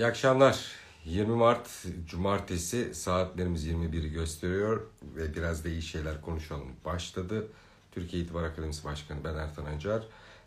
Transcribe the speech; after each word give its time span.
İyi 0.00 0.06
akşamlar. 0.06 0.66
20 1.04 1.34
Mart 1.34 1.86
Cumartesi 2.06 2.94
saatlerimiz 2.94 3.66
21'i 3.66 4.12
gösteriyor 4.12 4.80
ve 5.16 5.34
biraz 5.34 5.64
da 5.64 5.68
iyi 5.68 5.82
şeyler 5.82 6.20
konuşalım 6.20 6.68
başladı. 6.84 7.46
Türkiye 7.92 8.22
İtibar 8.22 8.42
Akademisi 8.42 8.84
Başkanı 8.84 9.24
ben 9.24 9.34
Ertan 9.34 9.64
Acar, 9.64 10.02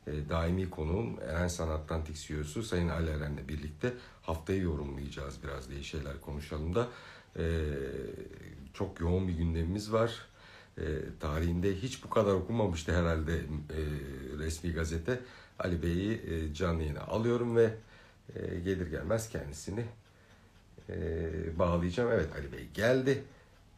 e, 0.07 0.29
daimi 0.29 0.69
konuğum 0.69 1.19
Eren 1.29 1.47
Sanat 1.47 1.91
Antik 1.91 2.15
CEO'su 2.15 2.63
Sayın 2.63 2.89
Ali 2.89 3.09
Eren'le 3.09 3.47
birlikte 3.47 3.93
haftayı 4.21 4.61
yorumlayacağız 4.61 5.43
biraz 5.43 5.69
da 5.69 5.73
iyi 5.73 5.83
şeyler 5.83 6.21
konuşalım 6.21 6.75
da. 6.75 6.87
E, 7.37 7.43
çok 8.73 8.99
yoğun 8.99 9.27
bir 9.27 9.33
gündemimiz 9.33 9.93
var. 9.93 10.25
E, 10.77 10.83
tarihinde 11.19 11.75
hiç 11.75 12.03
bu 12.03 12.09
kadar 12.09 12.33
okunmamıştı 12.33 12.99
herhalde 12.99 13.41
resmi 14.37 14.71
gazete. 14.71 15.19
Ali 15.59 15.83
Bey'i 15.83 16.11
e, 16.13 16.53
canlı 16.53 16.81
yayına 16.81 17.01
alıyorum 17.01 17.55
ve 17.55 17.73
e, 18.35 18.59
gelir 18.59 18.87
gelmez 18.87 19.29
kendisini 19.29 19.85
e, 20.89 20.95
bağlayacağım. 21.59 22.11
Evet 22.11 22.29
Ali 22.35 22.51
Bey 22.51 22.67
geldi 22.73 23.23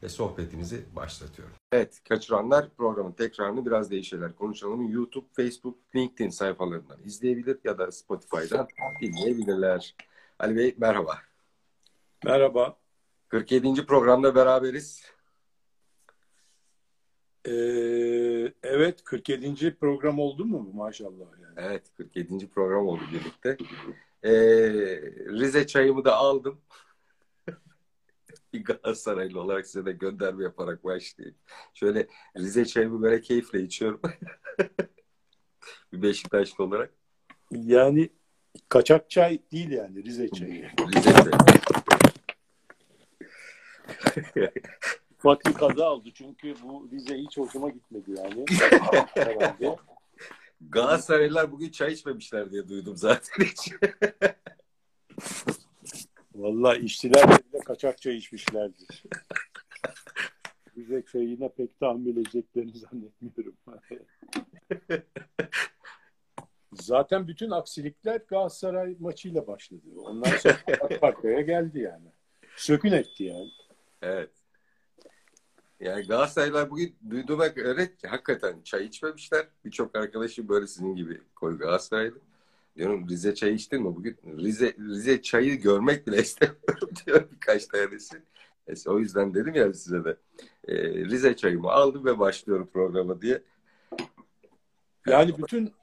ve 0.03 0.09
sohbetimizi 0.09 0.85
başlatıyorum. 0.95 1.55
Evet 1.71 2.01
kaçıranlar 2.09 2.69
programın 2.77 3.11
tekrarını 3.11 3.65
biraz 3.65 3.91
değişirler 3.91 4.35
konuşalım. 4.35 4.91
YouTube, 4.91 5.25
Facebook, 5.33 5.77
LinkedIn 5.95 6.29
sayfalarından 6.29 6.97
izleyebilir 7.05 7.57
ya 7.63 7.77
da 7.77 7.91
Spotify'dan 7.91 8.67
dinleyebilirler. 9.01 9.95
Ali 10.39 10.55
Bey 10.55 10.75
merhaba. 10.77 11.17
Merhaba. 12.25 12.77
47. 13.29 13.85
programda 13.85 14.35
beraberiz. 14.35 15.15
Ee, 17.47 18.53
evet 18.63 19.03
47. 19.03 19.75
program 19.75 20.19
oldu 20.19 20.45
mu 20.45 20.71
maşallah 20.73 21.25
yani. 21.41 21.53
Evet 21.57 21.83
47. 21.97 22.47
program 22.47 22.87
oldu 22.87 23.01
birlikte. 23.13 23.57
Ee, 24.25 24.31
Rize 25.29 25.67
çayımı 25.67 26.05
da 26.05 26.15
aldım. 26.15 26.61
bir 28.53 28.63
Galatasaraylı 28.63 29.41
olarak 29.41 29.67
size 29.67 29.85
de 29.85 29.91
gönderme 29.91 30.43
yaparak 30.43 30.83
başlayayım. 30.83 31.37
Şöyle 31.73 32.07
Rize 32.37 32.65
çayımı 32.65 33.01
böyle 33.01 33.21
keyifle 33.21 33.61
içiyorum. 33.61 34.01
bir 35.93 36.01
Beşiktaşlı 36.01 36.63
olarak. 36.63 36.93
Yani 37.51 38.09
kaçak 38.69 39.09
çay 39.09 39.39
değil 39.51 39.69
yani 39.69 40.03
Rize 40.03 40.29
çayı. 40.29 40.69
Rize 40.95 41.13
çayı. 41.13 41.31
Ufak 45.17 45.45
bir 45.45 45.53
kaza 45.53 45.91
oldu 45.91 46.09
çünkü 46.13 46.55
bu 46.63 46.89
Rize 46.91 47.17
hiç 47.17 47.37
hoşuma 47.37 47.69
gitmedi 47.69 48.11
yani. 48.17 48.45
Herhalde. 49.15 49.75
Galatasaraylılar 50.61 51.51
bugün 51.51 51.69
çay 51.69 51.93
içmemişler 51.93 52.51
diye 52.51 52.69
duydum 52.69 52.97
zaten 52.97 53.45
hiç. 53.45 53.73
Vallahi 56.35 56.79
işçiler 56.79 57.27
bile 57.27 57.59
kaçak 57.65 58.01
çay 58.01 58.15
içmişlerdir. 58.17 59.03
Rize 60.77 61.05
çayına 61.11 61.49
pek 61.49 61.79
tahammül 61.79 62.17
edeceklerini 62.17 62.77
zannetmiyorum. 62.77 63.55
Zaten 66.73 67.27
bütün 67.27 67.51
aksilikler 67.51 68.21
Galatasaray 68.27 68.95
maçıyla 68.99 69.47
başladı. 69.47 69.81
Ondan 69.97 70.29
sonra 70.37 70.57
arkaya 71.01 71.41
geldi 71.41 71.79
yani. 71.79 72.07
Sökün 72.55 72.91
etti 72.91 73.23
yani. 73.23 73.51
Evet. 74.01 74.44
Yani 75.79 76.07
Galatasaraylılar 76.07 76.69
bugün 76.69 76.95
duyduğuma 77.09 77.47
göre 77.47 77.91
hakikaten 78.05 78.61
çay 78.63 78.85
içmemişler. 78.85 79.47
Birçok 79.65 79.95
arkadaşım 79.95 80.49
böyle 80.49 80.67
sizin 80.67 80.95
gibi 80.95 81.21
koyu 81.35 81.57
Galatasaraylı. 81.57 82.15
Diyorum 82.75 83.09
Rize 83.09 83.35
çayı 83.35 83.53
içtin 83.53 83.81
mi 83.81 83.95
bugün? 83.95 84.17
Rize, 84.37 84.75
Rize 84.79 85.21
çayı 85.21 85.61
görmek 85.61 86.07
bile 86.07 86.17
istemiyorum 86.21 86.89
diyor 87.05 87.31
birkaç 87.31 87.65
tanesi. 87.65 88.21
Neyse, 88.67 88.89
o 88.89 88.99
yüzden 88.99 89.33
dedim 89.33 89.55
ya 89.55 89.73
size 89.73 90.05
de. 90.05 90.17
E, 90.67 90.75
Rize 91.05 91.35
çayımı 91.35 91.71
aldım 91.71 92.05
ve 92.05 92.19
başlıyorum 92.19 92.69
programa 92.73 93.21
diye. 93.21 93.41
Yani 95.07 95.37
bütün 95.37 95.73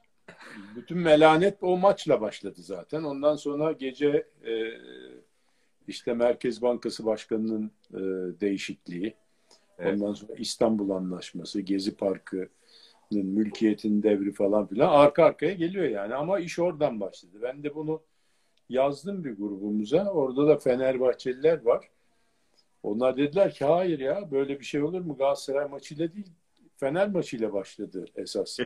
bütün 0.75 0.97
melanet 0.97 1.57
o 1.61 1.77
maçla 1.77 2.21
başladı 2.21 2.61
zaten. 2.61 3.03
Ondan 3.03 3.35
sonra 3.35 3.71
gece 3.71 4.27
e, 4.45 4.53
işte 5.87 6.13
Merkez 6.13 6.61
Bankası 6.61 7.05
Başkanı'nın 7.05 7.71
e, 7.93 7.99
değişikliği, 8.41 9.15
Evet. 9.79 10.01
ondan 10.01 10.13
sonra 10.13 10.33
İstanbul 10.37 10.89
Anlaşması, 10.89 11.61
Gezi 11.61 11.95
Parkı'nın 11.95 13.25
mülkiyetin 13.25 14.03
devri 14.03 14.33
falan 14.33 14.67
filan 14.67 14.89
arka 14.89 15.23
arkaya 15.25 15.53
geliyor 15.53 15.85
yani. 15.85 16.15
Ama 16.15 16.39
iş 16.39 16.59
oradan 16.59 16.99
başladı. 16.99 17.37
Ben 17.41 17.63
de 17.63 17.75
bunu 17.75 18.01
yazdım 18.69 19.23
bir 19.23 19.37
grubumuza. 19.37 20.11
Orada 20.11 20.47
da 20.47 20.57
Fenerbahçeliler 20.57 21.61
var. 21.65 21.89
Onlar 22.83 23.17
dediler 23.17 23.53
ki 23.53 23.65
hayır 23.65 23.99
ya 23.99 24.31
böyle 24.31 24.59
bir 24.59 24.65
şey 24.65 24.83
olur 24.83 25.01
mu? 25.01 25.17
Galatasaray 25.17 25.67
maçıyla 25.67 26.13
değil 26.13 26.27
Fener 26.77 27.09
maçıyla 27.09 27.53
başladı 27.53 28.05
esas. 28.15 28.59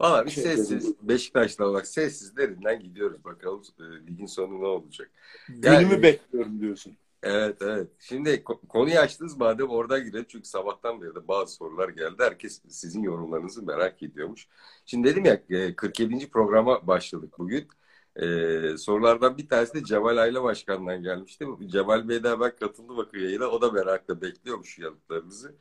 Valla 0.00 0.26
bir 0.26 0.30
Şey 0.30 0.44
sessiz. 0.44 0.94
Beşiktaşlı 1.02 1.66
olarak 1.66 1.86
sessiz 1.86 2.36
derinden 2.36 2.80
gidiyoruz. 2.80 3.24
Bakalım 3.24 3.62
e, 3.80 4.06
ligin 4.06 4.26
sonu 4.26 4.60
ne 4.60 4.66
olacak. 4.66 5.10
Günümü 5.48 5.66
Yani- 5.66 6.02
bekliyorum 6.02 6.60
diyorsun. 6.60 6.96
Evet 7.22 7.62
evet. 7.62 7.88
Şimdi 7.98 8.30
ko- 8.30 8.66
konuyu 8.68 8.98
açtınız 8.98 9.36
madem 9.36 9.68
oradan 9.68 10.04
girelim. 10.04 10.26
Çünkü 10.28 10.48
sabahtan 10.48 11.02
beri 11.02 11.14
de 11.14 11.28
bazı 11.28 11.54
sorular 11.54 11.88
geldi. 11.88 12.14
Herkes 12.18 12.62
sizin 12.68 13.02
yorumlarınızı 13.02 13.62
merak 13.62 14.02
ediyormuş. 14.02 14.48
Şimdi 14.86 15.08
dedim 15.08 15.24
ya 15.24 15.42
e, 15.50 15.76
47. 15.76 16.30
programa 16.30 16.86
başladık 16.86 17.34
bugün. 17.38 17.68
E, 18.16 18.76
sorulardan 18.78 19.38
bir 19.38 19.48
tanesi 19.48 19.74
de 19.74 19.84
Cemal 19.84 20.16
Aile 20.16 20.42
Başkan'dan 20.42 21.02
gelmişti. 21.02 21.46
Cemal 21.66 22.08
Bey 22.08 22.22
de 22.24 22.30
hemen 22.30 22.56
katıldı 22.56 22.96
bakın 22.96 23.18
yayına. 23.18 23.46
O 23.46 23.60
da 23.62 23.70
merakla 23.72 24.20
bekliyormuş 24.22 24.78
yanıtlarınızı. 24.78 25.54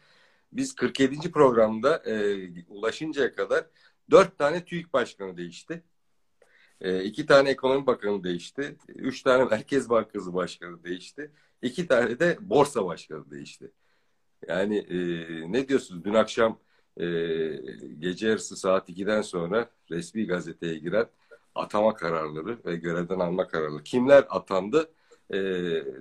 Biz 0.54 0.76
47. 0.76 1.32
programda 1.32 1.98
e, 2.06 2.66
ulaşıncaya 2.70 3.36
kadar 3.36 3.66
4 4.12 4.38
tane 4.38 4.66
TÜİK 4.66 4.94
Başkanı 4.94 5.38
değişti. 5.38 5.84
E, 6.82 7.04
iki 7.04 7.26
tane 7.26 7.50
ekonomi 7.50 7.88
bakanı 7.88 8.24
değişti. 8.24 8.78
Üç 8.88 9.22
tane 9.24 9.44
Merkez 9.46 9.90
Bankası 9.90 10.34
başkanı 10.34 10.84
değişti. 10.84 11.32
İki 11.62 11.88
tane 11.88 12.20
de 12.20 12.38
borsa 12.42 12.86
başkanı 12.86 13.32
değişti. 13.32 13.72
Yani 14.48 14.78
e, 14.78 14.98
ne 15.52 15.68
diyorsunuz? 15.68 16.04
Dün 16.04 16.14
akşam 16.14 16.60
e, 16.98 17.06
gece 18.00 18.28
yarısı 18.28 18.58
saat 18.58 18.90
2'den 18.90 19.22
sonra 19.22 19.70
resmi 19.92 20.28
gazeteye 20.28 20.78
giren 20.78 21.08
atama 21.56 21.94
kararları 21.94 22.60
ve 22.66 22.76
görevden 22.76 23.20
alma 23.20 23.48
kararları. 23.48 23.84
Kimler 23.84 24.26
atandı? 24.30 24.92
E, 25.34 25.40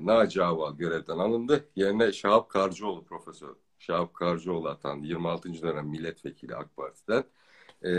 Naci 0.00 0.42
Aval 0.42 0.76
görevden 0.76 1.18
alındı. 1.18 1.64
Yerine 1.76 2.12
Şahap 2.12 2.50
Karcıoğlu 2.50 3.04
profesör. 3.04 3.54
Şahap 3.78 4.14
Karcıoğlu 4.14 4.68
atandı. 4.68 5.06
26. 5.06 5.62
dönem 5.62 5.86
milletvekili 5.86 6.56
AK 6.56 6.76
Parti'den. 6.76 7.24
E, 7.84 7.92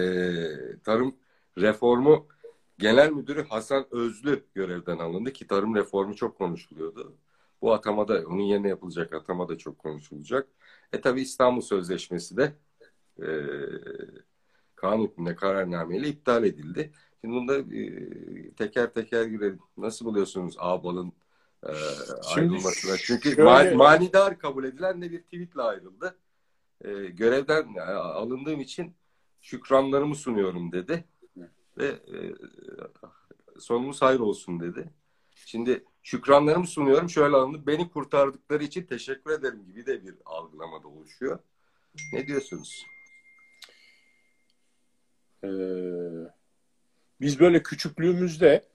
tarım 0.84 1.16
reformu 1.58 2.28
Genel 2.80 3.12
Müdürü 3.12 3.44
Hasan 3.48 3.86
Özlü 3.92 4.46
görevden 4.56 4.98
alındı 4.98 5.34
ki 5.34 5.48
tarım 5.48 5.76
reformu 5.76 6.16
çok 6.16 6.38
konuşuluyordu. 6.38 7.18
Bu 7.62 7.74
atamada, 7.74 8.24
onun 8.28 8.42
yerine 8.42 8.70
yapılacak 8.70 9.14
atama 9.14 9.50
da 9.50 9.58
çok 9.58 9.80
konuşulacak. 9.80 10.48
E 10.94 11.02
tabi 11.02 11.22
İstanbul 11.22 11.62
Sözleşmesi 11.62 12.38
de 12.38 12.54
e, 13.20 13.28
kanun 14.76 15.04
hükmünde 15.04 15.36
kararnameyle 15.36 16.08
iptal 16.08 16.44
edildi. 16.44 16.92
Şimdi 17.22 17.36
bunda 17.36 17.58
e, 17.58 18.52
teker 18.54 18.94
teker 18.94 19.26
girelim. 19.26 19.60
Nasıl 19.78 20.06
buluyorsunuz 20.06 20.56
Ağbal'ın 20.60 21.14
e, 21.64 21.72
ayrılmasına? 22.36 22.98
Çünkü 22.98 23.32
şöyle- 23.32 23.50
ma- 23.50 23.76
manidar 23.76 24.40
kabul 24.40 24.64
edilen 24.64 25.02
de 25.02 25.12
bir 25.12 25.22
tweetle 25.22 25.62
ayrıldı. 25.62 26.18
E, 26.82 26.92
görevden 26.94 27.76
e, 27.76 27.82
alındığım 27.92 28.60
için 28.62 28.96
şükranlarımı 29.42 30.16
sunuyorum 30.16 30.72
dedi. 30.72 31.06
Ve 31.78 31.86
e, 31.88 32.36
sonumuz 33.60 34.02
hayır 34.02 34.20
olsun 34.20 34.60
dedi. 34.60 34.90
Şimdi 35.36 35.86
şükranlarımı 36.04 36.68
sunuyorum. 36.68 37.10
Şöyle 37.10 37.36
alındı. 37.36 37.68
Beni 37.68 37.90
kurtardıkları 37.90 38.64
için 38.64 38.84
teşekkür 38.84 39.32
ederim 39.32 39.66
gibi 39.66 39.86
de 39.86 40.04
bir 40.04 40.16
algılamada 40.26 40.88
oluşuyor. 40.88 41.40
Ne 42.14 42.28
diyorsunuz? 42.28 42.86
Ee, 45.44 45.50
biz 47.22 47.40
böyle 47.40 47.64
küçüklüğümüzde 47.64 48.70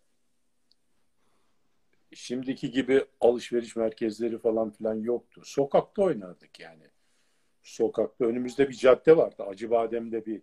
şimdiki 2.13 2.71
gibi 2.71 3.05
alışveriş 3.21 3.77
merkezleri 3.77 4.39
falan 4.39 4.71
filan 4.71 4.95
yoktu. 4.95 5.43
Sokakta 5.45 6.03
oynardık 6.03 6.61
yani. 6.61 6.91
Sokakta 7.63 8.25
önümüzde 8.25 8.69
bir 8.69 8.75
cadde 8.75 9.17
vardı. 9.17 9.43
Acıbadem'de 9.43 10.27
bir 10.27 10.43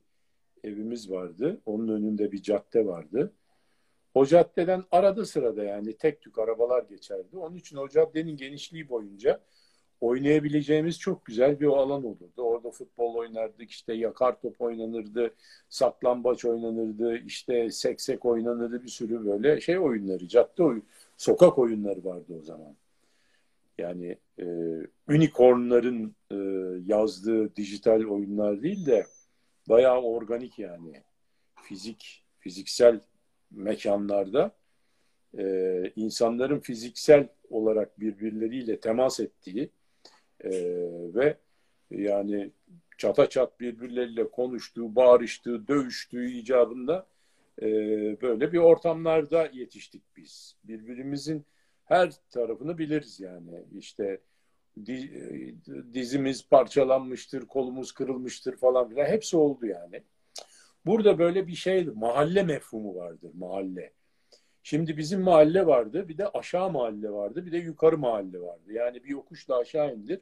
evimiz 0.63 1.11
vardı. 1.11 1.61
Onun 1.65 1.87
önünde 1.87 2.31
bir 2.31 2.41
cadde 2.41 2.85
vardı. 2.85 3.33
O 4.13 4.25
caddeden 4.25 4.83
arada 4.91 5.25
sırada 5.25 5.63
yani 5.63 5.97
tek 5.97 6.21
tük 6.21 6.39
arabalar 6.39 6.83
geçerdi. 6.83 7.37
Onun 7.37 7.55
için 7.55 7.77
o 7.77 7.89
caddenin 7.89 8.37
genişliği 8.37 8.89
boyunca 8.89 9.41
oynayabileceğimiz 10.01 10.99
çok 10.99 11.25
güzel 11.25 11.59
bir 11.59 11.65
alan 11.65 12.03
olurdu. 12.03 12.41
Orada 12.43 12.71
futbol 12.71 13.15
oynardık, 13.15 13.71
işte 13.71 13.93
yakar 13.93 14.41
top 14.41 14.61
oynanırdı, 14.61 15.33
saklambaç 15.69 16.45
oynanırdı, 16.45 17.17
işte 17.17 17.69
seksek 17.71 18.25
oynanırdı 18.25 18.83
bir 18.83 18.87
sürü 18.87 19.25
böyle 19.25 19.61
şey 19.61 19.79
oyunları, 19.79 20.27
cadde 20.27 20.63
oyun, 20.63 20.83
sokak 21.17 21.59
oyunları 21.59 22.03
vardı 22.03 22.33
o 22.39 22.43
zaman. 22.43 22.75
Yani 23.77 24.17
e, 24.39 24.45
unicornların 25.09 26.15
e, 26.31 26.35
yazdığı 26.85 27.55
dijital 27.55 28.03
oyunlar 28.03 28.61
değil 28.61 28.85
de 28.85 29.05
bayağı 29.69 30.01
organik 30.01 30.59
yani. 30.59 31.03
Fizik, 31.63 32.25
fiziksel 32.39 32.99
mekanlarda 33.51 34.55
e, 35.37 35.83
insanların 35.95 36.59
fiziksel 36.59 37.27
olarak 37.49 37.99
birbirleriyle 37.99 38.79
temas 38.79 39.19
ettiği 39.19 39.69
e, 40.43 40.51
ve 41.15 41.37
yani 41.91 42.51
çata 42.97 43.29
çat 43.29 43.59
birbirleriyle 43.59 44.29
konuştuğu, 44.29 44.95
bağırıştığı, 44.95 45.67
dövüştüğü 45.67 46.31
icabında 46.31 47.07
e, 47.61 47.67
böyle 48.21 48.53
bir 48.53 48.57
ortamlarda 48.57 49.49
yetiştik 49.53 50.03
biz. 50.17 50.55
Birbirimizin 50.63 51.45
her 51.85 52.11
tarafını 52.29 52.77
biliriz 52.77 53.19
yani. 53.19 53.63
İşte 53.77 54.21
dizimiz 55.93 56.49
parçalanmıştır, 56.49 57.47
kolumuz 57.47 57.91
kırılmıştır 57.91 58.57
falan 58.57 58.89
filan. 58.89 59.05
Hepsi 59.05 59.37
oldu 59.37 59.65
yani. 59.65 60.03
Burada 60.85 61.19
böyle 61.19 61.47
bir 61.47 61.55
şey, 61.55 61.85
mahalle 61.85 62.43
mefhumu 62.43 62.95
vardır, 62.95 63.31
mahalle. 63.33 63.93
Şimdi 64.63 64.97
bizim 64.97 65.21
mahalle 65.21 65.65
vardı, 65.67 66.09
bir 66.09 66.17
de 66.17 66.27
aşağı 66.27 66.71
mahalle 66.71 67.11
vardı, 67.11 67.45
bir 67.45 67.51
de 67.51 67.57
yukarı 67.57 67.97
mahalle 67.97 68.41
vardı. 68.41 68.73
Yani 68.73 69.03
bir 69.03 69.09
yokuşla 69.09 69.57
aşağı 69.57 69.95
indir. 69.95 70.21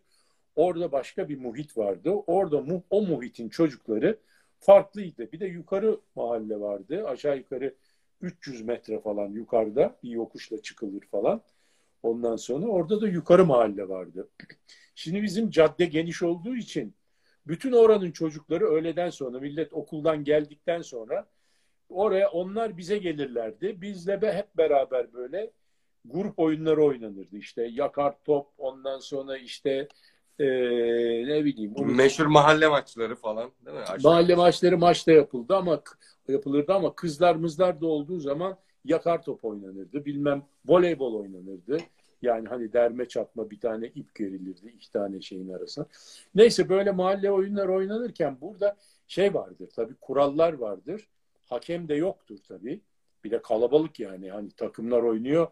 Orada 0.55 0.91
başka 0.91 1.29
bir 1.29 1.37
muhit 1.37 1.77
vardı. 1.77 2.09
Orada 2.09 2.61
mu, 2.61 2.83
o 2.89 3.01
muhitin 3.01 3.49
çocukları 3.49 4.19
farklıydı. 4.59 5.31
Bir 5.31 5.39
de 5.39 5.45
yukarı 5.45 5.99
mahalle 6.15 6.59
vardı. 6.59 7.07
Aşağı 7.07 7.37
yukarı 7.37 7.75
300 8.21 8.61
metre 8.61 8.99
falan 9.01 9.27
yukarıda 9.29 9.95
bir 10.03 10.09
yokuşla 10.09 10.61
çıkılır 10.61 11.01
falan. 11.11 11.41
Ondan 12.03 12.35
sonra 12.35 12.67
orada 12.67 13.01
da 13.01 13.07
yukarı 13.07 13.45
mahalle 13.45 13.89
vardı. 13.89 14.29
Şimdi 14.95 15.23
bizim 15.23 15.49
cadde 15.49 15.85
geniş 15.85 16.23
olduğu 16.23 16.55
için 16.55 16.95
bütün 17.49 17.71
oranın 17.71 18.11
çocukları 18.11 18.65
öğleden 18.65 19.09
sonra 19.09 19.39
millet 19.39 19.73
okuldan 19.73 20.23
geldikten 20.23 20.81
sonra 20.81 21.25
oraya 21.89 22.29
onlar 22.29 22.77
bize 22.77 22.97
gelirlerdi. 22.97 23.81
Bizle 23.81 24.21
be 24.21 24.33
hep 24.33 24.57
beraber 24.57 25.13
böyle 25.13 25.51
grup 26.05 26.39
oyunları 26.39 26.83
oynanırdı. 26.83 27.37
İşte 27.37 27.63
yakar 27.63 28.15
top 28.25 28.47
ondan 28.57 28.99
sonra 28.99 29.37
işte 29.37 29.87
ee, 30.39 30.45
ne 31.27 31.45
bileyim. 31.45 31.73
Onu... 31.75 31.85
Meşhur 31.85 32.25
mahalle 32.25 32.67
maçları 32.67 33.15
falan 33.15 33.51
değil 33.65 33.77
mi? 33.77 33.83
Aşağı 33.83 34.11
mahalle 34.11 34.35
maçları 34.35 34.77
maçta 34.77 35.11
yapıldı 35.11 35.55
ama 35.55 35.81
yapılırdı 36.27 36.73
ama 36.73 36.95
kızlar 36.95 37.35
mızlar 37.35 37.81
da 37.81 37.87
olduğu 37.87 38.19
zaman 38.19 38.57
yakar 38.85 39.23
top 39.23 39.45
oynanırdı. 39.45 40.05
Bilmem 40.05 40.43
voleybol 40.65 41.13
oynanırdı. 41.13 41.77
Yani 42.21 42.47
hani 42.47 42.73
derme 42.73 43.07
çatma 43.07 43.49
bir 43.49 43.59
tane 43.59 43.87
ip 43.87 44.15
gerilirdi 44.15 44.67
iki 44.67 44.91
tane 44.91 45.21
şeyin 45.21 45.49
arasına. 45.49 45.85
Neyse 46.35 46.69
böyle 46.69 46.91
mahalle 46.91 47.31
oyunlar 47.31 47.67
oynanırken 47.67 48.41
burada 48.41 48.77
şey 49.07 49.33
vardır 49.33 49.69
tabii 49.75 49.95
kurallar 50.01 50.53
vardır. 50.53 51.09
Hakem 51.45 51.87
de 51.87 51.95
yoktur 51.95 52.37
tabii. 52.47 52.81
Bir 53.23 53.31
de 53.31 53.41
kalabalık 53.41 53.99
yani 53.99 54.31
hani 54.31 54.51
takımlar 54.51 55.03
oynuyor. 55.03 55.47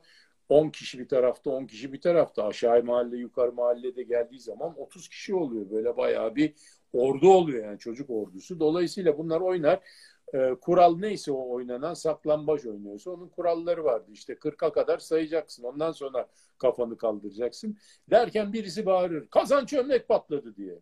10 0.50 0.70
kişi 0.70 1.00
bir 1.00 1.08
tarafta 1.08 1.50
10 1.50 1.66
kişi 1.66 1.94
bir 1.94 2.02
tarafta 2.02 2.48
aşağı 2.48 2.84
mahalle 2.84 3.18
yukarı 3.18 3.54
mahallede 3.54 4.04
geldiği 4.04 4.40
zaman 4.40 4.80
30 4.80 5.10
kişi 5.10 5.36
oluyor. 5.36 5.72
Böyle 5.72 5.98
bayağı 5.98 6.36
bir 6.36 6.54
ordu 6.94 7.30
oluyor 7.30 7.66
yani 7.66 7.80
çocuk 7.80 8.10
ordusu. 8.10 8.60
Dolayısıyla 8.60 9.18
bunlar 9.18 9.42
oynar 9.42 9.80
e, 10.34 10.56
kural 10.62 10.98
neyse 10.98 11.32
o 11.32 11.50
oynanan 11.50 11.94
saklambaç 11.94 12.66
oynuyorsa 12.66 13.12
onun 13.12 13.30
kuralları 13.30 13.84
vardı. 13.84 14.12
İşte 14.12 14.34
40'a 14.34 14.72
kadar 14.72 14.98
sayacaksın. 14.98 15.64
Ondan 15.64 15.92
sonra 15.92 16.28
kafanı 16.58 16.98
kaldıracaksın. 16.98 17.78
Derken 18.10 18.54
birisi 18.54 18.86
bağırır. 18.86 19.28
Kazan 19.28 19.66
çömlek 19.66 20.08
patladı 20.08 20.56
diye. 20.56 20.80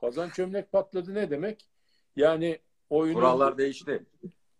Kazan 0.00 0.28
çömlek 0.28 0.72
patladı 0.72 1.14
ne 1.14 1.30
demek? 1.30 1.68
Yani 2.16 2.58
oyunun, 2.90 3.20
kurallar 3.20 3.58
değişti. 3.58 4.06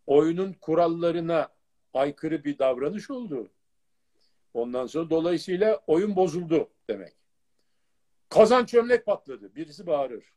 Oyunun 0.06 0.52
kurallarına 0.60 1.48
aykırı 1.94 2.44
bir 2.44 2.58
davranış 2.58 3.10
oldu. 3.10 3.48
Ondan 4.54 4.86
sonra 4.86 5.10
dolayısıyla 5.10 5.80
oyun 5.86 6.16
bozuldu 6.16 6.68
demek. 6.88 7.12
Kazan 8.28 8.64
çömlek 8.64 9.06
patladı. 9.06 9.54
Birisi 9.54 9.86
bağırır. 9.86 10.32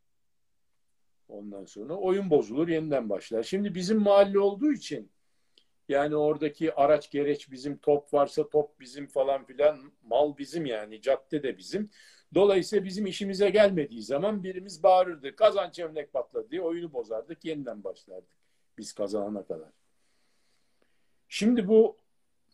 Ondan 1.28 1.66
sonra 1.66 1.96
oyun 1.96 2.30
bozulur, 2.30 2.68
yeniden 2.68 3.10
başlar. 3.10 3.44
Şimdi 3.44 3.76
bizim 3.76 4.02
mahalle 4.02 4.40
olduğu 4.40 4.72
için 4.72 5.12
yani 5.90 6.16
oradaki 6.16 6.74
araç 6.74 7.12
gereç 7.12 7.52
bizim, 7.52 7.78
top 7.78 8.14
varsa 8.14 8.50
top 8.50 8.80
bizim 8.80 9.08
falan 9.08 9.46
filan, 9.46 9.92
mal 10.04 10.38
bizim 10.38 10.66
yani, 10.66 11.02
cadde 11.02 11.44
de 11.44 11.58
bizim. 11.58 11.90
Dolayısıyla 12.34 12.86
bizim 12.86 13.06
işimize 13.06 13.50
gelmediği 13.50 14.02
zaman 14.02 14.44
birimiz 14.44 14.84
bağırırdı. 14.84 15.36
Kazan 15.36 15.72
çömlek 15.72 16.14
patladı 16.14 16.52
diye 16.52 16.62
oyunu 16.62 16.94
bozardık, 16.94 17.46
yeniden 17.46 17.84
başlardık. 17.84 18.30
Biz 18.78 18.94
kazanana 18.94 19.46
kadar. 19.46 19.70
Şimdi 21.30 21.68
bu 21.68 21.98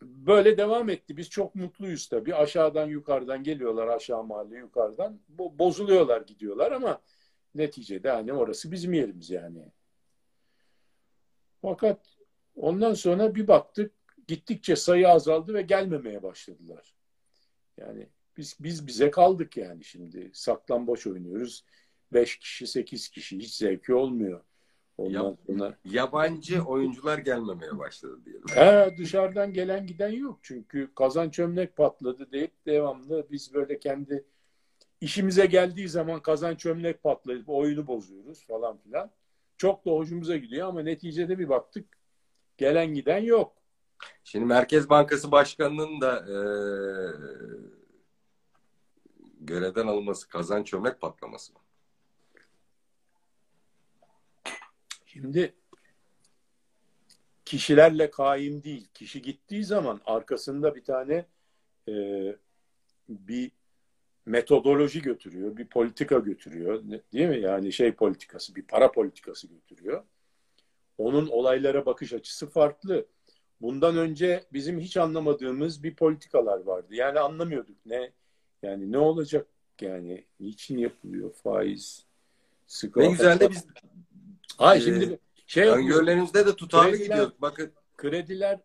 böyle 0.01 0.57
devam 0.57 0.89
etti. 0.89 1.17
Biz 1.17 1.29
çok 1.29 1.55
mutluyuz 1.55 2.07
tabii. 2.07 2.35
Aşağıdan 2.35 2.87
yukarıdan 2.87 3.43
geliyorlar 3.43 3.87
aşağı 3.87 4.23
mahalle 4.23 4.57
yukarıdan. 4.57 5.19
Bo 5.29 5.59
bozuluyorlar 5.59 6.21
gidiyorlar 6.21 6.71
ama 6.71 7.01
Neticede 7.55 8.09
hani 8.09 8.33
orası 8.33 8.71
bizim 8.71 8.93
yerimiz 8.93 9.29
yani. 9.29 9.59
Fakat 11.61 12.17
ondan 12.55 12.93
sonra 12.93 13.35
bir 13.35 13.47
baktık 13.47 13.91
gittikçe 14.27 14.75
sayı 14.75 15.09
azaldı 15.09 15.53
ve 15.53 15.61
gelmemeye 15.61 16.23
başladılar. 16.23 16.93
Yani 17.77 18.07
biz 18.37 18.57
biz 18.59 18.87
bize 18.87 19.11
kaldık 19.11 19.57
yani 19.57 19.83
şimdi 19.83 20.31
saklambaç 20.33 21.07
oynuyoruz. 21.07 21.65
Beş 22.13 22.39
kişi, 22.39 22.67
sekiz 22.67 23.09
kişi 23.09 23.37
hiç 23.37 23.55
zevki 23.55 23.93
olmuyor. 23.93 24.41
Ondan 24.97 25.37
sonra 25.47 25.77
yabancı 25.85 26.61
oyuncular 26.63 27.17
gelmemeye 27.17 27.77
başladı 27.77 28.19
diyelim. 28.25 28.43
He, 28.47 28.97
dışarıdan 28.97 29.53
gelen 29.53 29.87
giden 29.87 30.09
yok. 30.11 30.39
Çünkü 30.41 30.89
kazan 30.95 31.29
çömlek 31.29 31.75
patladı 31.75 32.31
deyip 32.31 32.65
devamlı 32.65 33.27
biz 33.31 33.53
böyle 33.53 33.79
kendi 33.79 34.25
işimize 35.01 35.45
geldiği 35.45 35.89
zaman 35.89 36.21
kazan 36.21 36.55
çömlek 36.55 37.03
patlayıp 37.03 37.49
oyunu 37.49 37.87
bozuyoruz 37.87 38.45
falan 38.45 38.77
filan. 38.77 39.11
Çok 39.57 39.85
da 39.85 39.91
hoşumuza 39.91 40.37
gidiyor 40.37 40.67
ama 40.67 40.81
neticede 40.81 41.39
bir 41.39 41.49
baktık 41.49 41.97
gelen 42.57 42.93
giden 42.93 43.17
yok. 43.17 43.53
Şimdi 44.23 44.45
Merkez 44.45 44.89
Bankası 44.89 45.31
Başkanı'nın 45.31 46.01
da 46.01 46.17
e, 46.17 46.39
görevden 49.39 49.87
alınması 49.87 50.29
kazan 50.29 50.63
çömlek 50.63 51.01
patlaması 51.01 51.53
mı? 51.53 51.59
Şimdi 55.05 55.53
kişilerle 57.45 58.11
kaim 58.11 58.63
değil. 58.63 58.87
Kişi 58.93 59.21
gittiği 59.21 59.63
zaman 59.63 60.01
arkasında 60.05 60.75
bir 60.75 60.83
tane 60.83 61.25
e, 61.87 61.93
bir 63.09 63.51
metodoloji 64.25 65.01
götürüyor, 65.01 65.57
bir 65.57 65.65
politika 65.65 66.19
götürüyor. 66.19 66.83
Değil 67.13 67.29
mi? 67.29 67.39
Yani 67.39 67.73
şey 67.73 67.91
politikası, 67.91 68.55
bir 68.55 68.63
para 68.63 68.91
politikası 68.91 69.47
götürüyor. 69.47 70.03
Onun 70.97 71.27
olaylara 71.27 71.85
bakış 71.85 72.13
açısı 72.13 72.49
farklı. 72.49 73.05
Bundan 73.61 73.97
önce 73.97 74.43
bizim 74.53 74.79
hiç 74.79 74.97
anlamadığımız 74.97 75.83
bir 75.83 75.95
politikalar 75.95 76.63
vardı. 76.63 76.95
Yani 76.95 77.19
anlamıyorduk 77.19 77.75
ne 77.85 78.11
yani 78.63 78.91
ne 78.91 78.97
olacak 78.97 79.47
yani 79.81 80.25
niçin 80.39 80.77
yapılıyor 80.77 81.33
faiz 81.33 82.05
sıkı 82.67 82.99
Ne 82.99 83.11
güzel 83.11 83.39
de 83.39 83.49
biz 83.49 83.65
Hayır 84.57 84.81
e, 84.81 84.85
şimdi 84.85 85.19
şey 85.47 85.67
öngörülerinizde 85.67 86.45
de 86.45 86.55
tutarlı 86.55 86.97
gidiyorduk. 86.97 87.41
Bakın 87.41 87.71
krediler 87.97 88.59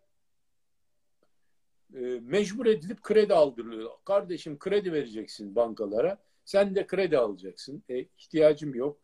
e, 1.95 2.01
mecbur 2.23 2.67
edilip 2.67 3.03
kredi 3.03 3.35
aldırılıyor. 3.35 3.91
Kardeşim 4.05 4.59
kredi 4.59 4.93
vereceksin 4.93 5.57
bankalara. 5.57 6.19
Sen 6.45 6.75
de 6.75 6.87
kredi 6.87 7.19
alacaksın. 7.19 7.83
E, 7.89 7.99
ihtiyacım 8.19 8.75
yok. 8.75 8.99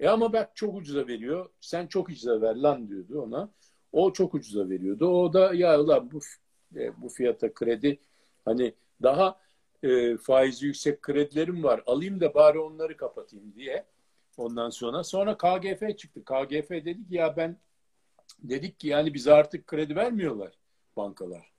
E 0.00 0.08
ama 0.08 0.32
bak 0.32 0.56
çok 0.56 0.74
ucuza 0.74 1.06
veriyor. 1.06 1.50
Sen 1.60 1.86
çok 1.86 2.08
ucuza 2.08 2.40
ver 2.40 2.56
lan 2.56 2.88
diyordu 2.88 3.22
ona. 3.22 3.50
O 3.92 4.12
çok 4.12 4.34
ucuza 4.34 4.68
veriyordu. 4.68 5.06
O 5.06 5.32
da 5.32 5.54
ya 5.54 5.80
ulan 5.80 6.10
bu 6.10 6.20
e, 6.76 7.02
bu 7.02 7.08
fiyata 7.08 7.54
kredi 7.54 7.98
hani 8.44 8.74
daha 9.02 9.40
e, 9.82 10.16
faizi 10.16 10.66
yüksek 10.66 11.02
kredilerim 11.02 11.64
var. 11.64 11.82
Alayım 11.86 12.20
da 12.20 12.34
bari 12.34 12.58
onları 12.58 12.96
kapatayım 12.96 13.54
diye. 13.54 13.84
Ondan 14.36 14.70
sonra 14.70 15.04
sonra 15.04 15.36
KGF 15.38 15.98
çıktı. 15.98 16.24
KGF 16.24 16.70
dedik 16.70 17.10
ya 17.10 17.36
ben 17.36 17.56
dedik 18.38 18.80
ki 18.80 18.88
yani 18.88 19.14
bize 19.14 19.32
artık 19.32 19.66
kredi 19.66 19.96
vermiyorlar 19.96 20.58
bankalar. 20.96 21.57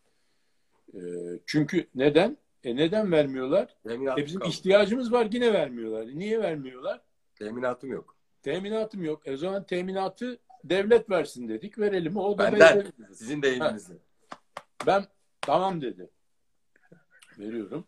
Ee, 0.93 1.00
çünkü 1.46 1.88
neden? 1.96 2.38
E 2.63 2.75
neden 2.75 3.12
vermiyorlar? 3.12 3.75
Teminatım 3.84 4.24
E 4.24 4.25
bizim 4.25 4.39
kaldı. 4.39 4.50
ihtiyacımız 4.51 5.12
var 5.12 5.27
yine 5.31 5.53
vermiyorlar. 5.53 6.08
Niye 6.08 6.39
vermiyorlar? 6.41 7.01
Teminatım 7.36 7.91
yok. 7.91 8.15
Teminatım 8.43 9.03
yok. 9.03 9.27
E 9.27 9.34
o 9.34 9.38
zaman 9.38 9.63
teminatı 9.63 10.39
devlet 10.63 11.10
versin 11.10 11.50
dedik. 11.50 11.79
Verelim. 11.79 12.17
O 12.17 12.38
da 12.38 12.43
Benden. 12.51 12.60
verelim. 12.77 12.93
Sizin 13.13 13.41
deyiminizle. 13.41 13.93
Ben 14.88 15.05
tamam 15.41 15.81
dedi. 15.81 16.10
Veriyorum. 17.39 17.86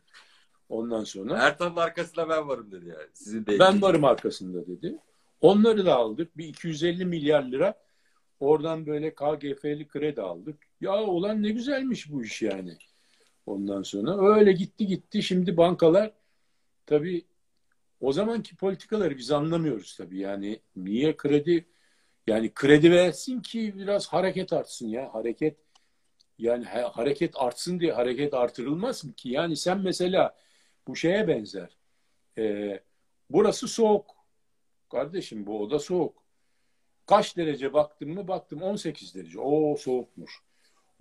Ondan 0.70 1.04
sonra 1.04 1.38
Ertan'ın 1.38 1.76
arkasında 1.76 2.30
ben 2.30 2.48
varım 2.48 2.72
dedi 2.72 2.88
yani. 2.88 3.08
Sizin 3.14 3.46
deyiminiz. 3.46 3.60
ben 3.74 3.82
varım 3.82 4.04
arkasında 4.06 4.68
dedi. 4.68 4.98
Onları 5.42 5.86
da 5.86 5.96
aldık. 5.96 6.38
Bir 6.38 6.46
250 6.46 7.06
milyar 7.06 7.44
lira 7.44 7.74
oradan 8.40 8.86
böyle 8.86 9.14
KGF'li 9.16 9.88
kredi 9.88 10.22
aldık. 10.22 10.58
Ya 10.82 11.04
ulan 11.04 11.44
ne 11.44 11.50
güzelmiş 11.50 12.12
bu 12.12 12.24
iş 12.24 12.42
yani. 12.42 12.78
Ondan 13.52 13.84
sonra 13.84 14.36
öyle 14.36 14.52
gitti 14.52 14.88
gitti. 14.88 15.24
Şimdi 15.24 15.58
bankalar 15.58 16.12
tabii 16.86 17.26
o 18.02 18.14
zamanki 18.14 18.56
politikaları 18.56 19.18
biz 19.18 19.32
anlamıyoruz 19.32 19.96
tabii. 19.98 20.20
Yani 20.20 20.60
niye 20.76 21.18
kredi 21.18 21.68
yani 22.28 22.54
kredi 22.54 22.92
versin 22.92 23.42
ki 23.42 23.74
biraz 23.78 24.08
hareket 24.08 24.54
artsın 24.54 24.88
ya. 24.88 25.14
Hareket 25.14 25.58
yani 26.40 26.66
ha- 26.66 26.92
hareket 26.98 27.34
artsın 27.36 27.80
diye 27.80 27.94
hareket 27.94 28.34
artırılmaz 28.34 29.06
mı 29.06 29.14
ki? 29.14 29.30
Yani 29.30 29.56
sen 29.58 29.80
mesela 29.80 30.36
bu 30.88 30.96
şeye 30.96 31.28
benzer. 31.28 31.78
Ee, 32.38 32.80
burası 33.30 33.68
soğuk. 33.68 34.16
Kardeşim 34.92 35.46
bu 35.46 35.62
oda 35.64 35.80
soğuk. 35.80 36.24
Kaç 37.06 37.38
derece 37.38 37.74
baktım 37.74 38.14
mı? 38.14 38.28
Baktım 38.28 38.62
18 38.62 39.16
derece. 39.16 39.40
Oo 39.40 39.78
soğukmuş. 39.78 40.32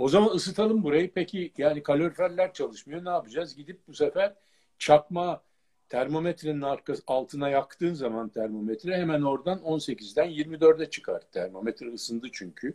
O 0.01 0.09
zaman 0.09 0.35
ısıtalım 0.35 0.83
burayı. 0.83 1.13
Peki 1.15 1.53
yani 1.59 1.83
kaloriferler 1.83 2.53
çalışmıyor. 2.53 3.05
Ne 3.05 3.09
yapacağız? 3.09 3.57
Gidip 3.57 3.89
bu 3.89 3.95
sefer 3.95 4.35
çakma 4.79 5.43
termometrenin 5.89 6.63
arkası, 6.63 7.03
altına 7.07 7.49
yaktığın 7.49 7.95
zaman 7.95 8.29
termometre 8.29 8.97
hemen 8.97 9.23
oradan 9.23 9.59
18'den 9.59 10.31
24'e 10.31 10.91
çıkar. 10.91 11.23
Termometre 11.33 11.93
ısındı 11.93 12.29
çünkü. 12.33 12.75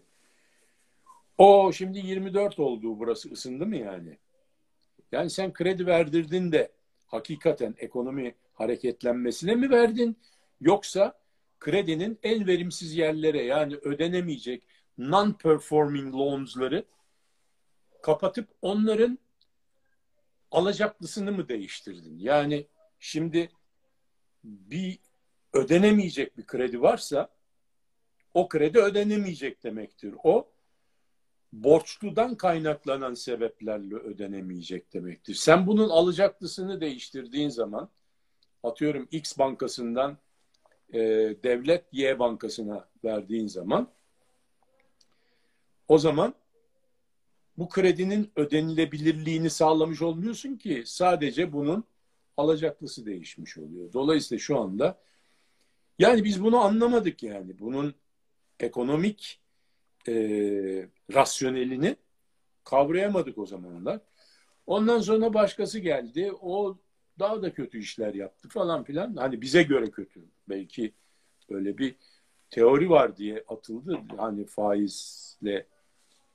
O 1.38 1.72
şimdi 1.72 2.00
24 2.00 2.60
oldu 2.60 3.00
burası 3.00 3.32
ısındı 3.32 3.66
mı 3.66 3.78
yani? 3.78 4.18
Yani 5.12 5.30
sen 5.30 5.54
kredi 5.54 5.86
verdirdin 5.86 6.52
de 6.52 6.72
hakikaten 7.08 7.76
ekonomi 7.78 8.36
hareketlenmesine 8.54 9.56
mi 9.56 9.70
verdin? 9.70 10.18
Yoksa 10.62 11.14
kredinin 11.60 12.20
en 12.24 12.48
verimsiz 12.48 12.96
yerlere 12.96 13.44
yani 13.44 13.76
ödenemeyecek 13.76 14.64
non-performing 14.98 16.14
loans'ları 16.14 16.86
kapatıp 18.06 18.50
onların 18.62 19.20
alacaklısını 20.52 21.32
mı 21.32 21.50
değiştirdin? 21.50 22.18
Yani 22.20 22.68
şimdi 23.00 23.50
bir 24.44 25.00
ödenemeyecek 25.54 26.38
bir 26.38 26.46
kredi 26.46 26.82
varsa 26.82 27.30
o 28.34 28.48
kredi 28.48 28.80
ödenemeyecek 28.80 29.64
demektir. 29.64 30.16
O 30.24 30.48
borçludan 31.54 32.36
kaynaklanan 32.36 33.14
sebeplerle 33.14 33.96
ödenemeyecek 33.96 34.94
demektir. 34.94 35.34
Sen 35.34 35.68
bunun 35.68 35.90
alacaklısını 35.90 36.82
değiştirdiğin 36.82 37.50
zaman 37.50 37.90
atıyorum 38.64 39.08
X 39.12 39.38
bankasından 39.38 40.18
e, 40.94 41.00
devlet 41.44 41.86
Y 41.92 42.20
bankasına 42.20 42.88
verdiğin 43.04 43.48
zaman 43.48 43.88
o 45.88 45.98
zaman 45.98 46.36
bu 47.58 47.70
kredinin 47.70 48.32
ödenilebilirliğini 48.36 49.50
sağlamış 49.50 50.02
olmuyorsun 50.02 50.56
ki 50.58 50.84
sadece 50.86 51.54
bunun 51.54 51.84
alacaklısı 52.38 53.06
değişmiş 53.06 53.58
oluyor. 53.58 53.94
Dolayısıyla 53.94 54.40
şu 54.40 54.60
anda 54.60 55.00
yani 56.00 56.24
biz 56.24 56.44
bunu 56.44 56.60
anlamadık 56.60 57.24
yani. 57.24 57.60
Bunun 57.60 57.96
ekonomik 58.60 59.42
e, 60.08 60.14
rasyonelini 61.14 61.96
kavrayamadık 62.64 63.38
o 63.38 63.46
zamanlar. 63.46 64.00
Ondan 64.68 65.00
sonra 65.00 65.34
başkası 65.34 65.80
geldi. 65.80 66.32
O 66.42 66.78
daha 67.20 67.42
da 67.42 67.54
kötü 67.54 67.80
işler 67.80 68.14
yaptı 68.14 68.50
falan 68.50 68.84
filan. 68.84 69.16
Hani 69.16 69.42
bize 69.42 69.64
göre 69.64 69.92
kötü. 69.92 70.22
Belki 70.50 70.94
böyle 71.50 71.78
bir 71.78 71.96
teori 72.50 72.90
var 72.90 73.18
diye 73.18 73.44
atıldı. 73.48 74.00
Hani 74.18 74.46
faizle 74.46 75.68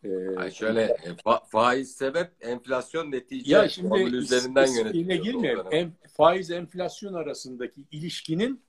e, 0.04 0.09
Yani 0.09 0.52
şöyle 0.52 0.83
e, 0.83 1.09
fa- 1.25 1.49
faiz 1.49 1.92
sebep 1.97 2.30
enflasyon 2.40 3.12
netice 3.12 3.57
ya 3.57 3.69
şimdi 3.69 3.88
formülü 3.88 4.16
üzerinden 4.16 4.66
yönetiliyor. 4.66 5.25
girmeyelim. 5.25 5.64
En, 5.71 5.92
faiz 6.12 6.50
enflasyon 6.50 7.14
arasındaki 7.14 7.85
ilişkinin 7.90 8.61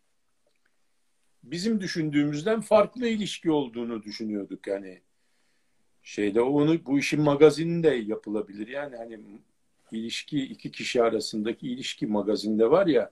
bizim 1.44 1.82
düşündüğümüzden 1.82 2.62
farklı 2.62 3.08
ilişki 3.08 3.52
olduğunu 3.52 4.04
düşünüyorduk 4.04 4.68
yani 4.68 5.02
şeyde 6.04 6.42
onu 6.42 6.86
bu 6.86 7.00
işin 7.00 7.22
magazininde 7.22 7.90
yapılabilir 7.90 8.68
yani 8.68 8.96
hani 8.96 9.20
ilişki 9.92 10.44
iki 10.44 10.72
kişi 10.72 11.04
arasındaki 11.04 11.68
ilişki 11.68 12.08
magazinde 12.08 12.72
var 12.72 12.88
ya 12.88 13.12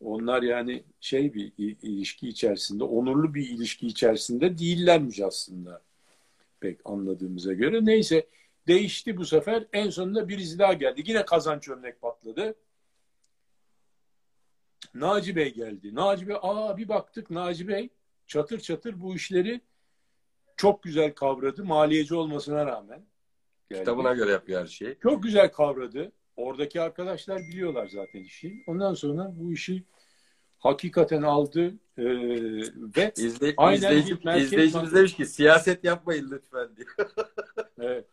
onlar 0.00 0.42
yani 0.42 0.84
şey 1.00 1.34
bir 1.34 1.52
ilişki 1.58 2.28
içerisinde 2.28 2.84
onurlu 2.84 3.34
bir 3.34 3.48
ilişki 3.48 3.86
içerisinde 3.86 4.58
değillermiş 4.58 5.20
aslında 5.20 5.82
pek 6.60 6.80
anladığımıza 6.84 7.52
göre 7.52 7.84
neyse 7.84 8.26
değişti 8.66 9.16
bu 9.16 9.24
sefer 9.24 9.66
en 9.72 9.90
sonunda 9.90 10.28
birisi 10.28 10.58
daha 10.58 10.72
geldi 10.72 11.02
yine 11.06 11.24
kazanç 11.24 11.68
örnek 11.68 12.00
patladı 12.00 12.54
Naci 14.94 15.36
Bey 15.36 15.54
geldi. 15.54 15.94
Naci 15.94 16.28
Bey, 16.28 16.36
aa 16.42 16.76
bir 16.76 16.88
baktık 16.88 17.30
Naci 17.30 17.68
Bey 17.68 17.88
çatır 18.26 18.60
çatır 18.60 19.00
bu 19.00 19.14
işleri 19.14 19.60
çok 20.56 20.82
güzel 20.82 21.14
kavradı. 21.14 21.64
Maliyeci 21.64 22.14
olmasına 22.14 22.66
rağmen. 22.66 23.06
Geldi. 23.70 23.80
Kitabına 23.80 24.14
göre 24.14 24.30
yapıyor 24.30 24.60
her 24.60 24.66
şeyi. 24.66 24.96
Çok 25.02 25.22
güzel 25.22 25.52
kavradı. 25.52 26.12
Oradaki 26.36 26.80
arkadaşlar 26.80 27.38
biliyorlar 27.38 27.86
zaten 27.86 28.20
işi. 28.20 28.64
Ondan 28.66 28.94
sonra 28.94 29.32
bu 29.34 29.52
işi 29.52 29.84
hakikaten 30.60 31.22
aldı 31.22 31.74
ee, 31.98 32.04
ve 32.96 33.12
İzle, 33.16 33.54
Aynen 33.56 33.76
izleyici, 33.76 34.20
bir 34.20 34.24
merkez 34.24 34.46
izleyicimiz 34.46 34.74
bankası. 34.74 34.96
demiş 34.96 35.14
ki 35.14 35.26
siyaset 35.26 35.84
yapmayın 35.84 36.30
lütfen 36.30 36.76
diyor. 36.76 36.88
Evet. 37.82 38.06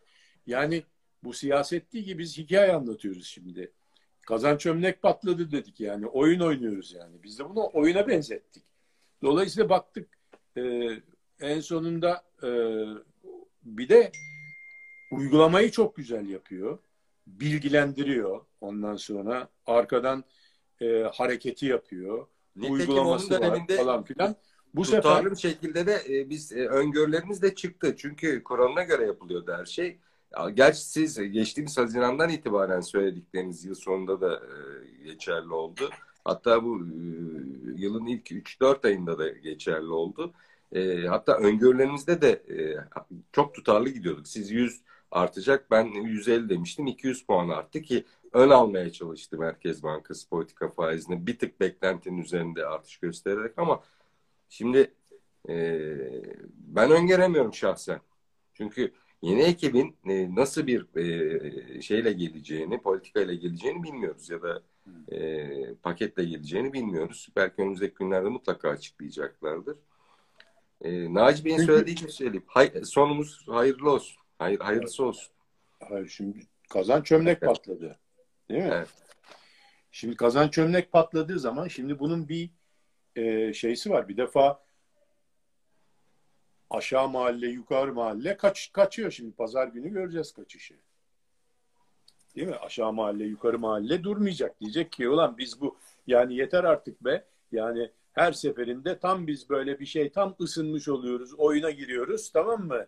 Yani 0.47 0.83
bu 1.23 1.33
siyaset 1.33 1.93
değil 1.93 2.05
ki 2.05 2.17
biz 2.17 2.37
hikaye 2.37 2.73
anlatıyoruz 2.73 3.25
şimdi. 3.25 3.71
Kazan 4.27 4.57
çömlek 4.57 5.01
patladı 5.01 5.51
dedik 5.51 5.79
yani. 5.79 6.07
Oyun 6.07 6.39
oynuyoruz 6.39 6.93
yani. 6.93 7.23
Biz 7.23 7.39
de 7.39 7.49
bunu 7.49 7.69
oyuna 7.73 8.07
benzettik. 8.07 8.63
Dolayısıyla 9.21 9.69
baktık 9.69 10.09
e, 10.57 10.89
en 11.39 11.59
sonunda 11.59 12.23
e, 12.43 12.49
bir 13.63 13.89
de 13.89 14.11
uygulamayı 15.11 15.71
çok 15.71 15.95
güzel 15.95 16.29
yapıyor. 16.29 16.79
Bilgilendiriyor. 17.27 18.45
Ondan 18.61 18.95
sonra 18.95 19.49
arkadan 19.65 20.23
e, 20.81 21.01
hareketi 21.13 21.65
yapıyor. 21.65 22.27
Nitekim 22.57 22.73
uygulaması 22.73 23.27
onun 23.27 23.35
var 23.35 23.41
döneminde 23.41 23.77
falan 23.77 24.03
filan. 24.03 24.35
Bu 24.73 24.85
sefer 24.85 25.35
şekilde 25.35 25.87
de 25.87 26.01
e, 26.09 26.29
biz 26.29 26.51
e, 26.51 26.67
öngörülerimiz 26.67 27.41
de 27.41 27.55
çıktı. 27.55 27.95
Çünkü 27.97 28.43
Kur'an'a 28.43 28.83
göre 28.83 29.05
yapılıyordu 29.05 29.53
her 29.57 29.65
şey. 29.65 29.97
Ya, 30.37 30.49
Gerçi 30.49 30.81
siz 30.81 31.19
e, 31.19 31.27
geçtiğimiz 31.27 31.77
Haziran'dan 31.77 32.29
itibaren 32.29 32.81
söyledikleriniz 32.81 33.65
yıl 33.65 33.75
sonunda 33.75 34.21
da 34.21 34.35
e, 34.35 35.03
geçerli 35.03 35.53
oldu. 35.53 35.89
Hatta 36.23 36.63
bu 36.63 36.79
e, 36.79 36.89
yılın 37.75 38.05
ilk 38.05 38.31
3-4 38.31 38.87
ayında 38.87 39.19
da 39.19 39.29
geçerli 39.29 39.91
oldu. 39.91 40.33
E, 40.71 41.07
hatta 41.07 41.37
öngörülerimizde 41.37 42.21
de 42.21 42.29
e, 42.29 42.75
çok 43.31 43.53
tutarlı 43.53 43.89
gidiyorduk. 43.89 44.27
Siz 44.27 44.51
100 44.51 44.81
artacak, 45.11 45.71
ben 45.71 45.85
150 45.85 46.49
demiştim. 46.49 46.87
200 46.87 47.25
puan 47.25 47.49
arttı 47.49 47.81
ki 47.81 48.05
ön 48.33 48.49
almaya 48.49 48.91
çalıştı 48.91 49.37
Merkez 49.37 49.83
Bankası 49.83 50.29
politika 50.29 50.69
faizini. 50.69 51.27
Bir 51.27 51.39
tık 51.39 51.59
beklentinin 51.59 52.17
üzerinde 52.17 52.65
artış 52.65 52.97
göstererek 52.97 53.53
ama 53.57 53.83
şimdi 54.49 54.93
e, 55.49 55.87
ben 56.53 56.91
öngöremiyorum 56.91 57.53
şahsen. 57.53 58.01
Çünkü 58.53 58.93
yeni 59.21 59.41
ekibin 59.41 59.95
e, 60.05 60.35
nasıl 60.35 60.67
bir 60.67 60.95
e, 60.95 61.81
şeyle 61.81 62.11
geleceğini, 62.11 62.81
politikayla 62.81 63.33
geleceğini 63.33 63.83
bilmiyoruz 63.83 64.29
ya 64.29 64.41
da 64.41 64.61
e, 65.11 65.73
paketle 65.73 66.25
geleceğini 66.25 66.73
bilmiyoruz. 66.73 67.29
Belki 67.35 67.61
önümüzdeki 67.61 67.95
günlerde 67.95 68.29
mutlaka 68.29 68.69
açıklayacaklardır. 68.69 69.77
E, 70.81 71.13
Naci 71.13 71.45
Bey'in 71.45 71.57
söylediği 71.57 71.95
gibi 71.95 72.11
söyleyeyim. 72.11 72.45
Hay, 72.47 72.71
sonumuz 72.83 73.47
hayırlı 73.47 73.91
olsun. 73.91 74.17
Hayır, 74.39 74.59
hayırlısı 74.59 75.05
olsun. 75.05 75.33
Hayır, 75.89 76.07
şimdi 76.07 76.39
kazan 76.69 77.01
çömlek 77.01 77.41
patladı. 77.41 77.99
Değil 78.49 78.63
mi? 78.63 78.69
Evet. 78.73 78.89
Şimdi 79.91 80.15
kazan 80.15 80.49
çömlek 80.49 80.91
patladığı 80.91 81.39
zaman 81.39 81.67
şimdi 81.67 81.99
bunun 81.99 82.29
bir 82.29 82.49
e, 83.15 83.53
şeysi 83.53 83.89
var. 83.89 84.09
Bir 84.09 84.17
defa 84.17 84.63
aşağı 86.69 87.09
mahalle, 87.09 87.47
yukarı 87.47 87.93
mahalle 87.93 88.37
kaç 88.37 88.71
kaçıyor 88.71 89.11
şimdi 89.11 89.35
pazar 89.35 89.67
günü 89.67 89.89
göreceğiz 89.89 90.31
kaçışı. 90.31 90.75
Değil 92.35 92.47
mi? 92.47 92.55
Aşağı 92.55 92.93
mahalle, 92.93 93.23
yukarı 93.23 93.59
mahalle 93.59 94.03
durmayacak. 94.03 94.59
Diyecek 94.61 94.91
ki 94.91 95.09
ulan 95.09 95.37
biz 95.37 95.61
bu 95.61 95.77
yani 96.07 96.35
yeter 96.35 96.63
artık 96.63 97.05
be. 97.05 97.25
Yani 97.51 97.91
her 98.13 98.31
seferinde 98.31 98.99
tam 98.99 99.27
biz 99.27 99.49
böyle 99.49 99.79
bir 99.79 99.85
şey 99.85 100.11
tam 100.11 100.35
ısınmış 100.41 100.87
oluyoruz. 100.87 101.33
Oyuna 101.33 101.71
giriyoruz 101.71 102.31
tamam 102.31 102.67
mı? 102.67 102.87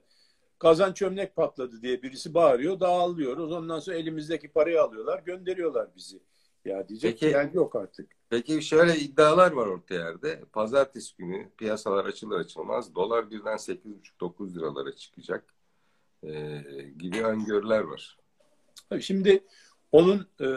Kazan 0.60 0.94
çömlek 0.94 1.36
patladı 1.36 1.82
diye 1.82 2.04
birisi 2.04 2.34
bağırıyor. 2.34 2.80
Dağılıyoruz. 2.80 3.52
Ondan 3.52 3.80
sonra 3.80 3.96
elimizdeki 3.98 4.48
parayı 4.48 4.82
alıyorlar. 4.82 5.24
Gönderiyorlar 5.26 5.88
bizi. 5.96 6.20
Ya 6.66 6.90
diyecek 6.90 7.12
Peki, 7.12 7.26
ki 7.26 7.32
yani 7.38 7.52
yok 7.54 7.76
artık. 7.76 8.12
Peki 8.30 8.62
şöyle 8.62 8.96
iddialar 8.98 9.52
var 9.52 9.68
orta 9.68 9.94
yerde. 9.94 10.44
Pazartesi 10.54 11.18
günü 11.18 11.50
piyasalar 11.58 12.06
açılır 12.06 12.40
açılmaz 12.40 12.96
dolar 12.96 13.32
birden 13.32 13.58
8,5-9 13.58 14.56
liralara 14.56 14.96
çıkacak 14.96 15.54
e, 16.24 16.62
gibi 16.98 17.24
öngörüler 17.24 17.80
var. 17.80 18.18
Tabii 18.90 19.02
şimdi 19.02 19.44
onun 19.92 20.28
e, 20.42 20.48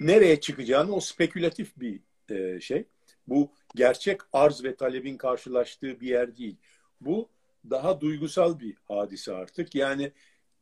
nereye 0.00 0.40
çıkacağını 0.40 0.94
o 0.94 1.00
spekülatif 1.00 1.76
bir 1.76 2.00
e, 2.28 2.60
şey. 2.60 2.84
Bu 3.26 3.50
gerçek 3.74 4.20
arz 4.32 4.64
ve 4.64 4.76
talebin 4.76 5.16
karşılaştığı 5.16 6.00
bir 6.00 6.08
yer 6.08 6.36
değil. 6.36 6.56
Bu 7.00 7.28
daha 7.70 8.00
duygusal 8.00 8.60
bir 8.60 8.76
hadise 8.88 9.32
artık. 9.34 9.74
Yani 9.74 10.12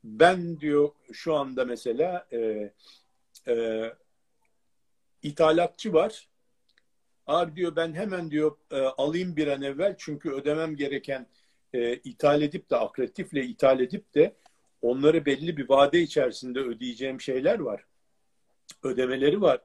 ben 0.05 0.61
diyor 0.61 0.91
şu 1.13 1.35
anda 1.35 1.65
mesela 1.65 2.27
e, 2.33 2.73
e, 3.49 3.85
ithalatçı 5.23 5.93
var. 5.93 6.29
Abi 7.27 7.57
diyor 7.57 7.77
ben 7.77 7.95
hemen 7.95 8.31
diyor 8.31 8.57
e, 8.71 8.77
alayım 8.81 9.37
bir 9.37 9.47
an 9.47 9.63
evvel 9.63 9.95
çünkü 9.99 10.31
ödemem 10.31 10.77
gereken 10.77 11.27
e, 11.73 11.97
ithal 11.97 12.43
edip 12.43 12.71
de 12.71 12.77
akreditifle 12.77 13.45
ithal 13.45 13.81
edip 13.81 14.15
de 14.15 14.37
onları 14.83 15.27
belli 15.27 15.57
bir 15.57 15.69
vade 15.69 16.01
içerisinde 16.01 16.61
ödeyeceğim 16.61 17.21
şeyler 17.21 17.59
var. 17.59 17.85
Ödemeleri 18.83 19.41
var. 19.41 19.61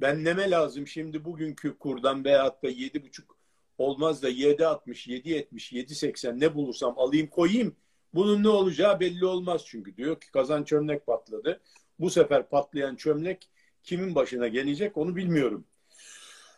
Ben 0.00 0.24
neme 0.24 0.50
lazım 0.50 0.86
şimdi 0.86 1.24
bugünkü 1.24 1.78
kurdan 1.78 2.24
veyahut 2.24 2.62
da 2.62 2.68
yedi 2.68 3.04
buçuk 3.04 3.35
olmaz 3.78 4.22
da 4.22 4.28
yedi 4.28 4.66
altmış, 4.66 5.08
yedi 5.08 5.28
yetmiş, 5.28 5.72
yedi 5.72 5.94
seksen 5.94 6.40
ne 6.40 6.54
bulursam 6.54 6.98
alayım 6.98 7.26
koyayım. 7.26 7.76
Bunun 8.14 8.42
ne 8.42 8.48
olacağı 8.48 9.00
belli 9.00 9.26
olmaz 9.26 9.62
çünkü. 9.66 9.96
Diyor 9.96 10.20
ki 10.20 10.30
kazan 10.30 10.64
çömlek 10.64 11.06
patladı. 11.06 11.60
Bu 11.98 12.10
sefer 12.10 12.48
patlayan 12.48 12.96
çömlek 12.96 13.48
kimin 13.82 14.14
başına 14.14 14.48
gelecek 14.48 14.96
onu 14.96 15.16
bilmiyorum. 15.16 15.64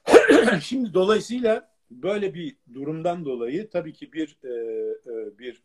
Şimdi 0.63 0.95
dolayısıyla 0.95 1.71
böyle 1.91 2.35
bir 2.35 2.57
durumdan 2.75 3.25
dolayı 3.25 3.71
tabii 3.71 3.93
ki 3.93 4.13
bir 4.13 4.39
e, 4.45 4.49
e, 4.49 5.39
bir 5.39 5.63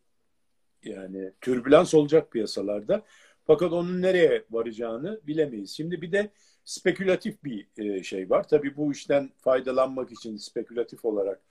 yani 0.84 1.32
türbülans 1.42 1.94
olacak 1.94 2.32
piyasalarda. 2.32 3.04
Fakat 3.46 3.74
onun 3.74 4.02
nereye 4.02 4.46
varacağını 4.52 5.22
bilemeyiz. 5.24 5.72
Şimdi 5.72 6.02
bir 6.02 6.12
de 6.12 6.32
spekülatif 6.66 7.44
bir 7.44 7.68
e, 7.78 8.04
şey 8.04 8.30
var. 8.30 8.48
Tabii 8.48 8.78
bu 8.78 8.92
işten 8.92 9.30
faydalanmak 9.38 10.12
için 10.12 10.38
spekülatif 10.38 11.06
olarak 11.06 11.42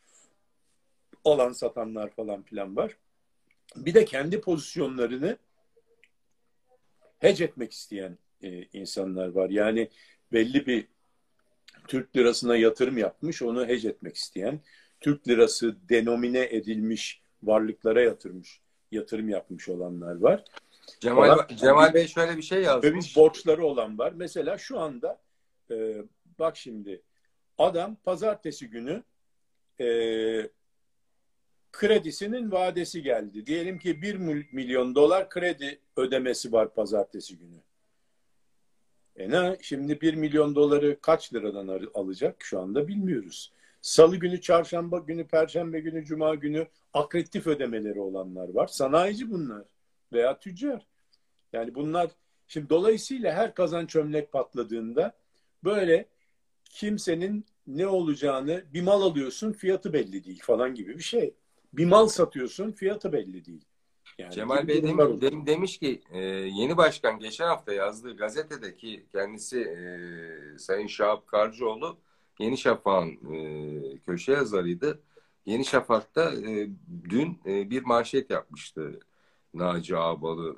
olan 1.25 1.53
satanlar 1.53 2.11
falan 2.11 2.43
filan 2.43 2.77
var. 2.77 2.97
Bir 3.77 3.95
de 3.95 4.05
kendi 4.05 4.41
pozisyonlarını 4.41 5.37
hedge 7.19 7.45
etmek 7.45 7.73
isteyen 7.73 8.19
e, 8.43 8.63
insanlar 8.73 9.29
var. 9.29 9.51
Yani 9.51 9.89
belli 10.33 10.67
bir 10.67 10.87
Türk 11.89 12.17
lirasına 12.17 12.57
yatırım 12.57 12.99
yapmış, 12.99 13.43
onu 13.43 13.67
hedge 13.67 13.89
etmek 13.89 14.17
isteyen, 14.17 14.61
Türk 15.01 15.29
lirası 15.29 15.77
denomine 15.89 16.49
edilmiş 16.51 17.23
varlıklara 17.43 18.03
yatırmış, 18.03 18.61
yatırım 18.93 19.29
yapmış 19.29 19.69
olanlar 19.69 20.17
var. 20.17 20.45
Cemal, 21.01 21.29
Olan, 21.29 21.47
Cemal 21.57 21.95
Bey 21.95 22.07
şöyle 22.07 22.37
bir 22.37 22.43
şey 22.43 22.63
yazmış. 22.63 22.93
Döviz 22.93 23.17
borçları 23.17 23.67
olan 23.67 23.99
var. 23.99 24.13
Mesela 24.17 24.59
şu 24.59 24.81
anda 24.81 25.21
e, 25.71 25.97
bak 26.39 26.57
şimdi 26.57 27.03
adam 27.59 27.97
pazartesi 28.05 28.71
günü 28.71 29.03
e, 29.81 29.87
kredisinin 31.73 32.53
vadesi 32.53 33.03
geldi. 33.03 33.47
Diyelim 33.47 33.79
ki 33.79 34.03
1 34.03 34.15
milyon 34.53 34.95
dolar 34.95 35.29
kredi 35.29 35.81
ödemesi 35.97 36.53
var 36.53 36.75
pazartesi 36.75 37.39
günü. 37.39 37.57
E 39.17 39.31
ne? 39.31 39.57
Şimdi 39.63 40.01
1 40.01 40.15
milyon 40.15 40.55
doları 40.55 41.01
kaç 41.01 41.35
liradan 41.35 41.89
alacak 41.95 42.37
şu 42.39 42.61
anda 42.61 42.89
bilmiyoruz. 42.89 43.53
Salı 43.81 44.17
günü, 44.17 44.41
çarşamba 44.41 44.99
günü, 44.99 45.27
perşembe 45.27 45.81
günü, 45.81 46.05
cuma 46.05 46.35
günü 46.35 46.67
akreditif 46.95 47.47
ödemeleri 47.47 48.01
olanlar 48.01 48.49
var. 48.49 48.67
Sanayici 48.67 49.31
bunlar 49.31 49.65
veya 50.13 50.39
tüccar. 50.39 50.87
Yani 51.53 51.75
bunlar 51.75 52.11
şimdi 52.47 52.69
dolayısıyla 52.69 53.35
her 53.35 53.55
kazan 53.55 53.87
çömlek 53.87 54.33
patladığında 54.33 55.17
böyle 55.65 56.07
kimsenin 56.65 57.47
ne 57.67 57.87
olacağını 57.87 58.65
bir 58.75 58.83
mal 58.83 59.03
alıyorsun 59.03 59.53
fiyatı 59.53 59.93
belli 59.93 60.25
değil 60.25 60.41
falan 60.43 60.75
gibi 60.75 60.99
bir 60.99 61.03
şey. 61.03 61.35
Bir 61.73 61.87
mal 61.87 62.07
satıyorsun 62.09 62.73
fiyatı 62.73 63.13
belli 63.13 63.45
değil. 63.45 63.65
Yani 64.19 64.35
Cemal 64.35 64.69
Bey 64.69 64.83
demiş, 64.83 65.21
dem, 65.21 65.47
demiş 65.47 65.79
ki 65.79 66.03
e, 66.11 66.19
yeni 66.29 66.77
başkan 66.77 67.19
geçen 67.19 67.47
hafta 67.47 67.73
yazdığı 67.73 68.17
gazetedeki 68.17 69.07
kendisi 69.13 69.61
e, 69.61 70.59
Sayın 70.59 70.87
Şahap 70.87 71.27
Karcıoğlu 71.27 71.99
Yeni 72.39 72.59
Şafak'ın 72.59 73.35
e, 73.35 73.99
köşe 73.99 74.33
yazarıydı. 74.33 75.03
Yeni 75.47 75.65
Şafak'ta 75.65 76.35
e, 76.35 76.69
dün 77.11 77.41
e, 77.47 77.71
bir 77.71 77.83
manşet 77.83 78.31
yapmıştı. 78.31 79.01
Naci 79.55 79.97
Ağbalı 79.97 80.57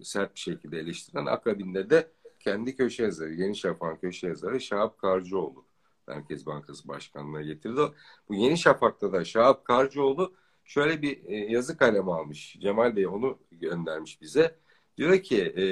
e, 0.00 0.04
sert 0.04 0.34
bir 0.34 0.40
şekilde 0.40 0.78
eleştiren 0.78 1.26
akabinde 1.26 1.90
de 1.90 2.10
kendi 2.40 2.76
köşe 2.76 3.02
yazarı, 3.02 3.34
Yeni 3.34 3.56
Şafak'ın 3.56 3.96
köşe 3.96 4.26
yazarı 4.26 4.60
Şahap 4.60 4.98
Karcıoğlu 4.98 5.64
Merkez 6.08 6.46
Bankası 6.46 6.88
Başkanlığı'na 6.88 7.42
getirdi. 7.42 7.80
Bu 8.28 8.34
Yeni 8.34 8.58
Şafak'ta 8.58 9.12
da 9.12 9.24
Şahap 9.24 9.64
Karcıoğlu 9.64 10.34
şöyle 10.64 11.02
bir 11.02 11.24
e, 11.26 11.36
yazı 11.36 11.76
kalemi 11.76 12.12
almış. 12.12 12.56
Cemal 12.60 12.96
Bey 12.96 13.06
onu 13.06 13.38
göndermiş 13.52 14.20
bize. 14.20 14.58
Diyor 14.96 15.18
ki 15.18 15.42
e, 15.42 15.64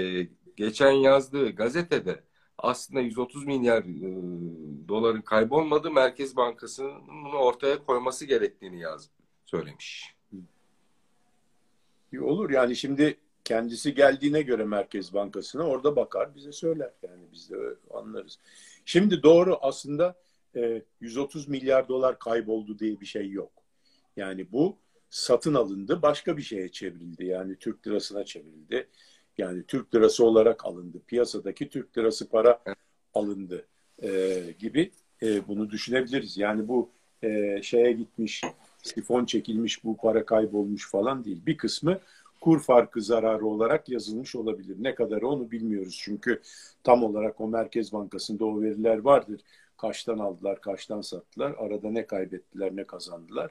geçen 0.56 0.90
yazdığı 0.90 1.50
gazetede 1.50 2.24
aslında 2.58 3.00
130 3.00 3.46
milyar 3.46 3.82
e, 3.82 4.88
doların 4.88 5.22
kaybolmadığı 5.22 5.90
Merkez 5.90 6.36
Bankası'nın 6.36 7.08
bunu 7.08 7.36
ortaya 7.38 7.84
koyması 7.84 8.26
gerektiğini 8.26 8.80
yaz 8.80 9.10
söylemiş. 9.46 10.19
Olur 12.18 12.50
yani 12.50 12.76
şimdi 12.76 13.16
kendisi 13.44 13.94
geldiğine 13.94 14.42
göre 14.42 14.64
Merkez 14.64 15.14
Bankası'na 15.14 15.62
orada 15.62 15.96
bakar 15.96 16.34
bize 16.34 16.52
söyler 16.52 16.90
yani 17.02 17.22
biz 17.32 17.50
de 17.50 17.56
anlarız. 17.94 18.38
Şimdi 18.84 19.22
doğru 19.22 19.58
aslında 19.62 20.16
e, 20.56 20.82
130 21.00 21.48
milyar 21.48 21.88
dolar 21.88 22.18
kayboldu 22.18 22.78
diye 22.78 23.00
bir 23.00 23.06
şey 23.06 23.30
yok. 23.30 23.52
Yani 24.16 24.52
bu 24.52 24.76
satın 25.10 25.54
alındı, 25.54 26.02
başka 26.02 26.36
bir 26.36 26.42
şeye 26.42 26.68
çevrildi. 26.68 27.24
Yani 27.24 27.56
Türk 27.56 27.86
lirasına 27.86 28.24
çevrildi. 28.24 28.88
Yani 29.38 29.62
Türk 29.66 29.94
lirası 29.94 30.24
olarak 30.24 30.64
alındı. 30.64 30.98
Piyasadaki 31.06 31.68
Türk 31.68 31.98
lirası 31.98 32.28
para 32.28 32.62
alındı 33.14 33.66
e, 34.02 34.40
gibi 34.58 34.90
e, 35.22 35.48
bunu 35.48 35.70
düşünebiliriz. 35.70 36.38
Yani 36.38 36.68
bu 36.68 36.90
e, 37.22 37.62
şeye 37.62 37.92
gitmiş, 37.92 38.42
sifon 38.82 39.24
çekilmiş, 39.24 39.84
bu 39.84 39.96
para 39.96 40.24
kaybolmuş 40.24 40.90
falan 40.90 41.24
değil. 41.24 41.46
Bir 41.46 41.56
kısmı 41.56 42.00
kur 42.40 42.60
farkı 42.62 43.02
zararı 43.02 43.46
olarak 43.46 43.88
yazılmış 43.88 44.36
olabilir. 44.36 44.76
Ne 44.80 44.94
kadar 44.94 45.22
onu 45.22 45.50
bilmiyoruz 45.50 45.98
çünkü 46.02 46.40
tam 46.84 47.04
olarak 47.04 47.40
o 47.40 47.48
Merkez 47.48 47.92
Bankası'nda 47.92 48.44
o 48.44 48.62
veriler 48.62 48.98
vardır. 48.98 49.40
Kaçtan 49.76 50.18
aldılar, 50.18 50.60
kaçtan 50.60 51.00
sattılar, 51.00 51.54
arada 51.58 51.90
ne 51.90 52.06
kaybettiler, 52.06 52.76
ne 52.76 52.84
kazandılar. 52.84 53.50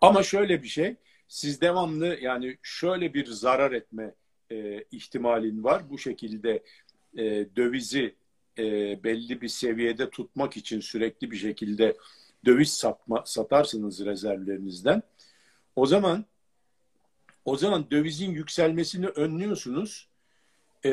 Ama 0.00 0.22
şöyle 0.22 0.62
bir 0.62 0.68
şey, 0.68 0.96
siz 1.28 1.60
devamlı 1.60 2.18
yani 2.20 2.56
şöyle 2.62 3.14
bir 3.14 3.26
zarar 3.26 3.72
etme 3.72 4.14
e, 4.50 4.84
ihtimalin 4.92 5.64
var. 5.64 5.82
Bu 5.90 5.98
şekilde 5.98 6.62
e, 7.16 7.46
dövizi 7.56 8.14
e, 8.58 8.64
belli 9.04 9.40
bir 9.40 9.48
seviyede 9.48 10.10
tutmak 10.10 10.56
için 10.56 10.80
sürekli 10.80 11.30
bir 11.30 11.36
şekilde 11.36 11.96
döviz 12.44 12.72
satma, 12.72 13.22
satarsınız 13.26 14.04
rezervlerinizden. 14.04 15.02
O 15.76 15.86
zaman 15.86 16.24
o 17.44 17.56
zaman 17.56 17.90
dövizin 17.90 18.30
yükselmesini 18.30 19.06
önlüyorsunuz. 19.06 20.08
E, 20.84 20.92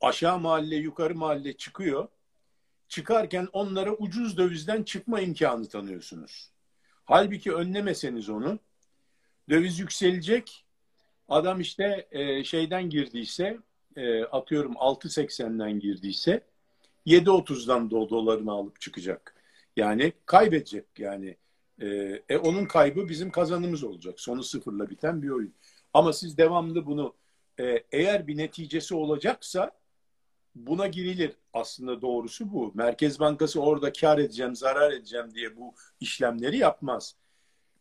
aşağı 0.00 0.38
mahalle, 0.38 0.76
yukarı 0.76 1.14
mahalle 1.14 1.52
çıkıyor. 1.52 2.08
Çıkarken 2.88 3.48
onlara 3.52 3.92
ucuz 3.92 4.36
dövizden 4.36 4.82
çıkma 4.82 5.20
imkanı 5.20 5.68
tanıyorsunuz. 5.68 6.50
Halbuki 7.04 7.52
önlemeseniz 7.52 8.28
onu 8.28 8.58
döviz 9.48 9.78
yükselecek. 9.78 10.64
Adam 11.28 11.60
işte 11.60 12.08
e, 12.10 12.44
şeyden 12.44 12.90
girdiyse 12.90 13.58
e, 13.96 14.24
atıyorum 14.24 14.72
6.80'den 14.72 15.80
girdiyse 15.80 16.42
7.30'dan 17.06 17.90
do 17.90 18.10
dolarını 18.10 18.52
alıp 18.52 18.80
çıkacak. 18.80 19.41
Yani 19.76 20.12
kaybedecek 20.26 20.86
yani. 20.98 21.36
E, 21.80 21.86
e, 22.28 22.36
onun 22.36 22.66
kaybı 22.66 23.08
bizim 23.08 23.30
kazanımız 23.30 23.84
olacak. 23.84 24.20
Sonu 24.20 24.42
sıfırla 24.42 24.90
biten 24.90 25.22
bir 25.22 25.28
oyun. 25.28 25.54
Ama 25.94 26.12
siz 26.12 26.38
devamlı 26.38 26.86
bunu 26.86 27.14
e, 27.60 27.84
eğer 27.92 28.26
bir 28.26 28.36
neticesi 28.36 28.94
olacaksa 28.94 29.70
buna 30.54 30.86
girilir. 30.86 31.32
Aslında 31.52 32.02
doğrusu 32.02 32.52
bu. 32.52 32.72
Merkez 32.74 33.20
Bankası 33.20 33.62
orada 33.62 33.92
kar 33.92 34.18
edeceğim, 34.18 34.56
zarar 34.56 34.92
edeceğim 34.92 35.34
diye 35.34 35.56
bu 35.56 35.74
işlemleri 36.00 36.56
yapmaz. 36.58 37.16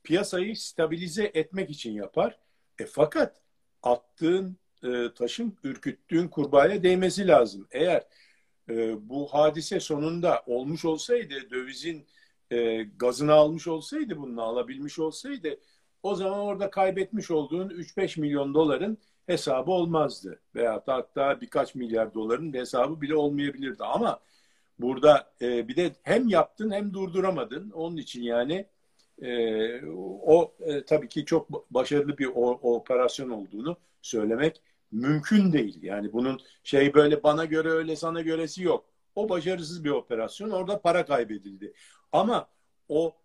Piyasayı 0.04 0.58
stabilize 0.58 1.32
etmek 1.34 1.70
için 1.70 1.92
yapar. 1.92 2.40
E, 2.80 2.86
fakat 2.86 3.42
attığın 3.84 4.58
e, 4.84 5.14
taşın 5.16 5.58
ürküttüğün 5.64 6.28
kurbağaya 6.28 6.84
değmesi 6.84 7.28
lazım. 7.28 7.68
Eğer 7.72 8.04
e, 8.70 9.10
bu 9.10 9.28
hadise 9.28 9.80
sonunda 9.80 10.44
olmuş 10.46 10.86
olsaydı, 10.86 11.50
dövizin 11.52 12.06
e, 12.52 12.84
gazını 12.84 13.34
almış 13.34 13.68
olsaydı, 13.68 14.18
bunu 14.18 14.42
alabilmiş 14.42 15.00
olsaydı, 15.00 15.60
o 16.04 16.16
zaman 16.16 16.40
orada 16.40 16.70
kaybetmiş 16.70 17.32
olduğun 17.32 17.70
3-5 17.70 18.20
milyon 18.20 18.54
doların 18.54 18.98
hesabı 19.28 19.72
olmazdı. 19.72 20.40
Veya 20.56 20.84
hatta 20.86 21.42
birkaç 21.42 21.76
milyar 21.76 22.14
doların 22.14 22.54
hesabı 22.54 23.02
bile 23.02 23.16
olmayabilirdi. 23.16 23.84
Ama 23.84 24.20
burada 24.80 25.34
e, 25.42 25.68
bir 25.68 25.76
de 25.76 25.92
hem 26.04 26.28
yaptın 26.28 26.72
hem 26.72 26.94
durduramadın. 26.94 27.72
Onun 27.72 27.98
için 27.98 28.24
yani 28.24 28.66
e, 29.22 29.86
o 30.26 30.54
e, 30.60 30.86
tabii 30.86 31.10
ki 31.10 31.26
çok 31.26 31.74
başarılı 31.74 32.18
bir 32.18 32.30
o 32.36 32.52
operasyon 32.76 33.30
olduğunu 33.30 33.78
söylemek 34.02 34.62
mümkün 34.92 35.54
değil. 35.54 35.84
Yani 35.84 36.14
bunun 36.14 36.40
şey 36.64 36.94
böyle 36.94 37.24
bana 37.24 37.46
göre 37.46 37.70
öyle 37.70 37.96
sana 37.96 38.22
göresi 38.22 38.64
yok. 38.64 38.86
O 39.16 39.30
başarısız 39.30 39.84
bir 39.84 39.90
operasyon. 39.90 40.50
Orada 40.50 40.82
para 40.82 41.06
kaybedildi. 41.06 41.74
Ama 42.12 42.48
o 42.90 43.16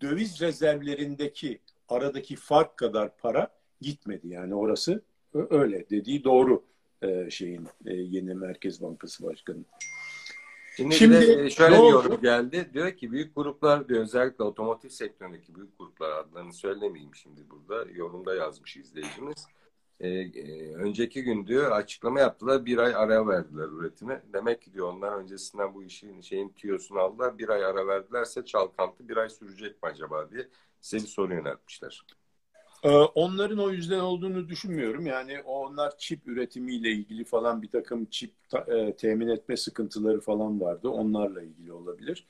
döviz 0.00 0.40
rezervlerindeki 0.40 1.60
aradaki 1.88 2.36
fark 2.36 2.76
kadar 2.76 3.16
para 3.16 3.48
gitmedi. 3.80 4.28
Yani 4.28 4.54
orası 4.54 5.02
öyle 5.34 5.90
dediği 5.90 6.24
doğru 6.24 6.64
e, 7.02 7.30
şeyin 7.30 7.68
e, 7.86 7.94
yeni 7.94 8.34
Merkez 8.34 8.82
Bankası 8.82 9.24
Başkanı. 9.24 9.64
Şimdi, 10.76 10.94
Şimdi 10.94 11.20
de 11.20 11.50
şöyle 11.50 11.74
bir 11.74 11.88
yorum 11.88 12.20
geldi. 12.20 12.70
Diyor 12.74 12.96
ki 12.96 13.12
büyük 13.12 13.34
gruplar 13.34 13.88
diyor 13.88 14.00
özellikle 14.00 14.44
otomotiv 14.44 14.88
sektöründeki 14.88 15.54
büyük 15.54 15.78
gruplar 15.78 16.10
adlarını 16.10 16.52
söylemeyeyim 16.52 17.14
şimdi 17.14 17.40
burada. 17.50 17.90
Yorumda 17.90 18.34
yazmış 18.34 18.76
izleyicimiz. 18.76 19.46
Ee, 20.00 20.08
e, 20.08 20.74
önceki 20.74 21.22
gün 21.22 21.46
diyor 21.46 21.70
açıklama 21.70 22.20
yaptılar. 22.20 22.66
Bir 22.66 22.78
ay 22.78 22.94
ara 22.94 23.26
verdiler 23.26 23.68
üretime. 23.68 24.22
Demek 24.32 24.62
ki 24.62 24.72
diyor 24.72 24.92
onlar 24.92 25.12
öncesinden 25.12 25.74
bu 25.74 25.82
işin 25.82 26.20
şeyin 26.20 26.48
tüyosunu 26.48 26.98
aldılar. 26.98 27.38
Bir 27.38 27.48
ay 27.48 27.64
ara 27.64 27.86
verdilerse 27.86 28.44
çalkantı 28.44 29.08
bir 29.08 29.16
ay 29.16 29.28
sürecek 29.28 29.82
mi 29.82 29.88
acaba 29.88 30.30
diye 30.30 30.48
size 30.80 31.04
bir 31.04 31.10
soru 31.10 31.34
yöneltmişler. 31.34 32.02
Ee, 32.82 32.88
onların 32.90 33.58
o 33.58 33.70
yüzden 33.70 33.98
olduğunu 33.98 34.48
düşünmüyorum. 34.48 35.06
Yani 35.06 35.42
onlar 35.44 35.98
çip 35.98 36.28
üretimiyle 36.28 36.90
ilgili 36.90 37.24
falan 37.24 37.62
bir 37.62 37.68
takım 37.68 38.04
çip 38.04 38.32
e, 38.68 38.96
temin 38.96 39.28
etme 39.28 39.56
sıkıntıları 39.56 40.20
falan 40.20 40.60
vardı. 40.60 40.88
Onlarla 40.88 41.42
ilgili 41.42 41.72
olabilir. 41.72 42.26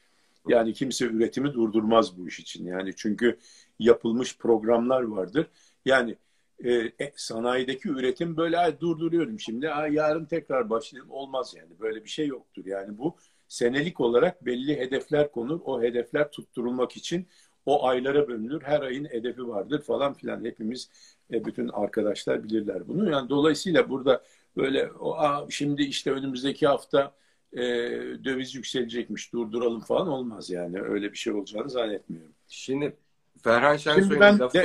Yani 0.49 0.73
kimse 0.73 1.05
üretimi 1.05 1.55
durdurmaz 1.55 2.19
bu 2.19 2.29
iş 2.29 2.41
için. 2.41 2.67
Yani 2.67 2.93
çünkü 2.97 3.39
yapılmış 3.79 4.39
programlar 4.39 5.03
vardır. 5.03 5.47
Yani 5.85 6.17
e, 6.64 6.73
e 6.75 7.12
sanayideki 7.16 7.88
üretim 7.88 8.37
böyle 8.37 8.81
durduruyorum 8.81 9.40
şimdi 9.40 9.70
ay, 9.70 9.94
yarın 9.94 10.25
tekrar 10.25 10.70
başlayalım 10.70 11.11
olmaz 11.11 11.55
yani. 11.57 11.81
Böyle 11.81 12.05
bir 12.05 12.09
şey 12.09 12.27
yoktur. 12.27 12.66
Yani 12.66 12.99
bu 12.99 13.16
senelik 13.49 14.01
olarak 14.01 14.46
belli 14.46 14.77
hedefler 14.77 15.33
konur. 15.33 15.61
O 15.64 15.83
hedefler 15.83 16.31
tutturulmak 16.31 16.96
için 16.96 17.29
o 17.66 17.87
aylara 17.87 18.29
bölünür. 18.29 18.62
Her 18.62 18.81
ayın 18.81 19.05
hedefi 19.05 19.49
vardır 19.49 19.83
falan 19.83 20.14
filan. 20.14 20.44
Hepimiz 20.44 20.90
e, 21.33 21.44
bütün 21.44 21.68
arkadaşlar 21.68 22.44
bilirler 22.44 22.88
bunu. 22.88 23.11
Yani 23.11 23.29
dolayısıyla 23.29 23.90
burada 23.90 24.25
böyle 24.57 24.90
o, 24.92 25.14
a, 25.16 25.46
şimdi 25.51 25.83
işte 25.83 26.12
önümüzdeki 26.12 26.66
hafta 26.66 27.14
e, 27.53 27.61
döviz 28.25 28.55
yükselecekmiş 28.55 29.33
durduralım 29.33 29.81
falan 29.81 30.09
olmaz 30.09 30.51
yani. 30.51 30.83
Öyle 30.83 31.12
bir 31.12 31.18
şey 31.18 31.33
olacağını 31.33 31.70
zannetmiyorum. 31.70 32.33
Şimdi 32.49 32.96
Ferhan 33.42 33.77
Şensoy'un 33.77 34.20
lafı... 34.20 34.59
de, 34.59 34.64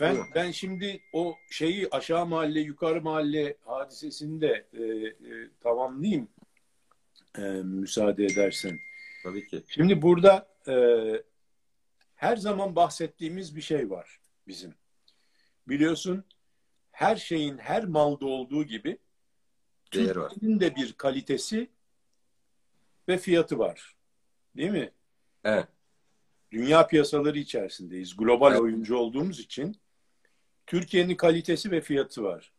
ben, 0.00 0.16
ben 0.34 0.50
şimdi 0.50 1.00
o 1.12 1.36
şeyi 1.50 1.88
aşağı 1.90 2.26
mahalle 2.26 2.60
yukarı 2.60 3.02
mahalle 3.02 3.56
hadisesini 3.64 4.40
de 4.40 4.66
e, 4.72 4.82
e, 4.82 5.48
tamamlayayım 5.60 6.28
e, 7.38 7.42
müsaade 7.62 8.24
edersen. 8.24 8.78
Tabii 9.22 9.46
ki. 9.46 9.64
Şimdi 9.68 10.02
burada 10.02 10.48
e, 10.68 10.74
her 12.14 12.36
zaman 12.36 12.76
bahsettiğimiz 12.76 13.56
bir 13.56 13.60
şey 13.60 13.90
var 13.90 14.20
bizim. 14.46 14.74
Biliyorsun 15.68 16.24
her 16.90 17.16
şeyin 17.16 17.58
her 17.58 17.84
malda 17.84 18.26
olduğu 18.26 18.64
gibi 18.64 18.98
Türkiye'nin 19.90 20.60
de 20.60 20.76
bir 20.76 20.92
kalitesi 20.92 21.70
ve 23.08 23.18
fiyatı 23.18 23.58
var. 23.58 23.96
Değil 24.56 24.70
mi? 24.70 24.90
Evet. 25.44 25.68
Dünya 26.52 26.86
piyasaları 26.86 27.38
içerisindeyiz. 27.38 28.16
Global 28.16 28.56
oyuncu 28.56 28.96
olduğumuz 28.96 29.40
için 29.40 29.76
Türkiye'nin 30.66 31.14
kalitesi 31.14 31.70
ve 31.70 31.80
fiyatı 31.80 32.22
var. 32.22 32.52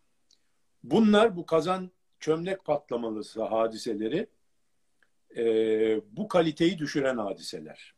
Bunlar 0.84 1.36
bu 1.36 1.46
kazan 1.46 1.92
çömlek 2.20 2.66
patlamalısı 2.66 3.44
hadiseleri 3.44 4.28
e, 5.38 5.46
bu 6.18 6.28
kaliteyi 6.28 6.78
düşüren 6.80 7.18
hadiseler. 7.18 7.94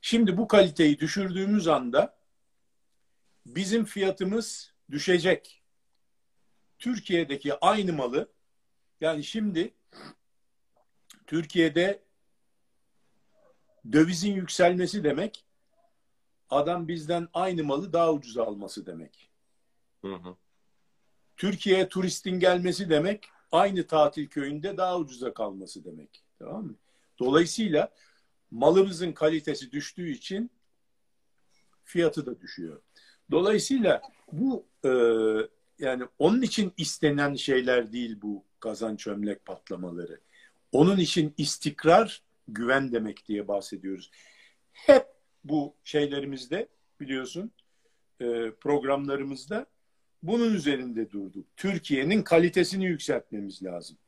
Şimdi 0.00 0.36
bu 0.36 0.48
kaliteyi 0.48 0.98
düşürdüğümüz 0.98 1.68
anda 1.68 2.16
bizim 3.46 3.84
fiyatımız 3.84 4.72
düşecek. 4.90 5.62
Türkiye'deki 6.78 7.54
aynı 7.54 7.92
malı 7.92 8.32
yani 9.00 9.24
şimdi 9.24 9.74
Türkiye'de 11.26 12.03
dövizin 13.92 14.34
yükselmesi 14.34 15.04
demek 15.04 15.44
adam 16.50 16.88
bizden 16.88 17.28
aynı 17.34 17.64
malı 17.64 17.92
daha 17.92 18.12
ucuz 18.12 18.38
alması 18.38 18.86
demek. 18.86 19.30
Hı 20.02 20.14
hı. 20.14 20.36
Türkiye'ye 21.36 21.88
turistin 21.88 22.40
gelmesi 22.40 22.90
demek 22.90 23.28
aynı 23.52 23.86
tatil 23.86 24.26
köyünde 24.26 24.76
daha 24.76 24.98
ucuza 24.98 25.34
kalması 25.34 25.84
demek. 25.84 26.24
Tamam 26.38 26.66
mı? 26.66 26.74
Dolayısıyla 27.18 27.92
malımızın 28.50 29.12
kalitesi 29.12 29.72
düştüğü 29.72 30.10
için 30.10 30.50
fiyatı 31.84 32.26
da 32.26 32.40
düşüyor. 32.40 32.80
Dolayısıyla 33.30 34.02
bu 34.32 34.66
e, 34.84 34.90
yani 35.78 36.04
onun 36.18 36.42
için 36.42 36.72
istenen 36.76 37.34
şeyler 37.34 37.92
değil 37.92 38.18
bu 38.22 38.44
kazan 38.60 38.96
çömlek 38.96 39.44
patlamaları. 39.44 40.20
Onun 40.72 40.96
için 40.96 41.34
istikrar, 41.38 42.22
güven 42.48 42.92
demek 42.92 43.28
diye 43.28 43.48
bahsediyoruz. 43.48 44.10
Hep 44.72 45.06
bu 45.44 45.74
şeylerimizde 45.84 46.68
biliyorsun 47.00 47.52
e, 48.20 48.50
programlarımızda 48.60 49.66
bunun 50.22 50.54
üzerinde 50.54 51.10
durduk. 51.10 51.46
Türkiye'nin 51.56 52.22
kalitesini 52.22 52.84
yükseltmemiz 52.84 53.62
lazım. 53.62 53.98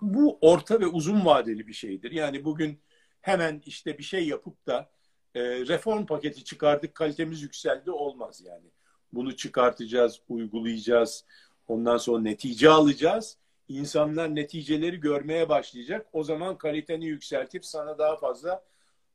Bu 0.00 0.38
orta 0.40 0.80
ve 0.80 0.86
uzun 0.86 1.24
vadeli 1.24 1.66
bir 1.66 1.72
şeydir. 1.72 2.10
Yani 2.10 2.44
bugün 2.44 2.80
hemen 3.20 3.62
işte 3.66 3.98
bir 3.98 4.02
şey 4.02 4.28
yapıp 4.28 4.66
da 4.66 4.90
e, 5.34 5.42
reform 5.42 6.06
paketi 6.06 6.44
çıkardık 6.44 6.94
kalitemiz 6.94 7.42
yükseldi 7.42 7.90
olmaz 7.90 8.42
yani. 8.44 8.70
Bunu 9.12 9.36
çıkartacağız, 9.36 10.20
uygulayacağız. 10.28 11.24
Ondan 11.68 11.96
sonra 11.96 12.22
netice 12.22 12.68
alacağız. 12.68 13.38
İnsanlar 13.70 14.34
neticeleri 14.34 15.00
görmeye 15.00 15.48
başlayacak. 15.48 16.06
O 16.12 16.24
zaman 16.24 16.58
kaliteni 16.58 17.06
yükseltip 17.06 17.64
sana 17.66 17.98
daha 17.98 18.16
fazla 18.16 18.64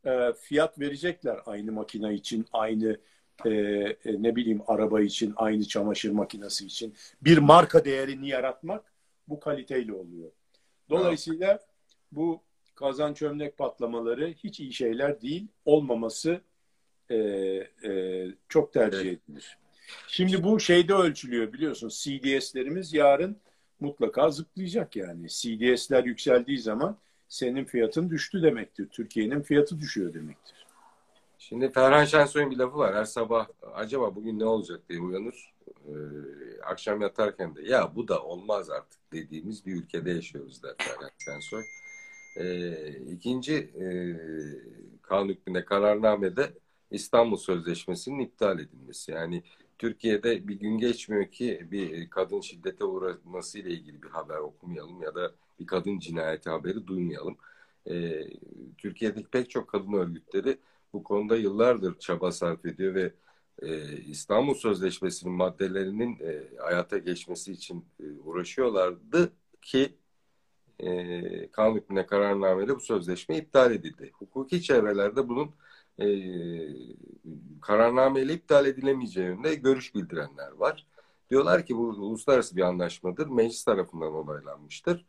e, 0.05 0.33
fiyat 0.41 0.79
verecekler 0.79 1.39
aynı 1.45 1.71
makine 1.71 2.13
için, 2.13 2.45
aynı 2.53 2.97
e, 3.45 3.49
e, 3.49 3.97
ne 4.05 4.35
bileyim 4.35 4.61
araba 4.67 5.01
için, 5.01 5.33
aynı 5.35 5.67
çamaşır 5.67 6.11
makinesi 6.11 6.65
için. 6.65 6.93
Bir 7.21 7.37
marka 7.37 7.85
değerini 7.85 8.29
yaratmak 8.29 8.93
bu 9.27 9.39
kaliteyle 9.39 9.93
oluyor. 9.93 10.31
Dolayısıyla 10.89 11.59
bu 12.11 12.41
kazan 12.75 13.13
çömlek 13.13 13.57
patlamaları 13.57 14.27
hiç 14.27 14.59
iyi 14.59 14.73
şeyler 14.73 15.21
değil. 15.21 15.47
Olmaması 15.65 16.41
e, 17.09 17.15
e, 17.15 18.27
çok 18.49 18.73
tercih 18.73 18.99
evet. 18.99 19.19
edilir. 19.27 19.57
Şimdi 20.07 20.43
bu 20.43 20.59
şeyde 20.59 20.93
ölçülüyor 20.93 21.53
biliyorsun. 21.53 21.89
CDS'lerimiz 21.89 22.93
yarın 22.93 23.37
mutlaka 23.79 24.29
zıplayacak 24.29 24.95
yani. 24.95 25.27
CDS'ler 25.29 26.03
yükseldiği 26.03 26.59
zaman 26.59 26.97
senin 27.27 27.65
fiyatın 27.65 28.09
düştü 28.09 28.43
demektir. 28.43 28.87
Türkiye'nin 28.89 29.41
fiyatı 29.41 29.79
düşüyor 29.79 30.13
demektir. 30.13 30.65
Şimdi 31.37 31.71
Ferhan 31.71 32.05
Şensoy'un 32.05 32.51
bir 32.51 32.57
lafı 32.57 32.77
var. 32.77 32.95
Her 32.95 33.05
sabah 33.05 33.47
acaba 33.73 34.15
bugün 34.15 34.39
ne 34.39 34.45
olacak 34.45 34.81
diye 34.89 34.99
uyanır. 34.99 35.53
Ee, 35.87 35.91
akşam 36.63 37.01
yatarken 37.01 37.55
de 37.55 37.61
ya 37.61 37.95
bu 37.95 38.07
da 38.07 38.23
olmaz 38.23 38.69
artık 38.69 38.99
dediğimiz 39.13 39.65
bir 39.65 39.75
ülkede 39.75 40.11
yaşıyoruz 40.11 40.63
der 40.63 40.75
Ferhan 40.77 41.09
Şensoy. 41.17 41.63
E, 42.37 42.69
ikinci 43.11 43.53
e, 43.55 43.85
kanun 45.01 45.29
hükmünde 45.29 45.65
kararnamede 45.65 46.53
İstanbul 46.91 47.37
Sözleşmesi'nin 47.37 48.19
iptal 48.19 48.59
edilmesi. 48.59 49.11
Yani 49.11 49.43
Türkiye'de 49.77 50.47
bir 50.47 50.59
gün 50.59 50.77
geçmiyor 50.77 51.31
ki 51.31 51.67
bir 51.71 52.09
kadın 52.09 52.41
şiddete 52.41 52.83
uğraması 52.83 53.59
ile 53.59 53.69
ilgili 53.69 54.03
bir 54.03 54.09
haber 54.09 54.37
okumayalım 54.37 55.01
ya 55.01 55.15
da 55.15 55.31
bir 55.59 55.65
kadın 55.65 55.99
cinayeti 55.99 56.49
haberi 56.49 56.87
duymayalım. 56.87 57.37
E, 57.89 58.23
Türkiye'deki 58.77 59.27
pek 59.27 59.49
çok 59.49 59.67
kadın 59.67 59.93
örgütleri 59.93 60.57
bu 60.93 61.03
konuda 61.03 61.37
yıllardır 61.37 61.99
çaba 61.99 62.31
sarf 62.31 62.65
ediyor 62.65 62.95
ve 62.95 63.13
e, 63.61 63.97
İstanbul 63.97 64.53
Sözleşmesi'nin 64.53 65.33
maddelerinin 65.33 66.19
e, 66.19 66.57
hayata 66.57 66.97
geçmesi 66.97 67.51
için 67.51 67.85
e, 67.99 68.03
uğraşıyorlardı 68.25 69.33
ki 69.61 69.95
e, 70.79 71.51
kanun 71.51 71.75
hükmüne 71.75 72.05
kararnameyle 72.05 72.75
bu 72.75 72.79
sözleşme 72.79 73.37
iptal 73.37 73.71
edildi. 73.71 74.11
Hukuki 74.13 74.61
çevrelerde 74.61 75.29
bunun 75.29 75.51
e, 75.99 76.07
kararnameyle 77.61 78.33
iptal 78.33 78.65
edilemeyeceği 78.65 79.27
yönünde 79.27 79.55
görüş 79.55 79.95
bildirenler 79.95 80.51
var. 80.51 80.87
Diyorlar 81.29 81.65
ki 81.65 81.75
bu 81.75 81.81
uluslararası 81.81 82.55
bir 82.55 82.61
anlaşmadır. 82.61 83.27
Meclis 83.27 83.63
tarafından 83.63 84.13
onaylanmıştır. 84.13 85.05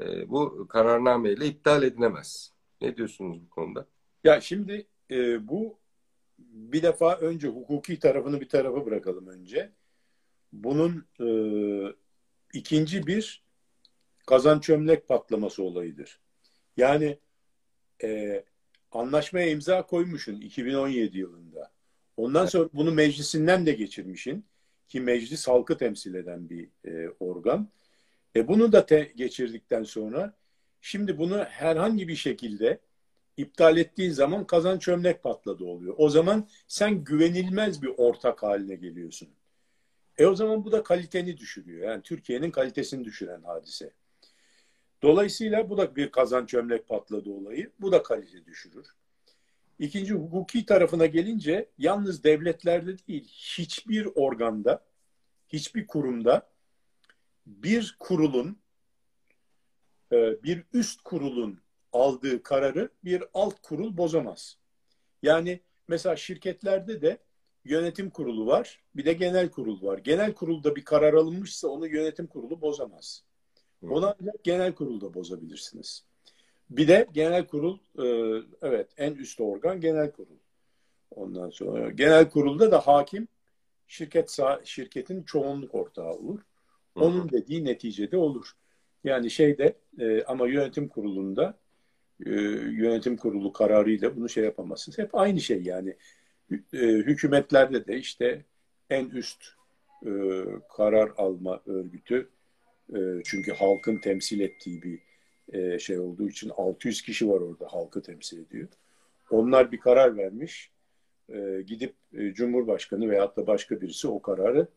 E, 0.00 0.30
bu 0.30 0.66
kararnameyle 0.68 1.46
iptal 1.46 1.82
edilemez. 1.82 2.52
Ne 2.80 2.96
diyorsunuz 2.96 3.40
bu 3.44 3.50
konuda? 3.50 3.86
Ya 4.24 4.40
şimdi 4.40 4.86
e, 5.10 5.48
bu 5.48 5.78
bir 6.38 6.82
defa 6.82 7.16
önce 7.16 7.48
hukuki 7.48 7.98
tarafını 7.98 8.40
bir 8.40 8.48
tarafa 8.48 8.86
bırakalım 8.86 9.26
önce. 9.26 9.72
Bunun 10.52 11.06
e, 11.20 11.28
ikinci 12.52 13.06
bir 13.06 13.44
kazan 14.26 14.60
çömlek 14.60 15.08
patlaması 15.08 15.62
olayıdır. 15.62 16.20
Yani 16.76 17.18
e, 18.02 18.44
anlaşmaya 18.92 19.50
imza 19.50 19.86
koymuşsun 19.86 20.40
2017 20.40 21.18
yılında. 21.18 21.70
Ondan 22.16 22.46
sonra 22.46 22.68
bunu 22.72 22.92
meclisinden 22.92 23.66
de 23.66 23.72
geçirmişin 23.72 24.44
ki 24.88 25.00
meclis 25.00 25.48
halkı 25.48 25.76
temsil 25.76 26.14
eden 26.14 26.50
bir 26.50 26.68
e, 26.84 27.08
organ. 27.20 27.68
E, 28.36 28.48
bunu 28.48 28.72
da 28.72 28.86
te- 28.86 29.12
geçirdikten 29.16 29.82
sonra 29.82 30.34
şimdi 30.80 31.18
bunu 31.18 31.44
herhangi 31.44 32.08
bir 32.08 32.16
şekilde 32.16 32.80
iptal 33.36 33.76
ettiğin 33.76 34.10
zaman 34.10 34.46
kazan 34.46 34.78
çömlek 34.78 35.22
patladı 35.22 35.64
oluyor. 35.64 35.94
O 35.98 36.08
zaman 36.08 36.48
sen 36.68 37.04
güvenilmez 37.04 37.82
bir 37.82 37.90
ortak 37.96 38.42
haline 38.42 38.74
geliyorsun. 38.74 39.28
E 40.18 40.26
o 40.26 40.34
zaman 40.34 40.64
bu 40.64 40.72
da 40.72 40.82
kaliteni 40.82 41.36
düşürüyor. 41.36 41.90
Yani 41.90 42.02
Türkiye'nin 42.02 42.50
kalitesini 42.50 43.04
düşüren 43.04 43.42
hadise. 43.42 43.92
Dolayısıyla 45.02 45.70
bu 45.70 45.76
da 45.76 45.96
bir 45.96 46.10
kazan 46.10 46.46
çömlek 46.46 46.88
patladı 46.88 47.30
olayı. 47.30 47.70
Bu 47.80 47.92
da 47.92 48.02
kalite 48.02 48.44
düşürür. 48.44 48.86
İkinci 49.78 50.14
hukuki 50.14 50.66
tarafına 50.66 51.06
gelince 51.06 51.70
yalnız 51.78 52.24
devletlerde 52.24 52.98
değil 53.08 53.28
hiçbir 53.28 54.08
organda, 54.14 54.84
hiçbir 55.48 55.86
kurumda 55.86 56.50
bir 57.46 57.96
kurulun, 57.98 58.58
e, 60.12 60.42
bir 60.42 60.64
üst 60.72 61.02
kurulun 61.02 61.60
aldığı 61.92 62.42
kararı 62.42 62.90
bir 63.04 63.24
alt 63.34 63.62
kurul 63.62 63.96
bozamaz. 63.96 64.58
Yani 65.22 65.60
mesela 65.88 66.16
şirketlerde 66.16 67.02
de 67.02 67.18
yönetim 67.64 68.10
kurulu 68.10 68.46
var, 68.46 68.82
bir 68.96 69.04
de 69.04 69.12
genel 69.12 69.50
kurul 69.50 69.82
var. 69.82 69.98
Genel 69.98 70.34
kurulda 70.34 70.76
bir 70.76 70.84
karar 70.84 71.14
alınmışsa 71.14 71.68
onu 71.68 71.86
yönetim 71.86 72.26
kurulu 72.26 72.60
bozamaz. 72.60 73.24
Onu 73.82 74.14
ancak 74.20 74.44
genel 74.44 74.74
kurulda 74.74 75.14
bozabilirsiniz. 75.14 76.04
Bir 76.70 76.88
de 76.88 77.06
genel 77.12 77.46
kurul, 77.46 77.78
e, 77.98 78.04
evet 78.62 78.88
en 78.96 79.12
üst 79.12 79.40
organ 79.40 79.80
genel 79.80 80.10
kurul. 80.10 80.36
Ondan 81.10 81.50
sonra 81.50 81.90
genel 81.90 82.30
kurulda 82.30 82.70
da 82.70 82.86
hakim 82.86 83.28
şirket 83.88 84.38
şirketin 84.64 85.22
çoğunluk 85.22 85.74
ortağı 85.74 86.12
olur. 86.12 86.40
Onun 86.94 87.30
dediği 87.30 87.64
neticede 87.64 88.16
olur. 88.16 88.52
Yani 89.04 89.30
şeyde 89.30 89.74
e, 89.98 90.24
ama 90.24 90.48
yönetim 90.48 90.88
kurulunda 90.88 91.58
e, 92.26 92.30
yönetim 92.30 93.16
kurulu 93.16 93.52
kararıyla 93.52 94.16
bunu 94.16 94.28
şey 94.28 94.44
yapamazsınız. 94.44 94.98
Hep 94.98 95.14
aynı 95.14 95.40
şey 95.40 95.62
yani. 95.62 95.96
Hükümetlerde 96.72 97.86
de 97.86 97.98
işte 97.98 98.44
en 98.90 99.08
üst 99.08 99.44
karar 100.76 101.12
alma 101.16 101.60
örgütü 101.66 102.28
e, 102.94 103.22
çünkü 103.24 103.52
halkın 103.52 103.98
temsil 103.98 104.40
ettiği 104.40 104.82
bir 104.82 104.98
e, 105.52 105.78
şey 105.78 105.98
olduğu 105.98 106.28
için 106.28 106.50
600 106.56 107.02
kişi 107.02 107.28
var 107.28 107.40
orada 107.40 107.66
halkı 107.72 108.02
temsil 108.02 108.38
ediyor. 108.38 108.68
Onlar 109.30 109.72
bir 109.72 109.80
karar 109.80 110.16
vermiş. 110.16 110.72
E, 111.28 111.62
gidip 111.66 111.94
e, 112.14 112.34
Cumhurbaşkanı 112.34 113.10
veyahut 113.10 113.36
da 113.36 113.46
başka 113.46 113.80
birisi 113.80 114.08
o 114.08 114.22
kararı 114.22 114.68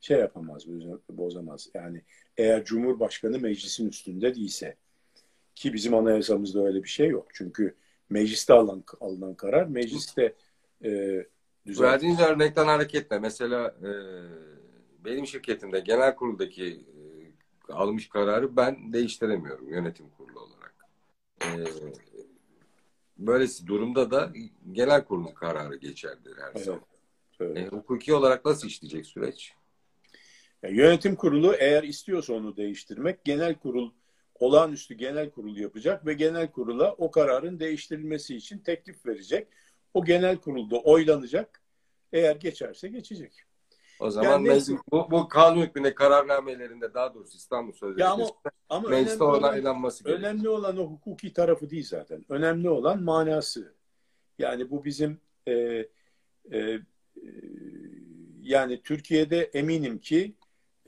şey 0.00 0.18
yapamaz, 0.18 0.66
bozamaz. 1.10 1.68
Yani 1.74 2.02
eğer 2.36 2.64
Cumhurbaşkanı 2.64 3.38
meclisin 3.38 3.88
üstünde 3.88 4.34
değilse 4.34 4.76
ki 5.54 5.72
bizim 5.72 5.94
anayasamızda 5.94 6.66
öyle 6.66 6.82
bir 6.82 6.88
şey 6.88 7.08
yok. 7.08 7.28
Çünkü 7.32 7.74
mecliste 8.10 8.52
alınan, 8.52 8.84
alınan 9.00 9.34
karar 9.34 9.66
mecliste 9.66 10.34
e, 10.84 10.90
düzenli. 11.66 11.88
Verdiğiniz 11.88 12.20
örnekten 12.20 12.66
hareketle 12.66 13.18
mesela 13.18 13.74
e, 13.82 13.90
benim 15.04 15.26
şirketimde 15.26 15.80
genel 15.80 16.16
kuruldaki 16.16 16.80
almış 17.72 18.08
kararı 18.08 18.56
ben 18.56 18.92
değiştiremiyorum 18.92 19.68
yönetim 19.68 20.06
kurulu 20.10 20.40
olarak. 20.40 20.74
E, 21.42 21.48
böylesi 23.18 23.66
durumda 23.66 24.10
da 24.10 24.32
genel 24.72 25.04
kurulun 25.04 25.34
kararı 25.34 25.76
geçerlidir 25.76 26.36
her 26.36 26.50
evet, 26.54 26.64
zaman. 26.64 26.82
Evet. 27.40 27.58
E, 27.58 27.66
hukuki 27.66 28.14
olarak 28.14 28.44
nasıl 28.44 28.68
işleyecek 28.68 29.06
süreç? 29.06 29.54
Yani 30.62 30.76
yönetim 30.76 31.16
kurulu 31.16 31.54
eğer 31.58 31.82
istiyorsa 31.82 32.32
onu 32.32 32.56
değiştirmek 32.56 33.24
genel 33.24 33.54
kurul 33.54 33.90
olağanüstü 34.34 34.94
genel 34.94 35.30
kurul 35.30 35.56
yapacak 35.56 36.06
ve 36.06 36.14
genel 36.14 36.50
kurula 36.50 36.92
o 36.92 37.10
kararın 37.10 37.60
değiştirilmesi 37.60 38.36
için 38.36 38.58
teklif 38.58 39.06
verecek. 39.06 39.48
O 39.94 40.04
genel 40.04 40.36
kurulda 40.36 40.78
oylanacak. 40.80 41.60
Eğer 42.12 42.36
geçerse 42.36 42.88
geçecek. 42.88 43.44
O 44.00 44.10
zaman 44.10 44.30
yani 44.30 44.48
meclis, 44.48 44.70
bu, 44.92 45.10
bu 45.10 45.28
kanun 45.28 45.62
hükmünde 45.62 45.94
kararnamelerinde 45.94 46.94
daha 46.94 47.14
doğrusu 47.14 47.36
İstanbul 47.36 47.72
Sözleşmesi'nde 47.72 48.22
ama, 48.22 48.30
ama 48.68 48.88
mecliste 48.88 49.24
onaylanması 49.24 50.04
gerekiyor. 50.04 50.30
Önemli 50.30 50.48
olan 50.48 50.76
o 50.76 50.84
hukuki 50.84 51.32
tarafı 51.32 51.70
değil 51.70 51.86
zaten. 51.86 52.24
Önemli 52.28 52.68
olan 52.68 53.02
manası. 53.02 53.74
Yani 54.38 54.70
bu 54.70 54.84
bizim 54.84 55.20
e, 55.46 55.52
e, 55.52 55.86
e, 56.50 56.80
yani 58.40 58.82
Türkiye'de 58.82 59.42
eminim 59.42 59.98
ki 59.98 60.34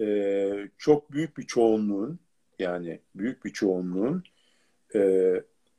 e, 0.01 0.51
çok 0.79 1.12
büyük 1.12 1.38
bir 1.38 1.46
çoğunluğun 1.46 2.18
yani 2.59 3.01
büyük 3.14 3.44
bir 3.44 3.53
çoğunluğun 3.53 4.25
e, 4.94 5.33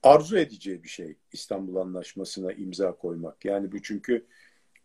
arzu 0.03 0.37
edeceği 0.37 0.83
bir 0.83 0.89
şey 0.89 1.17
İstanbul 1.31 1.75
Anlaşması'na 1.75 2.53
imza 2.53 2.91
koymak. 2.91 3.45
Yani 3.45 3.71
bu 3.71 3.81
çünkü 3.81 4.25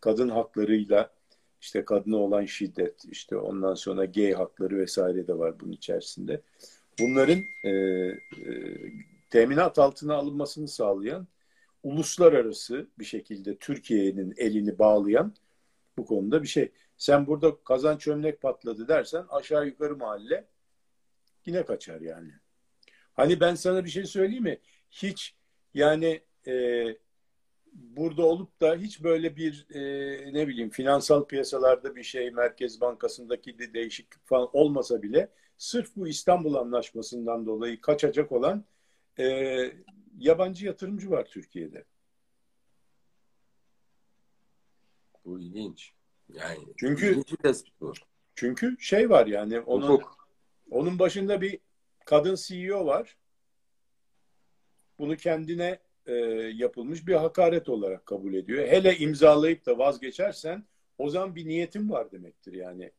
kadın 0.00 0.28
haklarıyla 0.28 1.17
işte 1.60 1.84
kadına 1.84 2.16
olan 2.16 2.44
şiddet, 2.44 3.04
işte 3.04 3.36
ondan 3.36 3.74
sonra 3.74 4.04
gay 4.04 4.32
hakları 4.32 4.78
vesaire 4.78 5.28
de 5.28 5.38
var 5.38 5.60
bunun 5.60 5.72
içerisinde. 5.72 6.40
Bunların 7.00 7.42
e, 7.64 7.70
e, 7.70 8.14
teminat 9.30 9.78
altına 9.78 10.14
alınmasını 10.14 10.68
sağlayan 10.68 11.28
uluslararası 11.82 12.88
bir 12.98 13.04
şekilde 13.04 13.56
Türkiye'nin 13.56 14.34
elini 14.36 14.78
bağlayan 14.78 15.34
bu 15.98 16.06
konuda 16.06 16.42
bir 16.42 16.48
şey. 16.48 16.72
Sen 16.96 17.26
burada 17.26 17.56
kazan 17.64 17.96
çömlek 17.96 18.40
patladı 18.40 18.88
dersen 18.88 19.24
aşağı 19.30 19.66
yukarı 19.66 19.96
mahalle 19.96 20.48
yine 21.46 21.64
kaçar 21.64 22.00
yani. 22.00 22.32
Hani 23.12 23.40
ben 23.40 23.54
sana 23.54 23.84
bir 23.84 23.90
şey 23.90 24.04
söyleyeyim 24.04 24.44
mi? 24.44 24.58
Hiç 24.90 25.34
yani 25.74 26.20
e, 26.46 26.84
burada 27.72 28.22
olup 28.22 28.60
da 28.60 28.76
hiç 28.76 29.02
böyle 29.02 29.36
bir 29.36 29.66
e, 29.70 29.80
ne 30.32 30.48
bileyim 30.48 30.70
finansal 30.70 31.24
piyasalarda 31.24 31.96
bir 31.96 32.02
şey 32.02 32.30
Merkez 32.30 32.80
Bankası'ndaki 32.80 33.58
de 33.58 33.74
değişiklik 33.74 34.26
falan 34.26 34.48
olmasa 34.52 35.02
bile 35.02 35.28
sırf 35.58 35.96
bu 35.96 36.08
İstanbul 36.08 36.54
Anlaşması'ndan 36.54 37.46
dolayı 37.46 37.80
kaçacak 37.80 38.32
olan 38.32 38.64
e, 39.18 39.26
yabancı 40.18 40.66
yatırımcı 40.66 41.10
var 41.10 41.24
Türkiye'de. 41.24 41.84
Bu 45.24 45.40
ilginç. 45.40 45.92
Yani 46.34 46.58
çünkü 46.76 47.22
çünkü 48.34 48.76
şey 48.80 49.10
var 49.10 49.26
yani 49.26 49.60
onun 49.60 49.88
Hukuk. 49.88 50.28
Onun 50.70 50.98
başında 50.98 51.40
bir 51.40 51.58
kadın 52.04 52.34
CEO 52.34 52.86
var. 52.86 53.16
Bunu 54.98 55.16
kendine 55.16 55.78
e, 56.08 56.12
yapılmış 56.54 57.06
bir 57.06 57.14
hakaret 57.14 57.68
olarak 57.68 58.06
kabul 58.06 58.34
ediyor. 58.34 58.68
Hele 58.68 58.96
imzalayıp 58.96 59.66
da 59.66 59.78
vazgeçersen 59.78 60.64
o 60.98 61.10
zaman 61.10 61.36
bir 61.36 61.48
niyetin 61.48 61.90
var 61.90 62.12
demektir 62.12 62.52
yani. 62.52 62.92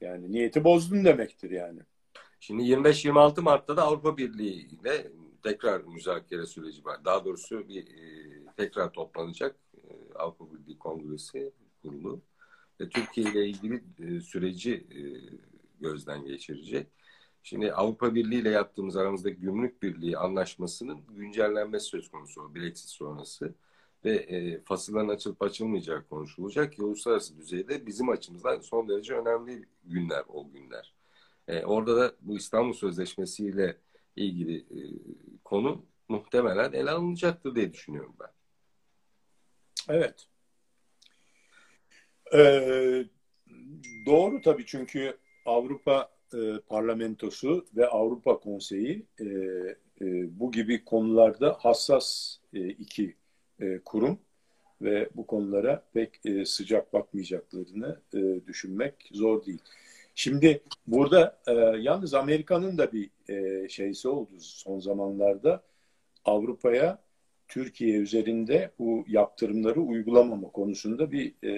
Yani 0.00 0.32
niyeti 0.32 0.64
bozdun 0.64 1.04
demektir 1.04 1.50
yani. 1.50 1.80
Şimdi 2.40 2.62
25-26 2.62 3.40
Mart'ta 3.40 3.76
da 3.76 3.82
Avrupa 3.82 4.16
Birliği 4.16 4.68
ile 4.68 5.06
tekrar 5.42 5.80
müzakere 5.80 6.46
süreci 6.46 6.84
var. 6.84 7.04
Daha 7.04 7.24
doğrusu 7.24 7.68
bir 7.68 7.86
e, 7.86 8.06
tekrar 8.56 8.92
toplanacak 8.92 9.56
e, 9.76 10.14
Avrupa 10.14 10.44
Birliği 10.54 10.78
Kongresi 10.78 11.52
kurulu. 11.82 12.20
ve 12.80 12.88
Türkiye 12.88 13.30
ile 13.30 13.46
ilgili 13.46 13.82
e, 13.98 14.20
süreci 14.20 14.72
e, 14.74 15.00
gözden 15.80 16.24
geçirecek. 16.24 16.86
Şimdi 17.42 17.72
Avrupa 17.72 18.14
Birliği 18.14 18.40
ile 18.40 18.50
yaptığımız 18.50 18.96
aramızdaki 18.96 19.36
gümrük 19.36 19.82
birliği 19.82 20.18
anlaşmasının 20.18 21.00
güncellenmesi 21.08 21.86
söz 21.86 22.10
konusu 22.10 22.54
Brexit 22.54 22.88
sonrası 22.88 23.54
ve 24.04 24.14
e, 24.14 24.60
fasılların 24.60 25.08
açılıp 25.08 25.42
açılmayacağı 25.42 26.08
konuşulacak 26.08 26.72
ki 26.72 26.82
uluslararası 26.82 27.36
düzeyde 27.36 27.86
bizim 27.86 28.08
açımızdan 28.08 28.60
son 28.60 28.88
derece 28.88 29.14
önemli 29.14 29.64
günler 29.84 30.22
o 30.28 30.50
günler. 30.50 30.94
E, 31.48 31.64
orada 31.64 31.96
da 31.96 32.14
bu 32.20 32.36
İstanbul 32.36 32.72
Sözleşmesi 32.72 33.46
ile 33.46 33.76
ilgili 34.16 34.56
e, 34.58 34.80
konu 35.44 35.84
muhtemelen 36.08 36.72
ele 36.72 36.90
alınacaktır 36.90 37.54
diye 37.54 37.72
düşünüyorum 37.72 38.14
ben. 38.20 38.30
Evet. 39.88 40.28
Ee, 42.34 43.04
doğru 44.06 44.40
tabii 44.40 44.66
çünkü 44.66 45.18
Avrupa 45.46 46.10
e, 46.34 46.60
Parlamentosu 46.68 47.66
ve 47.76 47.86
Avrupa 47.86 48.40
Konseyi 48.40 49.06
e, 49.20 49.24
e, 49.24 50.38
bu 50.40 50.52
gibi 50.52 50.84
konularda 50.84 51.56
hassas 51.60 52.36
e, 52.54 52.68
iki 52.68 53.16
e, 53.60 53.78
kurum 53.78 54.18
ve 54.82 55.08
bu 55.14 55.26
konulara 55.26 55.84
pek 55.94 56.26
e, 56.26 56.44
sıcak 56.44 56.92
bakmayacaklarını 56.92 58.00
e, 58.14 58.46
düşünmek 58.46 59.10
zor 59.12 59.46
değil. 59.46 59.62
Şimdi 60.14 60.62
burada 60.86 61.38
e, 61.46 61.52
yalnız 61.80 62.14
Amerika'nın 62.14 62.78
da 62.78 62.92
bir 62.92 63.10
e, 63.28 63.68
şeysi 63.68 64.08
oldu 64.08 64.30
son 64.40 64.80
zamanlarda 64.80 65.62
Avrupa'ya 66.24 66.98
Türkiye 67.48 67.98
üzerinde 67.98 68.70
bu 68.78 69.04
yaptırımları 69.08 69.80
uygulamama 69.80 70.48
konusunda 70.50 71.12
bir 71.12 71.34
e, 71.44 71.52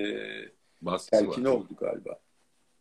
telkini 1.10 1.48
oldu 1.48 1.68
galiba. 1.80 2.18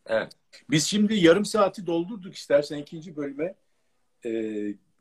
Evet. 0.06 0.32
Biz 0.70 0.84
şimdi 0.84 1.14
yarım 1.14 1.44
saati 1.44 1.86
doldurduk. 1.86 2.34
İstersen 2.34 2.78
ikinci 2.78 3.16
bölüme 3.16 3.54
e, 4.24 4.30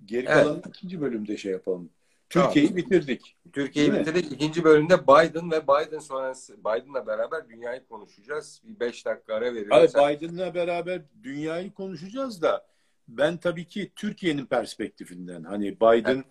geri 0.06 0.26
kalan 0.26 0.54
evet. 0.54 0.66
ikinci 0.68 1.02
bölümde 1.02 1.38
şey 1.38 1.52
yapalım. 1.52 1.90
Türkiye'yi 2.30 2.70
tamam. 2.70 2.84
bitirdik. 2.84 3.36
Türkiye'yi 3.54 3.94
bitirdik. 3.94 4.32
İkinci 4.32 4.64
bölümde 4.64 5.04
Biden 5.04 5.52
ve 5.52 5.64
Biden 5.64 6.00
sonrası 6.00 6.58
Biden'la 6.58 7.08
beraber 7.08 7.50
dünyayı 7.50 7.86
konuşacağız. 7.86 8.62
Bir 8.64 8.80
beş 8.80 9.06
dakika 9.06 9.34
ara 9.34 9.54
veriyoruz. 9.54 9.94
Hayır, 9.96 10.20
Biden'la 10.20 10.54
beraber 10.54 11.02
dünyayı 11.24 11.74
konuşacağız 11.74 12.42
da 12.42 12.68
ben 13.08 13.38
tabii 13.38 13.66
ki 13.66 13.92
Türkiye'nin 13.96 14.46
perspektifinden 14.46 15.44
hani 15.44 15.76
Biden 15.76 16.24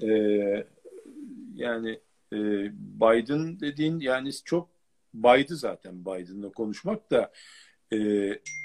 evet. 0.00 0.10
e, 0.10 0.66
yani 1.54 2.00
e, 2.32 2.38
Biden 2.74 3.60
dediğin 3.60 4.00
yani 4.00 4.32
çok 4.44 4.68
baydı 5.14 5.56
zaten 5.56 6.04
Biden'la 6.04 6.52
konuşmak 6.52 7.10
da 7.10 7.32
e, 7.92 7.96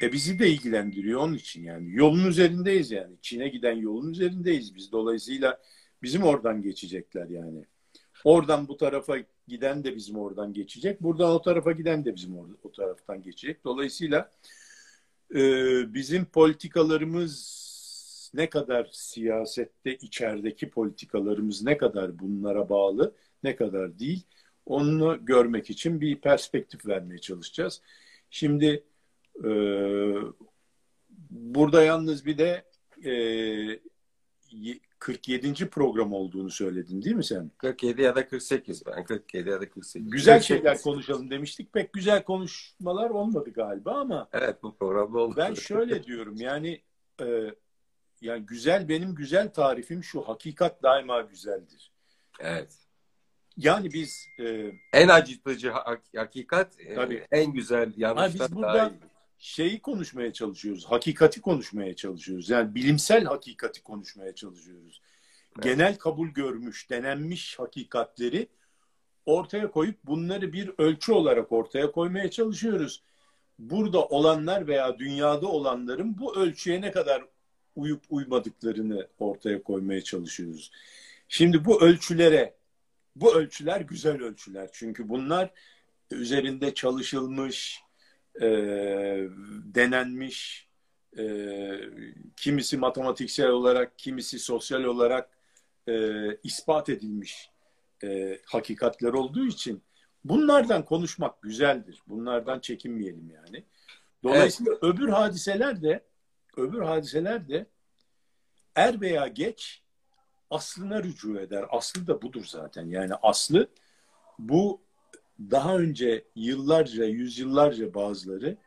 e, 0.01 0.11
bizi 0.11 0.39
de 0.39 0.49
ilgilendiriyor 0.49 1.21
onun 1.21 1.33
için 1.33 1.63
yani. 1.63 1.87
Yolun 1.91 2.25
üzerindeyiz 2.25 2.91
yani. 2.91 3.15
Çin'e 3.21 3.47
giden 3.47 3.75
yolun 3.75 4.11
üzerindeyiz 4.11 4.75
biz. 4.75 4.91
Dolayısıyla 4.91 5.61
bizim 6.03 6.23
oradan 6.23 6.61
geçecekler 6.61 7.29
yani. 7.29 7.65
Oradan 8.23 8.67
bu 8.67 8.77
tarafa 8.77 9.17
giden 9.47 9.83
de 9.83 9.95
bizim 9.95 10.17
oradan 10.17 10.53
geçecek. 10.53 11.01
Buradan 11.01 11.31
o 11.31 11.41
tarafa 11.41 11.71
giden 11.71 12.05
de 12.05 12.15
bizim 12.15 12.33
or- 12.33 12.55
o 12.63 12.71
taraftan 12.71 13.21
geçecek. 13.23 13.63
Dolayısıyla 13.63 14.31
e, 15.35 15.39
bizim 15.93 16.25
politikalarımız 16.25 17.67
ne 18.33 18.49
kadar 18.49 18.89
siyasette 18.91 19.95
içerideki 19.95 20.69
politikalarımız 20.69 21.63
ne 21.63 21.77
kadar 21.77 22.19
bunlara 22.19 22.69
bağlı 22.69 23.15
ne 23.43 23.55
kadar 23.55 23.99
değil 23.99 24.23
onu 24.65 25.25
görmek 25.25 25.69
için 25.69 26.01
bir 26.01 26.15
perspektif 26.15 26.85
vermeye 26.85 27.17
çalışacağız. 27.17 27.81
Şimdi 28.29 28.83
burada 31.29 31.83
yalnız 31.83 32.25
bir 32.25 32.37
de 32.37 32.65
e, 33.05 33.13
47. 34.99 35.69
program 35.69 36.13
olduğunu 36.13 36.49
söyledin 36.49 37.01
değil 37.01 37.15
mi 37.15 37.23
sen? 37.23 37.51
47 37.57 38.01
ya 38.01 38.15
da 38.15 38.27
48 38.27 38.85
ben 38.85 39.03
47 39.03 39.49
ya 39.49 39.61
da 39.61 39.69
48. 39.69 40.09
Güzel 40.09 40.33
48. 40.33 40.47
şeyler 40.47 40.81
konuşalım 40.81 41.29
demiştik. 41.29 41.73
Pek 41.73 41.93
güzel 41.93 42.23
konuşmalar 42.23 43.09
olmadı 43.09 43.53
galiba 43.53 43.91
ama. 43.91 44.29
Evet 44.33 44.63
bu 44.63 44.75
programda 44.75 45.19
oldu. 45.19 45.35
Ben 45.37 45.53
şöyle 45.53 46.03
diyorum 46.03 46.35
yani 46.37 46.81
e, 47.21 47.25
yani 48.21 48.45
güzel 48.45 48.89
benim 48.89 49.15
güzel 49.15 49.53
tarifim 49.53 50.03
şu 50.03 50.21
hakikat 50.21 50.83
daima 50.83 51.21
güzeldir. 51.21 51.91
Evet. 52.39 52.73
Yani 53.57 53.93
biz 53.93 54.27
e, 54.39 54.71
en 54.93 55.07
acıtıcı 55.07 55.73
hakikat 56.15 56.79
e, 56.79 56.95
tabii. 56.95 57.25
en 57.31 57.53
güzel 57.53 57.93
yanlışlar 57.97 58.49
biz 58.49 58.55
burada 58.55 58.91
şeyi 59.37 59.79
konuşmaya 59.79 60.33
çalışıyoruz. 60.33 60.85
Hakikati 60.85 61.41
konuşmaya 61.41 61.95
çalışıyoruz. 61.95 62.49
Yani 62.49 62.75
bilimsel 62.75 63.23
hakikati 63.23 63.83
konuşmaya 63.83 64.35
çalışıyoruz. 64.35 65.01
Evet. 65.55 65.63
Genel 65.63 65.97
kabul 65.97 66.27
görmüş, 66.27 66.89
denenmiş 66.89 67.59
hakikatleri 67.59 68.47
ortaya 69.25 69.71
koyup 69.71 69.95
bunları 70.05 70.53
bir 70.53 70.71
ölçü 70.77 71.11
olarak 71.11 71.51
ortaya 71.51 71.91
koymaya 71.91 72.31
çalışıyoruz. 72.31 73.03
Burada 73.59 74.05
olanlar 74.05 74.67
veya 74.67 74.99
dünyada 74.99 75.47
olanların 75.47 76.17
bu 76.17 76.37
ölçüye 76.37 76.81
ne 76.81 76.91
kadar 76.91 77.23
uyup 77.75 78.03
uymadıklarını 78.09 79.07
ortaya 79.19 79.63
koymaya 79.63 80.03
çalışıyoruz. 80.03 80.71
Şimdi 81.27 81.65
bu 81.65 81.81
ölçülere 81.81 82.53
bu 83.15 83.35
ölçüler 83.35 83.81
güzel 83.81 84.21
ölçüler. 84.21 84.69
Çünkü 84.73 85.09
bunlar 85.09 85.51
üzerinde 86.11 86.73
çalışılmış, 86.73 87.81
e, 88.41 88.47
denenmiş, 89.75 90.67
e, 91.17 91.23
kimisi 92.35 92.77
matematiksel 92.77 93.47
olarak, 93.47 93.99
kimisi 93.99 94.39
sosyal 94.39 94.83
olarak 94.83 95.29
e, 95.87 96.11
ispat 96.43 96.89
edilmiş 96.89 97.49
e, 98.03 98.39
hakikatler 98.45 99.13
olduğu 99.13 99.45
için 99.45 99.83
bunlardan 100.25 100.85
konuşmak 100.85 101.41
güzeldir. 101.41 102.01
Bunlardan 102.07 102.59
çekinmeyelim 102.59 103.29
yani. 103.29 103.63
Dolayısıyla 104.23 104.71
evet. 104.71 104.83
öbür 104.83 105.09
hadiseler 105.09 105.81
de 105.81 106.03
öbür 106.57 106.81
hadiseler 106.81 107.49
de 107.49 107.65
er 108.75 109.01
veya 109.01 109.27
geç 109.27 109.83
aslına 110.49 111.03
rücu 111.03 111.39
eder. 111.39 111.65
Aslı 111.69 112.07
da 112.07 112.21
budur 112.21 112.45
zaten. 112.45 112.89
Yani 112.89 113.13
aslı 113.13 113.67
bu 114.39 114.81
daha 115.39 115.77
önce 115.77 116.23
yıllarca, 116.35 117.05
yüzyıllarca 117.05 117.93
bazıları 117.93 118.57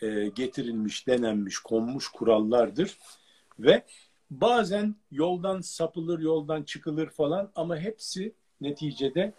e, 0.00 0.28
getirilmiş, 0.28 1.06
denenmiş, 1.06 1.58
konmuş 1.58 2.08
kurallardır. 2.08 2.98
Ve 3.58 3.84
bazen 4.30 4.96
yoldan 5.10 5.60
sapılır, 5.60 6.18
yoldan 6.18 6.62
çıkılır 6.62 7.10
falan 7.10 7.52
ama 7.54 7.78
hepsi 7.78 8.34
neticede 8.60 9.32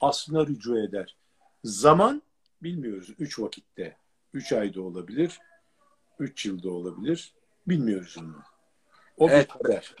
aslına 0.00 0.46
rücu 0.46 0.78
eder. 0.78 1.16
Zaman 1.64 2.22
bilmiyoruz. 2.62 3.10
Üç 3.18 3.38
vakitte. 3.38 3.96
Üç 4.34 4.52
ayda 4.52 4.82
olabilir. 4.82 5.38
Üç 6.18 6.46
yılda 6.46 6.70
olabilir. 6.70 7.34
Bilmiyoruz 7.66 8.16
onu. 8.18 8.53
O 9.16 9.30
evet, 9.30 9.48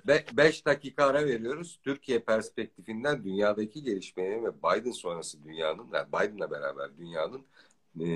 be, 0.06 0.24
beş 0.32 0.66
dakika 0.66 1.04
ara 1.04 1.26
veriyoruz. 1.26 1.78
Türkiye 1.82 2.18
perspektifinden 2.18 3.24
dünyadaki 3.24 3.82
gelişmeleri 3.82 4.44
ve 4.44 4.52
Biden 4.58 4.90
sonrası 4.90 5.44
dünyanın, 5.44 5.86
yani 5.92 6.08
Biden'la 6.08 6.50
beraber 6.50 6.98
dünyanın 6.98 7.44
e, 8.00 8.06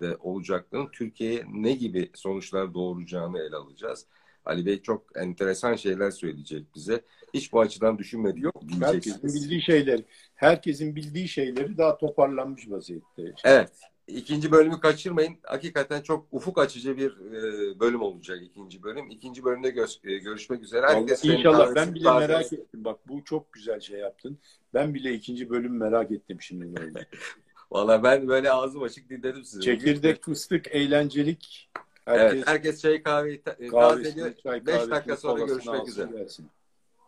de 0.00 0.16
olacaklarının 0.20 0.90
Türkiye'ye 0.90 1.44
ne 1.52 1.72
gibi 1.72 2.10
sonuçlar 2.14 2.74
doğuracağını 2.74 3.38
ele 3.38 3.56
alacağız. 3.56 4.06
Ali 4.44 4.66
Bey 4.66 4.82
çok 4.82 5.06
enteresan 5.16 5.74
şeyler 5.74 6.10
söyleyecek 6.10 6.74
bize. 6.74 7.00
Hiç 7.34 7.52
bu 7.52 7.60
açıdan 7.60 7.98
düşünmedik. 7.98 8.42
Yok, 8.42 8.62
herkesin 8.80 9.22
bildiği 9.22 9.62
şeyler, 9.62 10.00
herkesin 10.34 10.96
bildiği 10.96 11.28
şeyleri 11.28 11.78
daha 11.78 11.98
toparlanmış 11.98 12.70
vaziyette. 12.70 13.22
Evet, 13.44 13.72
İkinci 14.10 14.52
bölümü 14.52 14.80
kaçırmayın. 14.80 15.36
Hakikaten 15.42 16.00
çok 16.02 16.26
ufuk 16.32 16.58
açıcı 16.58 16.96
bir 16.96 17.10
e, 17.10 17.80
bölüm 17.80 18.02
olacak 18.02 18.38
ikinci 18.42 18.82
bölüm. 18.82 19.10
İkinci 19.10 19.44
bölümde 19.44 19.68
gö- 19.68 20.10
e, 20.10 20.18
görüşmek 20.18 20.62
üzere. 20.62 20.86
Herkes 20.86 21.24
İnşallah 21.24 21.74
ben 21.74 21.94
bile 21.94 22.12
merak 22.12 22.52
ettim. 22.52 22.84
Bak 22.84 23.08
bu 23.08 23.24
çok 23.24 23.52
güzel 23.52 23.80
şey 23.80 23.98
yaptın. 23.98 24.38
Ben 24.74 24.94
bile 24.94 25.14
ikinci 25.14 25.50
bölüm 25.50 25.76
merak 25.76 26.10
ettim 26.10 26.40
şimdi. 26.40 26.92
Valla 27.70 28.02
ben 28.02 28.28
böyle 28.28 28.52
ağzım 28.52 28.82
açık 28.82 29.10
dinledim 29.10 29.44
sizi. 29.44 29.60
Çekirdek, 29.62 30.24
fıstık, 30.24 30.66
eğlencelik. 30.74 31.70
Herkes, 32.04 32.32
evet, 32.34 32.46
herkes 32.46 32.82
çay 32.82 33.02
kahve 33.02 33.42
tazeliyor. 33.70 34.34
5 34.66 34.90
dakika 34.90 35.16
sonra 35.16 35.44
görüşmek 35.44 35.88
üzere. 35.88 36.08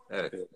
Evet. 0.09 0.33
evet. 0.33 0.49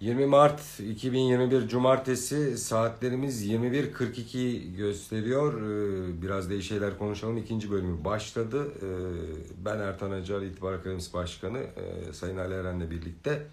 20 0.00 0.26
Mart 0.26 0.80
2021 0.80 1.68
Cumartesi 1.68 2.58
saatlerimiz 2.58 3.46
21.42 3.46 4.76
gösteriyor. 4.76 5.62
Ee, 5.62 6.22
biraz 6.22 6.50
değişik 6.50 6.68
şeyler 6.68 6.98
konuşalım. 6.98 7.36
İkinci 7.36 7.70
bölümü 7.70 8.04
başladı. 8.04 8.72
Ee, 8.82 9.64
ben 9.64 9.78
Ertan 9.78 10.10
Acar, 10.10 10.42
İtibar 10.42 10.72
Akademisi 10.72 11.12
Başkanı. 11.12 11.58
Ee, 11.58 12.12
Sayın 12.12 12.36
Ali 12.36 12.54
Eren'le 12.54 12.90
birlikte 12.90 13.46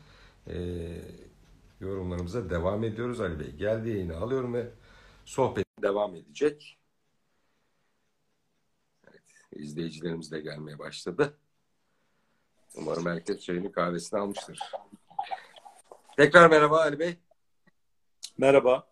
yorumlarımıza 1.80 2.50
devam 2.50 2.84
ediyoruz. 2.84 3.22
Ali 3.22 3.40
Bey 3.40 3.52
geldi 3.52 3.90
yayını 3.90 4.18
alıyorum 4.18 4.54
ve 4.54 4.68
sohbet 5.26 5.66
devam 5.82 6.16
edecek. 6.16 6.78
Evet, 9.10 9.24
izleyicilerimiz 9.56 10.32
de 10.32 10.40
gelmeye 10.40 10.80
başladı. 10.80 11.38
Umarım 12.76 13.06
herkes 13.06 13.40
çayını 13.40 13.72
kahvesini 13.72 14.20
almıştır. 14.20 14.60
Tekrar 16.18 16.50
merhaba 16.50 16.82
Ali 16.82 17.00
Bey. 17.00 17.16
Merhaba. 18.38 18.88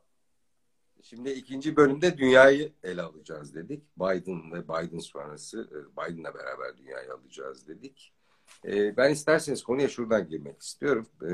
Şimdi 1.01 1.29
ikinci 1.29 1.75
bölümde 1.75 2.17
dünyayı 2.17 2.73
ele 2.83 3.01
alacağız 3.01 3.55
dedik. 3.55 3.83
Biden 3.97 4.51
ve 4.51 4.63
Biden 4.63 4.99
sonrası 4.99 5.69
e, 5.71 5.77
Biden'la 5.97 6.33
beraber 6.33 6.77
dünyayı 6.77 7.13
alacağız 7.13 7.67
dedik. 7.67 8.13
E, 8.65 8.97
ben 8.97 9.11
isterseniz 9.11 9.63
konuya 9.63 9.87
şuradan 9.87 10.29
girmek 10.29 10.61
istiyorum. 10.61 11.07
E, 11.21 11.31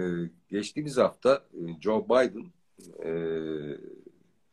geçtiğimiz 0.50 0.98
hafta 0.98 1.46
Joe 1.82 2.06
Biden 2.06 2.52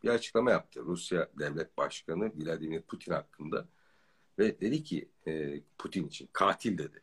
bir 0.02 0.08
açıklama 0.08 0.50
yaptı. 0.50 0.82
Rusya 0.86 1.28
Devlet 1.38 1.76
Başkanı 1.76 2.32
Vladimir 2.36 2.82
Putin 2.82 3.12
hakkında 3.12 3.68
ve 4.38 4.60
dedi 4.60 4.82
ki 4.82 5.08
Putin 5.78 6.06
için 6.06 6.28
katil 6.32 6.78
dedi. 6.78 7.00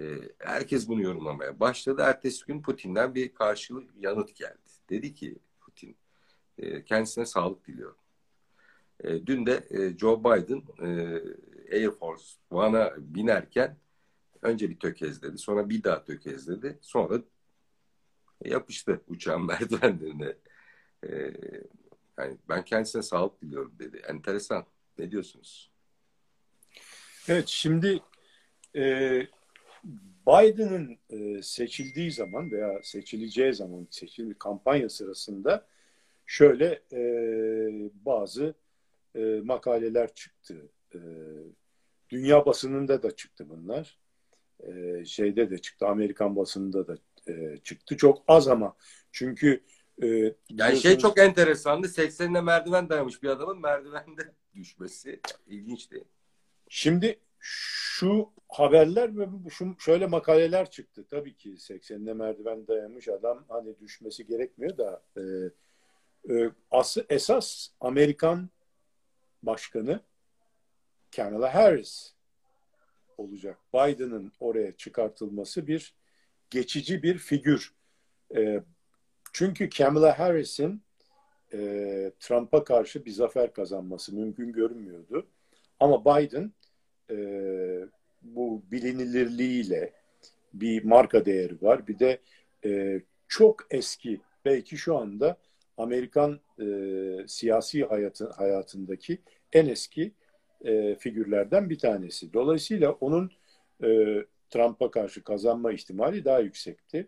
Ee, 0.00 0.04
herkes 0.38 0.88
bunu 0.88 1.02
yorumlamaya 1.02 1.60
başladı. 1.60 2.02
Ertesi 2.04 2.46
gün 2.46 2.62
Putin'den 2.62 3.14
bir 3.14 3.34
karşılık 3.34 3.90
yanıt 3.98 4.36
geldi. 4.36 4.70
Dedi 4.90 5.14
ki 5.14 5.38
Putin 5.60 5.96
e, 6.58 6.84
kendisine 6.84 7.26
sağlık 7.26 7.66
diliyorum. 7.66 7.98
E, 9.00 9.26
dün 9.26 9.46
de 9.46 9.66
e, 9.70 9.98
Joe 9.98 10.20
Biden 10.20 10.62
Air 11.72 11.90
Force 11.90 12.24
One'a 12.50 12.94
binerken 12.98 13.76
önce 14.42 14.70
bir 14.70 14.78
tökezledi. 14.78 15.38
Sonra 15.38 15.68
bir 15.68 15.82
daha 15.82 16.04
tökezledi. 16.04 16.78
Sonra 16.82 17.22
yapıştı 18.44 19.00
uçağın 19.08 19.42
merdivenlerine. 19.46 20.36
Yani 22.18 22.38
ben 22.48 22.64
kendisine 22.64 23.02
sağlık 23.02 23.42
diliyorum 23.42 23.74
dedi. 23.78 23.96
Enteresan. 24.08 24.66
Ne 24.98 25.10
diyorsunuz? 25.10 25.70
Evet 27.28 27.48
şimdi 27.48 28.00
e, 28.76 28.82
Biden'ın 30.26 30.98
e, 31.10 31.42
seçildiği 31.42 32.12
zaman 32.12 32.50
veya 32.50 32.80
seçileceği 32.82 33.54
zaman 33.54 33.86
seçim 33.90 34.34
kampanya 34.38 34.88
sırasında 34.88 35.66
şöyle 36.26 36.82
e, 36.92 37.00
bazı 38.06 38.54
e, 39.14 39.40
makaleler 39.44 40.14
çıktı. 40.14 40.68
E, 40.94 40.98
dünya 42.10 42.46
basınında 42.46 43.02
da 43.02 43.16
çıktı 43.16 43.48
bunlar. 43.48 43.98
E, 44.60 45.04
şeyde 45.04 45.50
de 45.50 45.58
çıktı. 45.58 45.86
Amerikan 45.86 46.36
basınında 46.36 46.86
da 46.86 46.96
e, 47.28 47.56
çıktı. 47.56 47.96
Çok 47.96 48.24
az 48.28 48.48
ama 48.48 48.76
çünkü 49.12 49.64
e, 50.02 50.34
yani 50.50 50.76
şey 50.76 50.98
çok 50.98 51.18
enteresandı. 51.18 51.86
80'ine 51.86 52.42
merdiven 52.42 52.88
dayamış 52.88 53.22
bir 53.22 53.28
adamın 53.28 53.60
merdivende 53.60 54.32
düşmesi 54.54 55.20
ilginçti. 55.46 56.04
Şimdi 56.68 57.18
şu 57.96 58.32
haberler 58.48 59.18
ve 59.18 59.28
şu 59.50 59.76
şöyle 59.78 60.06
makaleler 60.06 60.70
çıktı. 60.70 61.04
Tabii 61.10 61.36
ki 61.36 61.50
80'ine 61.50 62.14
merdiven 62.14 62.66
dayanmış 62.66 63.08
adam 63.08 63.44
hani 63.48 63.78
düşmesi 63.80 64.26
gerekmiyor 64.26 64.78
da 64.78 65.02
e, 65.16 65.22
e, 66.34 66.50
aslı, 66.70 67.06
esas 67.08 67.68
Amerikan 67.80 68.50
başkanı 69.42 70.00
Kamala 71.16 71.54
Harris 71.54 72.14
olacak. 73.18 73.58
Biden'ın 73.74 74.32
oraya 74.40 74.76
çıkartılması 74.76 75.66
bir 75.66 75.94
geçici 76.50 77.02
bir 77.02 77.18
figür. 77.18 77.74
E, 78.36 78.62
çünkü 79.32 79.68
Kamala 79.68 80.18
Harris'in 80.18 80.82
e, 81.52 81.58
Trump'a 82.20 82.64
karşı 82.64 83.04
bir 83.04 83.10
zafer 83.10 83.52
kazanması 83.52 84.14
mümkün 84.14 84.52
görünmüyordu. 84.52 85.26
Ama 85.80 86.04
Biden 86.04 86.52
e, 87.10 87.16
bu 88.22 88.62
bilinilirliğiyle 88.70 89.92
bir 90.54 90.84
marka 90.84 91.24
değeri 91.24 91.62
var. 91.62 91.88
Bir 91.88 91.98
de 91.98 92.18
e, 92.64 93.00
çok 93.28 93.66
eski, 93.70 94.20
belki 94.44 94.76
şu 94.76 94.96
anda 94.96 95.36
Amerikan 95.76 96.40
e, 96.60 96.66
siyasi 97.26 97.84
hayatı, 97.84 98.30
hayatındaki 98.30 99.18
en 99.52 99.66
eski 99.66 100.12
e, 100.64 100.94
figürlerden 100.94 101.70
bir 101.70 101.78
tanesi. 101.78 102.32
Dolayısıyla 102.32 102.92
onun 102.92 103.30
e, 103.84 104.16
Trump'a 104.50 104.90
karşı 104.90 105.24
kazanma 105.24 105.72
ihtimali 105.72 106.24
daha 106.24 106.40
yüksekti. 106.40 107.06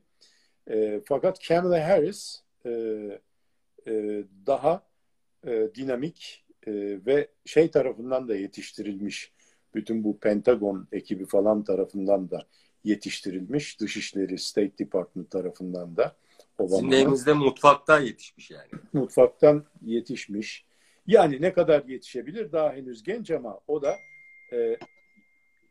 E, 0.70 1.00
fakat 1.04 1.48
Kamala 1.48 1.88
Harris 1.88 2.42
e, 2.66 2.70
e, 3.86 4.24
daha 4.46 4.82
e, 5.46 5.68
dinamik 5.74 6.44
e, 6.66 6.72
ve 7.06 7.28
şey 7.44 7.70
tarafından 7.70 8.28
da 8.28 8.36
yetiştirilmiş 8.36 9.32
bütün 9.74 10.04
bu 10.04 10.18
Pentagon 10.18 10.88
ekibi 10.92 11.26
falan 11.26 11.64
tarafından 11.64 12.30
da 12.30 12.46
yetiştirilmiş. 12.84 13.80
Dışişleri 13.80 14.38
State 14.38 14.78
Department 14.78 15.30
tarafından 15.30 15.96
da. 15.96 16.16
Sizin 16.60 16.90
evinizde 16.90 17.32
mutfaktan 17.32 18.00
yetişmiş 18.00 18.50
yani. 18.50 18.68
Mutfaktan 18.92 19.64
yetişmiş. 19.82 20.66
Yani 21.06 21.42
ne 21.42 21.52
kadar 21.52 21.84
yetişebilir 21.84 22.52
daha 22.52 22.72
henüz 22.72 23.02
genç 23.02 23.30
ama 23.30 23.60
o 23.68 23.82
da 23.82 23.96
e, 24.52 24.76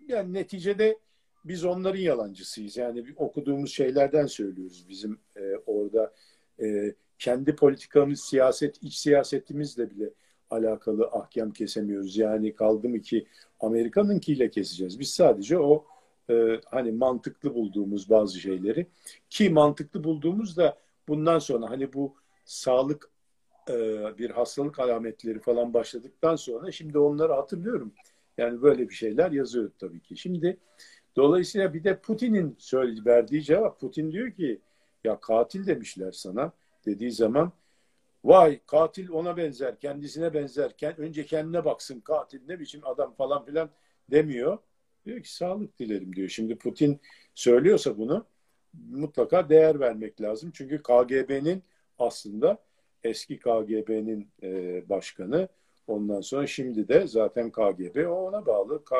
yani 0.07 0.33
neticede 0.33 0.97
biz 1.45 1.65
onların 1.65 1.99
yalancısıyız. 1.99 2.77
Yani 2.77 3.05
okuduğumuz 3.15 3.71
şeylerden 3.73 4.25
söylüyoruz. 4.25 4.85
Bizim 4.89 5.19
e, 5.35 5.41
orada 5.65 6.13
e, 6.61 6.95
kendi 7.19 7.55
politikamız, 7.55 8.21
siyaset, 8.21 8.83
iç 8.83 8.95
siyasetimizle 8.95 9.91
bile 9.91 10.09
alakalı 10.49 11.07
ahkam 11.07 11.51
kesemiyoruz. 11.51 12.17
Yani 12.17 12.55
kaldı 12.55 12.89
mı 12.89 13.01
ki 13.01 13.27
Amerika'nınkiyle 13.59 14.49
keseceğiz. 14.49 14.99
Biz 14.99 15.09
sadece 15.09 15.59
o 15.59 15.85
e, 16.29 16.61
hani 16.65 16.91
mantıklı 16.91 17.53
bulduğumuz 17.53 18.09
bazı 18.09 18.39
şeyleri 18.39 18.87
ki 19.29 19.49
mantıklı 19.49 20.03
bulduğumuz 20.03 20.57
da 20.57 20.77
bundan 21.07 21.39
sonra 21.39 21.69
hani 21.69 21.93
bu 21.93 22.15
sağlık 22.45 23.09
e, 23.69 23.73
bir 24.17 24.29
hastalık 24.29 24.79
alametleri 24.79 25.39
falan 25.39 25.73
başladıktan 25.73 26.35
sonra 26.35 26.71
şimdi 26.71 26.99
onları 26.99 27.33
hatırlıyorum. 27.33 27.91
Yani 28.37 28.61
böyle 28.61 28.89
bir 28.89 28.93
şeyler 28.93 29.31
yazıyor 29.31 29.71
tabii 29.79 29.99
ki. 29.99 30.17
Şimdi 30.17 30.57
dolayısıyla 31.15 31.73
bir 31.73 31.83
de 31.83 31.99
Putin'in 31.99 32.55
söylediği 32.59 33.05
verdiği 33.05 33.43
cevap 33.43 33.79
Putin 33.79 34.11
diyor 34.11 34.31
ki 34.31 34.59
ya 35.03 35.19
katil 35.19 35.67
demişler 35.67 36.11
sana 36.11 36.51
dediği 36.85 37.11
zaman 37.11 37.51
Vay 38.27 38.59
katil 38.65 39.09
ona 39.09 39.37
benzer, 39.37 39.79
kendisine 39.79 40.33
benzerken 40.33 40.97
önce 40.97 41.25
kendine 41.25 41.65
baksın 41.65 41.99
katil 41.99 42.41
ne 42.47 42.59
biçim 42.59 42.81
adam 42.83 43.13
falan 43.13 43.45
filan 43.45 43.69
demiyor. 44.11 44.57
Diyor 45.05 45.23
ki 45.23 45.35
sağlık 45.35 45.79
dilerim 45.79 46.15
diyor. 46.15 46.29
Şimdi 46.29 46.55
Putin 46.55 46.99
söylüyorsa 47.35 47.97
bunu 47.97 48.25
mutlaka 48.89 49.49
değer 49.49 49.79
vermek 49.79 50.21
lazım. 50.21 50.51
Çünkü 50.53 50.83
KGB'nin 50.83 51.63
aslında 51.99 52.57
eski 53.03 53.39
KGB'nin 53.39 54.29
e, 54.43 54.49
başkanı 54.89 55.47
ondan 55.87 56.21
sonra 56.21 56.47
şimdi 56.47 56.87
de 56.87 57.07
zaten 57.07 57.51
KGB 57.51 58.07
o 58.07 58.27
ona 58.27 58.45
bağlı. 58.45 58.83
K, 58.85 58.95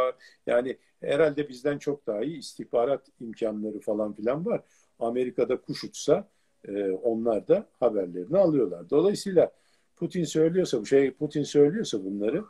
yani 0.45 0.77
herhalde 1.01 1.49
bizden 1.49 1.77
çok 1.77 2.07
daha 2.07 2.21
iyi 2.21 2.37
istihbarat 2.37 3.07
imkanları 3.19 3.79
falan 3.79 4.13
filan 4.13 4.45
var. 4.45 4.61
Amerika'da 4.99 5.61
kuş 5.61 5.83
uçsa 5.83 6.29
e, 6.67 6.91
onlar 6.91 7.47
da 7.47 7.67
haberlerini 7.79 8.37
alıyorlar. 8.37 8.89
Dolayısıyla 8.89 9.51
Putin 9.95 10.23
söylüyorsa 10.23 10.81
bu 10.81 10.85
şey 10.85 11.11
Putin 11.11 11.43
söylüyorsa 11.43 12.03
bunları 12.03 12.43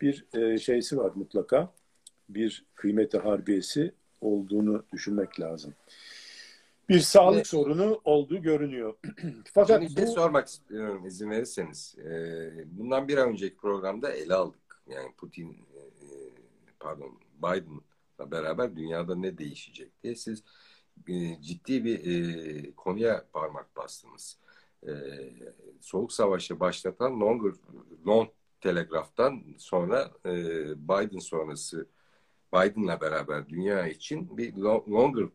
bir 0.00 0.26
e, 0.34 0.58
şeysi 0.58 0.96
var 0.96 1.12
mutlaka 1.14 1.72
bir 2.28 2.64
kıymeti 2.74 3.18
harbiyesi 3.18 3.92
olduğunu 4.20 4.84
düşünmek 4.92 5.40
lazım. 5.40 5.74
Bir 6.88 7.00
sağlık 7.00 7.36
evet. 7.36 7.46
sorunu 7.46 8.00
olduğu 8.04 8.42
görünüyor. 8.42 8.94
Fakat 9.54 9.82
Şimdi 9.82 9.94
şey 9.94 10.06
bu... 10.06 10.10
sormak 10.10 10.48
istiyorum 10.48 11.06
izin 11.06 11.30
verirseniz. 11.30 11.96
Ee, 11.98 12.50
bundan 12.66 13.08
bir 13.08 13.16
önceki 13.16 13.56
programda 13.56 14.12
ele 14.12 14.34
aldık. 14.34 14.82
Yani 14.86 15.12
Putin 15.16 15.50
e, 15.52 15.78
pardon 16.80 17.18
Biden'la 17.38 18.30
beraber 18.30 18.76
dünyada 18.76 19.16
ne 19.16 19.38
değişecek 19.38 20.02
diye 20.02 20.16
siz 20.16 20.42
e, 21.08 21.42
ciddi 21.42 21.84
bir 21.84 21.98
e, 22.06 22.74
konuya 22.74 23.24
parmak 23.32 23.76
bastınız. 23.76 24.38
E, 24.86 24.92
Soğuk 25.80 26.12
Savaşı 26.12 26.60
başlatan 26.60 27.20
Longer, 27.20 27.52
Long 28.06 28.28
Telegraf'tan 28.60 29.44
sonra 29.58 30.10
e, 30.26 30.30
Biden 30.88 31.18
sonrası 31.18 31.86
Biden'la 32.52 33.00
beraber 33.00 33.48
dünya 33.48 33.88
için 33.88 34.38
bir 34.38 34.54
Longer 34.56 35.28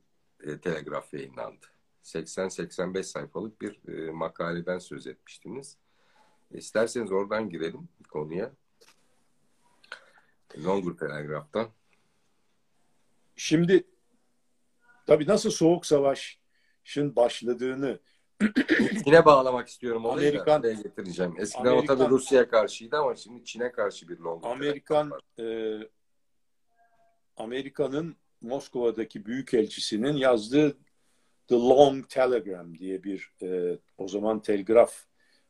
e, 0.43 0.59
Telegraf 0.59 1.13
yayınlandı. 1.13 1.65
80-85 2.03 3.03
sayfalık 3.03 3.61
bir 3.61 3.87
e, 3.87 4.11
makaleden 4.11 4.79
söz 4.79 5.07
etmiştiniz. 5.07 5.77
İsterseniz 6.51 7.11
oradan 7.11 7.49
girelim 7.49 7.89
konuya. 8.09 8.51
Longer 10.57 10.97
Telegraph'tan. 10.97 11.69
Şimdi 13.35 13.83
tabii 15.09 15.27
nasıl 15.27 15.51
Soğuk 15.51 15.85
Savaş'ın 15.85 17.15
başladığını 17.15 17.99
Çin'e 19.03 19.25
bağlamak 19.25 19.67
istiyorum 19.67 20.05
olayı 20.05 20.29
Amerikan, 20.29 20.63
da 20.63 20.71
getireceğim. 20.71 21.35
Eskiden 21.37 21.69
Amerikan, 21.69 21.95
o 21.95 21.99
tabii 21.99 22.09
Rusya'ya 22.09 22.49
karşıydı 22.49 22.97
ama 22.97 23.15
şimdi 23.15 23.45
Çin'e 23.45 23.71
karşı 23.71 24.07
bir 24.07 24.17
Longer 24.17 24.49
Amerikan 24.49 25.11
e, 25.39 25.77
Amerika'nın 27.37 28.15
Moskova'daki 28.41 29.25
büyükelçisinin 29.25 30.13
yazdığı 30.13 30.77
The 31.47 31.55
Long 31.55 32.09
Telegram 32.09 32.77
diye 32.77 33.03
bir 33.03 33.33
e, 33.41 33.77
o 33.97 34.07
zaman 34.07 34.41
telgraf 34.41 34.93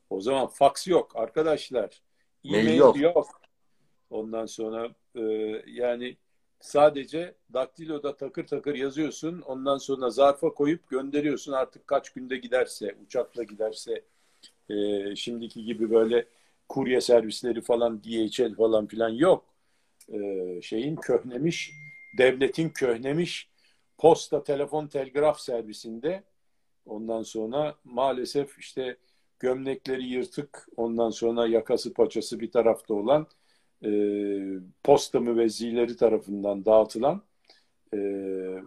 o 0.10 0.22
zaman 0.22 0.48
fax 0.48 0.88
yok 0.88 1.16
arkadaşlar. 1.16 2.02
E-mail 2.44 2.78
yok. 2.78 3.00
yok. 3.00 3.42
Ondan 4.10 4.46
sonra 4.46 4.96
e, 5.16 5.22
yani 5.68 6.18
sadece 6.60 7.36
daktiloda 7.54 8.18
takır 8.18 8.48
takır 8.48 8.76
yazıyorsun. 8.76 9.42
Ondan 9.42 9.78
sonra 9.78 10.10
zarfa 10.10 10.50
koyup 10.50 10.90
gönderiyorsun. 10.90 11.52
Artık 11.52 11.88
kaç 11.88 12.10
günde 12.10 12.38
giderse, 12.38 12.96
uçakla 13.06 13.44
giderse 13.44 14.04
e, 14.70 15.16
şimdiki 15.16 15.66
gibi 15.66 15.92
böyle 15.92 16.26
kurye 16.70 17.02
servisleri 17.02 17.62
falan 17.62 18.04
DHL 18.04 18.56
falan 18.56 18.88
filan 18.88 19.10
yok. 19.10 19.46
E, 20.10 20.62
şeyin 20.62 20.96
köhnemiş, 20.96 21.72
devletin 22.18 22.70
köhnemiş 22.70 23.50
posta, 23.98 24.44
telefon, 24.44 24.88
telgraf 24.88 25.40
servisinde 25.40 26.24
ondan 26.86 27.24
sonra 27.24 27.76
maalesef 27.84 28.60
işte 28.60 28.98
gömlekleri 29.40 30.04
yırtık, 30.04 30.68
ondan 30.78 31.10
sonra 31.10 31.48
yakası 31.48 31.94
paçası 31.94 32.40
bir 32.40 32.52
tarafta 32.52 32.94
olan 32.94 33.28
e, 33.86 33.92
posta 34.84 35.20
müvezzileri 35.20 35.98
tarafından 35.98 36.66
dağıtılan 36.66 37.24
e, 37.94 37.98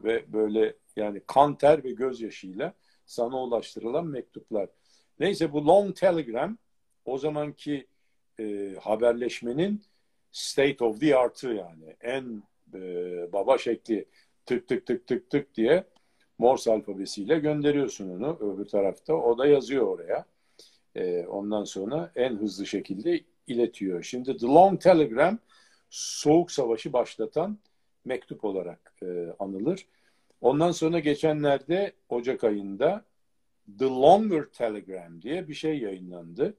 ve 0.04 0.32
böyle 0.32 0.74
yani 0.96 1.22
kan 1.26 1.58
ter 1.58 1.84
ve 1.84 1.90
gözyaşıyla 1.90 2.74
sana 3.06 3.42
ulaştırılan 3.42 4.06
mektuplar. 4.06 4.68
Neyse 5.20 5.52
bu 5.52 5.66
long 5.66 5.96
telegram 5.96 6.58
o 7.04 7.18
zamanki 7.18 7.86
e, 8.40 8.74
haberleşmenin 8.80 9.82
state 10.32 10.84
of 10.84 11.00
the 11.00 11.16
art'ı 11.16 11.48
yani 11.48 11.96
en 12.00 12.42
e, 12.74 12.78
baba 13.32 13.58
şekli 13.58 14.04
tık 14.46 14.68
tık 14.68 14.86
tık 14.86 15.06
tık 15.06 15.30
tık 15.30 15.54
diye 15.54 15.84
Morse 16.38 16.72
alfabesiyle 16.72 17.38
gönderiyorsun 17.38 18.10
onu 18.10 18.38
öbür 18.40 18.64
tarafta. 18.64 19.14
O 19.14 19.38
da 19.38 19.46
yazıyor 19.46 19.86
oraya. 19.86 20.24
E, 20.94 21.26
ondan 21.26 21.64
sonra 21.64 22.12
en 22.16 22.36
hızlı 22.36 22.66
şekilde 22.66 23.20
iletiyor. 23.46 24.02
Şimdi 24.02 24.36
The 24.36 24.46
Long 24.46 24.80
Telegram 24.80 25.38
Soğuk 25.90 26.50
Savaşı 26.50 26.92
başlatan 26.92 27.58
mektup 28.04 28.44
olarak 28.44 28.94
e, 29.02 29.06
anılır. 29.38 29.86
Ondan 30.40 30.72
sonra 30.72 30.98
geçenlerde 30.98 31.92
Ocak 32.08 32.44
ayında 32.44 33.04
The 33.78 33.84
Longer 33.84 34.44
Telegram 34.44 35.22
diye 35.22 35.48
bir 35.48 35.54
şey 35.54 35.78
yayınlandı. 35.78 36.54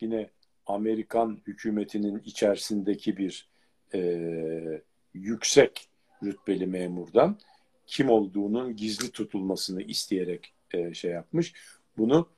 Yine 0.00 0.30
Amerikan 0.66 1.40
hükümetinin 1.46 2.22
içerisindeki 2.24 3.16
bir 3.16 3.48
e, 3.94 4.82
yüksek 5.14 5.88
rütbeli 6.22 6.66
memurdan 6.66 7.38
kim 7.86 8.10
olduğunun 8.10 8.76
gizli 8.76 9.10
tutulmasını 9.10 9.82
isteyerek 9.82 10.52
e, 10.70 10.94
şey 10.94 11.10
yapmış. 11.10 11.54
Bunu 11.98 12.28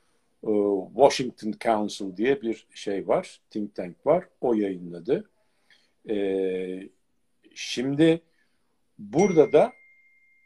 Washington 0.95 1.53
Council 1.63 2.17
diye 2.17 2.41
bir 2.41 2.67
şey 2.73 3.07
var, 3.07 3.41
think 3.49 3.75
tank 3.75 4.05
var. 4.05 4.25
O 4.41 4.53
yayınladı. 4.53 5.29
E, 6.09 6.89
şimdi 7.55 8.21
burada 8.99 9.53
da 9.53 9.73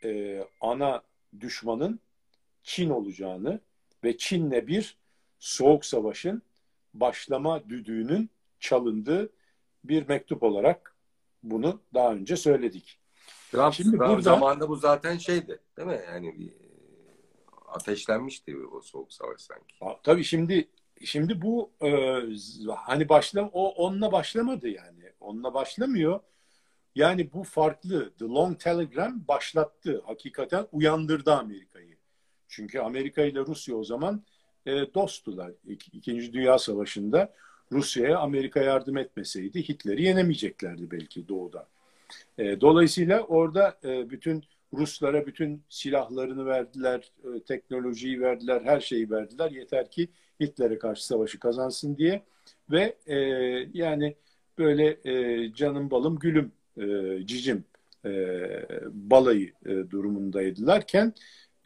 e, 0.03 0.41
ana 0.61 1.01
düşmanın 1.39 1.99
Çin 2.63 2.89
olacağını 2.89 3.59
ve 4.03 4.17
Çin'le 4.17 4.67
bir 4.67 4.97
soğuk 5.39 5.85
savaşın 5.85 6.41
başlama 6.93 7.69
düdüğünün 7.69 8.29
çalındığı 8.59 9.29
bir 9.83 10.07
mektup 10.07 10.43
olarak 10.43 10.95
bunu 11.43 11.81
daha 11.93 12.13
önce 12.13 12.35
söyledik. 12.35 12.99
Trump, 13.51 13.73
Şimdi 13.73 13.97
Trump 13.97 14.09
burada 14.09 14.21
zamanında 14.21 14.69
bu 14.69 14.75
zaten 14.75 15.17
şeydi, 15.17 15.59
değil 15.77 15.87
mi? 15.87 16.01
Yani 16.07 16.39
bir 16.39 16.70
ateşlenmişti 17.71 18.57
o 18.57 18.81
soğuk 18.81 19.13
savaş 19.13 19.41
sanki. 19.41 19.75
Tabii 20.03 20.23
şimdi 20.23 20.67
şimdi 21.03 21.41
bu 21.41 21.71
e, 21.83 22.19
hani 22.75 23.09
başlam 23.09 23.49
o 23.53 23.69
onunla 23.69 24.11
başlamadı 24.11 24.67
yani. 24.67 25.03
Onunla 25.19 25.53
başlamıyor. 25.53 26.19
Yani 26.95 27.33
bu 27.33 27.43
farklı. 27.43 28.13
The 28.13 28.25
Long 28.25 28.59
Telegram 28.59 29.27
başlattı. 29.27 30.01
Hakikaten 30.05 30.67
uyandırdı 30.71 31.33
Amerika'yı. 31.33 31.97
Çünkü 32.47 32.79
Amerika 32.79 33.21
ile 33.21 33.39
Rusya 33.39 33.75
o 33.75 33.83
zaman 33.83 34.23
e, 34.65 34.93
dosttular. 34.93 35.51
İk, 35.67 35.93
İkinci 35.93 36.33
Dünya 36.33 36.57
Savaşı'nda 36.57 37.33
Rusya'ya 37.71 38.17
Amerika 38.19 38.59
yardım 38.59 38.97
etmeseydi 38.97 39.69
Hitler'i 39.69 40.03
yenemeyeceklerdi 40.03 40.91
belki 40.91 41.27
doğuda. 41.27 41.67
E, 42.37 42.61
dolayısıyla 42.61 43.21
orada 43.21 43.77
e, 43.83 44.09
bütün 44.09 44.43
Ruslara 44.73 45.27
bütün 45.27 45.63
silahlarını 45.69 46.45
verdiler, 46.45 47.11
e, 47.23 47.43
teknolojiyi 47.43 48.21
verdiler, 48.21 48.61
her 48.61 48.79
şeyi 48.79 49.09
verdiler. 49.09 49.51
Yeter 49.51 49.91
ki 49.91 50.09
Hitler'e 50.39 50.79
karşı 50.79 51.05
savaşı 51.05 51.39
kazansın 51.39 51.97
diye. 51.97 52.23
Ve 52.71 52.95
e, 53.07 53.15
yani 53.73 54.15
böyle 54.57 54.97
e, 55.05 55.53
canım 55.53 55.91
balım 55.91 56.19
gülüm 56.19 56.51
e, 56.77 56.85
cicim 57.25 57.63
e, 58.05 58.11
balayı 58.91 59.53
e, 59.65 59.69
durumundaydılarken 59.69 61.13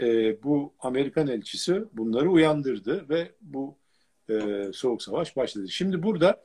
e, 0.01 0.43
bu 0.43 0.73
Amerikan 0.79 1.27
elçisi 1.27 1.83
bunları 1.93 2.31
uyandırdı 2.31 3.09
ve 3.09 3.31
bu 3.41 3.77
e, 4.29 4.33
soğuk 4.73 5.03
savaş 5.03 5.35
başladı. 5.35 5.69
Şimdi 5.69 6.03
burada 6.03 6.43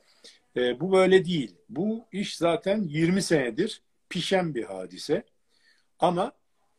e, 0.57 0.79
bu 0.79 0.91
böyle 0.91 1.25
değil. 1.25 1.55
Bu 1.69 2.05
iş 2.11 2.37
zaten 2.37 2.83
20 2.83 3.21
senedir 3.21 3.81
pişen 4.09 4.55
bir 4.55 4.63
hadise. 4.63 5.23
Ama 5.99 6.31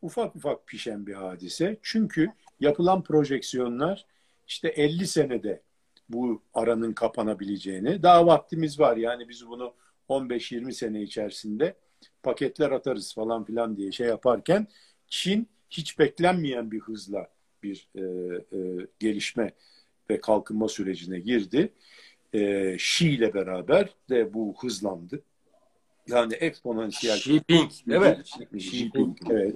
ufak 0.02 0.36
ufak 0.36 0.66
pişen 0.66 1.06
bir 1.06 1.14
hadise. 1.14 1.78
Çünkü 1.82 2.28
yapılan 2.60 3.02
projeksiyonlar 3.02 4.06
işte 4.48 4.68
50 4.68 5.06
senede 5.06 5.62
bu 6.08 6.42
aranın 6.54 6.92
kapanabileceğini, 6.92 8.02
daha 8.02 8.26
vaktimiz 8.26 8.80
var 8.80 8.96
yani 8.96 9.28
biz 9.28 9.48
bunu 9.48 9.74
15-20 10.08 10.72
sene 10.72 11.02
içerisinde 11.02 11.76
paketler 12.22 12.70
atarız 12.70 13.14
falan 13.14 13.44
filan 13.44 13.76
diye 13.76 13.92
şey 13.92 14.06
yaparken 14.06 14.66
Çin 15.08 15.48
hiç 15.70 15.98
beklenmeyen 15.98 16.70
bir 16.70 16.80
hızla 16.80 17.28
bir 17.62 17.88
e, 17.94 18.00
e, 18.00 18.86
gelişme 18.98 19.52
ve 20.10 20.20
kalkınma 20.20 20.68
sürecine 20.68 21.20
girdi. 21.20 21.72
E, 22.32 22.74
Xi 22.74 23.10
ile 23.10 23.34
beraber 23.34 23.94
de 24.10 24.34
bu 24.34 24.54
hızlandı. 24.60 25.22
Yani 26.08 26.34
eksponansiyel. 26.34 27.16
Xi 27.16 27.30
Jinping, 27.30 27.70
evet. 27.90 28.30
Xi 28.52 28.76
Jinping, 28.76 29.18
evet. 29.30 29.54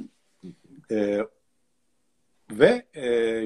E, 0.91 1.20
ve 2.51 2.87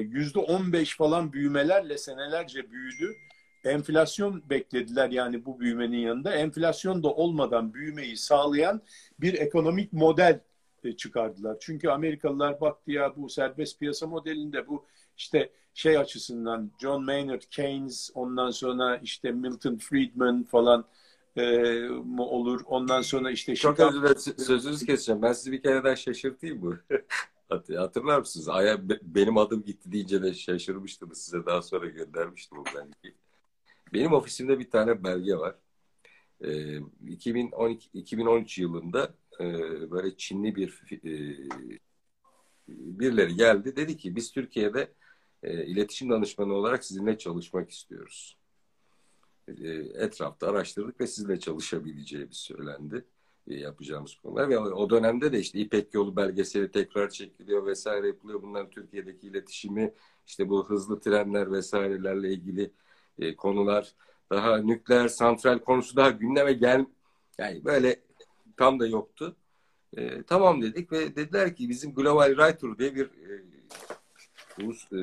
yüzde 0.09 0.39
on 0.39 0.73
beş 0.73 0.97
falan 0.97 1.33
büyümelerle 1.33 1.97
senelerce 1.97 2.71
büyüdü. 2.71 3.15
Enflasyon 3.63 4.43
beklediler 4.49 5.09
yani 5.09 5.45
bu 5.45 5.59
büyümenin 5.59 5.97
yanında. 5.97 6.33
Enflasyon 6.33 7.03
da 7.03 7.07
olmadan 7.07 7.73
büyümeyi 7.73 8.17
sağlayan 8.17 8.81
bir 9.19 9.33
ekonomik 9.33 9.93
model 9.93 10.39
e, 10.83 10.91
çıkardılar. 10.91 11.57
Çünkü 11.59 11.89
Amerikalılar 11.89 12.61
baktı 12.61 12.91
ya 12.91 13.15
bu 13.15 13.29
serbest 13.29 13.79
piyasa 13.79 14.07
modelinde 14.07 14.67
bu 14.67 14.85
işte 15.17 15.49
şey 15.73 15.97
açısından 15.97 16.71
John 16.81 17.05
Maynard 17.05 17.41
Keynes 17.51 18.11
ondan 18.13 18.51
sonra 18.51 18.97
işte 18.97 19.31
Milton 19.31 19.77
Friedman 19.77 20.43
falan 20.43 20.85
e, 21.35 21.43
mu 22.03 22.23
olur. 22.23 22.61
Ondan 22.65 23.01
sonra 23.01 23.31
işte 23.31 23.55
Çok 23.55 23.75
Chicago... 23.75 23.89
özür 23.89 24.01
dilerim 24.01 24.43
sözünüzü 24.45 24.85
keseceğim. 24.85 25.21
Ben 25.21 25.33
sizi 25.33 25.51
bir 25.51 25.61
kere 25.61 25.83
daha 25.83 25.95
şaşırtayım 25.95 26.65
mı? 26.65 26.79
Hatırlar 27.51 28.19
mısınız? 28.19 28.49
Aya 28.49 28.89
benim 29.01 29.37
adım 29.37 29.63
gitti 29.63 29.91
deyince 29.91 30.23
de 30.23 30.33
şaşırmıştım. 30.33 31.15
Size 31.15 31.45
daha 31.45 31.61
sonra 31.61 31.87
göndermiştim 31.87 32.57
o 32.57 32.65
belgeyi. 32.65 33.15
Benim 33.93 34.13
ofisimde 34.13 34.59
bir 34.59 34.69
tane 34.69 35.03
belge 35.03 35.35
var. 35.35 35.55
Ee, 36.43 36.77
2012 37.07 37.89
2013 37.93 38.57
yılında 38.57 39.13
e, 39.39 39.45
böyle 39.91 40.17
Çinli 40.17 40.55
bir 40.55 40.81
e, 40.91 41.11
birileri 42.67 43.35
geldi. 43.35 43.75
Dedi 43.75 43.97
ki 43.97 44.15
biz 44.15 44.31
Türkiye'de 44.31 44.93
e, 45.43 45.65
iletişim 45.65 46.09
danışmanı 46.09 46.53
olarak 46.53 46.85
sizinle 46.85 47.17
çalışmak 47.17 47.71
istiyoruz. 47.71 48.37
E, 49.47 49.69
etrafta 49.95 50.47
araştırdık 50.47 51.01
ve 51.01 51.07
sizinle 51.07 51.39
çalışabileceğimiz 51.39 52.37
söylendi. 52.37 53.05
Yapacağımız 53.59 54.15
konular 54.15 54.49
ve 54.49 54.57
o 54.59 54.89
dönemde 54.89 55.31
de 55.31 55.39
işte 55.39 55.59
İpek 55.59 55.93
Yolu 55.93 56.15
belgeseli 56.15 56.71
tekrar 56.71 57.09
çekiliyor 57.09 57.65
vesaire 57.65 58.07
yapılıyor. 58.07 58.41
Bunların 58.41 58.69
Türkiye'deki 58.69 59.27
iletişimi 59.27 59.93
işte 60.27 60.49
bu 60.49 60.69
hızlı 60.69 60.99
trenler 60.99 61.51
vesairelerle 61.51 62.29
ilgili 62.33 62.71
e, 63.19 63.35
konular 63.35 63.93
daha 64.29 64.57
nükleer 64.57 65.07
santral 65.07 65.59
konusu 65.59 65.95
daha 65.95 66.09
gündeme 66.09 66.53
gel 66.53 66.85
yani 67.37 67.65
böyle 67.65 68.01
tam 68.57 68.79
da 68.79 68.87
yoktu. 68.87 69.35
E, 69.97 70.23
tamam 70.23 70.61
dedik 70.61 70.91
ve 70.91 71.15
dediler 71.15 71.55
ki 71.55 71.69
bizim 71.69 71.93
Global 71.93 72.35
Writer 72.35 72.77
diye 72.77 72.95
bir 72.95 73.05
e, 73.05 73.43
ulus, 74.63 74.83
e, 74.83 74.97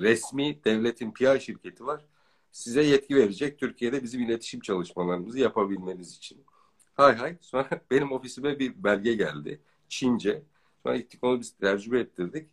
resmi 0.00 0.64
devletin 0.64 1.12
PR 1.12 1.38
şirketi 1.38 1.86
var. 1.86 2.04
Size 2.52 2.82
yetki 2.82 3.16
verecek 3.16 3.58
Türkiye'de 3.58 4.02
bizim 4.02 4.22
iletişim 4.22 4.60
çalışmalarımızı 4.60 5.38
yapabilmeniz 5.38 6.16
için. 6.16 6.44
Hay 6.94 7.16
hay. 7.16 7.36
Sonra 7.40 7.68
benim 7.90 8.12
ofisime 8.12 8.58
bir 8.58 8.84
belge 8.84 9.14
geldi. 9.14 9.60
Çince. 9.88 10.42
Sonra 10.82 10.96
gittik 10.96 11.24
onu 11.24 11.40
biz 11.40 11.56
tercüme 11.56 12.00
ettirdik. 12.00 12.48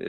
E, 0.00 0.06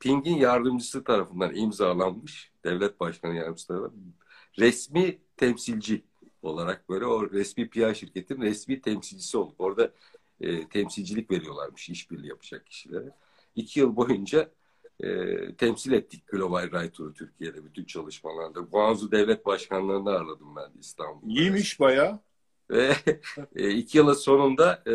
Ping'in 0.00 0.36
yardımcısı 0.36 1.04
tarafından 1.04 1.54
imzalanmış. 1.54 2.52
Devlet 2.64 3.00
Başkanı 3.00 3.34
yardımcısı 3.34 3.68
tarafından. 3.68 4.14
Resmi 4.58 5.18
temsilci 5.36 6.04
olarak 6.42 6.88
böyle 6.88 7.06
o 7.06 7.30
resmi 7.30 7.70
PR 7.70 7.94
şirketin 7.94 8.40
resmi 8.40 8.80
temsilcisi 8.80 9.38
olduk. 9.38 9.54
Orada 9.58 9.92
e, 10.40 10.68
temsilcilik 10.68 11.30
veriyorlarmış 11.30 11.88
işbirliği 11.90 12.28
yapacak 12.28 12.66
kişilere. 12.66 13.10
İki 13.54 13.80
yıl 13.80 13.96
boyunca 13.96 14.50
e, 15.00 15.54
temsil 15.54 15.92
ettik 15.92 16.26
Global 16.26 16.62
Writer'ı 16.62 17.14
Türkiye'de 17.14 17.64
bütün 17.64 17.84
çalışmalarda. 17.84 18.60
Guangzhou 18.60 19.10
Devlet 19.10 19.46
Başkanlığı'nı 19.46 20.10
ağırladım 20.10 20.56
ben 20.56 20.80
İstanbul'da. 20.80 21.32
İyiymiş 21.32 21.80
baya. 21.80 22.25
Ve 22.70 22.92
e, 23.56 23.70
iki 23.70 23.98
yılın 23.98 24.12
sonunda 24.12 24.82
e, 24.86 24.94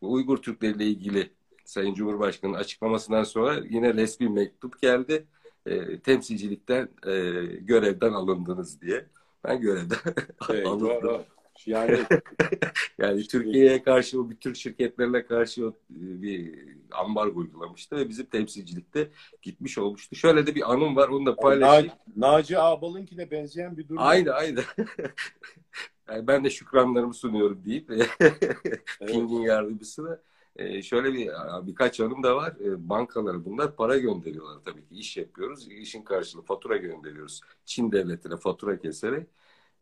Uygur 0.00 0.36
Türkleriyle 0.36 0.84
ilgili 0.84 1.30
Sayın 1.64 1.94
Cumhurbaşkanı'nın 1.94 2.58
açıklamasından 2.58 3.24
sonra 3.24 3.60
yine 3.70 3.94
resmi 3.94 4.28
mektup 4.28 4.82
geldi. 4.82 5.26
E, 5.66 6.00
temsilcilikten, 6.00 6.88
e, 7.06 7.12
görevden 7.60 8.12
alındınız 8.12 8.80
diye. 8.80 9.06
Ben 9.44 9.60
görevden 9.60 9.98
alındım. 10.66 11.22
Yani 11.66 11.98
yani 12.98 13.26
Türkiye'ye 13.26 13.82
karşı 13.82 14.20
o 14.20 14.30
bir 14.30 14.36
Türk 14.36 14.56
şirketlerine 14.56 15.26
karşı 15.26 15.66
o 15.66 15.68
e, 15.70 16.22
bir 16.22 16.58
ambargo 16.90 17.40
uygulamıştı 17.40 17.96
ve 17.96 18.08
bizim 18.08 18.26
temsilcilikte 18.26 19.10
gitmiş 19.42 19.78
olmuştu. 19.78 20.16
Şöyle 20.16 20.46
de 20.46 20.54
bir 20.54 20.72
anım 20.72 20.96
var 20.96 21.08
onu 21.08 21.26
da 21.26 21.36
paylaşayım. 21.36 21.92
Naci 22.16 22.58
Ağbal'ınkine 22.58 23.30
benzeyen 23.30 23.76
bir 23.76 23.88
durum. 23.88 24.02
Aynı 24.02 24.32
aynı. 24.32 24.60
yani 26.08 26.26
ben 26.26 26.44
de 26.44 26.50
şükranlarımı 26.50 27.14
sunuyorum 27.14 27.62
deyip 27.64 27.88
Ping'in 29.06 29.42
yardımcısına 29.42 30.18
e, 30.56 30.82
şöyle 30.82 31.12
bir 31.12 31.30
birkaç 31.66 32.00
anım 32.00 32.22
da 32.22 32.36
var. 32.36 32.56
E, 32.64 32.88
bankalara 32.88 33.44
bunlar 33.44 33.76
para 33.76 33.98
gönderiyorlar 33.98 34.58
tabii 34.64 34.88
ki. 34.88 34.94
iş 34.94 35.16
yapıyoruz. 35.16 35.68
İşin 35.68 36.02
karşılığı 36.02 36.42
fatura 36.42 36.76
gönderiyoruz. 36.76 37.40
Çin 37.64 37.92
devletine 37.92 38.36
fatura 38.36 38.78
keserek. 38.78 39.26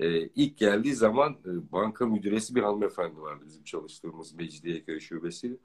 E, 0.01 0.29
ilk 0.29 0.59
geldiği 0.59 0.95
zaman 0.95 1.33
e, 1.33 1.73
banka 1.73 2.07
müdüresi 2.07 2.55
bir 2.55 2.63
hanımefendi 2.63 3.21
vardı 3.21 3.45
bizim 3.47 3.65
çalıştığımız 3.65 4.35
Mecidiyeköy 4.35 5.01
şubesi. 5.01 5.59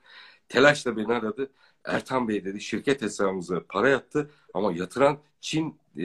Telaşla 0.50 0.98
beni 0.98 1.14
aradı. 1.14 1.52
Ertan 1.86 2.28
Bey 2.28 2.46
dedi 2.46 2.62
şirket 2.62 3.02
hesabımıza 3.02 3.64
para 3.70 3.90
yattı 3.90 4.32
ama 4.54 4.74
yatıran 4.74 5.20
Çin 5.42 5.80
e, 5.98 6.04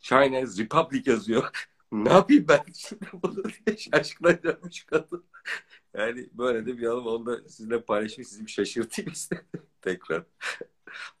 China 0.00 0.42
Republic 0.42 1.10
yazıyor. 1.10 1.50
ne 1.92 2.12
yapayım 2.12 2.46
ben 2.48 2.64
şimdi 2.74 3.80
şaşkınlanmış 3.80 4.84
kadın. 4.84 5.24
Yani 5.94 6.28
böyle 6.32 6.66
de 6.66 6.78
bir 6.78 6.86
anım 6.86 7.06
onu 7.06 7.26
da 7.26 7.48
sizinle 7.48 7.82
paylaşayım 7.82 8.28
sizi 8.28 8.46
bir 8.46 8.50
şaşırtayım 8.50 9.12
istedim 9.12 9.62
tekrar. 9.82 10.24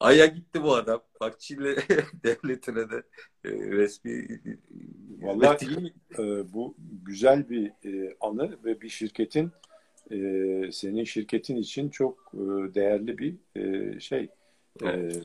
Ay'a 0.00 0.26
gitti 0.26 0.62
bu 0.62 0.74
adam. 0.74 1.02
Bak 1.20 1.40
Çin'le 1.40 1.76
devletine 2.24 2.90
de 2.90 3.02
e, 3.44 3.50
resmi 3.50 4.40
Vallahi 5.22 5.66
iyi, 5.66 5.94
e, 6.18 6.52
bu 6.52 6.76
güzel 6.78 7.48
bir 7.48 7.72
e, 7.84 8.16
anı 8.20 8.64
ve 8.64 8.80
bir 8.80 8.88
şirketin 8.88 9.52
e, 10.10 10.16
senin 10.72 11.04
şirketin 11.04 11.56
için 11.56 11.88
çok 11.88 12.32
e, 12.34 12.74
değerli 12.74 13.18
bir 13.18 13.34
e, 13.56 14.00
şey. 14.00 14.28
Evet. 14.82 15.16
E, 15.16 15.20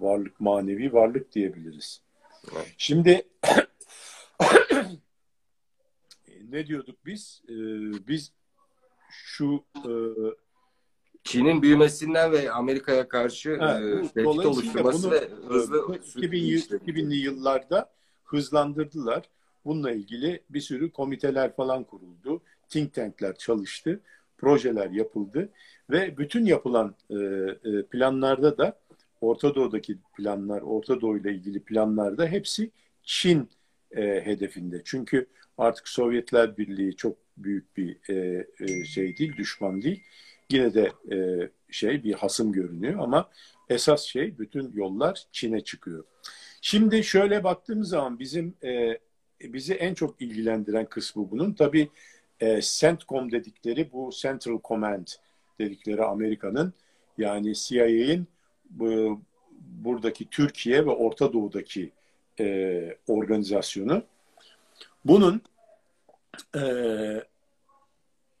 varlık, 0.00 0.40
manevi 0.40 0.92
varlık 0.92 1.32
diyebiliriz. 1.34 2.02
Evet. 2.52 2.74
Şimdi 2.78 3.22
ne 6.48 6.66
diyorduk 6.66 7.06
biz? 7.06 7.42
E, 7.48 7.54
biz 8.08 8.32
şu 9.10 9.64
e, 9.76 9.90
Çin'in 11.24 11.62
büyümesinden 11.62 12.32
ve 12.32 12.50
Amerika'ya 12.50 13.08
karşı 13.08 13.56
ha, 13.56 13.80
e, 13.80 14.02
tehdit 14.02 14.26
oluşturması 14.26 15.10
ve 15.10 15.28
hızlı 15.48 15.76
2000'li 15.76 17.16
yıllarda 17.16 17.90
hızlandırdılar. 18.24 19.24
Bununla 19.64 19.92
ilgili 19.92 20.42
bir 20.50 20.60
sürü 20.60 20.90
komiteler 20.90 21.56
falan 21.56 21.84
kuruldu. 21.84 22.42
Think 22.68 22.94
tankler 22.94 23.36
çalıştı. 23.36 24.00
Projeler 24.38 24.90
yapıldı. 24.90 25.48
Ve 25.90 26.18
bütün 26.18 26.44
yapılan 26.44 26.94
e, 27.10 27.14
e, 27.14 27.82
planlarda 27.82 28.58
da 28.58 28.78
Orta 29.20 29.54
Doğu'daki 29.54 29.98
planlar, 30.16 30.62
Orta 30.62 31.00
Doğu 31.00 31.18
ile 31.18 31.34
ilgili 31.34 31.60
planlarda 31.60 32.26
hepsi 32.26 32.70
Çin 33.02 33.48
e, 33.96 34.02
hedefinde. 34.02 34.82
Çünkü 34.84 35.26
artık 35.58 35.88
Sovyetler 35.88 36.56
Birliği 36.56 36.96
çok 36.96 37.16
büyük 37.36 37.76
bir 37.76 37.96
e, 38.10 38.46
e, 38.60 38.84
şey 38.84 39.16
değil, 39.16 39.36
düşman 39.36 39.82
değil. 39.82 40.02
Yine 40.50 40.74
de 40.74 40.92
e, 41.12 41.48
şey 41.70 42.04
bir 42.04 42.12
hasım 42.12 42.52
görünüyor 42.52 43.00
ama 43.00 43.30
esas 43.68 44.02
şey 44.02 44.38
bütün 44.38 44.72
yollar 44.72 45.24
Çin'e 45.32 45.60
çıkıyor. 45.60 46.04
Şimdi 46.60 47.04
şöyle 47.04 47.44
baktığımız 47.44 47.88
zaman 47.88 48.18
bizim 48.18 48.54
e, 48.64 48.98
bizi 49.40 49.74
en 49.74 49.94
çok 49.94 50.22
ilgilendiren 50.22 50.86
kısmı 50.86 51.30
bunun 51.30 51.52
tabii 51.52 51.88
e, 52.40 52.60
CENTCOM 52.62 53.32
dedikleri 53.32 53.92
bu 53.92 54.10
Central 54.12 54.60
Command 54.64 55.06
dedikleri 55.58 56.04
Amerika'nın 56.04 56.72
yani 57.18 57.54
CIA'in 57.54 58.26
bu, 58.70 59.20
buradaki 59.60 60.30
Türkiye 60.30 60.86
ve 60.86 60.90
Orta 60.90 61.32
Doğu'daki 61.32 61.92
e, 62.40 62.96
organizasyonu. 63.08 64.02
Bunun 65.04 65.42
e, 66.56 66.62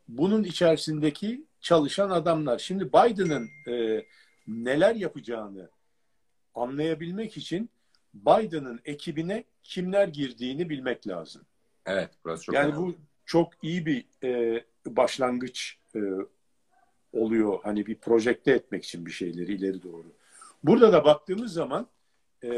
bunun 0.08 0.44
içerisindeki 0.44 1.44
çalışan 1.64 2.10
adamlar. 2.10 2.58
Şimdi 2.58 2.88
Biden'ın 2.88 3.50
e, 3.68 4.04
neler 4.46 4.94
yapacağını 4.94 5.68
anlayabilmek 6.54 7.36
için 7.36 7.70
Biden'ın 8.14 8.80
ekibine 8.84 9.44
kimler 9.62 10.08
girdiğini 10.08 10.68
bilmek 10.68 11.08
lazım. 11.08 11.42
Evet, 11.86 12.10
burası 12.24 12.44
çok 12.44 12.54
Yani 12.54 12.66
önemli. 12.66 12.78
bu 12.86 12.96
çok 13.26 13.52
iyi 13.62 13.86
bir 13.86 14.04
e, 14.24 14.64
başlangıç 14.86 15.78
e, 15.94 16.00
oluyor. 17.12 17.58
Hani 17.62 17.86
bir 17.86 17.94
projekte 17.94 18.50
etmek 18.52 18.84
için 18.84 19.06
bir 19.06 19.10
şeyleri 19.10 19.54
ileri 19.54 19.82
doğru. 19.82 20.06
Burada 20.64 20.92
da 20.92 21.04
baktığımız 21.04 21.52
zaman 21.52 21.86
e, 22.44 22.50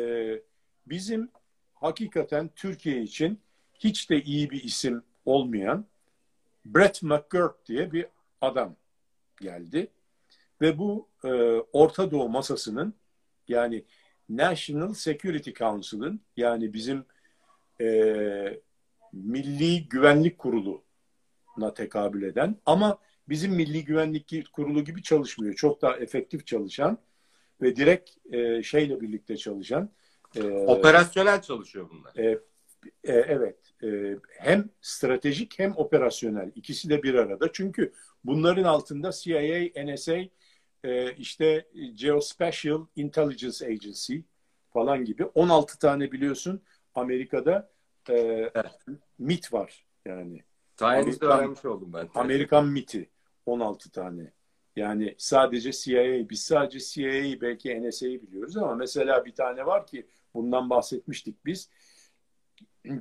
bizim 0.87 1.31
hakikaten 1.75 2.51
Türkiye 2.57 3.03
için 3.03 3.41
hiç 3.75 4.11
de 4.11 4.23
iyi 4.23 4.51
bir 4.51 4.65
isim 4.65 5.03
olmayan 5.25 5.85
Brett 6.65 7.03
McGurk 7.03 7.67
diye 7.67 7.93
bir 7.93 8.07
adam 8.41 8.77
geldi. 9.41 9.91
Ve 10.61 10.79
bu 10.79 11.09
e, 11.25 11.29
Orta 11.73 12.11
Doğu 12.11 12.29
masasının 12.29 12.95
yani 13.49 13.85
National 14.29 14.95
Security 14.95 15.51
Council'ın 15.51 16.21
yani 16.37 16.73
bizim 16.73 17.05
e, 17.81 18.61
Milli 19.13 19.89
Güvenlik 19.89 20.39
Kurulu'na 20.39 21.75
tekabül 21.75 22.23
eden 22.23 22.57
ama 22.67 22.99
bizim 23.29 23.53
Milli 23.53 23.85
Güvenlik 23.85 24.53
Kurulu 24.53 24.85
gibi 24.85 25.03
çalışmıyor. 25.03 25.55
Çok 25.55 25.83
daha 25.83 25.97
efektif 25.97 26.47
çalışan 26.47 26.99
ve 27.63 27.77
direkt 27.77 28.11
e, 28.35 28.63
şeyle 28.63 29.01
birlikte 29.01 29.37
çalışan. 29.37 29.91
E, 30.37 30.43
Operasyonel 30.43 31.43
çalışıyor 31.43 31.91
bunlar. 31.91 32.17
E, 32.17 32.39
e, 33.05 33.13
evet. 33.13 33.57
E, 33.83 34.17
hem 34.39 34.71
stratejik 34.81 35.59
hem 35.59 35.73
operasyonel. 35.77 36.53
ikisi 36.55 36.91
de 36.91 37.03
bir 37.03 37.15
arada. 37.15 37.53
Çünkü 37.53 37.93
bunların 38.27 38.65
altında 38.65 39.13
CIA, 39.13 39.85
NSA, 39.85 40.17
e, 40.85 41.13
işte 41.13 41.69
Geospatial 41.95 42.87
Intelligence 42.97 43.67
Agency 43.67 44.17
falan 44.73 45.05
gibi 45.05 45.25
16 45.25 45.79
tane 45.79 46.13
biliyorsun 46.13 46.63
Amerika'da 46.95 47.71
e, 48.09 48.15
evet. 48.55 48.87
MIT 49.19 49.53
var 49.53 49.87
yani. 50.05 50.45
Sayenizde 50.77 51.27
öğrenmiş 51.27 51.65
oldum 51.65 51.93
ben. 51.93 52.09
Amerikan 52.15 52.67
MIT'i 52.67 53.11
16 53.47 53.91
tane. 53.91 54.33
Yani 54.77 55.15
sadece 55.19 55.73
CIA, 55.73 56.29
biz 56.31 56.43
sadece 56.43 56.79
CIA'yı 56.81 57.41
belki 57.41 57.89
NSA'yı 57.89 58.23
biliyoruz 58.23 58.57
ama 58.57 58.75
mesela 58.75 59.25
bir 59.25 59.35
tane 59.35 59.67
var 59.67 59.87
ki 59.87 60.07
bundan 60.35 60.71
bahsetmiştik 60.71 61.47
biz. 61.47 61.71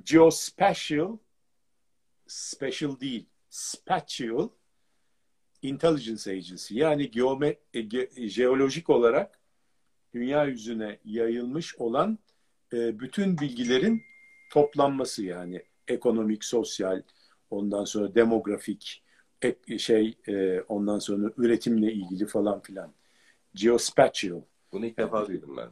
Geospatial 0.04 1.18
special 2.28 3.00
değil, 3.00 3.26
spatial 3.50 4.50
intelligence 5.68 6.32
agency. 6.32 6.76
Yani 6.76 7.12
geome, 7.12 7.56
e, 7.74 7.82
ge, 7.82 8.10
jeolojik 8.16 8.90
olarak 8.90 9.40
dünya 10.14 10.46
yüzüne 10.46 11.00
yayılmış 11.06 11.76
olan 11.76 12.20
e, 12.74 13.00
bütün 13.00 13.38
bilgilerin 13.38 14.02
toplanması 14.52 15.26
yani 15.26 15.64
ekonomik, 15.88 16.44
sosyal, 16.44 17.02
ondan 17.50 17.86
sonra 17.86 18.16
demografik, 18.16 19.04
şey, 19.78 20.18
e, 20.28 20.62
ondan 20.62 21.00
sonra 21.00 21.32
üretimle 21.38 21.94
ilgili 21.94 22.26
falan 22.26 22.60
filan. 22.62 22.94
Geospatial. 23.56 24.42
Bunu 24.72 24.86
ilk 24.86 24.98
defa 24.98 25.28
duydum 25.28 25.58
ben. 25.58 25.70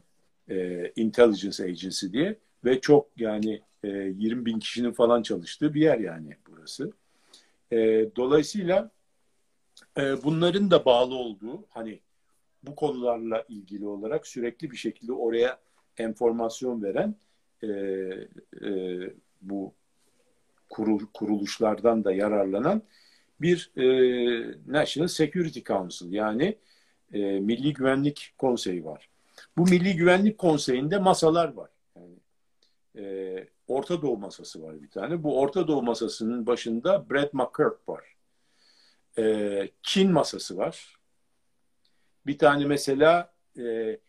E, 0.55 0.91
Intelligence 0.95 1.63
Agency 1.63 2.07
diye 2.07 2.37
ve 2.65 2.81
çok 2.81 3.09
yani 3.17 3.61
e, 3.83 3.87
20 3.87 4.45
bin 4.45 4.59
kişinin 4.59 4.91
falan 4.91 5.21
çalıştığı 5.21 5.73
bir 5.73 5.81
yer 5.81 5.99
yani 5.99 6.37
burası. 6.47 6.91
E, 7.71 7.77
dolayısıyla 8.15 8.91
e, 9.97 10.23
bunların 10.23 10.71
da 10.71 10.85
bağlı 10.85 11.15
olduğu 11.15 11.65
hani 11.69 11.99
bu 12.63 12.75
konularla 12.75 13.45
ilgili 13.49 13.87
olarak 13.87 14.27
sürekli 14.27 14.71
bir 14.71 14.77
şekilde 14.77 15.13
oraya 15.13 15.59
enformasyon 15.97 16.83
veren 16.83 17.15
e, 17.63 17.67
e, 17.67 18.69
bu 19.41 19.73
kurul, 20.69 20.99
kuruluşlardan 21.13 22.03
da 22.03 22.13
yararlanan 22.13 22.81
bir 23.41 23.71
e, 23.77 23.85
National 24.67 25.07
Security 25.07 25.59
Council 25.59 26.13
yani 26.13 26.57
e, 27.13 27.19
Milli 27.19 27.73
Güvenlik 27.73 28.33
Konseyi 28.37 28.85
var. 28.85 29.09
Bu 29.57 29.63
Milli 29.63 29.95
Güvenlik 29.95 30.37
Konseyi'nde 30.37 30.97
masalar 30.99 31.53
var. 31.53 31.69
Yani, 31.95 32.15
e, 32.97 33.47
Orta 33.67 34.01
Doğu 34.01 34.17
masası 34.17 34.63
var 34.63 34.81
bir 34.81 34.89
tane. 34.89 35.23
Bu 35.23 35.39
Orta 35.39 35.67
Doğu 35.67 35.83
masasının 35.83 36.47
başında 36.47 37.09
Brad 37.09 37.29
McCurk 37.33 37.89
var. 37.89 38.12
E, 39.18 39.70
Çin 39.84 40.11
masası 40.11 40.57
var. 40.57 40.97
Bir 42.26 42.38
tane 42.38 42.66
mesela 42.66 43.34
e, 43.59 43.99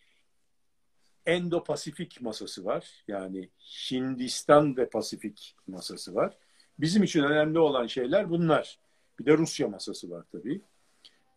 Endo-Pasifik 1.27 2.21
masası 2.21 2.65
var. 2.65 3.05
Yani 3.09 3.49
Hindistan 3.59 4.77
ve 4.77 4.89
Pasifik 4.89 5.57
masası 5.67 6.15
var. 6.15 6.37
Bizim 6.79 7.03
için 7.03 7.23
önemli 7.23 7.59
olan 7.59 7.87
şeyler 7.87 8.31
bunlar. 8.31 8.79
Bir 9.19 9.27
de 9.27 9.39
Rusya 9.39 9.69
masası 9.69 10.11
var 10.11 10.25
tabii. 10.33 10.61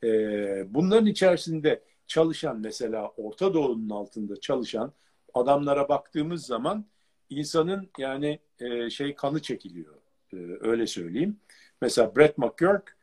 Ee, 0.04 0.74
bunların 0.74 1.06
içerisinde 1.06 1.84
çalışan 2.08 2.60
mesela 2.60 3.12
Orta 3.18 3.54
Doğu'nun 3.54 3.90
altında 3.90 4.40
çalışan 4.40 4.94
adamlara 5.34 5.90
baktığımız 5.90 6.46
zaman 6.46 6.86
insanın 7.30 7.90
yani 7.98 8.40
e, 8.60 8.90
şey 8.90 9.16
kanı 9.16 9.42
çekiliyor. 9.42 9.96
E, 10.34 10.38
öyle 10.60 10.88
söyleyeyim. 10.88 11.40
Mesela 11.82 12.16
Brett 12.16 12.38
McGurk 12.38 12.97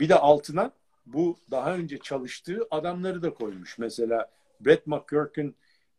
bir 0.00 0.08
de 0.08 0.14
altına 0.14 0.72
bu 1.06 1.38
daha 1.50 1.74
önce 1.74 1.98
çalıştığı 1.98 2.58
adamları 2.70 3.22
da 3.22 3.34
koymuş. 3.34 3.78
Mesela 3.78 4.30
Brett 4.60 4.86
McGurk'ın 4.86 5.54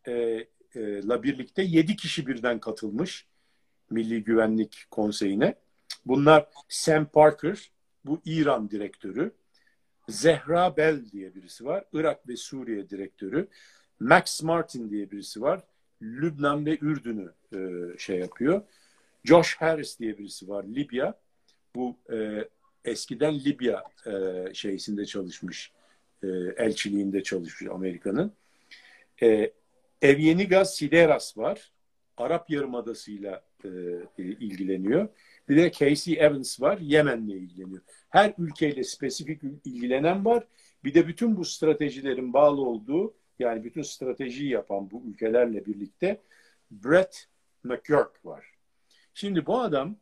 e, 0.07 0.11
e, 0.75 1.07
la 1.07 1.23
birlikte 1.23 1.61
yedi 1.61 1.95
kişi 1.95 2.27
birden 2.27 2.59
katılmış 2.59 3.27
Milli 3.89 4.23
Güvenlik 4.23 4.85
Konseyi'ne. 4.91 5.55
Bunlar 6.05 6.49
Sam 6.69 7.05
Parker, 7.05 7.71
bu 8.05 8.21
İran 8.25 8.71
direktörü. 8.71 9.31
Zehra 10.09 10.77
Bell 10.77 11.11
diye 11.11 11.35
birisi 11.35 11.65
var. 11.65 11.85
Irak 11.93 12.27
ve 12.27 12.35
Suriye 12.35 12.89
direktörü. 12.89 13.47
Max 13.99 14.43
Martin 14.43 14.89
diye 14.89 15.11
birisi 15.11 15.41
var. 15.41 15.63
Lübnan 16.01 16.65
ve 16.65 16.77
Ürdün'ü 16.81 17.33
e, 17.53 17.59
şey 17.97 18.19
yapıyor. 18.19 18.61
Josh 19.23 19.55
Harris 19.55 19.99
diye 19.99 20.17
birisi 20.17 20.49
var. 20.49 20.63
Libya. 20.63 21.19
Bu 21.75 21.97
e, 22.13 22.47
eskiden 22.85 23.39
Libya 23.39 23.83
e, 24.07 24.45
şeysinde 24.53 25.05
çalışmış. 25.05 25.71
E, 26.23 26.27
elçiliğinde 26.57 27.23
çalışmış 27.23 27.71
Amerika'nın. 27.71 28.33
E, 29.21 29.51
Evyeniga 30.01 30.65
Sideras 30.65 31.37
var. 31.37 31.71
Arap 32.17 32.49
Yarımadası'yla 32.49 33.43
e, 33.63 33.69
ilgileniyor. 34.17 35.07
Bir 35.49 35.57
de 35.57 35.71
Casey 35.71 36.17
Evans 36.19 36.61
var. 36.61 36.77
Yemen'le 36.77 37.29
ilgileniyor. 37.29 37.81
Her 38.09 38.33
ülkeyle 38.37 38.83
spesifik 38.83 39.41
ilgilenen 39.65 40.25
var. 40.25 40.47
Bir 40.83 40.93
de 40.93 41.07
bütün 41.07 41.37
bu 41.37 41.45
stratejilerin 41.45 42.33
bağlı 42.33 42.61
olduğu 42.61 43.13
yani 43.39 43.63
bütün 43.63 43.81
stratejiyi 43.81 44.49
yapan 44.49 44.91
bu 44.91 45.03
ülkelerle 45.07 45.65
birlikte 45.65 46.21
Brett 46.71 47.27
McGurk 47.63 48.25
var. 48.25 48.45
Şimdi 49.13 49.45
bu 49.45 49.59
adam 49.59 49.95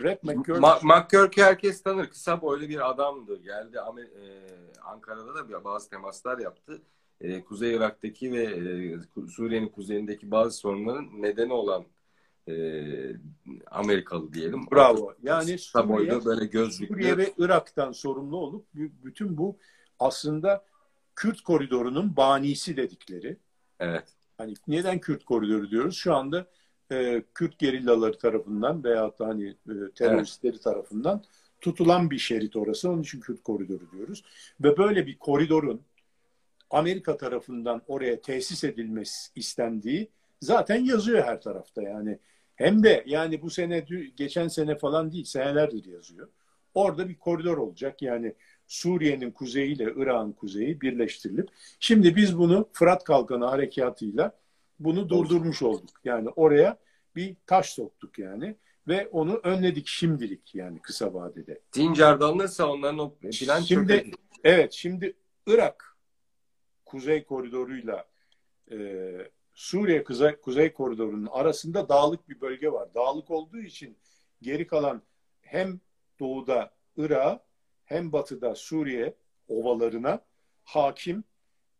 Brett 0.00 0.24
McGurk... 0.24 0.60
Ma 0.60 0.78
McGurk'ü 0.82 1.42
herkes 1.42 1.82
tanır. 1.82 2.06
Kısa 2.06 2.42
boylu 2.42 2.68
bir 2.68 2.90
adamdı. 2.90 3.42
Geldi 3.42 3.80
Amer 3.80 4.02
e, 4.02 4.48
Ankara'da 4.84 5.34
da 5.34 5.64
bazı 5.64 5.90
temaslar 5.90 6.38
yaptı. 6.38 6.82
E, 7.20 7.44
Kuzey 7.44 7.74
Irak'taki 7.74 8.32
ve 8.32 8.42
e, 8.42 8.98
Suriye'nin 9.28 9.68
kuzeyindeki 9.68 10.30
bazı 10.30 10.56
sorunların 10.56 11.22
nedeni 11.22 11.52
olan 11.52 11.84
e, 12.48 12.54
Amerikalı 13.70 14.32
diyelim. 14.32 14.60
Bravo. 14.72 15.14
Yani 15.22 15.58
Suriye, 15.58 16.24
böyle 16.24 16.46
gözlüklü. 16.46 16.94
Suriye 16.94 17.16
ve 17.16 17.32
Irak'tan 17.38 17.92
sorumlu 17.92 18.36
olup 18.36 18.66
bütün 18.74 19.38
bu 19.38 19.58
aslında 19.98 20.64
Kürt 21.16 21.40
koridorunun 21.40 22.16
banisi 22.16 22.76
dedikleri. 22.76 23.36
Evet. 23.80 24.04
Hani 24.38 24.54
neden 24.68 24.98
Kürt 24.98 25.24
koridoru 25.24 25.70
diyoruz? 25.70 25.96
Şu 25.96 26.14
anda 26.14 26.46
e, 26.92 27.22
Kürt 27.34 27.58
gerillaları 27.58 28.18
tarafından 28.18 28.84
veya 28.84 29.18
da 29.18 29.26
hani 29.26 29.48
e, 29.48 29.74
teröristleri 29.94 30.52
evet. 30.52 30.62
tarafından 30.62 31.22
tutulan 31.60 32.10
bir 32.10 32.18
şerit 32.18 32.56
orası. 32.56 32.90
Onun 32.90 33.02
için 33.02 33.20
Kürt 33.20 33.42
koridoru 33.42 33.90
diyoruz. 33.92 34.24
Ve 34.60 34.76
böyle 34.78 35.06
bir 35.06 35.18
koridorun 35.18 35.82
Amerika 36.70 37.16
tarafından 37.16 37.82
oraya 37.86 38.20
tesis 38.20 38.64
edilmesi 38.64 39.30
istendiği 39.36 40.08
zaten 40.40 40.84
yazıyor 40.84 41.24
her 41.24 41.40
tarafta 41.40 41.82
yani. 41.82 42.18
Hem 42.56 42.82
de 42.82 43.04
yani 43.06 43.42
bu 43.42 43.50
sene 43.50 43.86
geçen 44.16 44.48
sene 44.48 44.78
falan 44.78 45.12
değil 45.12 45.24
senelerdir 45.24 45.84
yazıyor. 45.84 46.28
Orada 46.74 47.08
bir 47.08 47.18
koridor 47.18 47.58
olacak 47.58 48.02
yani 48.02 48.34
Suriye'nin 48.66 49.30
kuzeyiyle 49.30 49.92
Irak'ın 49.96 50.32
kuzeyi 50.32 50.80
birleştirilip 50.80 51.48
şimdi 51.80 52.16
biz 52.16 52.38
bunu 52.38 52.68
Fırat 52.72 53.04
Kalkanı 53.04 53.44
harekatıyla 53.44 54.32
bunu 54.84 55.08
durdurmuş 55.08 55.62
olduk. 55.62 56.00
Yani 56.04 56.28
oraya 56.28 56.78
bir 57.16 57.36
taş 57.46 57.70
soktuk 57.70 58.18
yani 58.18 58.56
ve 58.88 59.08
onu 59.08 59.40
önledik 59.42 59.86
şimdilik 59.86 60.54
yani 60.54 60.82
kısa 60.82 61.14
vadede. 61.14 61.60
Sincar'da 61.70 62.26
alınırsa 62.26 62.66
onların 62.66 62.98
o 62.98 63.14
plan 63.14 63.60
şimdi, 63.60 64.04
çok 64.10 64.20
Evet 64.44 64.72
şimdi 64.72 65.16
Irak 65.46 65.96
kuzey 66.84 67.24
koridoruyla 67.24 68.08
e, 68.70 69.08
Suriye 69.54 70.04
kuzey, 70.04 70.36
kuzey 70.36 70.72
koridorunun 70.72 71.28
arasında 71.30 71.88
dağlık 71.88 72.28
bir 72.28 72.40
bölge 72.40 72.72
var. 72.72 72.94
Dağlık 72.94 73.30
olduğu 73.30 73.60
için 73.60 73.96
geri 74.42 74.66
kalan 74.66 75.02
hem 75.40 75.80
doğuda 76.20 76.74
Irak 76.96 77.40
hem 77.84 78.12
batıda 78.12 78.54
Suriye 78.54 79.14
ovalarına 79.48 80.20
hakim 80.64 81.24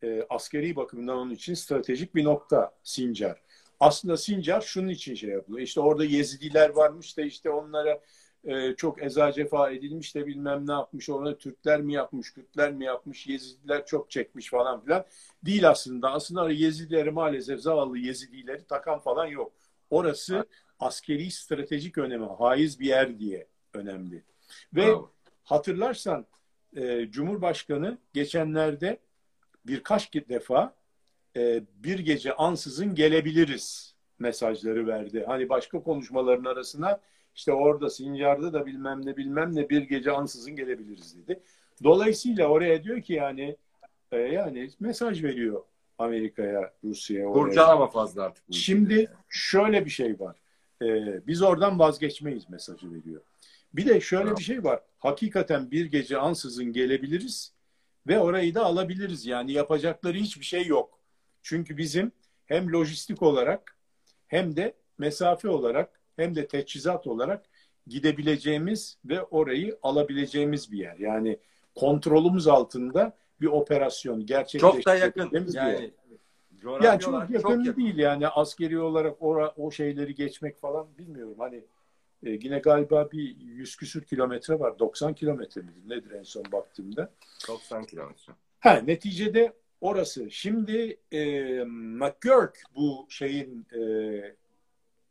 e, 0.03 0.27
askeri 0.31 0.77
bakımından 0.77 1.17
onun 1.17 1.31
için 1.31 1.55
stratejik 1.55 2.15
bir 2.15 2.25
nokta 2.25 2.75
Sincar. 2.83 3.43
Aslında 3.81 4.17
Sincar 4.17 4.61
şunun 4.61 4.89
için 4.89 5.15
şey 5.15 5.31
yapılıyor. 5.31 5.67
İşte 5.67 5.81
orada 5.81 6.05
Yezidiler 6.05 6.71
varmış 6.71 7.17
da 7.19 7.23
işte 7.23 7.51
onlara 7.51 8.01
e, 8.45 8.75
çok 8.77 9.03
eza 9.03 9.33
cefa 9.33 9.71
edilmiş 9.71 10.15
de 10.15 10.27
bilmem 10.27 10.67
ne 10.67 10.73
yapmış. 10.73 11.11
Ona 11.11 11.39
Türkler 11.39 11.83
mi 11.83 11.93
yapmış, 11.93 12.35
Kürtler 12.35 12.73
mi 12.73 12.85
yapmış, 12.85 13.27
Yezidiler 13.27 13.87
çok 13.87 14.11
çekmiş 14.11 14.51
falan 14.51 14.81
filan. 14.81 15.05
Değil 15.45 15.71
aslında. 15.71 16.13
Aslında 16.13 16.51
Yezidileri 16.51 17.11
maalesef 17.11 17.61
zavallı 17.61 17.99
Yezidileri 17.99 18.65
takan 18.65 18.99
falan 18.99 19.27
yok. 19.27 19.53
Orası 19.91 20.47
askeri 20.81 21.31
stratejik 21.31 21.99
önemi, 21.99 22.27
haiz 22.27 22.81
bir 22.81 22.87
yer 22.87 23.19
diye 23.19 23.47
önemli. 23.75 24.23
Ve 24.75 24.87
Bravo. 24.87 25.11
hatırlarsan 25.45 26.27
e, 26.77 27.11
Cumhurbaşkanı 27.11 27.99
geçenlerde 28.13 28.99
birkaç 29.67 30.15
defa 30.15 30.75
e, 31.37 31.63
bir 31.75 31.99
gece 31.99 32.35
ansızın 32.35 32.95
gelebiliriz 32.95 33.95
mesajları 34.19 34.87
verdi. 34.87 35.25
Hani 35.27 35.49
başka 35.49 35.83
konuşmaların 35.83 36.45
arasına 36.45 37.01
işte 37.35 37.53
orada 37.53 37.91
Sincar'da 37.91 38.53
da 38.53 38.67
bilmem 38.67 39.07
ne 39.07 39.17
bilmem 39.17 39.57
ne 39.57 39.69
bir 39.69 39.83
gece 39.83 40.11
ansızın 40.11 40.57
gelebiliriz 40.57 41.17
dedi. 41.17 41.41
Dolayısıyla 41.85 42.49
oraya 42.49 42.85
diyor 42.85 43.03
ki 43.03 43.13
yani 43.13 43.57
e, 44.13 44.17
yani 44.17 44.71
mesaj 44.81 45.23
veriyor 45.23 45.63
Amerika'ya, 45.99 46.73
Rusya'ya. 46.85 47.29
Kurcalama 47.29 47.87
fazla 47.87 48.23
artık. 48.23 48.45
Şimdi 48.51 49.11
şöyle 49.29 49.85
bir 49.85 49.91
şey 49.91 50.21
var. 50.21 50.37
Ee, 50.83 51.27
biz 51.27 51.43
oradan 51.43 51.79
vazgeçmeyiz 51.79 52.51
mesajı 52.51 52.93
veriyor. 52.93 53.21
Bir 53.75 53.87
de 53.87 54.01
şöyle 54.01 54.37
bir 54.37 54.43
şey 54.43 54.65
var. 54.65 54.81
Hakikaten 54.99 55.71
bir 55.71 55.87
gece 55.87 56.19
ansızın 56.19 56.73
gelebiliriz 56.73 57.53
ve 58.07 58.19
orayı 58.19 58.55
da 58.55 58.65
alabiliriz. 58.65 59.27
Yani 59.27 59.53
yapacakları 59.53 60.17
hiçbir 60.17 60.45
şey 60.45 60.67
yok. 60.67 60.99
Çünkü 61.43 61.77
bizim 61.77 62.13
hem 62.47 62.73
lojistik 62.73 63.23
olarak 63.23 63.77
hem 64.27 64.57
de 64.57 64.75
mesafe 64.99 65.49
olarak 65.49 66.01
hem 66.17 66.35
de 66.35 66.47
teçhizat 66.47 67.07
olarak 67.07 67.45
gidebileceğimiz 67.87 68.99
ve 69.05 69.23
orayı 69.23 69.79
alabileceğimiz 69.83 70.73
bir 70.73 70.79
yer. 70.79 70.97
Yani 70.99 71.39
kontrolümüz 71.75 72.49
altında 72.49 73.17
bir 73.41 73.47
operasyon 73.47 74.27
gerçekleştirdiğimiz 74.27 74.85
Çok 74.85 74.87
da 74.87 74.95
yakın. 74.95 75.53
Yani, 75.53 75.91
Yani 76.85 77.01
çok 77.01 77.15
yakın, 77.15 77.41
çok 77.41 77.67
yakın. 77.67 77.83
değil 77.83 77.99
yani 77.99 78.29
askeri 78.29 78.81
olarak 78.81 79.17
ora, 79.23 79.53
o 79.57 79.71
şeyleri 79.71 80.15
geçmek 80.15 80.59
falan 80.59 80.87
bilmiyorum. 80.99 81.35
Hani 81.39 81.65
e, 82.23 82.31
yine 82.31 82.59
galiba 82.59 83.11
bir 83.13 83.37
100 83.37 83.77
küsür 83.77 84.05
kilometre 84.05 84.59
var. 84.59 84.79
90 84.79 85.15
kilometre 85.15 85.61
midir 85.61 85.89
nedir 85.89 86.11
en 86.11 86.23
son 86.23 86.45
baktığımda. 86.53 87.13
90 87.49 87.85
kilometre. 87.85 88.33
Ha, 88.61 88.73
neticede 88.73 89.53
orası. 89.81 90.31
Şimdi 90.31 91.01
e, 91.13 91.25
McGurk 91.65 92.63
bu 92.77 93.07
şeyin 93.09 93.67
e, 93.75 93.83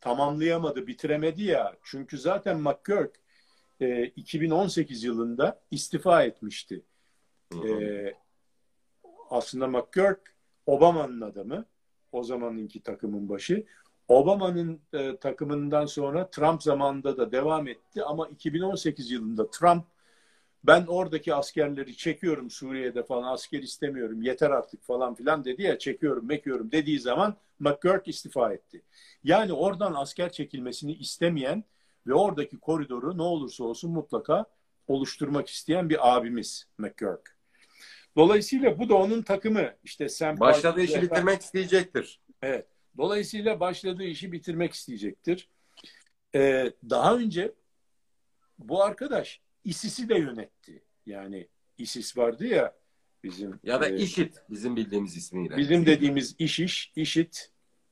tamamlayamadı, 0.01 0.87
bitiremedi 0.87 1.43
ya. 1.43 1.75
Çünkü 1.83 2.17
zaten 2.17 2.59
McGurk 2.59 3.11
e, 3.79 4.05
2018 4.05 5.03
yılında 5.03 5.61
istifa 5.71 6.23
etmişti. 6.23 6.81
Hı 7.53 7.59
hı. 7.59 7.81
E, 7.81 8.13
aslında 9.29 9.67
McGurk 9.67 10.35
Obama'nın 10.65 11.21
adamı. 11.21 11.65
O 12.11 12.23
zamanınki 12.23 12.83
takımın 12.83 13.29
başı. 13.29 13.65
Obama'nın 14.11 14.81
e, 14.93 15.17
takımından 15.17 15.85
sonra 15.85 16.29
Trump 16.29 16.63
zamanında 16.63 17.17
da 17.17 17.31
devam 17.31 17.67
etti 17.67 18.03
ama 18.03 18.27
2018 18.27 19.11
yılında 19.11 19.49
Trump 19.49 19.85
ben 20.63 20.85
oradaki 20.87 21.35
askerleri 21.35 21.97
çekiyorum 21.97 22.49
Suriye'de 22.49 23.03
falan 23.03 23.33
asker 23.33 23.59
istemiyorum 23.59 24.21
yeter 24.21 24.49
artık 24.49 24.83
falan 24.83 25.15
filan 25.15 25.45
dedi 25.45 25.61
ya 25.61 25.79
çekiyorum 25.79 26.27
mekiyorum 26.27 26.71
dediği 26.71 26.99
zaman 26.99 27.35
McGurk 27.59 28.07
istifa 28.07 28.53
etti. 28.53 28.81
Yani 29.23 29.53
oradan 29.53 29.93
asker 29.93 30.31
çekilmesini 30.31 30.93
istemeyen 30.93 31.63
ve 32.07 32.13
oradaki 32.13 32.57
koridoru 32.57 33.17
ne 33.17 33.21
olursa 33.21 33.63
olsun 33.63 33.91
mutlaka 33.91 34.45
oluşturmak 34.87 35.49
isteyen 35.49 35.89
bir 35.89 36.15
abimiz 36.15 36.67
McGurk. 36.77 37.37
Dolayısıyla 38.15 38.79
bu 38.79 38.89
da 38.89 38.95
onun 38.95 39.21
takımı. 39.21 39.73
İşte 39.83 40.09
Sam 40.09 40.39
Başladığı 40.39 40.81
işi 40.81 41.01
bitirmek 41.01 41.41
isteyecektir. 41.41 42.19
Evet. 42.41 42.70
Dolayısıyla 42.97 43.59
başladığı 43.59 44.03
işi 44.03 44.31
bitirmek 44.31 44.73
isteyecektir. 44.73 45.49
Ee, 46.35 46.73
daha 46.89 47.15
önce 47.15 47.51
bu 48.59 48.83
arkadaş 48.83 49.41
ISIS'i 49.63 50.09
de 50.09 50.15
yönetti. 50.15 50.83
Yani 51.05 51.47
ISIS 51.77 52.17
vardı 52.17 52.47
ya 52.47 52.75
bizim 53.23 53.59
Ya 53.63 53.81
da 53.81 53.89
e, 53.89 53.95
IŞİD 53.95 54.35
bizim 54.49 54.75
bildiğimiz 54.75 55.17
ismiyle. 55.17 55.57
bizim 55.57 55.85
dediğimiz 55.85 56.35
İŞİŞ, 56.39 56.91
IŞİD, 56.95 57.33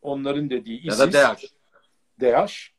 onların 0.01 0.49
dediği 0.49 0.87
ya 0.87 0.93
ISIS, 0.93 0.99
da 0.99 1.13
DAEŞ. 1.13 1.53
DAEŞ 2.21 2.73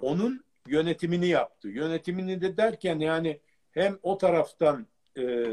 onun 0.00 0.44
yönetimini 0.66 1.28
yaptı. 1.28 1.68
Yönetimini 1.68 2.40
de 2.40 2.56
derken 2.56 2.98
yani 2.98 3.40
hem 3.70 3.98
o 4.02 4.18
taraftan 4.18 4.86
e, 5.18 5.46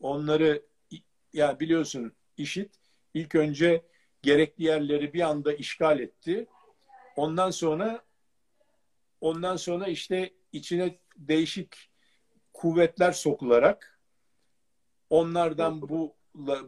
onları 0.00 0.62
ya 1.32 1.60
biliyorsun 1.60 2.12
IŞİD 2.36 2.70
ilk 3.14 3.34
önce 3.34 3.82
gerekli 4.24 4.64
yerleri 4.64 5.12
bir 5.12 5.20
anda 5.20 5.52
işgal 5.52 6.00
etti. 6.00 6.46
Ondan 7.16 7.50
sonra 7.50 8.02
ondan 9.20 9.56
sonra 9.56 9.86
işte 9.86 10.30
içine 10.52 10.98
değişik 11.16 11.90
kuvvetler 12.52 13.12
sokularak 13.12 14.00
onlardan 15.10 15.82
bu 15.82 16.14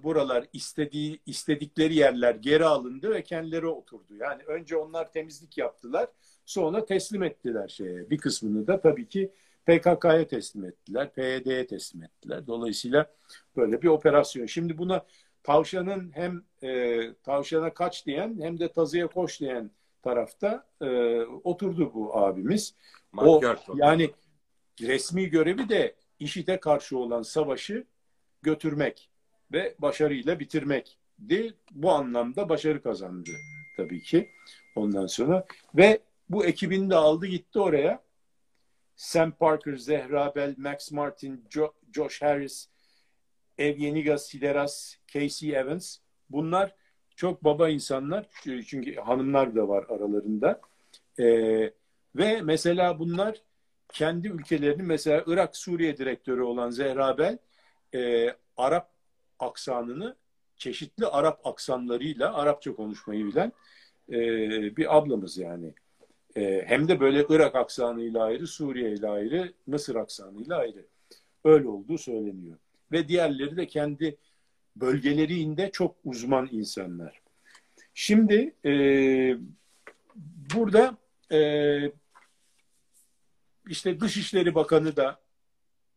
buralar 0.02 0.46
istediği 0.52 1.20
istedikleri 1.26 1.94
yerler 1.94 2.34
geri 2.34 2.64
alındı 2.64 3.10
ve 3.10 3.22
kendileri 3.22 3.66
oturdu. 3.66 4.14
Yani 4.14 4.42
önce 4.42 4.76
onlar 4.76 5.12
temizlik 5.12 5.58
yaptılar, 5.58 6.08
sonra 6.44 6.84
teslim 6.84 7.22
ettiler 7.22 7.68
şeye. 7.68 8.10
Bir 8.10 8.18
kısmını 8.18 8.66
da 8.66 8.80
tabii 8.80 9.08
ki 9.08 9.32
PKK'ya 9.66 10.26
teslim 10.26 10.64
ettiler, 10.64 11.12
PYD'ye 11.12 11.66
teslim 11.66 12.02
ettiler. 12.02 12.46
Dolayısıyla 12.46 13.14
böyle 13.56 13.82
bir 13.82 13.88
operasyon. 13.88 14.46
Şimdi 14.46 14.78
buna 14.78 15.06
tavşanın 15.46 16.10
hem 16.14 16.42
e, 16.62 17.00
tavşana 17.22 17.74
kaç 17.74 18.06
diyen 18.06 18.38
hem 18.40 18.58
de 18.58 18.72
tazıya 18.72 19.06
koş 19.06 19.40
diyen 19.40 19.70
tarafta 20.02 20.66
e, 20.80 20.86
oturdu 21.20 21.90
bu 21.94 22.16
abimiz. 22.18 22.74
O 23.16 23.40
yani 23.78 24.10
resmi 24.80 25.26
görevi 25.30 25.68
de 25.68 25.94
IŞİD'e 26.18 26.60
karşı 26.60 26.98
olan 26.98 27.22
savaşı 27.22 27.84
götürmek 28.42 29.10
ve 29.52 29.74
başarıyla 29.78 30.40
bitirmekti. 30.40 31.54
Bu 31.70 31.90
anlamda 31.90 32.48
başarı 32.48 32.82
kazandı 32.82 33.30
tabii 33.76 34.02
ki 34.02 34.28
ondan 34.76 35.06
sonra. 35.06 35.46
Ve 35.74 35.98
bu 36.28 36.44
ekibini 36.44 36.90
de 36.90 36.94
aldı 36.94 37.26
gitti 37.26 37.60
oraya. 37.60 38.06
Sam 38.96 39.32
Parker, 39.32 39.76
Zehra 39.76 40.34
Bell, 40.34 40.54
Max 40.58 40.92
Martin, 40.92 41.44
Jo- 41.50 41.72
Josh 41.92 42.22
Harris, 42.22 42.68
Evgeniga 43.58 44.18
Sideras, 44.18 44.94
Casey 45.06 45.56
Evans. 45.56 45.98
Bunlar 46.30 46.74
çok 47.16 47.44
baba 47.44 47.68
insanlar. 47.68 48.26
Çünkü 48.66 48.94
hanımlar 48.94 49.56
da 49.56 49.68
var 49.68 49.84
aralarında. 49.88 50.60
Ee, 51.18 51.72
ve 52.16 52.42
mesela 52.42 52.98
bunlar 52.98 53.42
kendi 53.88 54.28
ülkelerini 54.28 54.82
mesela 54.82 55.24
Irak 55.26 55.56
Suriye 55.56 55.96
direktörü 55.96 56.42
olan 56.42 56.70
Zehra 56.70 57.18
Bel 57.18 57.38
e, 57.94 58.30
Arap 58.56 58.90
aksanını 59.38 60.16
çeşitli 60.56 61.06
Arap 61.06 61.46
aksanlarıyla 61.46 62.34
Arapça 62.34 62.76
konuşmayı 62.76 63.26
bilen 63.26 63.52
e, 64.10 64.16
bir 64.76 64.96
ablamız 64.96 65.38
yani. 65.38 65.74
E, 66.36 66.64
hem 66.66 66.88
de 66.88 67.00
böyle 67.00 67.26
Irak 67.28 67.54
aksanıyla 67.54 68.24
ayrı, 68.24 68.46
Suriye 68.46 68.90
ile 68.90 69.08
ayrı, 69.08 69.52
Mısır 69.66 69.96
aksanıyla 69.96 70.56
ayrı. 70.56 70.86
Öyle 71.44 71.68
olduğu 71.68 71.98
söyleniyor. 71.98 72.56
Ve 72.92 73.08
diğerleri 73.08 73.56
de 73.56 73.66
kendi 73.66 74.16
bölgelerinde 74.76 75.70
çok 75.72 75.96
uzman 76.04 76.48
insanlar. 76.52 77.20
Şimdi 77.94 78.54
e, 78.64 78.72
burada 80.54 80.96
e, 81.32 81.40
işte 83.68 84.00
Dışişleri 84.00 84.54
Bakanı 84.54 84.96
da 84.96 85.20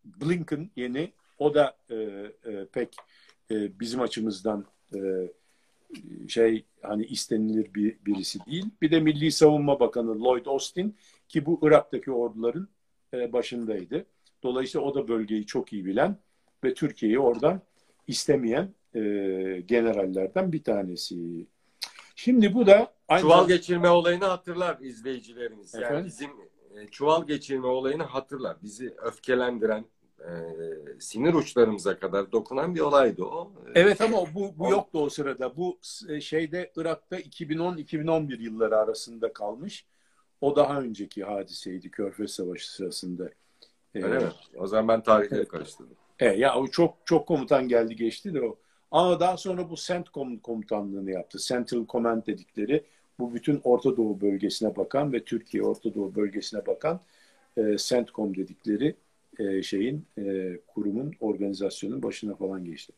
Blinken 0.05 0.69
yeni 0.75 1.11
o 1.37 1.53
da 1.53 1.77
e, 1.89 1.95
e, 1.95 2.65
pek 2.71 2.95
e, 3.51 3.79
bizim 3.79 4.01
açımızdan 4.01 4.65
e, 4.95 4.99
şey 6.27 6.65
hani 6.81 7.05
istenilir 7.05 7.73
bir 7.73 7.97
birisi 8.05 8.39
değil. 8.45 8.65
Bir 8.81 8.91
de 8.91 8.99
Milli 8.99 9.31
Savunma 9.31 9.79
Bakanı 9.79 10.23
Lloyd 10.23 10.45
Austin 10.45 10.95
ki 11.27 11.45
bu 11.45 11.59
Irak'taki 11.63 12.11
orduların 12.11 12.69
e, 13.13 13.33
başındaydı. 13.33 14.05
Dolayısıyla 14.43 14.87
o 14.87 14.95
da 14.95 15.07
bölgeyi 15.07 15.45
çok 15.45 15.73
iyi 15.73 15.85
bilen 15.85 16.17
ve 16.63 16.73
Türkiye'yi 16.73 17.19
oradan 17.19 17.61
istemeyen 18.07 18.73
e, 18.95 19.01
generallerden 19.65 20.51
bir 20.51 20.63
tanesi. 20.63 21.45
Şimdi 22.15 22.53
bu 22.53 22.67
da 22.67 22.93
aynı 23.07 23.21
Çuval 23.21 23.47
geçirme 23.47 23.89
olayını 23.89 24.25
hatırlar 24.25 24.77
izleyicilerimiz. 24.81 25.73
Yani 25.73 25.83
Efendim? 25.83 26.05
bizim 26.05 26.29
e, 26.75 26.87
çuval 26.87 27.27
geçirme 27.27 27.67
olayını 27.67 28.03
hatırlar. 28.03 28.57
Bizi 28.63 28.93
öfkelendiren, 28.97 29.85
e, 30.19 30.31
sinir 30.99 31.33
uçlarımıza 31.33 31.99
kadar 31.99 32.31
dokunan 32.31 32.75
bir 32.75 32.79
olaydı 32.79 33.23
o. 33.23 33.51
Evet 33.75 34.01
ama 34.01 34.17
bu, 34.35 34.53
bu 34.57 34.71
yoktu 34.71 34.99
o 35.01 35.09
sırada. 35.09 35.57
Bu 35.57 35.79
e, 36.09 36.21
şeyde 36.21 36.71
Irak'ta 36.75 37.19
2010-2011 37.19 38.41
yılları 38.41 38.77
arasında 38.77 39.33
kalmış. 39.33 39.85
O 40.41 40.55
daha 40.55 40.81
önceki 40.81 41.23
hadiseydi 41.23 41.91
Körfez 41.91 42.31
Savaşı 42.31 42.71
sırasında. 42.71 43.29
E, 43.95 44.03
Öyle 44.03 44.19
mi? 44.19 44.31
O 44.57 44.67
zaman 44.67 44.87
ben 44.87 45.03
tarihleri 45.03 45.47
karıştırdım. 45.47 45.97
E, 46.19 46.25
ya 46.25 46.55
o 46.55 46.67
çok 46.67 46.97
çok 47.05 47.27
komutan 47.27 47.67
geldi 47.67 47.95
geçti 47.95 48.33
de 48.33 48.41
o. 48.41 48.59
Ama 48.91 49.19
daha 49.19 49.37
sonra 49.37 49.69
bu 49.69 49.75
CENTCOM 49.75 50.37
komutanlığını 50.37 51.11
yaptı. 51.11 51.37
Central 51.39 51.85
Command 51.87 52.27
dedikleri 52.27 52.83
bu 53.19 53.33
bütün 53.33 53.61
Orta 53.63 53.97
Doğu 53.97 54.21
bölgesine 54.21 54.75
bakan 54.75 55.13
ve 55.13 55.23
Türkiye 55.23 55.63
Orta 55.63 55.93
Doğu 55.93 56.15
bölgesine 56.15 56.65
bakan 56.65 57.01
e, 57.57 57.77
CENTCOM 57.77 58.35
dedikleri 58.35 58.95
e, 59.39 59.63
şeyin 59.63 60.05
e, 60.17 60.57
kurumun 60.67 61.13
organizasyonun 61.19 62.03
başına 62.03 62.35
falan 62.35 62.65
geçti. 62.65 62.93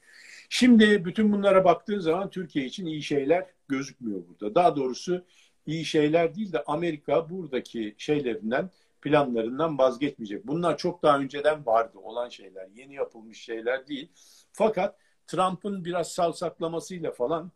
Şimdi 0.50 1.06
bütün 1.06 1.32
bunlara 1.32 1.66
baktığın 1.66 2.00
zaman 2.00 2.30
Türkiye 2.30 2.66
için 2.66 2.86
iyi 2.86 3.02
şeyler 3.04 3.46
gözükmüyor 3.68 4.22
burada. 4.30 4.56
Daha 4.56 4.76
doğrusu 4.76 5.26
iyi 5.66 5.86
şeyler 5.86 6.36
değil 6.36 6.54
de 6.54 6.64
Amerika 6.64 7.30
buradaki 7.30 7.96
şeylerinden 7.98 8.70
planlarından 9.02 9.78
vazgeçmeyecek. 9.78 10.48
Bunlar 10.48 10.78
çok 10.78 11.04
daha 11.04 11.20
önceden 11.20 11.66
vardı 11.66 11.98
olan 11.98 12.30
şeyler. 12.30 12.68
Yeni 12.76 12.94
yapılmış 12.94 13.42
şeyler 13.42 13.88
değil. 13.88 14.12
Fakat 14.52 14.98
Trump'ın 15.28 15.86
biraz 15.86 16.12
salsaklamasıyla 16.12 17.12
falan 17.12 17.52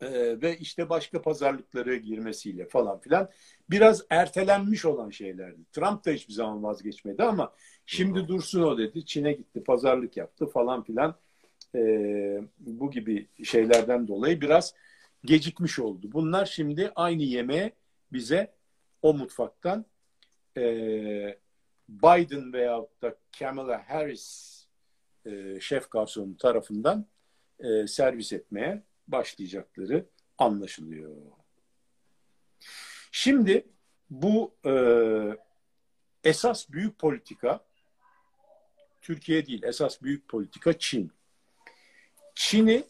e, 0.00 0.40
ve 0.42 0.58
işte 0.58 0.88
başka 0.90 1.22
pazarlıklara 1.22 1.96
girmesiyle 1.96 2.66
falan 2.66 3.00
filan 3.00 3.30
biraz 3.70 4.04
ertelenmiş 4.10 4.84
olan 4.84 5.10
şeylerdi. 5.10 5.60
Trump 5.72 6.04
da 6.06 6.10
hiçbir 6.10 6.32
zaman 6.32 6.62
vazgeçmedi 6.62 7.22
ama 7.22 7.52
şimdi 7.86 8.28
dursun 8.28 8.62
o 8.62 8.78
dedi. 8.78 9.06
Çin'e 9.06 9.32
gitti, 9.32 9.64
pazarlık 9.64 10.16
yaptı 10.16 10.46
falan 10.46 10.82
filan. 10.82 11.14
E, 11.74 11.80
bu 12.58 12.90
gibi 12.90 13.28
şeylerden 13.44 14.08
dolayı 14.08 14.40
biraz 14.40 14.74
gecikmiş 15.24 15.78
oldu. 15.78 16.10
Bunlar 16.12 16.46
şimdi 16.46 16.92
aynı 16.96 17.22
yemeğe 17.22 17.72
bize 18.12 18.52
o 19.02 19.14
mutfaktan 19.14 19.84
e, 20.60 21.38
Biden 21.88 22.52
veyahut 22.52 23.02
da 23.02 23.16
Kamala 23.38 23.88
Harris 23.88 24.60
e, 25.26 25.60
şef 25.60 25.90
garson 25.90 26.34
tarafından 26.34 27.06
e, 27.58 27.86
servis 27.86 28.32
etmeye 28.32 28.82
başlayacakları 29.08 30.06
anlaşılıyor. 30.38 31.16
Şimdi 33.12 33.66
bu 34.10 34.54
e, 34.66 34.72
esas 36.24 36.70
büyük 36.70 36.98
politika 36.98 37.64
Türkiye 39.02 39.46
değil, 39.46 39.62
esas 39.62 40.02
büyük 40.02 40.28
politika 40.28 40.78
Çin. 40.78 41.12
Çin'i 42.34 42.84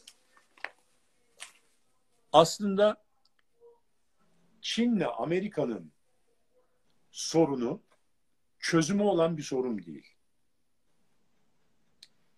aslında 2.32 3.04
Çin'le 4.60 5.06
Amerika'nın 5.18 5.92
sorunu 7.10 7.80
çözümü 8.58 9.02
olan 9.02 9.36
bir 9.36 9.42
sorun 9.42 9.82
değil. 9.82 10.06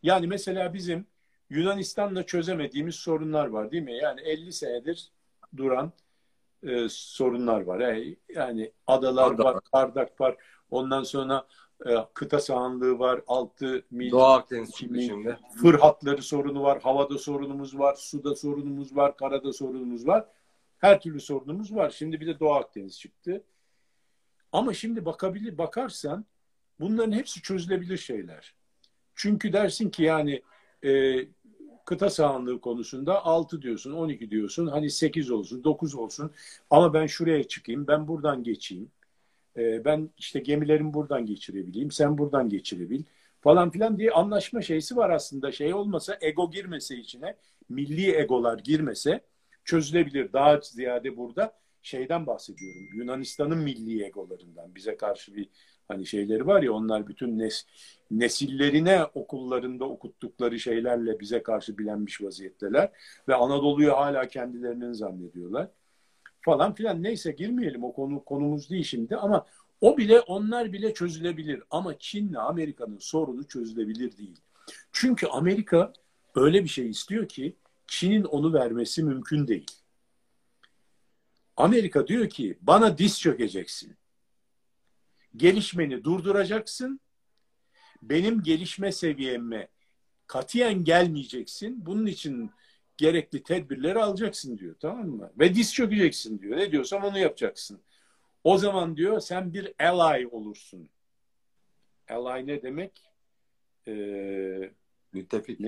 Yani 0.02 0.26
mesela 0.26 0.74
bizim 0.74 1.06
Yunanistan'la 1.50 2.26
çözemediğimiz 2.26 2.94
sorunlar 2.94 3.46
var 3.46 3.70
değil 3.70 3.82
mi? 3.82 3.96
Yani 3.96 4.20
50 4.20 4.52
senedir 4.52 5.12
duran 5.56 5.92
e, 6.62 6.88
sorunlar 6.88 7.60
var. 7.60 7.80
Yani, 7.80 8.16
yani 8.28 8.72
adalar 8.86 9.34
Ada. 9.34 9.44
var, 9.44 9.60
Kardak 9.72 10.20
var. 10.20 10.36
Ondan 10.70 11.02
sonra 11.02 11.46
e, 11.86 11.90
kıta 12.14 12.40
sahanlığı 12.40 12.98
var. 12.98 13.20
6 13.26 13.84
mil. 13.90 14.10
Doğu 14.10 14.22
Akdeniz 14.22 14.74
şimdi. 14.74 15.38
Fırhatları 15.62 16.22
sorunu 16.22 16.62
var. 16.62 16.82
Havada 16.82 17.18
sorunumuz 17.18 17.78
var. 17.78 17.94
Suda 17.94 18.34
sorunumuz 18.34 18.96
var. 18.96 19.16
Karada 19.16 19.52
sorunumuz 19.52 20.06
var. 20.06 20.28
Her 20.78 21.00
türlü 21.00 21.20
sorunumuz 21.20 21.74
var. 21.74 21.90
Şimdi 21.90 22.20
bir 22.20 22.26
de 22.26 22.40
Doğu 22.40 22.52
Akdeniz 22.52 23.00
çıktı. 23.00 23.44
Ama 24.52 24.74
şimdi 24.74 25.04
bakabilir 25.04 25.58
bakarsan 25.58 26.24
bunların 26.80 27.12
hepsi 27.12 27.42
çözülebilir 27.42 27.96
şeyler. 27.96 28.54
Çünkü 29.14 29.52
dersin 29.52 29.90
ki 29.90 30.02
yani 30.02 30.42
e, 30.84 31.20
kıta 31.84 32.10
sahanlığı 32.10 32.60
konusunda 32.60 33.24
6 33.24 33.62
diyorsun, 33.62 33.92
12 33.92 34.30
diyorsun, 34.30 34.66
hani 34.66 34.90
8 34.90 35.30
olsun, 35.30 35.64
9 35.64 35.94
olsun 35.94 36.32
ama 36.70 36.94
ben 36.94 37.06
şuraya 37.06 37.44
çıkayım, 37.48 37.86
ben 37.86 38.08
buradan 38.08 38.42
geçeyim. 38.42 38.90
E, 39.56 39.84
ben 39.84 40.10
işte 40.18 40.40
gemilerimi 40.40 40.94
buradan 40.94 41.26
geçirebileyim, 41.26 41.90
sen 41.90 42.18
buradan 42.18 42.48
geçirebil 42.48 43.02
falan 43.40 43.70
filan 43.70 43.98
diye 43.98 44.10
anlaşma 44.10 44.62
şeysi 44.62 44.96
var 44.96 45.10
aslında. 45.10 45.52
Şey 45.52 45.74
olmasa, 45.74 46.18
ego 46.20 46.50
girmese 46.50 46.96
içine, 46.96 47.36
milli 47.68 48.16
egolar 48.16 48.58
girmese 48.58 49.20
çözülebilir. 49.64 50.32
Daha 50.32 50.60
ziyade 50.60 51.16
burada 51.16 51.61
şeyden 51.82 52.26
bahsediyorum. 52.26 52.88
Yunanistan'ın 52.94 53.58
milli 53.58 54.04
egolarından 54.04 54.74
bize 54.74 54.96
karşı 54.96 55.34
bir 55.34 55.48
hani 55.88 56.06
şeyleri 56.06 56.46
var 56.46 56.62
ya 56.62 56.72
onlar 56.72 57.08
bütün 57.08 57.38
nes 57.38 57.66
nesillerine 58.10 59.04
okullarında 59.14 59.84
okuttukları 59.84 60.60
şeylerle 60.60 61.20
bize 61.20 61.42
karşı 61.42 61.78
bilenmiş 61.78 62.22
vaziyetteler 62.22 62.90
ve 63.28 63.34
Anadolu'yu 63.34 63.92
hala 63.92 64.28
kendilerinin 64.28 64.92
zannediyorlar 64.92 65.68
falan 66.40 66.74
filan 66.74 67.02
neyse 67.02 67.32
girmeyelim 67.32 67.84
o 67.84 67.92
konu 67.92 68.24
konumuz 68.24 68.70
değil 68.70 68.84
şimdi 68.84 69.16
ama 69.16 69.46
o 69.80 69.98
bile 69.98 70.20
onlar 70.20 70.72
bile 70.72 70.94
çözülebilir 70.94 71.62
ama 71.70 71.98
Çin'le 71.98 72.34
Amerika'nın 72.34 72.98
sorunu 72.98 73.48
çözülebilir 73.48 74.16
değil. 74.16 74.40
Çünkü 74.92 75.26
Amerika 75.26 75.92
öyle 76.34 76.64
bir 76.64 76.68
şey 76.68 76.90
istiyor 76.90 77.28
ki 77.28 77.56
Çin'in 77.86 78.24
onu 78.24 78.52
vermesi 78.52 79.02
mümkün 79.02 79.48
değil. 79.48 79.70
Amerika 81.56 82.06
diyor 82.06 82.28
ki 82.28 82.58
bana 82.60 82.98
diz 82.98 83.20
çökeceksin. 83.20 83.96
Gelişmeni 85.36 86.04
durduracaksın. 86.04 87.00
Benim 88.02 88.42
gelişme 88.42 88.92
seviyeme 88.92 89.68
katiyen 90.26 90.84
gelmeyeceksin. 90.84 91.86
Bunun 91.86 92.06
için 92.06 92.50
gerekli 92.96 93.42
tedbirleri 93.42 93.98
alacaksın 93.98 94.58
diyor. 94.58 94.76
Tamam 94.80 95.08
mı? 95.08 95.32
Ve 95.38 95.54
diz 95.54 95.74
çökeceksin 95.74 96.38
diyor. 96.38 96.56
Ne 96.56 96.72
diyorsam 96.72 97.04
onu 97.04 97.18
yapacaksın. 97.18 97.80
O 98.44 98.58
zaman 98.58 98.96
diyor 98.96 99.20
sen 99.20 99.54
bir 99.54 99.74
ally 99.78 100.26
olursun. 100.26 100.88
Ally 102.08 102.46
ne 102.46 102.62
demek? 102.62 103.10
Ee, 103.88 104.72
Müttefik. 105.12 105.60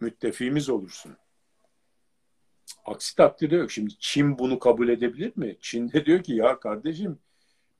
Müttefiğimiz 0.00 0.68
olursun. 0.68 1.16
Aksi 2.86 3.16
takdirde 3.16 3.56
yok. 3.56 3.70
Şimdi 3.70 3.98
Çin 3.98 4.38
bunu 4.38 4.58
kabul 4.58 4.88
edebilir 4.88 5.32
mi? 5.36 5.56
Çin 5.60 5.92
de 5.92 6.06
diyor 6.06 6.22
ki 6.22 6.34
ya 6.34 6.60
kardeşim 6.60 7.18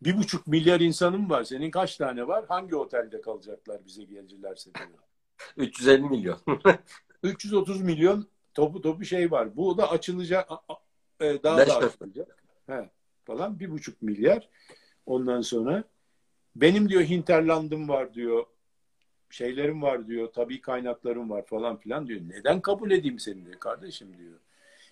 bir 0.02 0.16
buçuk 0.16 0.46
milyar 0.46 0.80
insanım 0.80 1.30
var. 1.30 1.44
Senin 1.44 1.70
kaç 1.70 1.96
tane 1.96 2.28
var? 2.28 2.44
Hangi 2.48 2.76
otelde 2.76 3.20
kalacaklar 3.20 3.84
bize 3.86 4.04
gelirlerse 4.04 4.70
diyor. 4.74 4.88
350 5.56 6.02
milyon. 6.02 6.38
330 7.22 7.82
milyon 7.82 8.28
topu 8.54 8.80
topu 8.80 9.04
şey 9.04 9.30
var. 9.30 9.56
Bu 9.56 9.78
da 9.78 9.90
açılacak 9.90 10.50
e, 11.20 11.42
daha 11.42 11.58
Beş 11.58 11.68
da 11.68 11.76
açılacak. 11.76 12.42
He, 12.66 12.90
falan 13.24 13.60
bir 13.60 13.70
buçuk 13.70 14.02
milyar. 14.02 14.48
Ondan 15.06 15.40
sonra 15.40 15.84
benim 16.56 16.88
diyor 16.88 17.02
hinterlandım 17.02 17.88
var 17.88 18.14
diyor. 18.14 18.46
Şeylerim 19.30 19.82
var 19.82 20.06
diyor. 20.06 20.32
Tabii 20.32 20.60
kaynaklarım 20.60 21.30
var 21.30 21.46
falan 21.46 21.76
filan 21.76 22.06
diyor. 22.06 22.20
Neden 22.28 22.60
kabul 22.60 22.90
edeyim 22.90 23.18
seni 23.18 23.44
diyor 23.46 23.58
kardeşim 23.58 24.18
diyor. 24.18 24.38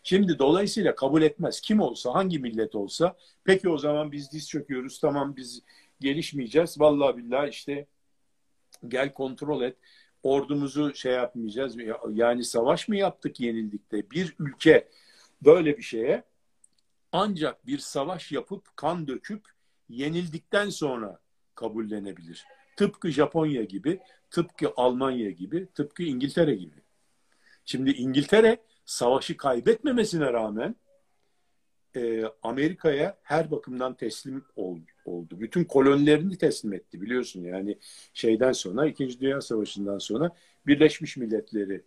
Şimdi 0.07 0.39
dolayısıyla 0.39 0.95
kabul 0.95 1.23
etmez. 1.23 1.61
Kim 1.61 1.81
olsa, 1.81 2.15
hangi 2.15 2.39
millet 2.39 2.75
olsa 2.75 3.17
peki 3.45 3.69
o 3.69 3.79
zaman 3.79 4.13
biz 4.13 4.33
diz 4.33 4.49
çöküyoruz. 4.49 5.01
Tamam 5.01 5.37
biz 5.37 5.63
gelişmeyeceğiz. 6.01 6.81
Vallahi 6.81 7.17
billahi 7.17 7.51
işte 7.51 7.87
gel 8.89 9.13
kontrol 9.13 9.63
et. 9.63 9.77
Ordumuzu 10.23 10.95
şey 10.95 11.13
yapmayacağız. 11.13 11.77
Yani 12.11 12.45
savaş 12.45 12.89
mı 12.89 12.97
yaptık 12.97 13.41
yenildik 13.41 13.93
de 13.93 14.11
bir 14.11 14.35
ülke 14.39 14.89
böyle 15.43 15.77
bir 15.77 15.83
şeye 15.83 16.25
ancak 17.13 17.67
bir 17.67 17.79
savaş 17.79 18.33
yapıp 18.33 18.77
kan 18.77 19.09
döküp 19.09 19.45
yenildikten 19.89 20.69
sonra 20.69 21.19
kabullenebilir. 21.55 22.45
Tıpkı 22.77 23.11
Japonya 23.11 23.65
gibi, 23.65 24.01
tıpkı 24.31 24.73
Almanya 24.77 25.31
gibi, 25.31 25.69
tıpkı 25.75 26.03
İngiltere 26.03 26.55
gibi. 26.55 26.77
Şimdi 27.65 27.91
İngiltere 27.91 28.59
savaşı 28.85 29.37
kaybetmemesine 29.37 30.33
rağmen 30.33 30.77
e, 31.97 32.25
Amerika'ya 32.43 33.19
her 33.23 33.51
bakımdan 33.51 33.95
teslim 33.95 34.45
oldu, 34.57 34.83
oldu. 35.05 35.41
Bütün 35.41 35.65
kolonilerini 35.65 36.39
teslim 36.39 36.73
etti 36.73 37.03
biliyorsun 37.03 37.43
yani 37.43 37.79
şeyden 38.13 38.53
sonra 38.53 38.87
İkinci 38.87 39.21
Dünya 39.21 39.41
Savaşı'ndan 39.41 39.99
sonra 39.99 40.31
Birleşmiş 40.67 41.17
Milletleri 41.17 41.85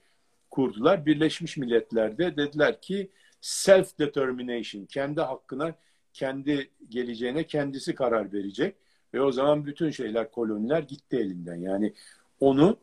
kurdular. 0.51 1.05
Birleşmiş 1.05 1.57
Milletler'de 1.57 2.37
dediler 2.37 2.81
ki 2.81 3.11
self 3.41 3.99
determination 3.99 4.85
kendi 4.85 5.21
hakkına 5.21 5.75
kendi 6.13 6.71
geleceğine 6.89 7.43
kendisi 7.47 7.95
karar 7.95 8.33
verecek 8.33 8.75
ve 9.13 9.21
o 9.21 9.31
zaman 9.31 9.65
bütün 9.65 9.89
şeyler 9.89 10.31
koloniler 10.31 10.79
gitti 10.79 11.17
elinden. 11.17 11.55
Yani 11.55 11.93
onu 12.39 12.77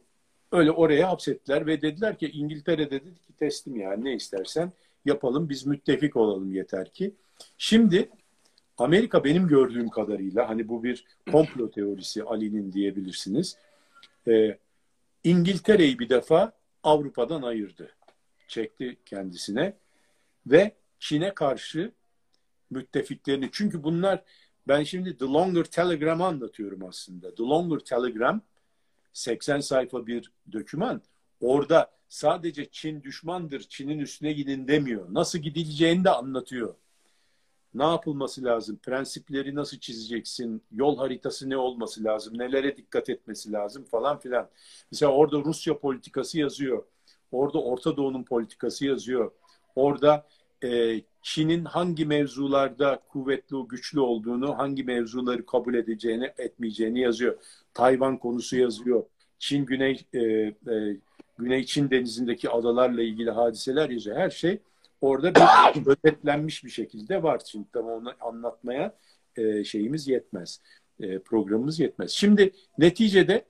Öyle 0.55 0.71
oraya 0.71 1.09
hapsettiler 1.09 1.67
ve 1.67 1.83
dediler 1.83 2.19
ki 2.19 2.31
İngiltere 2.31 2.91
dedi 2.91 3.15
ki 3.15 3.33
teslim 3.39 3.77
yani 3.77 4.05
ne 4.05 4.15
istersen 4.15 4.73
yapalım 5.05 5.49
biz 5.49 5.67
müttefik 5.67 6.17
olalım 6.17 6.53
yeter 6.53 6.93
ki. 6.93 7.15
Şimdi 7.59 8.09
Amerika 8.79 9.25
benim 9.25 9.49
gördüğüm 9.49 9.89
kadarıyla 9.89 10.49
hani 10.49 10.69
bu 10.69 10.85
bir 10.85 11.05
komplo 11.33 11.71
teorisi 11.71 12.23
Ali'nin 12.23 12.73
diyebilirsiniz. 12.73 13.59
E, 14.29 14.59
İngiltere'yi 15.25 15.99
bir 15.99 16.09
defa 16.09 16.53
Avrupa'dan 16.83 17.43
ayırdı. 17.43 17.91
Çekti 18.49 18.97
kendisine 19.07 19.75
ve 20.47 20.73
Çin'e 20.99 21.35
karşı 21.35 21.93
müttefiklerini 22.71 23.49
çünkü 23.53 23.83
bunlar 23.83 24.23
ben 24.69 24.83
şimdi 24.83 25.19
The 25.19 25.25
Longer 25.25 25.65
Telegram'ı 25.65 26.27
anlatıyorum 26.27 26.85
aslında. 26.85 27.35
The 27.35 27.43
Longer 27.43 27.79
Telegram 27.79 28.41
80 29.15 29.61
sayfa 29.61 30.07
bir 30.07 30.33
döküman. 30.53 31.03
Orada 31.41 31.91
sadece 32.09 32.71
Çin 32.71 33.03
düşmandır, 33.03 33.61
Çin'in 33.61 33.99
üstüne 33.99 34.33
gidin 34.33 34.69
demiyor. 34.69 35.07
Nasıl 35.15 35.39
gidileceğini 35.39 36.05
de 36.05 36.11
anlatıyor. 36.11 36.75
Ne 37.75 37.85
yapılması 37.85 38.45
lazım? 38.45 38.79
Prensipleri 38.83 39.55
nasıl 39.55 39.79
çizeceksin? 39.79 40.63
Yol 40.73 40.97
haritası 40.99 41.51
ne 41.51 41.57
olması 41.57 42.05
lazım? 42.05 42.39
Nelere 42.39 42.77
dikkat 42.77 43.09
etmesi 43.11 43.53
lazım 43.53 43.85
falan 43.85 44.19
filan. 44.19 44.49
Mesela 44.93 45.13
orada 45.13 45.39
Rusya 45.39 45.79
politikası 45.79 46.39
yazıyor. 46.39 46.85
Orada 47.33 47.63
Orta 47.63 47.97
Doğu'nun 47.97 48.23
politikası 48.25 48.87
yazıyor. 48.87 49.33
Orada 49.77 50.27
e, 50.65 51.01
Çin'in 51.23 51.65
hangi 51.65 52.07
mevzularda 52.07 53.03
kuvvetli, 53.09 53.57
güçlü 53.69 54.01
olduğunu, 54.01 54.59
hangi 54.59 54.85
mevzuları 54.85 55.47
kabul 55.47 55.75
edeceğini, 55.75 56.33
etmeyeceğini 56.39 57.01
yazıyor. 57.01 57.39
Tayvan 57.75 58.19
konusu 58.19 58.57
yazıyor. 58.57 59.05
Çin 59.39 59.67
Güney 59.67 60.07
e, 60.13 60.21
e, 60.21 60.55
Güney 61.39 61.65
Çin 61.67 61.91
denizindeki 61.91 62.51
adalarla 62.51 63.03
ilgili 63.03 63.31
hadiseler 63.31 63.91
yazıyor. 63.91 64.17
Her 64.17 64.31
şey 64.31 64.59
orada 65.01 65.35
bir 65.35 65.87
özetlenmiş 65.87 66.65
bir 66.65 66.71
şekilde 66.71 67.23
var. 67.23 67.43
Şimdi 67.47 67.67
tam 67.73 67.87
onu 67.87 68.15
anlatmaya 68.21 68.95
e, 69.37 69.65
şeyimiz 69.65 70.09
yetmez. 70.09 70.61
e, 71.01 71.19
programımız 71.19 71.81
yetmez. 71.81 72.11
Şimdi 72.11 72.53
neticede 72.79 73.45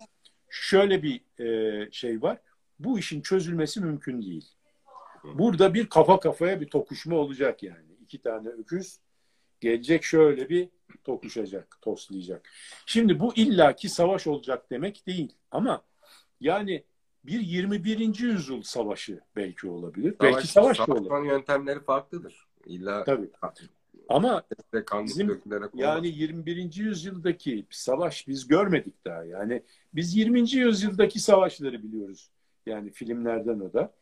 şöyle 0.50 1.02
bir 1.02 1.44
e, 1.44 1.88
şey 1.92 2.22
var. 2.22 2.38
Bu 2.78 2.98
işin 2.98 3.20
çözülmesi 3.20 3.80
mümkün 3.80 4.22
değil. 4.22 4.44
Burada 5.34 5.74
bir 5.74 5.86
kafa 5.86 6.20
kafaya 6.20 6.60
bir 6.60 6.66
tokuşma 6.66 7.16
olacak 7.16 7.62
yani. 7.62 7.94
İki 8.02 8.22
tane 8.22 8.48
öküz 8.48 8.98
gelecek 9.60 10.04
şöyle 10.04 10.48
bir 10.48 10.68
tokuşacak, 11.04 11.78
toslayacak. 11.82 12.48
Şimdi 12.86 13.20
bu 13.20 13.34
illaki 13.34 13.88
savaş 13.88 14.26
olacak 14.26 14.70
demek 14.70 15.06
değil. 15.06 15.32
Ama 15.50 15.84
yani 16.40 16.84
bir 17.24 17.40
21. 17.40 18.18
yüzyıl 18.18 18.62
savaşı 18.62 19.20
belki 19.36 19.68
olabilir. 19.68 20.14
Savaş, 20.20 20.34
belki 20.34 20.46
savaş 20.46 20.78
da 20.78 20.94
olur. 20.94 21.24
yöntemleri 21.24 21.80
farklıdır. 21.80 22.46
İlla 22.66 23.04
Tabii. 23.04 23.30
Ama 24.08 24.42
bizim 25.04 25.40
yani 25.74 26.08
21. 26.08 26.74
yüzyıldaki 26.74 27.66
savaş 27.70 28.28
biz 28.28 28.48
görmedik 28.48 29.04
daha. 29.04 29.24
Yani 29.24 29.62
biz 29.94 30.16
20. 30.16 30.50
yüzyıldaki 30.50 31.20
savaşları 31.20 31.82
biliyoruz. 31.82 32.30
Yani 32.66 32.90
filmlerden 32.90 33.60
o 33.60 33.72
da. 33.72 33.94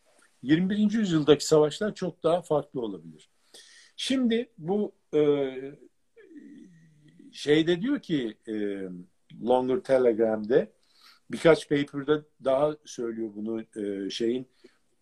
21. 0.42 0.92
yüzyıldaki 0.92 1.46
savaşlar 1.46 1.94
çok 1.94 2.22
daha 2.22 2.42
farklı 2.42 2.80
olabilir. 2.80 3.30
Şimdi 4.04 4.48
bu 4.58 4.92
e, 5.14 5.20
şeyde 7.32 7.82
diyor 7.82 8.00
ki 8.00 8.36
e, 8.48 8.52
Longer 9.46 9.80
Telegram'de 9.80 10.72
birkaç 11.30 11.68
paper'da 11.68 12.22
daha 12.44 12.76
söylüyor 12.84 13.30
bunu 13.36 13.62
e, 13.76 14.10
şeyin 14.10 14.48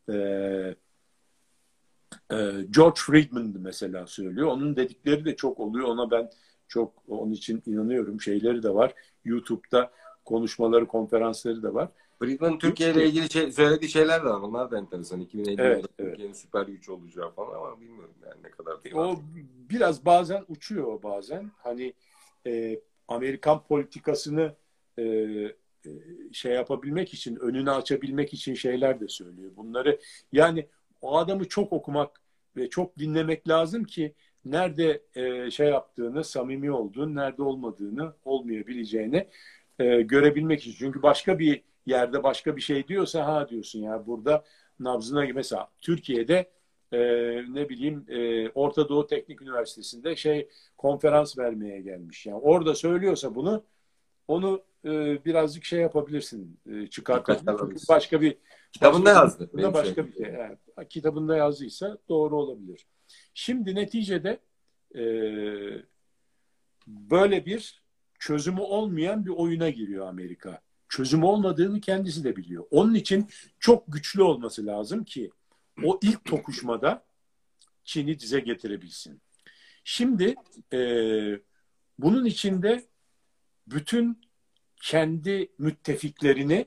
e, 0.09 0.15
e, 2.31 2.37
George 2.71 3.01
Friedman 3.01 3.55
mesela 3.59 4.07
söylüyor. 4.07 4.49
Onun 4.49 4.77
dedikleri 4.77 5.25
de 5.25 5.37
çok 5.37 5.61
oluyor. 5.61 5.89
Ona 5.89 6.11
ben 6.11 6.31
çok 6.69 7.03
onun 7.09 7.33
için 7.33 7.63
inanıyorum. 7.67 8.21
Şeyleri 8.21 8.63
de 8.63 8.75
var. 8.75 8.95
YouTube'da 9.25 9.91
konuşmaları, 10.25 10.87
konferansları 10.87 11.63
da 11.63 11.75
var. 11.75 11.89
Friedman 12.21 12.59
Türkiye 12.59 12.91
ile 12.91 13.07
ilgili 13.07 13.31
şey, 13.31 13.53
söylediği 13.53 13.91
şeyler 13.91 14.21
de 14.21 14.25
var. 14.25 14.41
Onlar 14.41 14.71
da 14.71 14.79
enteresan. 14.79 15.21
2050'de 15.21 15.63
evet, 15.63 15.85
Türkiye'nin 15.99 16.33
evet. 16.33 16.37
süper 16.37 16.63
güç 16.67 16.89
olacağı 16.89 17.31
falan 17.31 17.57
ama 17.57 17.81
bilmiyorum 17.81 18.15
yani 18.27 18.43
ne 18.43 18.51
kadar 18.51 18.85
değil. 18.85 18.95
O 18.95 19.21
biraz 19.71 20.05
bazen 20.05 20.45
uçuyor 20.49 21.03
bazen. 21.03 21.51
Hani 21.59 21.95
e, 22.47 22.81
Amerikan 23.09 23.65
politikasını 23.65 24.55
e, 24.99 25.03
e, 25.03 25.91
şey 26.33 26.53
yapabilmek 26.53 27.15
için, 27.15 27.37
önünü 27.37 27.71
açabilmek 27.71 28.35
için 28.35 28.55
şeyler 28.55 29.01
de 29.01 29.09
söylüyor. 29.09 29.51
Bunları 29.57 30.01
yani 30.33 30.67
o 31.01 31.19
adamı 31.19 31.49
çok 31.49 31.73
okumak 31.73 32.21
ve 32.57 32.71
çok 32.71 32.99
dinlemek 32.99 33.49
lazım 33.49 33.85
ki 33.85 34.15
nerede 34.45 35.03
e, 35.15 35.51
şey 35.51 35.69
yaptığını, 35.69 36.25
samimi 36.25 36.73
olduğunu, 36.73 37.15
nerede 37.15 37.43
olmadığını, 37.43 38.13
olmayabileceğini 38.25 39.29
e, 39.79 40.03
görebilmek 40.03 40.61
için. 40.61 40.75
Çünkü 40.79 41.03
başka 41.03 41.39
bir 41.39 41.70
yerde 41.91 42.23
başka 42.23 42.57
bir 42.57 42.61
şey 42.61 42.89
diyorsa 42.89 43.27
ha 43.27 43.49
diyorsun 43.49 43.81
ya 43.81 44.07
burada 44.07 44.45
nabzına 44.81 45.27
mesela 45.35 45.69
Türkiye'de 45.81 46.51
e, 46.93 46.99
ne 47.55 47.69
bileyim 47.69 48.05
e, 48.09 48.49
Orta 48.49 48.89
Doğu 48.89 49.07
Teknik 49.07 49.43
Üniversitesi'nde 49.43 50.17
şey 50.17 50.49
konferans 50.79 51.39
vermeye 51.39 51.81
gelmiş. 51.81 52.27
Yani 52.27 52.39
orada 52.39 52.75
söylüyorsa 52.75 53.35
bunu 53.35 53.65
onu 54.29 54.63
e, 54.85 55.25
birazcık 55.25 55.65
şey 55.65 55.81
yapabilirsin. 55.81 56.61
E, 56.71 56.87
çıkartabilirsin. 56.87 57.89
Başka 57.89 58.21
bir 58.21 58.37
kitabında 58.73 59.05
başka 59.05 59.21
yazdı. 59.21 59.51
Bir, 59.55 59.73
başka 59.73 60.07
bir 60.07 60.13
şey. 60.13 60.33
Yani, 60.33 60.57
kitabında 60.89 61.37
yazdıysa 61.37 61.99
doğru 62.09 62.37
olabilir. 62.37 62.87
Şimdi 63.35 63.75
neticede 63.75 64.39
e, 64.95 65.03
böyle 66.87 67.47
bir 67.47 67.83
çözümü 68.19 68.61
olmayan 68.61 69.25
bir 69.25 69.31
oyuna 69.31 69.71
giriyor 69.71 70.07
Amerika. 70.07 70.61
Çözüm 70.91 71.25
olmadığını 71.25 71.81
kendisi 71.81 72.25
de 72.25 72.37
biliyor. 72.37 72.65
Onun 72.71 72.95
için 72.95 73.29
çok 73.59 73.93
güçlü 73.93 74.23
olması 74.23 74.67
lazım 74.67 75.05
ki 75.05 75.31
o 75.85 75.99
ilk 76.03 76.25
tokuşmada 76.25 77.05
Çin'i 77.85 78.19
dize 78.19 78.41
getirebilsin. 78.41 79.21
Şimdi 79.85 80.35
e, 80.73 80.81
bunun 81.99 82.25
içinde 82.25 82.85
bütün 83.67 84.21
kendi 84.77 85.53
müttefiklerini 85.59 86.67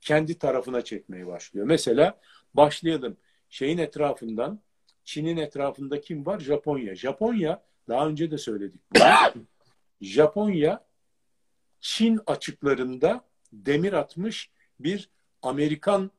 kendi 0.00 0.38
tarafına 0.38 0.84
çekmeye 0.84 1.26
başlıyor. 1.26 1.66
Mesela 1.66 2.20
başlayalım 2.54 3.16
şeyin 3.50 3.78
etrafından 3.78 4.60
Çin'in 5.04 5.36
etrafında 5.36 6.00
kim 6.00 6.26
var? 6.26 6.40
Japonya. 6.40 6.94
Japonya 6.94 7.62
daha 7.88 8.08
önce 8.08 8.30
de 8.30 8.38
söyledik 8.38 8.80
bunu. 8.94 9.02
Japonya 10.00 10.84
Çin 11.80 12.20
açıklarında 12.26 13.31
demir 13.52 13.92
atmış 13.92 14.50
bir 14.80 15.10
Amerikan 15.42 16.10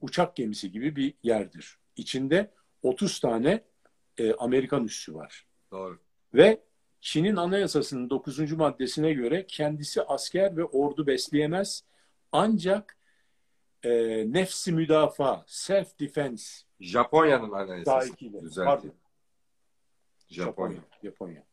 uçak 0.00 0.36
gemisi 0.36 0.72
gibi 0.72 0.96
bir 0.96 1.14
yerdir. 1.22 1.78
İçinde 1.96 2.50
30 2.82 3.20
tane 3.20 3.64
e, 4.18 4.32
Amerikan 4.34 4.84
üssü 4.84 5.14
var. 5.14 5.46
Doğru. 5.70 5.98
Ve 6.34 6.60
Çin'in 7.00 7.36
anayasasının 7.36 8.10
9. 8.10 8.52
maddesine 8.52 9.12
göre 9.12 9.46
kendisi 9.46 10.02
asker 10.02 10.56
ve 10.56 10.64
ordu 10.64 11.06
besleyemez. 11.06 11.84
Ancak 12.32 12.98
e, 13.82 13.90
nefsi 14.32 14.72
müdafaa, 14.72 15.44
self 15.46 16.00
defense 16.00 16.64
Japonya'nın 16.80 17.52
anayasası. 17.52 18.12
Pardon. 18.54 18.92
Japonya. 20.28 20.80
Japonya. 21.02 21.44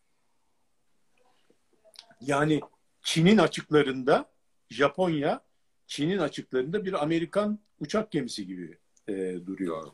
Yani 2.21 2.61
Çin'in 3.01 3.37
açıklarında 3.37 4.25
Japonya 4.69 5.41
Çin'in 5.87 6.17
açıklarında 6.17 6.85
bir 6.85 7.03
Amerikan 7.03 7.59
uçak 7.79 8.11
gemisi 8.11 8.47
gibi 8.47 8.77
e, 9.07 9.13
duruyor. 9.45 9.87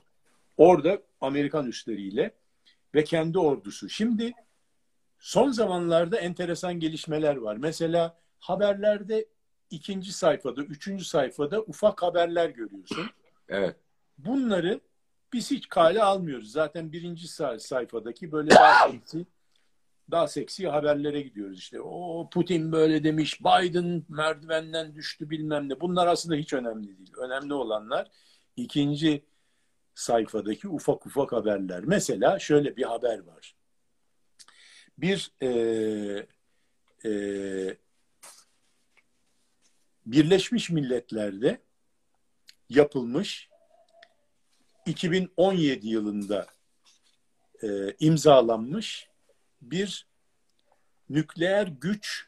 Orada 0.57 1.01
Amerikan 1.21 1.67
üsleriyle 1.67 2.32
ve 2.95 3.03
kendi 3.03 3.39
ordusu. 3.39 3.89
Şimdi 3.89 4.34
son 5.19 5.51
zamanlarda 5.51 6.17
enteresan 6.17 6.80
gelişmeler 6.80 7.36
var. 7.36 7.57
Mesela 7.57 8.17
haberlerde 8.39 9.26
ikinci 9.69 10.13
sayfada, 10.13 10.63
üçüncü 10.63 11.05
sayfada 11.05 11.61
ufak 11.61 12.03
haberler 12.03 12.49
görüyorsun. 12.49 13.09
Evet. 13.49 13.76
Bunları 14.17 14.80
biz 15.34 15.51
hiç 15.51 15.69
kale 15.69 16.03
almıyoruz. 16.03 16.51
Zaten 16.51 16.91
birinci 16.91 17.28
sayfadaki 17.59 18.32
böyle 18.32 18.51
seksi, 18.89 19.26
daha 20.12 20.28
seksi 20.28 20.68
haberlere 20.68 21.22
gidiyoruz 21.22 21.60
işte. 21.60 21.82
O 21.82 22.30
Putin 22.30 22.72
böyle 22.72 23.03
demiş, 23.03 23.41
Biden 23.41 24.03
merdivenden 24.10 24.95
düştü 24.95 25.30
bilmem 25.30 25.70
ne. 25.70 25.82
Bunlar 25.82 26.08
aslında 26.08 26.36
hiç 26.36 26.53
önemli 26.53 26.97
değil. 26.97 27.14
Önemli 27.18 27.53
olanlar 27.53 28.12
ikinci 28.56 29.26
sayfadaki 29.95 30.68
ufak 30.68 31.06
ufak 31.06 31.32
haberler. 31.32 31.84
Mesela 31.84 32.39
şöyle 32.39 32.78
bir 32.78 32.84
haber 32.84 33.20
var. 33.20 33.56
Bir 34.98 35.32
e, 35.41 35.49
e, 37.06 37.11
Birleşmiş 40.06 40.69
Milletler'de 40.69 41.61
yapılmış 42.69 43.49
2017 44.86 45.88
yılında 45.88 46.48
e, 47.64 47.68
imzalanmış 47.99 49.10
bir 49.71 50.07
nükleer 51.09 51.67
güç 51.67 52.27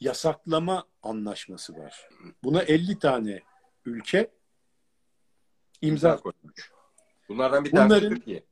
yasaklama 0.00 0.84
anlaşması 1.02 1.78
var. 1.78 2.08
Buna 2.44 2.62
50 2.62 2.98
tane 2.98 3.40
ülke 3.84 4.30
imza 5.80 6.16
koymuş. 6.16 6.72
Bunlardan 7.28 7.64
bir 7.64 7.70
tanesi 7.70 7.90
bunların, 7.90 8.14
Türkiye. 8.14 8.44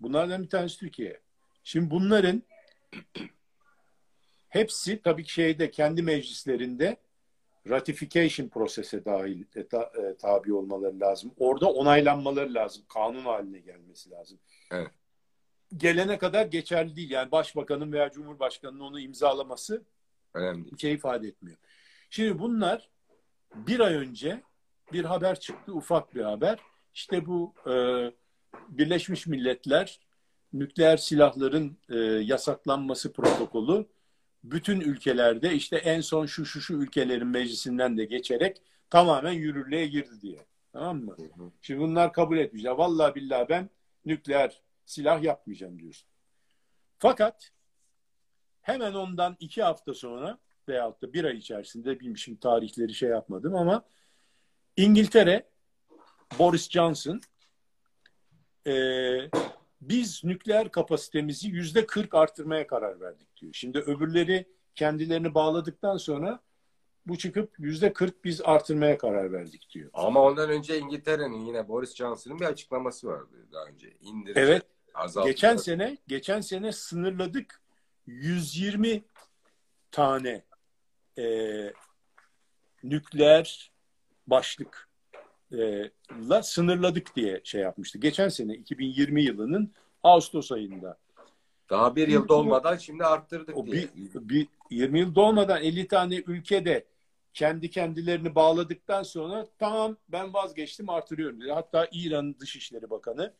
Bunlardan 0.00 0.42
bir 0.42 0.48
tanesi 0.48 0.78
Türkiye. 0.78 1.20
Şimdi 1.64 1.90
bunların 1.90 2.42
hepsi 4.48 5.02
tabii 5.02 5.24
ki 5.24 5.32
şeyde 5.32 5.70
kendi 5.70 6.02
meclislerinde 6.02 6.96
ratification 7.68 8.48
prosese 8.48 9.04
dahil 9.04 9.44
e, 9.56 9.68
ta, 9.68 9.82
e, 9.82 10.16
tabi 10.16 10.54
olmaları 10.54 11.00
lazım. 11.00 11.34
Orada 11.38 11.72
onaylanmaları 11.72 12.54
lazım. 12.54 12.84
Kanun 12.88 13.22
haline 13.22 13.58
gelmesi 13.58 14.10
lazım. 14.10 14.38
Evet. 14.70 14.90
Gelene 15.76 16.18
kadar 16.18 16.46
geçerli 16.46 16.96
değil. 16.96 17.10
Yani 17.10 17.32
başbakanın 17.32 17.92
veya 17.92 18.10
cumhurbaşkanının 18.10 18.80
onu 18.80 19.00
imzalaması 19.00 19.84
Önemli. 20.34 20.72
bir 20.72 20.78
şey 20.78 20.92
ifade 20.92 21.28
etmiyor. 21.28 21.58
Şimdi 22.10 22.38
bunlar 22.38 22.88
bir 23.54 23.80
ay 23.80 23.94
önce 23.94 24.42
bir 24.92 25.04
haber 25.04 25.40
çıktı. 25.40 25.72
Ufak 25.72 26.14
bir 26.14 26.22
haber. 26.22 26.58
İşte 26.94 27.26
bu 27.26 27.54
e, 27.66 27.74
Birleşmiş 28.68 29.26
Milletler 29.26 30.00
nükleer 30.52 30.96
silahların 30.96 31.76
e, 31.88 31.96
yasaklanması 31.98 33.12
protokolü 33.12 33.86
bütün 34.44 34.80
ülkelerde 34.80 35.54
işte 35.54 35.76
en 35.76 36.00
son 36.00 36.26
şu 36.26 36.44
şu 36.44 36.60
şu 36.60 36.74
ülkelerin 36.74 37.26
meclisinden 37.26 37.98
de 37.98 38.04
geçerek 38.04 38.62
tamamen 38.90 39.32
yürürlüğe 39.32 39.86
girdi 39.86 40.20
diye. 40.22 40.46
Tamam 40.72 41.04
mı? 41.04 41.16
Hı 41.16 41.42
hı. 41.42 41.50
Şimdi 41.62 41.80
bunlar 41.80 42.12
kabul 42.12 42.38
etmişler. 42.38 42.70
Vallahi 42.70 43.14
billahi 43.14 43.48
ben 43.48 43.70
nükleer 44.04 44.60
silah 44.92 45.22
yapmayacağım 45.22 45.78
diyorsun. 45.78 46.08
Fakat 46.98 47.52
hemen 48.60 48.94
ondan 48.94 49.36
iki 49.40 49.62
hafta 49.62 49.94
sonra 49.94 50.38
veyahut 50.68 51.02
da 51.02 51.12
bir 51.12 51.24
ay 51.24 51.36
içerisinde 51.36 52.00
bilmişim 52.00 52.36
tarihleri 52.36 52.94
şey 52.94 53.08
yapmadım 53.08 53.54
ama 53.54 53.84
İngiltere 54.76 55.48
Boris 56.38 56.70
Johnson 56.70 57.20
e, 58.66 58.74
biz 59.80 60.24
nükleer 60.24 60.70
kapasitemizi 60.70 61.48
yüzde 61.48 61.86
40 61.86 62.14
artırmaya 62.14 62.66
karar 62.66 63.00
verdik 63.00 63.36
diyor. 63.36 63.52
Şimdi 63.54 63.78
öbürleri 63.78 64.48
kendilerini 64.74 65.34
bağladıktan 65.34 65.96
sonra 65.96 66.40
bu 67.06 67.18
çıkıp 67.18 67.54
yüzde 67.58 67.92
40 67.92 68.24
biz 68.24 68.40
artırmaya 68.44 68.98
karar 68.98 69.32
verdik 69.32 69.68
diyor. 69.70 69.90
Ama 69.92 70.22
ondan 70.22 70.50
önce 70.50 70.78
İngiltere'nin 70.78 71.40
yine 71.40 71.68
Boris 71.68 71.94
Johnson'ın 71.94 72.40
bir 72.40 72.44
açıklaması 72.44 73.06
vardı 73.06 73.46
daha 73.52 73.64
önce. 73.64 73.92
İndirecek, 74.00 74.44
Evet. 74.44 74.66
Azaltacak. 74.94 75.36
Geçen 75.36 75.56
sene 75.56 75.98
geçen 76.08 76.40
sene 76.40 76.72
sınırladık 76.72 77.60
120 78.06 79.02
tane 79.90 80.44
e, 81.18 81.26
nükleer 82.82 83.72
başlık 84.26 84.88
e, 85.52 85.90
la 86.28 86.42
sınırladık 86.42 87.16
diye 87.16 87.40
şey 87.44 87.60
yapmıştı. 87.60 87.98
Geçen 87.98 88.28
sene 88.28 88.54
2020 88.54 89.22
yılının 89.22 89.72
Ağustos 90.02 90.52
ayında. 90.52 90.98
Daha 91.70 91.96
bir 91.96 92.08
yıl 92.08 92.28
dolmadan 92.28 92.76
şimdi 92.76 93.04
arttırdık 93.04 93.56
O 93.56 93.66
diye. 93.66 93.74
bir, 93.74 94.28
bir 94.28 94.48
20 94.70 95.00
yıl 95.00 95.14
dolmadan 95.14 95.62
50 95.62 95.88
tane 95.88 96.16
ülkede 96.16 96.84
kendi 97.34 97.70
kendilerini 97.70 98.34
bağladıktan 98.34 99.02
sonra 99.02 99.46
tamam 99.58 99.96
ben 100.08 100.34
vazgeçtim 100.34 100.88
artırıyorum 100.88 101.40
dedi. 101.40 101.52
Hatta 101.52 101.88
İran 101.92 102.38
Dışişleri 102.40 102.90
Bakanı 102.90 103.32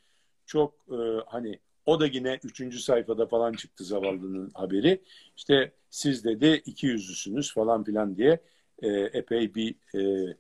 çok 0.47 0.74
e, 0.90 0.97
hani 1.27 1.59
o 1.86 2.01
da 2.01 2.06
yine 2.06 2.40
3. 2.44 2.81
sayfada 2.81 3.27
falan 3.27 3.52
çıktı 3.52 3.85
zavallının 3.85 4.51
haberi. 4.55 5.02
İşte 5.36 5.73
siz 5.90 6.24
dedi 6.24 6.62
iki 6.66 6.86
yüzlüsünüz 6.86 7.55
falan 7.55 7.85
filan 7.85 8.16
diye 8.16 8.40
e, 8.82 8.89
epey 8.89 9.55
bir 9.55 9.74
e, 9.94 10.35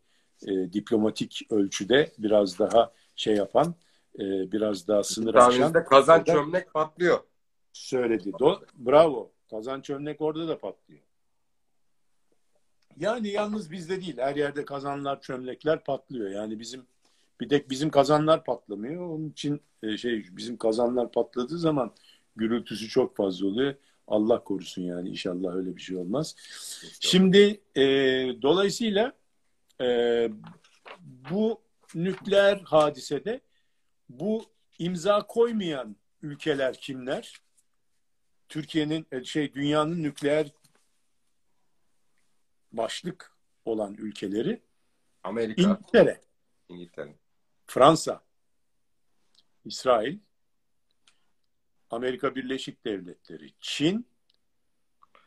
e, 0.46 0.72
diplomatik 0.72 1.46
ölçüde 1.50 2.12
biraz 2.18 2.58
daha 2.58 2.92
şey 3.16 3.34
yapan 3.34 3.74
e, 4.18 4.52
biraz 4.52 4.88
daha 4.88 5.02
sınır 5.02 5.34
aşan 5.34 5.84
kazan 5.84 6.24
çömlek 6.24 6.72
patlıyor. 6.72 7.20
söyledi. 7.72 8.32
Do 8.38 8.62
Bravo. 8.74 9.32
Kazan 9.50 9.80
çömlek 9.80 10.20
orada 10.20 10.48
da 10.48 10.58
patlıyor. 10.58 11.00
Yani 12.96 13.28
yalnız 13.28 13.70
bizde 13.70 14.00
değil. 14.00 14.18
Her 14.18 14.36
yerde 14.36 14.64
kazanlar, 14.64 15.20
çömlekler 15.20 15.84
patlıyor. 15.84 16.30
Yani 16.30 16.60
bizim 16.60 16.86
bir 17.42 17.48
tek 17.48 17.70
bizim 17.70 17.90
kazanlar 17.90 18.44
patlamıyor. 18.44 19.08
Onun 19.08 19.30
için 19.30 19.60
e, 19.82 19.96
şey 19.96 20.24
bizim 20.30 20.56
kazanlar 20.56 21.12
patladığı 21.12 21.58
zaman 21.58 21.94
gürültüsü 22.36 22.88
çok 22.88 23.16
fazla 23.16 23.46
oluyor. 23.46 23.74
Allah 24.06 24.44
korusun 24.44 24.82
yani 24.82 25.08
inşallah 25.08 25.54
öyle 25.54 25.76
bir 25.76 25.80
şey 25.82 25.96
olmaz. 25.96 26.34
Şimdi 27.00 27.60
e, 27.76 27.82
dolayısıyla 28.42 29.12
e, 29.80 30.28
bu 31.30 31.60
nükleer 31.94 32.56
hadisede 32.58 33.40
bu 34.08 34.44
imza 34.78 35.26
koymayan 35.26 35.96
ülkeler 36.22 36.74
kimler? 36.80 37.40
Türkiye'nin 38.48 39.06
e, 39.12 39.24
şey 39.24 39.54
dünyanın 39.54 40.02
nükleer 40.02 40.52
başlık 42.72 43.32
olan 43.64 43.94
ülkeleri 43.94 44.62
Amerika, 45.24 45.62
İngiltere, 45.62 46.20
İngiltere. 46.68 47.14
Fransa, 47.72 48.20
İsrail, 49.64 50.18
Amerika 51.90 52.34
Birleşik 52.34 52.84
Devletleri, 52.84 53.52
Çin, 53.60 54.06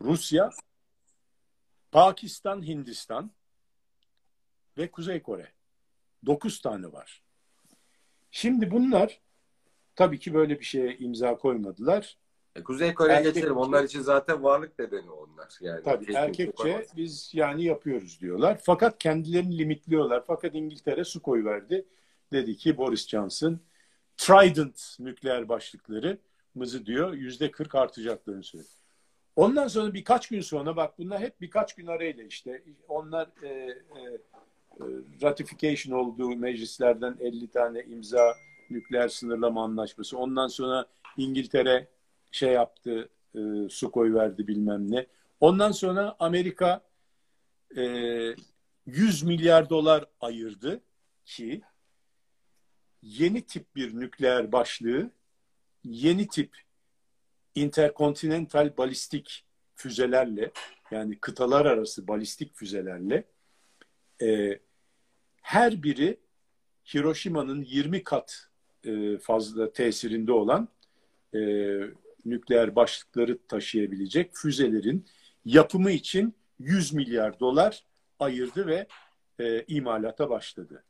Rusya, 0.01 0.49
Pakistan, 1.91 2.67
Hindistan 2.67 3.31
ve 4.77 4.91
Kuzey 4.91 5.21
Kore. 5.21 5.51
Dokuz 6.25 6.61
tane 6.61 6.91
var. 6.91 7.21
Şimdi 8.31 8.71
bunlar 8.71 9.21
tabii 9.95 10.19
ki 10.19 10.33
böyle 10.33 10.59
bir 10.59 10.65
şeye 10.65 10.97
imza 10.97 11.37
koymadılar. 11.37 12.17
E, 12.55 12.63
Kuzey 12.63 12.93
Kore'ye 12.93 13.21
geçelim. 13.21 13.57
Onlar 13.57 13.83
için 13.83 14.01
zaten 14.01 14.43
varlık 14.43 14.79
nedeni 14.79 15.09
onlar. 15.09 15.57
Yani 15.61 15.83
Tabii 15.83 16.13
erkekçe 16.13 16.87
biz 16.95 17.31
yani 17.33 17.63
yapıyoruz 17.63 18.21
diyorlar. 18.21 18.61
Fakat 18.63 18.97
kendilerini 18.97 19.57
limitliyorlar. 19.57 20.23
Fakat 20.27 20.55
İngiltere 20.55 21.03
su 21.03 21.21
koyuverdi. 21.21 21.85
Dedi 22.35 22.57
ki 22.57 22.77
Boris 22.77 23.07
Johnson 23.07 23.59
Trident 24.17 24.97
nükleer 24.99 25.49
başlıklarımızı 25.49 26.85
diyor 26.85 27.13
yüzde 27.13 27.51
40 27.51 27.75
artacaklarını 27.75 28.43
söylüyor. 28.43 28.71
Ondan 29.35 29.67
sonra 29.67 29.93
birkaç 29.93 30.27
gün 30.27 30.41
sonra 30.41 30.75
bak 30.75 30.99
bunlar 30.99 31.19
hep 31.19 31.41
birkaç 31.41 31.75
gün 31.75 31.87
arayla 31.87 32.23
işte 32.23 32.63
onlar 32.87 33.27
e, 33.43 33.47
e, 33.47 33.71
e, 34.79 34.83
ratification 35.21 35.99
olduğu 35.99 36.35
meclislerden 36.35 37.17
50 37.19 37.47
tane 37.47 37.83
imza 37.83 38.35
nükleer 38.69 39.07
sınırlama 39.07 39.63
anlaşması. 39.63 40.17
Ondan 40.17 40.47
sonra 40.47 40.85
İngiltere 41.17 41.87
şey 42.31 42.51
yaptı 42.51 43.09
e, 43.35 43.39
su 43.69 43.91
koyuverdi 43.91 44.47
bilmem 44.47 44.91
ne. 44.91 45.05
Ondan 45.39 45.71
sonra 45.71 46.15
Amerika 46.19 46.81
e, 47.77 47.83
100 48.85 49.23
milyar 49.23 49.69
dolar 49.69 50.05
ayırdı 50.21 50.81
ki 51.25 51.61
yeni 53.05 53.41
tip 53.41 53.75
bir 53.75 53.99
nükleer 53.99 54.51
başlığı, 54.51 55.11
yeni 55.83 56.27
tip 56.27 56.57
interkontinental 57.55 58.77
balistik 58.77 59.45
füzelerle 59.75 60.51
yani 60.91 61.17
kıtalar 61.19 61.65
arası 61.65 62.07
balistik 62.07 62.55
füzelerle 62.55 63.23
e, 64.21 64.59
her 65.41 65.83
biri 65.83 66.19
Hiroşima'nın 66.93 67.61
20 67.61 68.03
kat 68.03 68.47
e, 68.83 69.17
fazla 69.17 69.73
tesirinde 69.73 70.31
olan 70.31 70.67
e, 71.33 71.39
nükleer 72.25 72.75
başlıkları 72.75 73.37
taşıyabilecek 73.47 74.35
füzelerin 74.35 75.05
yapımı 75.45 75.91
için 75.91 76.35
100 76.59 76.93
milyar 76.93 77.39
dolar 77.39 77.83
ayırdı 78.19 78.67
ve 78.67 78.87
e, 79.39 79.63
imalata 79.67 80.29
başladı. 80.29 80.83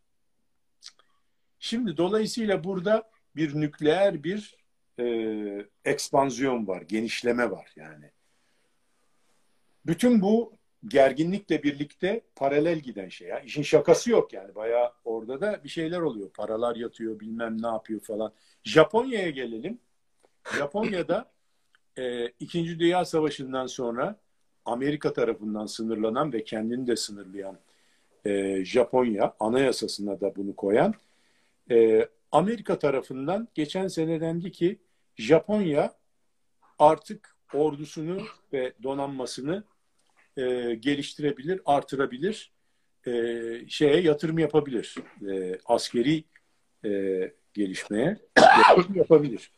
Şimdi 1.60 1.98
dolayısıyla 1.98 2.64
burada 2.64 3.10
bir 3.36 3.56
nükleer 3.56 4.24
bir 4.24 4.58
e, 5.00 5.06
ekspansiyon 5.86 6.68
var, 6.68 6.82
genişleme 6.82 7.52
var 7.52 7.74
yani. 7.76 8.12
Bütün 9.86 10.22
bu 10.22 10.54
gerginlikle 10.88 11.64
birlikte 11.64 12.22
paralel 12.36 12.80
giden 12.80 13.10
şey. 13.10 13.28
Ya. 13.28 13.40
İşin 13.40 13.62
şakası 13.62 14.12
yok 14.12 14.34
yani. 14.34 14.56
Bayağı 14.56 14.92
orada 15.06 15.42
da 15.42 15.64
bir 15.64 15.70
şeyler 15.70 16.00
oluyor. 16.00 16.30
Paralar 16.30 16.76
yatıyor, 16.76 17.20
bilmem 17.20 17.62
ne 17.62 17.68
yapıyor 17.68 18.00
falan. 18.00 18.34
Japonya'ya 18.64 19.30
gelelim. 19.30 19.80
Japonya'da 20.58 21.32
e, 21.98 22.28
İkinci 22.28 22.80
Dünya 22.80 23.06
Savaşı'ndan 23.06 23.68
sonra 23.68 24.16
Amerika 24.66 25.14
tarafından 25.14 25.66
sınırlanan 25.66 26.34
ve 26.34 26.44
kendini 26.44 26.88
de 26.88 26.96
sınırlayan 26.96 27.60
e, 28.26 28.66
Japonya 28.66 29.36
anayasasına 29.40 30.22
da 30.22 30.36
bunu 30.36 30.56
koyan 30.56 30.94
e, 31.72 32.10
Amerika 32.32 32.80
tarafından 32.80 33.48
geçen 33.54 33.88
sene 33.88 34.22
dendi 34.22 34.52
ki 34.52 34.80
Japonya 35.18 35.94
artık 36.80 37.36
ordusunu 37.54 38.22
ve 38.54 38.74
donanmasını 38.84 39.64
e, 40.38 40.76
geliştirebilir, 40.76 41.62
artırabilir, 41.66 42.52
e, 43.08 43.12
şeye 43.68 44.02
yatırım 44.02 44.40
yapabilir, 44.40 44.96
e, 45.30 45.60
askeri 45.66 46.24
e, 46.86 46.90
gelişmeye 47.54 48.18
yatırım 48.38 48.96
yapabilir. 48.96 49.52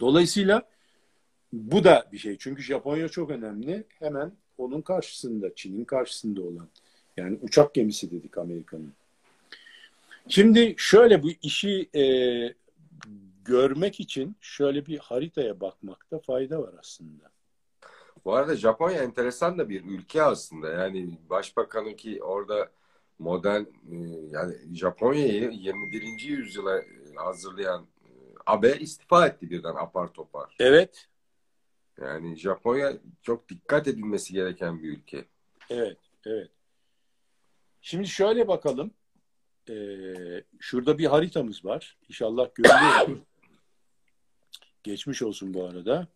Dolayısıyla 0.00 0.62
bu 1.52 1.84
da 1.84 2.08
bir 2.12 2.18
şey. 2.18 2.38
Çünkü 2.38 2.62
Japonya 2.62 3.08
çok 3.08 3.30
önemli. 3.30 3.84
Hemen 3.98 4.32
onun 4.58 4.82
karşısında, 4.82 5.54
Çin'in 5.54 5.84
karşısında 5.84 6.42
olan. 6.42 6.68
Yani 7.16 7.38
uçak 7.42 7.74
gemisi 7.74 8.10
dedik 8.10 8.38
Amerika'nın. 8.38 8.92
Şimdi 10.30 10.74
şöyle 10.78 11.22
bu 11.22 11.30
işi 11.42 11.90
e, 11.94 12.04
görmek 13.44 14.00
için 14.00 14.36
şöyle 14.40 14.86
bir 14.86 14.98
haritaya 14.98 15.60
bakmakta 15.60 16.18
fayda 16.18 16.62
var 16.62 16.74
aslında. 16.80 17.30
Bu 18.24 18.34
arada 18.34 18.56
Japonya 18.56 19.02
enteresan 19.02 19.58
da 19.58 19.68
bir 19.68 19.84
ülke 19.84 20.22
aslında. 20.22 20.70
Yani 20.70 21.18
başbakanın 21.30 21.94
ki 21.94 22.22
orada 22.22 22.70
modern 23.18 23.62
e, 23.62 23.96
yani 24.30 24.54
Japonya'yı 24.72 25.50
21. 25.50 26.20
yüzyıla 26.20 26.78
e, 26.78 27.14
hazırlayan 27.16 27.86
e, 28.04 28.08
Abe 28.46 28.76
istifa 28.76 29.26
etti 29.26 29.50
birden 29.50 29.74
apar 29.74 30.12
topar. 30.12 30.56
Evet, 30.58 31.08
Yani 32.00 32.36
Japonya 32.36 32.92
çok 33.22 33.48
dikkat 33.48 33.88
edilmesi 33.88 34.32
gereken 34.32 34.82
bir 34.82 34.88
ülke. 34.88 35.24
evet, 35.70 35.98
evet. 36.26 36.50
Şimdi 37.80 38.06
şöyle 38.08 38.48
bakalım. 38.48 38.90
Ee, 39.70 40.44
şurada 40.60 40.98
bir 40.98 41.06
haritamız 41.06 41.64
var. 41.64 41.98
İnşallah 42.08 42.54
görülüyor. 42.54 43.18
Geçmiş 44.82 45.22
olsun 45.22 45.54
bu 45.54 45.64
arada. 45.64 46.08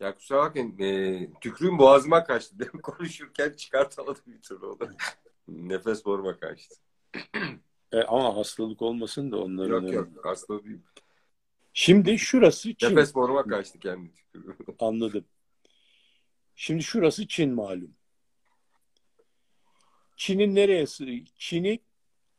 Ya 0.00 0.14
kusura 0.14 0.38
bakmayın. 0.38 0.78
E, 0.78 1.30
tükrüğüm 1.40 1.78
boğazıma 1.78 2.24
kaçtı. 2.24 2.58
Demin 2.58 2.78
konuşurken 2.82 3.52
çıkartamadım 3.52 4.22
bir 4.26 4.42
türlü 4.42 4.66
onu. 4.66 4.78
Nefes 5.48 6.04
boruma 6.04 6.38
kaçtı. 6.40 6.74
E, 7.92 8.02
ama 8.02 8.36
hastalık 8.36 8.82
olmasın 8.82 9.32
da 9.32 9.38
onların. 9.42 9.70
Yok 9.70 9.82
önünde. 9.82 9.96
yok. 9.96 10.08
Hasta 10.24 10.64
değilim. 10.64 10.84
Şimdi 11.72 12.18
şurası 12.18 12.74
Çin. 12.74 12.90
Nefes 12.90 13.14
boruma 13.14 13.42
kaçtı 13.46 13.78
kendi 13.78 14.14
tükrüğüm. 14.14 14.56
Anladım. 14.78 15.24
Şimdi 16.56 16.82
şurası 16.82 17.28
Çin 17.28 17.54
malum. 17.54 17.94
Çin'in 20.16 20.54
nereye 20.54 20.82
sığ- 20.82 21.26
Çin'i 21.38 21.80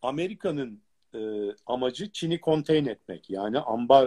Amerika'nın 0.02 0.82
e, 1.16 1.20
amacı 1.66 2.12
Çin'i 2.12 2.42
konteyn 2.42 2.86
etmek. 2.86 3.30
Yani 3.30 3.60
ambar 3.60 4.06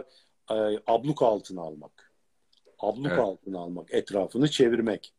e, 0.51 0.55
abluk 0.87 1.23
altına 1.23 1.61
almak. 1.61 2.13
Abluk 2.79 3.07
Evet. 3.07 3.19
altına 3.19 3.59
almak, 3.59 3.95
etrafını 3.95 4.51
çevirmek. 4.51 5.13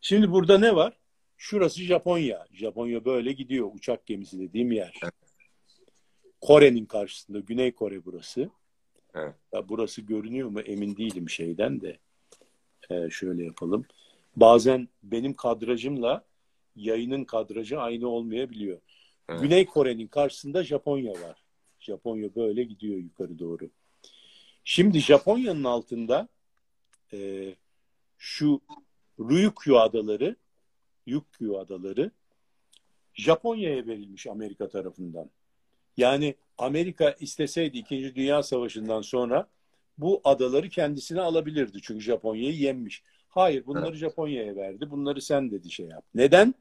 Şimdi 0.00 0.32
burada 0.32 0.58
ne 0.58 0.76
var? 0.76 0.96
Şurası 1.36 1.82
Japonya. 1.82 2.46
Japonya 2.52 3.04
böyle 3.04 3.32
gidiyor. 3.32 3.70
Uçak 3.74 4.06
gemisi 4.06 4.38
dediğim 4.38 4.72
yer. 4.72 4.94
Evet. 5.02 5.14
Kore'nin 6.40 6.84
karşısında. 6.84 7.38
Güney 7.38 7.72
Kore 7.72 8.04
burası. 8.04 8.50
Evet. 9.14 9.34
Ya 9.52 9.68
burası 9.68 10.02
görünüyor 10.02 10.48
mu 10.48 10.60
emin 10.60 10.96
değilim 10.96 11.28
şeyden 11.28 11.80
de. 11.80 11.98
Ee, 12.90 13.10
şöyle 13.10 13.44
yapalım. 13.44 13.84
Bazen 14.36 14.88
benim 15.02 15.34
kadrajımla 15.34 16.24
yayının 16.76 17.24
kadrajı 17.24 17.80
aynı 17.80 18.08
olmayabiliyor. 18.08 18.78
Evet. 19.28 19.42
Güney 19.42 19.66
Kore'nin 19.66 20.06
karşısında 20.06 20.64
Japonya 20.64 21.12
var. 21.12 21.42
Japonya 21.80 22.34
böyle 22.34 22.64
gidiyor 22.64 22.96
yukarı 22.96 23.38
doğru. 23.38 23.70
Şimdi 24.64 25.00
Japonya'nın 25.00 25.64
altında 25.64 26.28
e, 27.12 27.54
şu 28.18 28.60
Ryukyu 29.20 29.78
adaları 29.78 30.36
Ryukyu 31.08 31.58
adaları 31.58 32.10
Japonya'ya 33.14 33.86
verilmiş 33.86 34.26
Amerika 34.26 34.68
tarafından. 34.68 35.30
Yani 35.96 36.34
Amerika 36.58 37.10
isteseydi 37.10 37.78
2. 37.78 38.14
Dünya 38.14 38.42
Savaşı'ndan 38.42 39.00
sonra 39.02 39.48
bu 39.98 40.20
adaları 40.24 40.68
kendisine 40.68 41.20
alabilirdi. 41.20 41.78
Çünkü 41.82 42.04
Japonya'yı 42.04 42.56
yenmiş. 42.56 43.02
Hayır 43.28 43.66
bunları 43.66 43.96
Japonya'ya 43.96 44.56
verdi. 44.56 44.90
Bunları 44.90 45.22
sen 45.22 45.50
dedi 45.50 45.70
şey 45.70 45.86
yap. 45.86 46.04
Neden? 46.14 46.54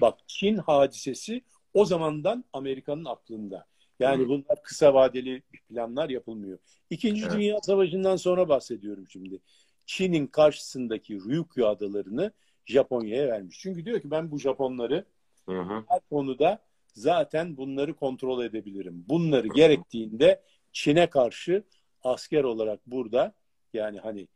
Bak 0.00 0.18
Çin 0.26 0.56
hadisesi 0.56 1.42
o 1.74 1.84
zamandan 1.84 2.44
Amerika'nın 2.52 3.04
aklında. 3.04 3.66
Yani 4.00 4.24
Hı. 4.24 4.28
bunlar 4.28 4.62
kısa 4.62 4.94
vadeli 4.94 5.42
planlar 5.68 6.10
yapılmıyor. 6.10 6.58
İkinci 6.90 7.22
Evet. 7.22 7.32
Dünya 7.32 7.60
Savaşı'ndan 7.62 8.16
sonra 8.16 8.48
bahsediyorum 8.48 9.04
şimdi. 9.08 9.40
Çin'in 9.86 10.26
karşısındaki 10.26 11.14
Ryukyu 11.14 11.66
adalarını 11.66 12.32
Japonya'ya 12.64 13.28
vermiş. 13.28 13.58
Çünkü 13.60 13.84
diyor 13.84 14.00
ki 14.00 14.10
ben 14.10 14.30
bu 14.30 14.38
Japonları 14.38 15.04
Hı 15.48 15.60
hı. 15.60 15.84
her 15.88 16.00
konuda 16.10 16.58
zaten 16.94 17.56
bunları 17.56 17.94
kontrol 17.94 18.44
edebilirim. 18.44 19.04
Bunları 19.08 19.48
gerektiğinde 19.48 20.42
Çin'e 20.72 21.10
karşı 21.10 21.64
asker 22.02 22.44
olarak 22.44 22.80
burada 22.86 23.34
yani 23.74 23.98
hani 23.98 24.28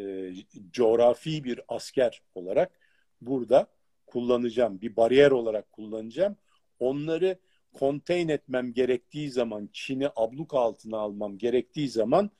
e, 0.00 0.34
coğrafi 0.70 1.44
bir 1.44 1.60
asker 1.68 2.22
olarak 2.34 2.80
burada 3.20 3.66
kullanacağım. 4.06 4.80
Bir 4.80 4.96
bariyer 4.96 5.30
olarak 5.30 5.72
kullanacağım. 5.72 6.36
Onları 6.80 7.38
konteyn 7.72 8.28
etmem 8.28 8.72
gerektiği 8.72 9.30
zaman, 9.30 9.68
Çin'i 9.72 10.08
abluk 10.16 10.54
altına 10.54 10.98
almam 10.98 11.38
gerektiği 11.38 11.88
zaman 11.88 12.30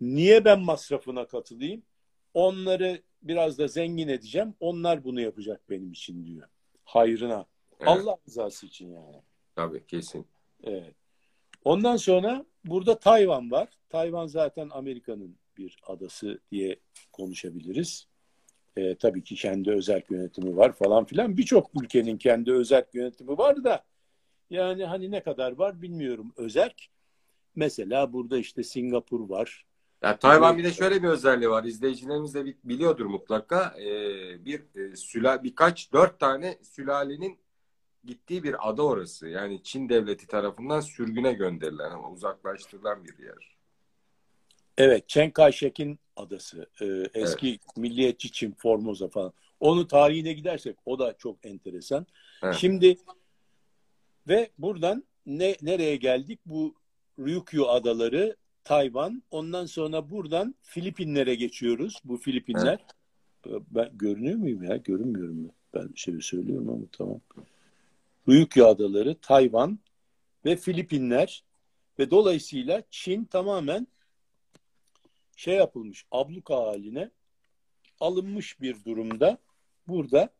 niye 0.00 0.44
ben 0.44 0.60
masrafına 0.60 1.26
katılayım? 1.26 1.82
Onları 2.34 3.02
biraz 3.22 3.58
da 3.58 3.68
zengin 3.68 4.08
edeceğim. 4.08 4.54
Onlar 4.60 5.04
bunu 5.04 5.20
yapacak 5.20 5.70
benim 5.70 5.92
için 5.92 6.26
diyor. 6.26 6.48
Hayrına. 6.84 7.46
Evet, 7.80 7.88
Allah 7.88 8.16
rızası 8.28 8.66
için 8.66 8.92
yani. 8.92 9.22
Tabii 9.56 9.86
kesin. 9.86 10.26
Evet. 10.62 10.94
Ondan 11.64 11.96
sonra 11.96 12.44
burada 12.64 12.98
Tayvan 12.98 13.50
var. 13.50 13.68
Tayvan 13.88 14.26
zaten 14.26 14.68
Amerika'nın 14.70 15.36
bir 15.58 15.76
adası 15.86 16.40
diye 16.50 16.80
konuşabiliriz. 17.12 18.08
Ee, 18.76 18.94
tabii 18.94 19.24
ki 19.24 19.34
kendi 19.34 19.70
özel 19.70 20.02
yönetimi 20.10 20.56
var 20.56 20.72
falan 20.72 21.04
filan. 21.04 21.36
Birçok 21.36 21.70
ülkenin 21.82 22.18
kendi 22.18 22.52
özel 22.52 22.84
yönetimi 22.92 23.38
var 23.38 23.64
da 23.64 23.84
yani 24.50 24.84
hani 24.84 25.10
ne 25.10 25.22
kadar 25.22 25.52
var 25.52 25.82
bilmiyorum. 25.82 26.32
Özerk 26.36 26.88
mesela 27.56 28.12
burada 28.12 28.38
işte 28.38 28.62
Singapur 28.62 29.28
var. 29.28 29.64
Ya 30.02 30.18
Tayvan 30.18 30.58
bir 30.58 30.64
de 30.64 30.72
şöyle 30.72 31.02
bir 31.02 31.08
özelliği 31.08 31.50
var. 31.50 31.64
İzleyicilerimiz 31.64 32.34
de 32.34 32.44
bi- 32.44 32.58
biliyordur 32.64 33.06
mutlaka. 33.06 33.74
Ee, 33.80 34.44
bir 34.44 34.62
e, 34.76 34.96
süla 34.96 35.44
birkaç 35.44 35.92
dört 35.92 36.20
tane 36.20 36.58
sülalenin 36.62 37.38
gittiği 38.04 38.42
bir 38.42 38.68
ada 38.68 38.82
orası. 38.82 39.28
Yani 39.28 39.62
Çin 39.62 39.88
devleti 39.88 40.26
tarafından 40.26 40.80
sürgüne 40.80 41.32
gönderilen 41.32 41.90
ama 41.90 42.10
uzaklaştırılan 42.10 43.04
bir 43.04 43.24
yer. 43.24 43.56
Evet, 44.78 45.08
Chiang 45.08 45.34
Kai-shek'in 45.34 45.98
adası. 46.16 46.66
Ee, 46.82 47.04
eski 47.14 47.58
milliyetçi 47.76 48.32
Çin, 48.32 48.52
Formosa 48.58 49.08
falan. 49.08 49.32
Onun 49.60 49.86
tarihine 49.86 50.32
gidersek 50.32 50.76
o 50.86 50.98
da 50.98 51.14
çok 51.18 51.46
enteresan. 51.46 52.06
Evet. 52.42 52.54
Şimdi 52.54 52.96
ve 54.28 54.50
buradan 54.58 55.04
ne 55.26 55.56
nereye 55.62 55.96
geldik? 55.96 56.40
Bu 56.46 56.74
Ryukyu 57.18 57.68
adaları, 57.68 58.36
Tayvan. 58.64 59.22
Ondan 59.30 59.66
sonra 59.66 60.10
buradan 60.10 60.54
Filipinlere 60.62 61.34
geçiyoruz. 61.34 62.00
Bu 62.04 62.16
Filipinler. 62.16 62.78
Ben 63.70 63.90
görünüyor 63.92 64.36
muyum 64.36 64.62
ya? 64.62 64.76
Görünmüyorum 64.76 65.36
mu? 65.36 65.48
Ben 65.74 65.94
bir 65.94 65.98
şey 65.98 66.20
söylüyorum 66.20 66.68
ama 66.68 66.84
tamam. 66.92 67.20
Ryukyu 68.28 68.66
adaları, 68.66 69.14
Tayvan 69.14 69.78
ve 70.44 70.56
Filipinler 70.56 71.44
ve 71.98 72.10
dolayısıyla 72.10 72.82
Çin 72.90 73.24
tamamen 73.24 73.86
şey 75.40 75.54
yapılmış, 75.54 76.06
abluka 76.10 76.56
haline 76.56 77.10
alınmış 78.00 78.60
bir 78.60 78.84
durumda 78.84 79.38
burada 79.88 80.30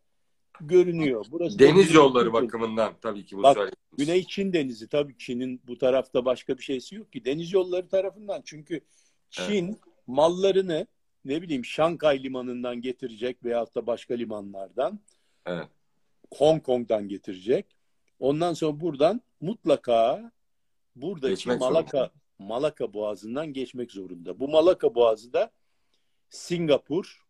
görünüyor. 0.60 1.26
Burası 1.30 1.58
Deniz 1.58 1.94
yolları 1.94 2.24
Çin. 2.24 2.32
bakımından 2.32 2.94
tabii 3.00 3.24
ki 3.24 3.36
bu 3.36 3.42
Bak. 3.42 3.72
Güney 3.98 4.26
Çin 4.26 4.52
Denizi 4.52 4.88
tabii 4.88 5.18
Çin'in 5.18 5.60
bu 5.66 5.78
tarafta 5.78 6.24
başka 6.24 6.58
bir 6.58 6.62
şeysi 6.62 6.94
yok 6.94 7.12
ki. 7.12 7.24
Deniz 7.24 7.52
yolları 7.52 7.88
tarafından 7.88 8.42
çünkü 8.44 8.80
Çin 9.30 9.80
mallarını 10.06 10.86
ne 11.24 11.42
bileyim 11.42 11.64
Şankay 11.64 12.22
limanından 12.22 12.80
getirecek 12.80 13.44
veyahut 13.44 13.74
da 13.74 13.86
başka 13.86 14.14
limanlardan 14.14 15.00
Evet. 15.46 15.68
Hong 16.34 16.62
Kong'dan 16.62 17.08
getirecek. 17.08 17.66
Ondan 18.18 18.52
sonra 18.52 18.80
buradan 18.80 19.20
mutlaka 19.40 20.32
buradaki 20.96 21.34
Geçmek 21.34 21.60
Malaka 21.60 21.98
zorunda. 21.98 22.19
Malaka 22.40 22.92
Boğazı'ndan 22.92 23.52
geçmek 23.52 23.92
zorunda. 23.92 24.40
Bu 24.40 24.48
Malaka 24.48 24.94
Boğazı 24.94 25.32
da 25.32 25.50
Singapur, 26.28 27.26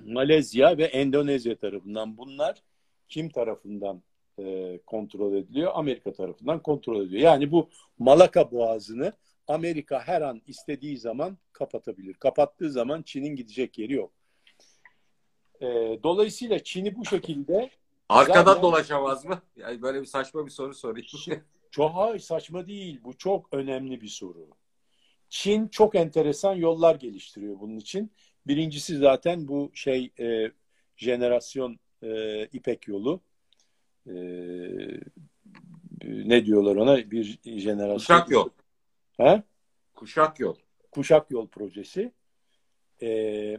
Malezya 0.00 0.78
ve 0.78 0.84
Endonezya 0.84 1.56
tarafından. 1.56 2.16
Bunlar 2.16 2.62
kim 3.08 3.28
tarafından 3.28 4.02
e, 4.38 4.78
kontrol 4.86 5.34
ediliyor? 5.34 5.72
Amerika 5.74 6.12
tarafından 6.12 6.62
kontrol 6.62 7.02
ediliyor. 7.02 7.22
Yani 7.22 7.52
bu 7.52 7.68
Malaka 7.98 8.50
Boğazı'nı 8.50 9.12
Amerika 9.48 10.00
her 10.00 10.22
an 10.22 10.42
istediği 10.46 10.98
zaman 10.98 11.38
kapatabilir. 11.52 12.14
Kapattığı 12.14 12.70
zaman 12.70 13.02
Çin'in 13.02 13.36
gidecek 13.36 13.78
yeri 13.78 13.92
yok. 13.92 14.12
E, 15.60 15.66
dolayısıyla 16.02 16.58
Çin'i 16.58 16.96
bu 16.96 17.04
şekilde 17.04 17.70
Arkadan 18.08 18.44
Zaten- 18.44 18.62
dolaşamaz 18.62 19.24
mı? 19.24 19.42
Yani 19.56 19.82
böyle 19.82 20.00
bir 20.00 20.06
saçma 20.06 20.46
bir 20.46 20.50
soru 20.50 20.74
sorayım. 20.74 21.06
Çok 21.72 21.96
hayır, 21.96 22.18
saçma 22.18 22.66
değil. 22.66 23.00
Bu 23.04 23.18
çok 23.18 23.48
önemli 23.52 24.00
bir 24.00 24.08
soru. 24.08 24.48
Çin 25.28 25.68
çok 25.68 25.94
enteresan 25.94 26.54
yollar 26.54 26.94
geliştiriyor 26.94 27.60
bunun 27.60 27.76
için. 27.76 28.12
Birincisi 28.46 28.96
zaten 28.96 29.48
bu 29.48 29.70
şey 29.74 30.12
e, 30.20 30.50
jenerasyon 30.96 31.78
e, 32.02 32.44
İpek 32.46 32.88
yolu. 32.88 33.20
E, 34.06 34.14
ne 36.02 36.46
diyorlar 36.46 36.76
ona? 36.76 37.10
Bir 37.10 37.38
jenerasyon. 37.44 37.96
Kuşak 37.98 38.30
yol. 38.30 38.48
Ha? 39.16 39.42
Kuşak 39.94 40.40
yol. 40.40 40.56
Kuşak 40.90 41.30
yol 41.30 41.48
projesi. 41.48 42.12
E, 43.02 43.58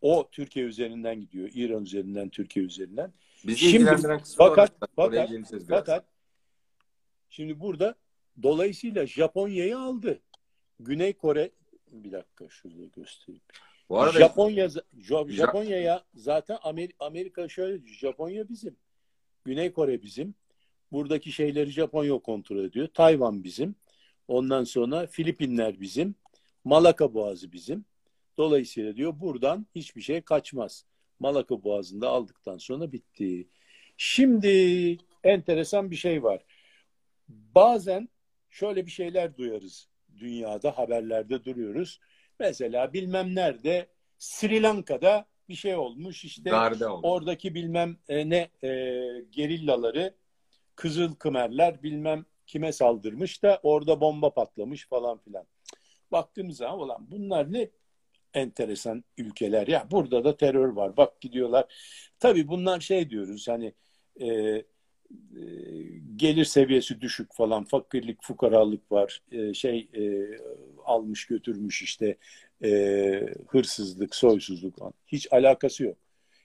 o 0.00 0.28
Türkiye 0.32 0.66
üzerinden 0.66 1.20
gidiyor. 1.20 1.50
İran 1.54 1.82
üzerinden, 1.82 2.28
Türkiye 2.28 2.66
üzerinden. 2.66 3.12
Bizi 3.46 3.58
Şimdi- 3.58 3.76
ilgilendiren 3.76 4.18
kısmı 4.20 4.36
fakat- 4.38 4.72
fakat- 4.96 5.12
biraz. 5.12 5.66
Fakat 5.68 6.06
şimdi 7.30 7.60
burada 7.60 7.94
dolayısıyla 8.42 9.06
Japonya'yı 9.06 9.78
aldı. 9.78 10.20
Güney 10.80 11.12
Kore 11.12 11.50
bir 11.92 12.12
dakika 12.12 12.48
şurada 12.48 12.84
göstereyim. 12.84 13.42
Bu 13.88 14.00
arada 14.00 14.18
Japonya 14.18 14.68
Japonya'ya 15.28 16.04
zaten 16.14 16.56
Amer- 16.56 16.92
Amerika 16.98 17.48
şöyle 17.48 17.86
Japonya 17.86 18.48
bizim. 18.48 18.76
Güney 19.44 19.72
Kore 19.72 20.02
bizim. 20.02 20.34
Buradaki 20.92 21.32
şeyleri 21.32 21.70
Japonya 21.70 22.18
kontrol 22.18 22.64
ediyor. 22.64 22.88
Tayvan 22.94 23.44
bizim. 23.44 23.74
Ondan 24.28 24.64
sonra 24.64 25.06
Filipinler 25.06 25.80
bizim. 25.80 26.14
Malaka 26.64 27.14
Boğazı 27.14 27.52
bizim. 27.52 27.84
Dolayısıyla 28.38 28.96
diyor 28.96 29.20
buradan 29.20 29.66
hiçbir 29.74 30.02
şey 30.02 30.20
kaçmaz. 30.20 30.84
Malaka 31.18 31.64
Boğazı'nda 31.64 32.08
aldıktan 32.08 32.58
sonra 32.58 32.92
bitti. 32.92 33.48
Şimdi 33.96 34.96
enteresan 35.24 35.90
bir 35.90 35.96
şey 35.96 36.22
var. 36.22 36.44
Bazen 37.28 38.08
şöyle 38.50 38.86
bir 38.86 38.90
şeyler 38.90 39.36
duyarız 39.36 39.88
dünyada, 40.18 40.78
haberlerde 40.78 41.44
duruyoruz. 41.44 42.00
Mesela 42.40 42.92
bilmem 42.92 43.34
nerede 43.34 43.86
Sri 44.18 44.62
Lanka'da 44.62 45.26
bir 45.48 45.54
şey 45.54 45.76
olmuş 45.76 46.24
işte 46.24 46.50
Darbe 46.50 46.86
oldu. 46.86 47.06
oradaki 47.06 47.54
bilmem 47.54 47.96
e, 48.08 48.30
ne 48.30 48.50
e, 48.62 48.70
gerillaları 49.30 50.14
Kızıl 50.76 51.14
Kımerler 51.14 51.82
bilmem 51.82 52.24
kime 52.46 52.72
saldırmış 52.72 53.42
da 53.42 53.60
orada 53.62 54.00
bomba 54.00 54.34
patlamış 54.34 54.88
falan 54.88 55.18
filan. 55.18 55.46
Baktığımız 56.12 56.56
zaman 56.56 56.78
olan 56.78 57.10
bunlar 57.10 57.52
ne 57.52 57.70
enteresan 58.34 59.04
ülkeler. 59.18 59.66
Ya 59.66 59.86
burada 59.90 60.24
da 60.24 60.36
terör 60.36 60.68
var. 60.68 60.96
Bak 60.96 61.20
gidiyorlar. 61.20 61.74
Tabii 62.18 62.48
bunlar 62.48 62.80
şey 62.80 63.10
diyoruz 63.10 63.48
hani 63.48 63.74
e, 64.20 64.26
e, 64.26 64.64
gelir 66.16 66.44
seviyesi 66.44 67.00
düşük 67.00 67.34
falan 67.34 67.64
fakirlik 67.64 68.22
fukaralık 68.22 68.92
var 68.92 69.22
e, 69.32 69.54
şey 69.54 69.88
e, 69.94 70.02
almış 70.84 71.26
götürmüş 71.26 71.82
işte 71.82 72.16
e, 72.64 72.70
hırsızlık 73.48 74.14
soysuzluk 74.14 74.78
falan 74.78 74.92
hiç 75.06 75.32
alakası 75.32 75.84
yok 75.84 75.96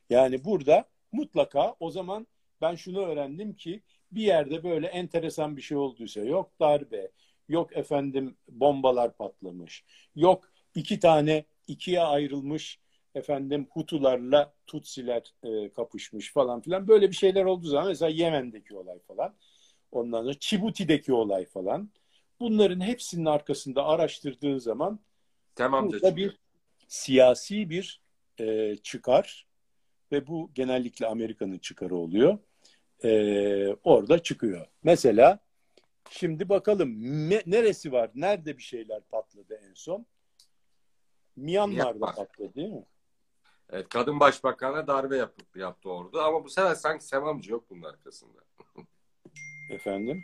yani 0.09 0.43
burada 0.45 0.85
mutlaka 1.11 1.75
o 1.79 1.91
zaman 1.91 2.27
ben 2.61 2.75
şunu 2.75 3.05
öğrendim 3.05 3.53
ki 3.53 3.81
bir 4.11 4.21
yerde 4.21 4.63
böyle 4.63 4.87
enteresan 4.87 5.57
bir 5.57 5.61
şey 5.61 5.77
olduysa 5.77 6.19
yok 6.21 6.51
darbe 6.59 7.11
yok 7.49 7.77
efendim 7.77 8.37
bombalar 8.47 9.17
patlamış 9.17 9.83
yok 10.15 10.51
iki 10.75 10.99
tane 10.99 11.45
ikiye 11.69 12.01
ayrılmış 12.01 12.79
efendim 13.15 13.67
Hutularla 13.71 14.53
Tutsiler 14.67 15.33
e, 15.43 15.73
kapışmış 15.73 16.33
falan 16.33 16.61
filan. 16.61 16.87
Böyle 16.87 17.09
bir 17.09 17.15
şeyler 17.15 17.45
olduğu 17.45 17.67
zaman 17.67 17.87
mesela 17.87 18.09
Yemen'deki 18.09 18.75
olay 18.75 18.99
falan. 18.99 19.35
Ondan 19.91 20.21
sonra 20.21 20.33
Çibuti'deki 20.33 21.13
olay 21.13 21.45
falan. 21.45 21.89
Bunların 22.39 22.79
hepsinin 22.79 23.25
arkasında 23.25 23.85
araştırdığın 23.85 24.57
zaman 24.57 24.99
Tamam 25.55 25.89
burada 25.89 26.15
bir 26.15 26.37
siyasi 26.87 27.69
bir 27.69 28.01
e, 28.39 28.75
çıkar 28.75 29.47
ve 30.11 30.27
bu 30.27 30.51
genellikle 30.53 31.07
Amerika'nın 31.07 31.57
çıkarı 31.57 31.95
oluyor. 31.95 32.37
E, 33.03 33.09
orada 33.83 34.23
çıkıyor. 34.23 34.67
Mesela 34.83 35.39
şimdi 36.09 36.49
bakalım 36.49 36.89
me, 37.27 37.41
neresi 37.45 37.91
var? 37.91 38.11
Nerede 38.15 38.57
bir 38.57 38.63
şeyler 38.63 39.01
patladı 39.01 39.59
en 39.69 39.73
son? 39.73 40.05
Myanmar'da 41.39 41.83
Myanmar. 41.83 42.15
patladı 42.15 42.55
değil 42.55 42.69
mi? 42.69 42.85
Evet, 43.69 43.89
kadın 43.89 44.19
başbakana 44.19 44.87
darbe 44.87 45.17
yapıp 45.17 45.57
yaptı 45.57 45.89
orada 45.89 46.23
ama 46.25 46.43
bu 46.43 46.49
sefer 46.49 46.75
sanki 46.75 47.05
Semamcı 47.05 47.51
yok 47.51 47.63
bunun 47.69 47.83
arkasında. 47.83 48.39
Efendim? 49.71 50.23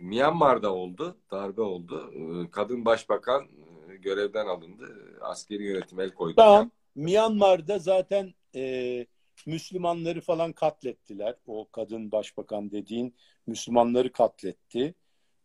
Myanmar'da 0.00 0.74
oldu, 0.74 1.16
darbe 1.30 1.60
oldu. 1.62 2.12
Ee, 2.14 2.50
Kadın 2.50 2.84
başbakan 2.84 3.48
e, 3.90 3.96
görevden 3.96 4.46
alındı. 4.46 5.18
Askeri 5.20 5.62
yönetim 5.64 6.00
el 6.00 6.10
koydu. 6.10 6.36
Tamam. 6.36 6.70
Myanmar'da 6.94 7.78
zaten 7.78 8.34
e, 8.54 9.06
Müslümanları 9.46 10.20
falan 10.20 10.52
katlettiler. 10.52 11.34
O 11.46 11.68
kadın 11.72 12.12
başbakan 12.12 12.70
dediğin 12.70 13.14
Müslümanları 13.46 14.12
katletti. 14.12 14.94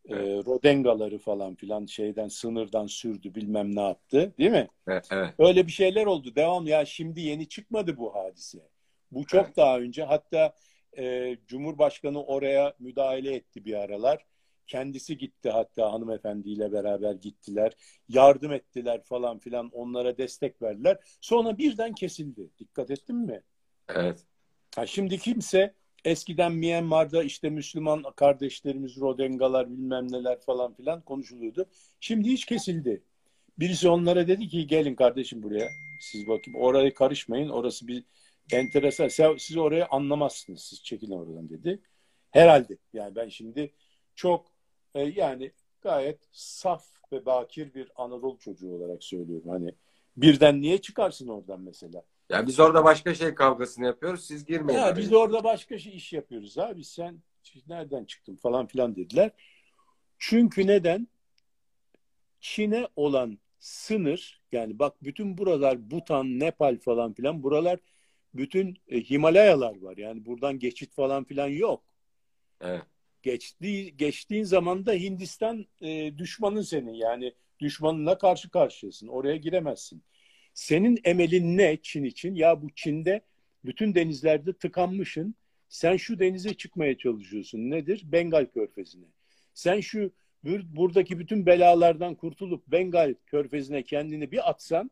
E, 0.10 0.16
Rodengaları 0.16 1.18
falan 1.18 1.56
filan 1.56 1.86
şeyden 1.86 2.28
sınırdan 2.28 2.88
sürdü 2.88 3.36
bilmem 3.36 3.76
ne 3.76 3.82
yaptı. 3.82 4.34
Değil 4.38 4.52
mi? 4.52 4.68
Evet, 4.88 5.08
evet. 5.12 5.34
Öyle 5.40 5.68
bir 5.68 5.72
şeyler 5.72 6.06
oldu. 6.06 6.36
Devam 6.36 6.68
ya 6.68 6.86
şimdi 6.86 7.22
yeni 7.22 7.48
çıkmadı 7.48 7.98
bu 7.98 8.16
hadise. 8.16 8.70
Bu 9.12 9.26
çok 9.26 9.46
Evet. 9.46 9.58
daha 9.58 9.80
önce 9.80 10.04
hatta 10.04 10.54
e, 10.98 11.38
Cumhurbaşkanı 11.48 12.24
oraya 12.24 12.74
müdahale 12.80 13.36
etti 13.36 13.66
bir 13.66 13.74
aralar. 13.74 14.26
Kendisi 14.68 15.18
gitti 15.18 15.50
hatta 15.50 15.94
hanımefendiyle 15.94 16.72
beraber 16.72 17.14
gittiler. 17.14 17.74
Yardım 18.10 18.52
ettiler 18.54 19.04
falan 19.04 19.40
filan 19.40 19.70
onlara 19.70 20.18
destek 20.18 20.62
verdiler. 20.62 20.98
Sonra 21.22 21.58
birden 21.58 21.94
kesildi. 21.94 22.50
Dikkat 22.60 22.92
ettin 22.92 23.16
mi? 23.16 23.44
evet. 23.90 24.26
Ha, 24.76 24.86
şimdi 24.88 25.18
kimse 25.18 25.74
eskiden 26.06 26.52
Myanmar'da 26.52 27.24
işte 27.24 27.50
Müslüman 27.50 28.04
kardeşlerimiz 28.16 28.98
Rodengalar 28.98 29.72
bilmem 29.72 30.12
neler 30.12 30.40
falan 30.40 30.74
filan 30.74 31.02
konuşuluyordu. 31.02 31.66
Şimdi 32.00 32.30
hiç 32.30 32.46
kesildi. 32.46 33.04
Birisi 33.60 33.90
onlara 33.90 34.28
dedi 34.28 34.48
ki 34.48 34.68
gelin 34.68 34.96
kardeşim 34.96 35.44
buraya. 35.44 35.70
Siz 36.02 36.28
bakayım 36.28 36.60
oraya 36.60 36.94
karışmayın. 36.94 37.50
Orası 37.50 37.88
bir 37.88 38.04
enteresan. 38.52 39.08
Siz- 39.38 39.58
orayı 39.58 39.86
anlamazsınız. 39.86 40.62
Siz 40.62 40.84
çekilin 40.84 41.12
oradan 41.12 41.50
dedi. 41.50 41.80
Herhalde. 42.32 42.78
Yani 42.94 43.16
ben 43.16 43.30
şimdi 43.30 43.74
çok 44.16 44.48
e, 44.96 45.02
yani 45.02 45.52
gayet 45.82 46.20
saf 46.32 46.86
ve 47.12 47.26
bakir 47.26 47.74
bir 47.74 47.92
Anadolu 47.96 48.38
çocuğu 48.38 48.70
olarak 48.70 49.04
söylüyorum. 49.04 49.50
Hani 49.50 49.76
birden 50.18 50.62
niye 50.62 50.78
çıkarsın 50.82 51.28
oradan 51.28 51.62
mesela? 51.62 52.04
Ya 52.34 52.48
biz 52.48 52.60
orada 52.60 52.84
başka 52.84 53.16
şey 53.16 53.36
kavgasını 53.36 53.86
yapıyoruz. 53.86 54.26
Siz 54.26 54.46
girmeyin. 54.46 54.80
Ya 54.80 54.98
biz 54.98 55.14
orada 55.14 55.44
başka 55.44 55.80
şey 55.80 55.96
iş 55.96 56.14
yapıyoruz 56.14 56.58
abi. 56.58 56.84
Sen 56.84 57.22
nereden 57.68 58.06
çıktın 58.06 58.36
falan 58.36 58.68
filan 58.68 58.96
dediler. 58.96 59.32
Çünkü 60.18 60.68
neden? 60.68 61.08
Çin'e 62.40 62.88
olan 62.96 63.38
sınır 63.60 64.42
yani 64.52 64.80
bak 64.80 65.04
bütün 65.04 65.38
buralar 65.38 65.92
Butan, 65.92 66.40
Nepal 66.40 66.78
falan 66.78 67.14
filan 67.14 67.44
buralar 67.44 67.80
bütün 68.34 68.78
e, 68.88 69.02
Himalayalar 69.02 69.82
var. 69.82 69.98
Yani 69.98 70.26
buradan 70.26 70.60
geçit 70.60 70.94
falan 70.94 71.24
filan 71.24 71.48
yok. 71.48 71.84
Evet. 72.62 72.84
Geçtiği, 73.22 73.98
geçtiğin 73.98 74.44
zaman 74.44 74.86
da 74.86 74.94
Hindistan 74.94 75.66
e, 75.82 76.18
düşmanın 76.18 76.62
senin. 76.62 76.94
Yani 76.94 77.34
düşmanınla 77.60 78.18
karşı 78.18 78.50
karşıyasın. 78.50 79.08
Oraya 79.08 79.36
giremezsin. 79.36 80.04
Senin 80.54 81.00
emelin 81.04 81.58
ne 81.58 81.78
Çin 81.82 82.04
için? 82.04 82.36
Ya 82.36 82.62
bu 82.62 82.68
Çin'de 82.76 83.22
bütün 83.66 83.96
denizlerde 83.96 84.54
tıkanmışsın. 84.54 85.36
Sen 85.70 85.98
şu 85.98 86.20
denize 86.20 86.54
çıkmaya 86.54 86.98
çalışıyorsun. 86.98 87.58
Nedir? 87.60 88.02
Bengal 88.06 88.46
Körfezi'ne. 88.46 89.06
Sen 89.54 89.80
şu 89.80 90.12
bur- 90.46 90.76
buradaki 90.76 91.20
bütün 91.20 91.46
belalardan 91.46 92.16
kurtulup 92.16 92.68
Bengal 92.68 93.16
Körfezi'ne 93.26 93.84
kendini 93.84 94.32
bir 94.32 94.50
atsan 94.50 94.92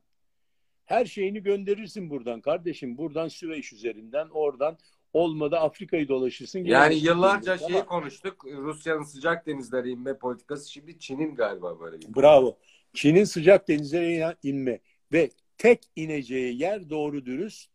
her 0.86 1.06
şeyini 1.06 1.44
gönderirsin 1.44 2.10
buradan 2.10 2.42
kardeşim. 2.42 2.98
Buradan 2.98 3.28
Süveyş 3.28 3.74
üzerinden 3.74 4.28
oradan 4.30 4.78
olmadı 5.14 5.58
Afrika'yı 5.58 6.08
dolaşırsın. 6.08 6.60
Yani 6.60 6.96
yıllarca 6.96 7.52
Ama- 7.54 7.68
şeyi 7.70 7.82
konuştuk. 7.86 8.46
Rusya'nın 8.46 9.04
sıcak 9.04 9.48
denizlere 9.48 9.90
inme 9.90 10.18
politikası. 10.18 10.72
Şimdi 10.72 11.00
Çin'in 11.00 11.36
galiba 11.36 11.80
böyle 11.80 12.00
bir. 12.02 12.16
Bravo. 12.16 12.58
Çin'in 12.94 13.24
sıcak 13.24 13.68
denizlere 13.68 14.36
inme 14.44 14.80
ve 15.12 15.30
tek 15.62 15.80
ineceği 15.96 16.62
yer 16.62 16.90
doğru 16.90 17.26
dürüst 17.26 17.70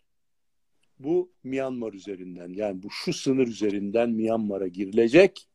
bu 0.99 1.33
Myanmar 1.45 1.93
üzerinden. 1.93 2.49
Yani 2.49 2.83
bu 2.83 2.91
şu 2.91 3.13
sınır 3.13 3.47
üzerinden 3.47 4.11
Myanmar'a 4.11 4.67
girilecek. 4.67 5.49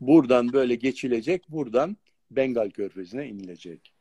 Buradan 0.00 0.52
böyle 0.52 0.74
geçilecek. 0.74 1.44
Buradan 1.48 1.96
Bengal 2.30 2.70
Körfezi'ne 2.70 3.28
inilecek. 3.28 3.92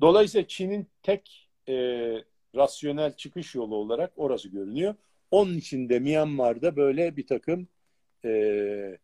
Dolayısıyla 0.00 0.48
Çin'in 0.48 0.86
tek 1.02 1.50
e, 1.68 1.74
rasyonel 2.54 3.16
çıkış 3.16 3.54
yolu 3.54 3.74
olarak 3.76 4.12
orası 4.16 4.48
görünüyor. 4.48 4.94
Onun 5.30 5.56
için 5.56 5.88
de 5.88 5.98
Myanmar'da 5.98 6.76
böyle 6.76 7.16
bir 7.16 7.26
takım 7.26 7.68
e, 8.24 8.98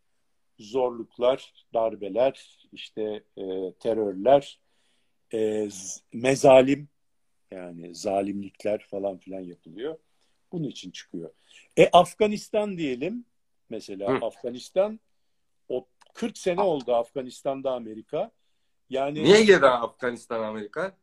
zorluklar, 0.58 1.52
darbeler, 1.74 2.58
işte 2.72 3.22
e, 3.36 3.72
terörler, 3.80 4.58
e, 5.34 5.68
mezalim 6.12 6.88
yani 7.50 7.94
zalimlikler 7.94 8.86
falan 8.90 9.18
filan 9.18 9.40
yapılıyor. 9.40 9.98
Bunun 10.52 10.68
için 10.68 10.90
çıkıyor. 10.90 11.30
E 11.76 11.88
Afganistan 11.92 12.78
diyelim. 12.78 13.24
Mesela 13.70 14.20
Hı. 14.20 14.26
Afganistan 14.26 15.00
o 15.68 15.86
40 16.14 16.38
sene 16.38 16.60
oldu 16.60 16.94
Afganistan'da 16.94 17.72
Amerika. 17.72 18.30
Yani 18.90 19.24
Niye 19.24 19.44
girdi 19.44 19.66
Afganistan 19.66 20.42
Amerika? 20.42 20.96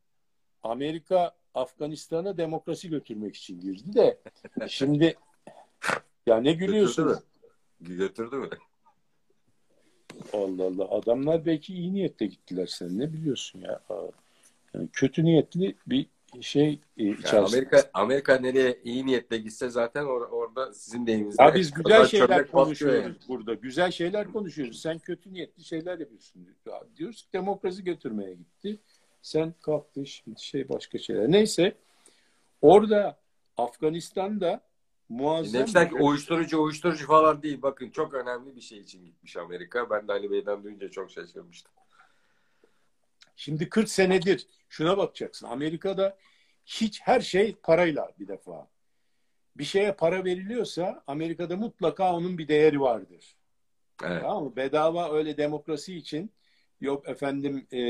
Amerika 0.64 1.36
Afganistan'a 1.54 2.38
demokrasi 2.38 2.90
götürmek 2.90 3.36
için 3.36 3.60
girdi 3.60 3.94
de 3.94 4.20
şimdi 4.68 5.16
ya 6.26 6.38
ne 6.38 6.52
Götürdü 6.54 6.66
gülüyorsun? 6.66 7.06
mü? 7.08 7.18
Götürdü 7.82 8.36
mü? 8.36 8.50
Allah 10.34 10.64
Allah. 10.64 10.90
Adamlar 10.90 11.46
belki 11.46 11.74
iyi 11.74 11.94
niyetle 11.94 12.26
gittiler 12.26 12.66
sen 12.68 13.00
ne 13.00 13.14
biliyorsun 13.14 13.62
ya. 13.62 13.82
Yani 14.74 14.90
kötü 14.94 15.26
niyetli 15.26 15.76
bir 15.88 16.08
şey 16.44 16.80
e, 16.98 17.03
Yani 17.03 17.14
içerisinde. 17.14 17.40
Amerika 17.40 17.90
Amerika 17.94 18.36
nereye 18.38 18.80
iyi 18.84 19.06
niyetle 19.06 19.38
gitse 19.38 19.70
zaten 19.70 20.03
or- 20.03 20.30
orada 20.30 20.74
sizin 20.74 21.07
deyiminizde. 21.07 21.44
Ya 21.44 21.56
biz 21.56 21.72
güzel 21.72 22.06
şeyler 22.06 22.48
konuşuyoruz 22.52 23.03
yani. 23.03 23.16
burada. 23.28 23.53
Güzel 23.53 23.91
şeyler 23.91 24.32
konuşuyoruz. 24.32 24.82
Sen 24.82 24.99
kötü 24.99 25.34
niyetli 25.34 25.64
şeyler 25.64 25.99
yapıyorsun. 25.99 26.48
Ya 26.66 26.84
diyoruz 26.98 27.22
ki 27.22 27.28
demokrasi 27.34 27.84
götürmeye 27.84 28.34
gitti. 28.34 28.80
Sen 29.22 29.53
kalktı 29.62 30.06
şimdi 30.06 30.41
şey 30.41 30.70
başka 30.70 30.98
şeyler. 30.98 31.32
Neyse 31.32 31.76
orada 32.62 33.18
Afganistan'da 33.57 34.62
muazzam... 35.10 35.60
Demişler 35.60 35.90
ki 35.90 35.95
uyuşturucu 35.95 36.62
uyuşturucu 36.64 37.07
falan 37.07 37.44
değil. 37.44 37.62
Bakın 37.62 37.90
çok 37.90 38.14
önemli 38.14 38.56
bir 38.56 38.62
şey 38.62 38.80
için 38.80 39.06
gitmiş 39.06 39.38
Amerika. 39.38 39.90
Ben 39.90 40.07
de 40.07 40.12
Ali 40.12 40.32
Bey'den 40.32 40.64
duyunca 40.64 40.90
çok 40.90 41.12
şaşırmıştım. 41.12 41.72
Şimdi 43.36 43.70
40 43.70 43.90
senedir 43.90 44.48
şuna 44.70 44.98
bakacaksın. 44.98 45.48
Amerika'da 45.48 46.18
hiç 46.66 47.02
her 47.02 47.22
şey 47.22 47.56
parayla 47.64 48.12
bir 48.20 48.28
defa. 48.28 48.68
Bir 49.57 49.64
şeye 49.64 49.94
para 49.94 50.26
veriliyorsa 50.26 51.03
Amerika'da 51.07 51.57
mutlaka 51.57 52.16
onun 52.16 52.38
bir 52.38 52.48
değeri 52.48 52.82
vardır. 52.82 53.36
Evet. 54.03 54.22
Tamam 54.22 54.44
mı? 54.44 54.56
Bedava 54.56 55.14
öyle 55.14 55.38
demokrasi 55.38 55.95
için 55.95 56.32
yok 56.82 57.10
efendim 57.10 57.68
e, 57.72 57.82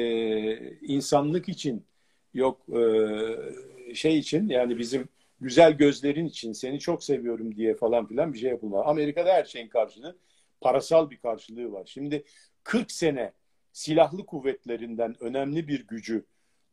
insanlık 0.80 1.50
için 1.50 1.86
yok 2.34 2.62
e, 2.70 3.96
şey 3.96 4.20
için 4.20 4.50
yani 4.50 4.78
bizim 4.78 5.10
güzel 5.42 5.74
gözlerin 5.74 6.26
için 6.26 6.54
seni 6.54 6.80
çok 6.80 7.04
seviyorum 7.04 7.56
diye 7.56 7.76
falan 7.76 8.08
filan 8.08 8.34
bir 8.34 8.40
şey 8.40 8.50
yapılmaz. 8.50 8.84
Amerika'da 8.86 9.34
her 9.34 9.46
şeyin 9.46 9.68
karşılığı 9.68 10.18
parasal 10.62 11.10
bir 11.10 11.18
karşılığı 11.18 11.72
var. 11.72 11.84
Şimdi 11.86 12.24
40 12.64 12.92
sene 12.92 13.34
silahlı 13.76 14.26
kuvvetlerinden 14.26 15.16
önemli 15.20 15.68
bir 15.68 15.88
gücü 15.88 16.26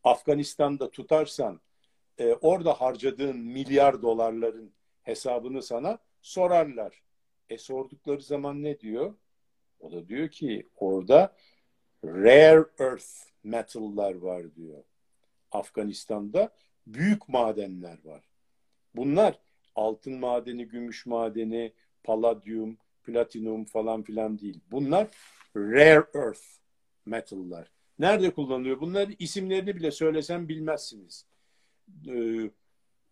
Afganistan'da 0.04 0.90
tutarsan 0.90 1.60
e, 2.18 2.32
orada 2.32 2.72
harcadığın 2.72 3.38
milyar 3.38 4.02
dolarların 4.02 4.72
hesabını 5.02 5.62
sana 5.62 5.98
sorarlar. 6.20 7.02
E 7.48 7.58
sordukları 7.58 8.22
zaman 8.22 8.62
ne 8.62 8.80
diyor? 8.80 9.14
O 9.80 9.92
da 9.92 10.08
diyor 10.08 10.28
ki 10.28 10.68
orada 10.76 11.36
rare 12.04 12.64
earth 12.78 13.10
metal'lar 13.44 14.14
var 14.14 14.54
diyor. 14.54 14.84
Afganistan'da 15.52 16.54
büyük 16.86 17.28
madenler 17.28 17.98
var. 18.04 18.24
Bunlar 18.94 19.38
altın 19.74 20.18
madeni, 20.18 20.68
gümüş 20.68 21.06
madeni, 21.06 21.72
paladyum, 22.04 22.78
platinum 23.04 23.64
falan 23.64 24.02
filan 24.02 24.38
değil. 24.38 24.60
Bunlar 24.70 25.08
rare 25.56 26.06
earth 26.14 26.61
metal'lar. 27.06 27.70
Nerede 27.98 28.30
kullanılıyor? 28.30 28.80
Bunların 28.80 29.14
isimlerini 29.18 29.76
bile 29.76 29.90
söylesem 29.90 30.48
bilmezsiniz. 30.48 31.26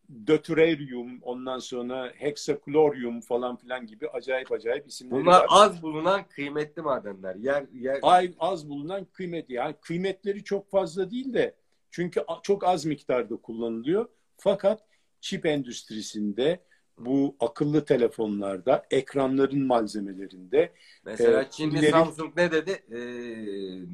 Deuterium, 0.08 1.22
ondan 1.22 1.58
sonra 1.58 2.12
hexakloryum 2.16 3.20
falan 3.20 3.56
filan 3.56 3.86
gibi 3.86 4.08
acayip 4.08 4.52
acayip 4.52 4.88
isimleri 4.88 5.20
Bunlar 5.20 5.40
var. 5.40 5.46
az 5.50 5.82
bulunan 5.82 6.28
kıymetli 6.28 6.82
madenler. 6.82 7.34
Yer, 7.34 7.66
yer... 7.72 7.98
Ay, 8.02 8.34
az 8.38 8.68
bulunan 8.68 9.04
kıymetli. 9.04 9.54
Yani 9.54 9.74
kıymetleri 9.80 10.44
çok 10.44 10.70
fazla 10.70 11.10
değil 11.10 11.32
de 11.32 11.54
çünkü 11.90 12.24
çok 12.42 12.64
az 12.64 12.84
miktarda 12.84 13.36
kullanılıyor. 13.36 14.08
Fakat 14.36 14.84
çip 15.20 15.46
endüstrisinde 15.46 16.60
bu 17.04 17.36
akıllı 17.40 17.84
telefonlarda, 17.84 18.86
ekranların 18.90 19.66
malzemelerinde. 19.66 20.72
Mesela 21.04 21.42
e, 21.42 21.50
Çinli 21.50 21.78
ileri... 21.78 21.90
Samsung 21.90 22.36
ne 22.36 22.52
dedi? 22.52 22.70
E, 22.70 23.00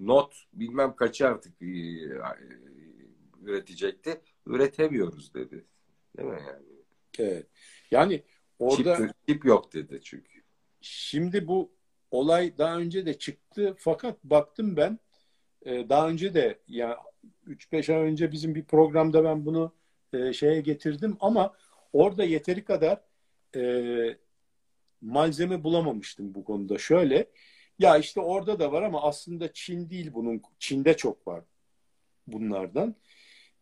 not 0.06 0.34
bilmem 0.52 0.96
kaçı 0.96 1.28
artık 1.28 1.62
e, 1.62 1.66
üretecekti. 3.42 4.20
Üretemiyoruz 4.46 5.34
dedi. 5.34 5.64
Değil 6.16 6.28
mi 6.28 6.38
yani? 6.46 6.66
Evet. 7.18 7.46
Yani 7.90 8.22
orada 8.58 8.96
çip, 8.96 9.10
çip 9.28 9.44
yok 9.44 9.72
dedi 9.72 10.00
çünkü. 10.02 10.42
Şimdi 10.80 11.48
bu 11.48 11.72
olay 12.10 12.58
daha 12.58 12.78
önce 12.78 13.06
de 13.06 13.18
çıktı 13.18 13.74
fakat 13.78 14.24
baktım 14.24 14.76
ben 14.76 14.98
e, 15.62 15.88
daha 15.88 16.08
önce 16.08 16.34
de 16.34 16.58
ya 16.68 16.98
3-5 17.46 17.92
ay 17.92 17.98
önce 17.98 18.32
bizim 18.32 18.54
bir 18.54 18.64
programda 18.64 19.24
ben 19.24 19.46
bunu 19.46 19.72
e, 20.12 20.32
şeye 20.32 20.60
getirdim 20.60 21.16
ama 21.20 21.54
orada 21.96 22.24
yeteri 22.24 22.64
kadar 22.64 23.00
e, 23.56 23.62
malzeme 25.02 25.64
bulamamıştım 25.64 26.34
bu 26.34 26.44
konuda. 26.44 26.78
Şöyle 26.78 27.26
ya 27.78 27.98
işte 27.98 28.20
orada 28.20 28.58
da 28.58 28.72
var 28.72 28.82
ama 28.82 29.02
aslında 29.02 29.52
Çin 29.52 29.90
değil 29.90 30.10
bunun. 30.14 30.42
Çin'de 30.58 30.96
çok 30.96 31.26
var 31.28 31.44
bunlardan. 32.26 32.94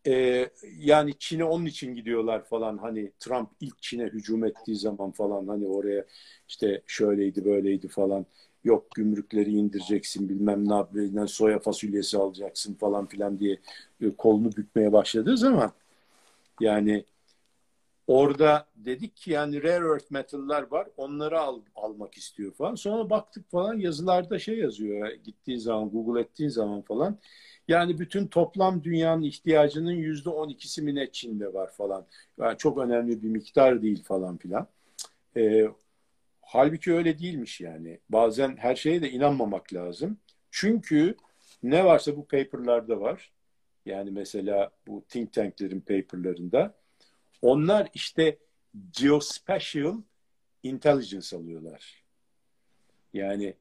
Ee, 0.07 0.49
yani 0.77 1.13
Çin'e 1.19 1.43
onun 1.43 1.65
için 1.65 1.95
gidiyorlar 1.95 2.45
falan 2.45 2.77
hani 2.77 3.11
Trump 3.19 3.49
ilk 3.61 3.81
Çin'e 3.81 4.03
hücum 4.05 4.45
ettiği 4.45 4.75
zaman 4.75 5.11
falan 5.11 5.47
hani 5.47 5.67
oraya 5.67 6.05
işte 6.47 6.81
şöyleydi 6.87 7.45
böyleydi 7.45 7.87
falan 7.87 8.25
yok 8.63 8.91
gümrükleri 8.95 9.51
indireceksin 9.51 10.29
bilmem 10.29 10.69
ne 10.69 10.73
yapıyorsun 10.75 11.25
soya 11.25 11.59
fasulyesi 11.59 12.17
alacaksın 12.17 12.73
falan 12.73 13.07
filan 13.07 13.39
diye 13.39 13.59
e, 14.01 14.09
kolunu 14.17 14.51
bükmeye 14.51 14.93
başladığı 14.93 15.37
zaman 15.37 15.71
yani 16.59 17.05
orada 18.07 18.67
dedik 18.75 19.17
ki 19.17 19.31
yani 19.31 19.63
rare 19.63 19.87
earth 19.87 20.11
metal'lar 20.11 20.71
var 20.71 20.87
onları 20.97 21.39
al, 21.39 21.61
almak 21.75 22.17
istiyor 22.17 22.53
falan 22.53 22.75
sonra 22.75 23.09
baktık 23.09 23.51
falan 23.51 23.77
yazılarda 23.77 24.39
şey 24.39 24.57
yazıyor 24.57 25.11
gittiğin 25.11 25.59
zaman 25.59 25.89
Google 25.89 26.21
ettiğin 26.21 26.49
zaman 26.49 26.81
falan 26.81 27.19
yani 27.67 27.99
bütün 27.99 28.27
toplam 28.27 28.83
dünyanın 28.83 29.21
ihtiyacının 29.21 29.91
yüzde 29.91 30.29
on 30.29 30.49
ikisi 30.49 30.81
mi 30.81 30.95
ne 30.95 31.11
Çin'de 31.11 31.53
var 31.53 31.71
falan. 31.71 32.05
Yani 32.39 32.57
çok 32.57 32.77
önemli 32.77 33.23
bir 33.23 33.29
miktar 33.29 33.81
değil 33.81 34.03
falan 34.03 34.37
filan. 34.37 34.67
E, 35.37 35.65
halbuki 36.41 36.93
öyle 36.93 37.19
değilmiş 37.19 37.61
yani. 37.61 37.99
Bazen 38.09 38.57
her 38.57 38.75
şeye 38.75 39.01
de 39.01 39.11
inanmamak 39.11 39.73
lazım. 39.73 40.17
Çünkü 40.51 41.15
ne 41.63 41.85
varsa 41.85 42.17
bu 42.17 42.27
paperlarda 42.27 43.01
var. 43.01 43.31
Yani 43.85 44.11
mesela 44.11 44.71
bu 44.87 45.05
think 45.09 45.33
tanklerin 45.33 45.81
paperlarında. 45.81 46.73
Onlar 47.41 47.89
işte 47.93 48.37
geospatial 48.91 50.01
intelligence 50.63 51.37
alıyorlar. 51.37 52.03
Yani 53.13 53.53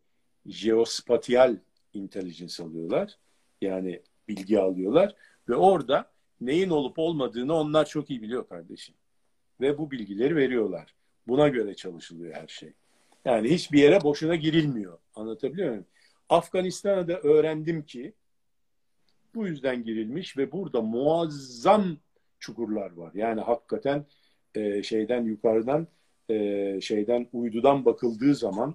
geospatial 0.46 1.56
intelligence 1.94 2.62
alıyorlar. 2.62 3.18
Yani 3.60 4.02
bilgi 4.28 4.60
alıyorlar 4.60 5.14
ve 5.48 5.54
orada 5.54 6.10
neyin 6.40 6.70
olup 6.70 6.98
olmadığını 6.98 7.54
onlar 7.54 7.86
çok 7.86 8.10
iyi 8.10 8.22
biliyor 8.22 8.48
kardeşim. 8.48 8.94
Ve 9.60 9.78
bu 9.78 9.90
bilgileri 9.90 10.36
veriyorlar. 10.36 10.94
Buna 11.26 11.48
göre 11.48 11.74
çalışılıyor 11.74 12.34
her 12.34 12.48
şey. 12.48 12.72
Yani 13.24 13.50
hiçbir 13.50 13.78
yere 13.78 14.02
boşuna 14.02 14.36
girilmiyor. 14.36 14.98
Anlatabiliyor 15.14 15.68
muyum? 15.68 15.86
Afganistan'a 16.28 17.08
da 17.08 17.20
öğrendim 17.20 17.82
ki 17.82 18.14
bu 19.34 19.46
yüzden 19.46 19.84
girilmiş 19.84 20.36
ve 20.36 20.52
burada 20.52 20.80
muazzam 20.82 21.96
çukurlar 22.44 22.92
var. 22.92 23.10
Yani 23.14 23.40
hakikaten 23.40 24.04
e, 24.54 24.82
şeyden 24.82 25.24
yukarıdan 25.24 25.86
e, 26.28 26.80
şeyden 26.80 27.26
uydudan 27.32 27.84
bakıldığı 27.84 28.34
zaman 28.34 28.74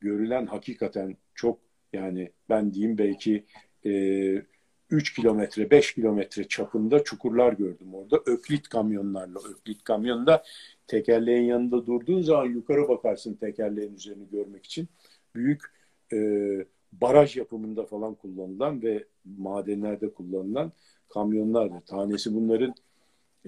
görülen 0.00 0.46
hakikaten 0.46 1.16
çok 1.34 1.58
yani 1.92 2.32
ben 2.48 2.74
diyeyim 2.74 2.98
belki 2.98 3.44
e, 3.86 3.92
3 4.90 5.14
kilometre, 5.14 5.70
5 5.70 5.94
kilometre 5.94 6.48
çapında 6.48 7.04
çukurlar 7.04 7.52
gördüm 7.52 7.94
orada. 7.94 8.20
Öklit 8.26 8.68
kamyonlarla. 8.68 9.38
Öklit 9.50 9.84
kamyonda 9.84 10.44
tekerleğin 10.86 11.44
yanında 11.44 11.86
durduğun 11.86 12.22
zaman 12.22 12.46
yukarı 12.46 12.88
bakarsın 12.88 13.34
tekerleğin 13.34 13.94
üzerini 13.94 14.30
görmek 14.30 14.66
için. 14.66 14.88
Büyük 15.34 15.62
e, 16.12 16.18
baraj 16.92 17.36
yapımında 17.36 17.86
falan 17.86 18.14
kullanılan 18.14 18.82
ve 18.82 19.04
madenlerde 19.24 20.14
kullanılan 20.14 20.72
kamyonlardır. 21.08 21.80
Tanesi 21.80 22.34
bunların 22.34 22.74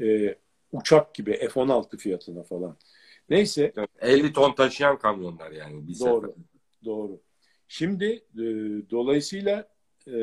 e, 0.00 0.34
uçak 0.72 1.14
gibi 1.14 1.32
F-16 1.32 1.96
fiyatına 1.96 2.42
falan. 2.42 2.76
Neyse. 3.30 3.72
50 4.00 4.32
ton 4.32 4.54
taşıyan 4.54 4.98
kamyonlar 4.98 5.50
yani. 5.50 5.88
Bir 5.88 6.00
doğru. 6.00 6.26
Sefer. 6.26 6.44
Doğru. 6.84 7.20
Şimdi 7.68 8.06
e, 8.34 8.44
dolayısıyla 8.90 9.68
e, 10.08 10.14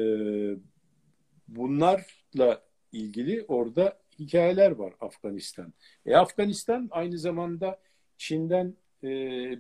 bunlarla 1.48 2.64
ilgili 2.92 3.46
orada 3.48 4.00
hikayeler 4.20 4.72
var 4.72 4.94
Afganistan. 5.00 5.74
E, 6.06 6.16
Afganistan 6.16 6.88
aynı 6.92 7.18
zamanda 7.18 7.80
Çin'den 8.18 8.76
e, 9.04 9.10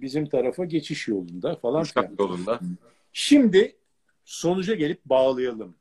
bizim 0.02 0.30
tarafa 0.30 0.66
geçiş 0.66 1.08
yolunda 1.08 1.56
falan. 1.56 1.82
Uçak 1.82 2.20
yolunda. 2.20 2.60
Şimdi 3.14 3.76
sonuca 4.26 4.76
gelip 4.76 5.06
bağlayalım. 5.06 5.76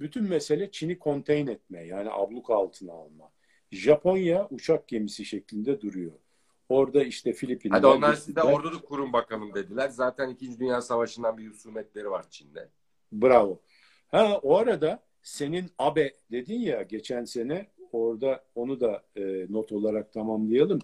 Bütün 0.00 0.24
mesele 0.24 0.70
Çin'i 0.70 0.98
konteyn 0.98 1.46
etme 1.46 1.84
yani 1.84 2.10
abluk 2.10 2.50
altına 2.50 2.92
alma. 2.92 3.30
Japonya 3.70 4.48
uçak 4.50 4.88
gemisi 4.88 5.24
şeklinde 5.24 5.80
duruyor. 5.80 6.12
Orada 6.68 7.04
işte 7.04 7.32
Filipinler... 7.32 7.76
Hadi 7.76 7.86
onlar 7.86 8.14
size 8.14 8.42
orduluk 8.42 8.88
kurun 8.88 9.12
bakalım 9.12 9.54
dediler. 9.54 9.88
Zaten 9.88 10.28
İkinci 10.28 10.60
Dünya 10.60 10.80
Savaşı'ndan 10.80 11.38
bir 11.38 11.48
husumetleri 11.48 12.10
var 12.10 12.30
Çin'de. 12.30 12.68
Bravo. 13.12 13.60
Ha 14.08 14.40
o 14.42 14.56
arada 14.56 15.02
senin 15.22 15.70
ABE 15.78 16.12
dedin 16.30 16.60
ya 16.60 16.82
geçen 16.82 17.24
sene 17.24 17.66
orada 17.92 18.44
onu 18.54 18.80
da 18.80 19.04
e, 19.16 19.46
not 19.48 19.72
olarak 19.72 20.12
tamamlayalım. 20.12 20.78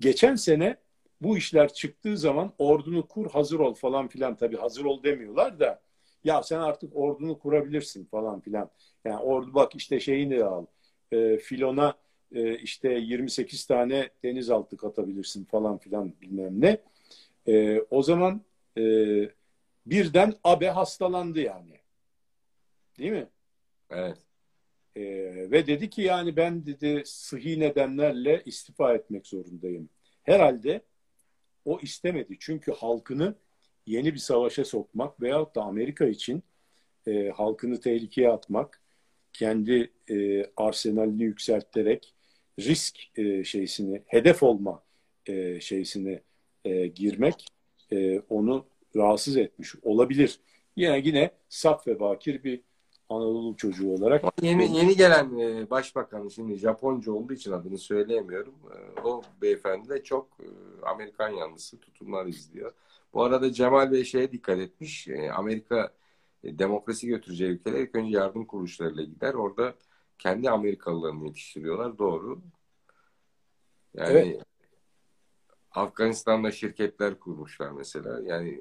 Geçen 0.00 0.34
sene 0.34 0.76
bu 1.20 1.38
işler 1.38 1.72
çıktığı 1.72 2.16
zaman 2.16 2.52
ordunu 2.58 3.06
kur 3.08 3.30
hazır 3.30 3.58
ol 3.60 3.74
falan 3.74 4.08
filan 4.08 4.36
tabii 4.36 4.56
hazır 4.56 4.84
ol 4.84 5.02
demiyorlar 5.02 5.60
da 5.60 5.82
ya 6.24 6.42
sen 6.42 6.58
artık 6.58 6.96
ordunu 6.96 7.38
kurabilirsin 7.38 8.04
falan 8.04 8.40
filan. 8.40 8.70
Yani 9.04 9.18
orada 9.22 9.54
bak 9.54 9.74
işte 9.74 10.00
şeyini 10.00 10.44
al. 10.44 10.66
E, 11.12 11.38
filona 11.38 11.94
e, 12.32 12.58
işte 12.58 12.88
28 12.88 13.66
tane 13.66 14.10
denizaltı 14.24 14.76
katabilirsin 14.76 15.44
falan 15.44 15.78
filan 15.78 16.20
bilmem 16.20 16.60
ne. 16.60 16.78
E, 17.48 17.80
o 17.90 18.02
zaman 18.02 18.42
e, 18.78 18.82
birden 19.86 20.34
abe 20.44 20.68
hastalandı 20.68 21.40
yani. 21.40 21.80
Değil 22.98 23.12
mi? 23.12 23.28
Evet. 23.90 24.18
E, 24.96 25.02
ve 25.50 25.66
dedi 25.66 25.90
ki 25.90 26.02
yani 26.02 26.36
ben 26.36 26.66
dedi 26.66 27.02
sıhhi 27.06 27.60
nedenlerle 27.60 28.42
istifa 28.44 28.94
etmek 28.94 29.26
zorundayım. 29.26 29.88
Herhalde 30.22 30.82
o 31.64 31.80
istemedi. 31.80 32.36
Çünkü 32.40 32.72
halkını 32.72 33.34
yeni 33.86 34.14
bir 34.14 34.18
savaşa 34.18 34.64
sokmak 34.64 35.22
veyahut 35.22 35.54
da 35.54 35.62
Amerika 35.62 36.06
için 36.06 36.42
e, 37.06 37.28
halkını 37.28 37.80
tehlikeye 37.80 38.30
atmak, 38.30 38.82
kendi 39.32 39.92
e, 40.10 40.46
arsenalini 40.56 41.22
yükselterek 41.22 42.15
risk 42.58 43.18
e, 43.18 43.44
şeysini, 43.44 44.02
hedef 44.06 44.42
olma 44.42 44.82
e, 45.26 45.60
şeysine 45.60 46.22
e, 46.64 46.86
girmek 46.86 47.46
e, 47.92 48.20
onu 48.20 48.66
rahatsız 48.96 49.36
etmiş 49.36 49.74
olabilir. 49.82 50.40
Yine 50.76 50.98
yine 51.04 51.30
saf 51.48 51.86
ve 51.86 52.00
bakir 52.00 52.44
bir 52.44 52.60
Anadolu 53.08 53.56
çocuğu 53.56 53.90
olarak. 53.90 54.24
Yeni 54.42 54.76
yeni 54.76 54.96
gelen 54.96 55.38
e, 55.38 55.70
başbakan 55.70 56.28
şimdi 56.28 56.56
Japonca 56.56 57.12
olduğu 57.12 57.32
için 57.32 57.52
adını 57.52 57.78
söyleyemiyorum. 57.78 58.54
E, 58.74 59.00
o 59.00 59.22
beyefendi 59.42 59.88
de 59.88 60.02
çok 60.02 60.28
e, 60.40 60.46
Amerikan 60.86 61.28
yanlısı 61.28 61.80
tutumlar 61.80 62.26
izliyor. 62.26 62.72
Bu 63.14 63.22
arada 63.22 63.52
Cemal 63.52 63.92
Bey 63.92 64.04
şeye 64.04 64.32
dikkat 64.32 64.58
etmiş. 64.58 65.08
Amerika 65.34 65.92
demokrasi 66.44 67.06
götüreceği 67.06 67.50
ülkeler 67.50 67.80
ilk 67.80 67.94
önce 67.94 68.16
yardım 68.16 68.44
kuruluşlarıyla 68.44 69.02
gider. 69.02 69.34
Orada 69.34 69.74
kendi 70.18 70.50
Amerikalılarını 70.50 71.26
yetiştiriyorlar. 71.26 71.98
Doğru. 71.98 72.42
Yani 73.94 74.18
evet. 74.18 74.42
Afganistan'da 75.70 76.50
şirketler 76.50 77.18
kurmuşlar 77.18 77.70
mesela. 77.70 78.20
Yani 78.24 78.60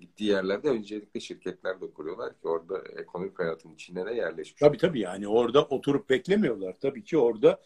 gittiği 0.00 0.24
yerlerde 0.24 0.68
öncelikle 0.68 1.20
şirketler 1.20 1.80
de 1.80 1.90
kuruyorlar 1.90 2.30
ki 2.40 2.48
orada 2.48 2.82
ekonomik 2.96 3.38
hayatın 3.38 3.74
içine 3.74 4.06
de 4.06 4.14
yerleşmiş. 4.14 4.60
Tabii 4.60 4.78
tabii 4.78 5.00
yani 5.00 5.28
orada 5.28 5.64
oturup 5.64 6.10
beklemiyorlar. 6.10 6.76
Tabii 6.80 7.04
ki 7.04 7.18
orada 7.18 7.60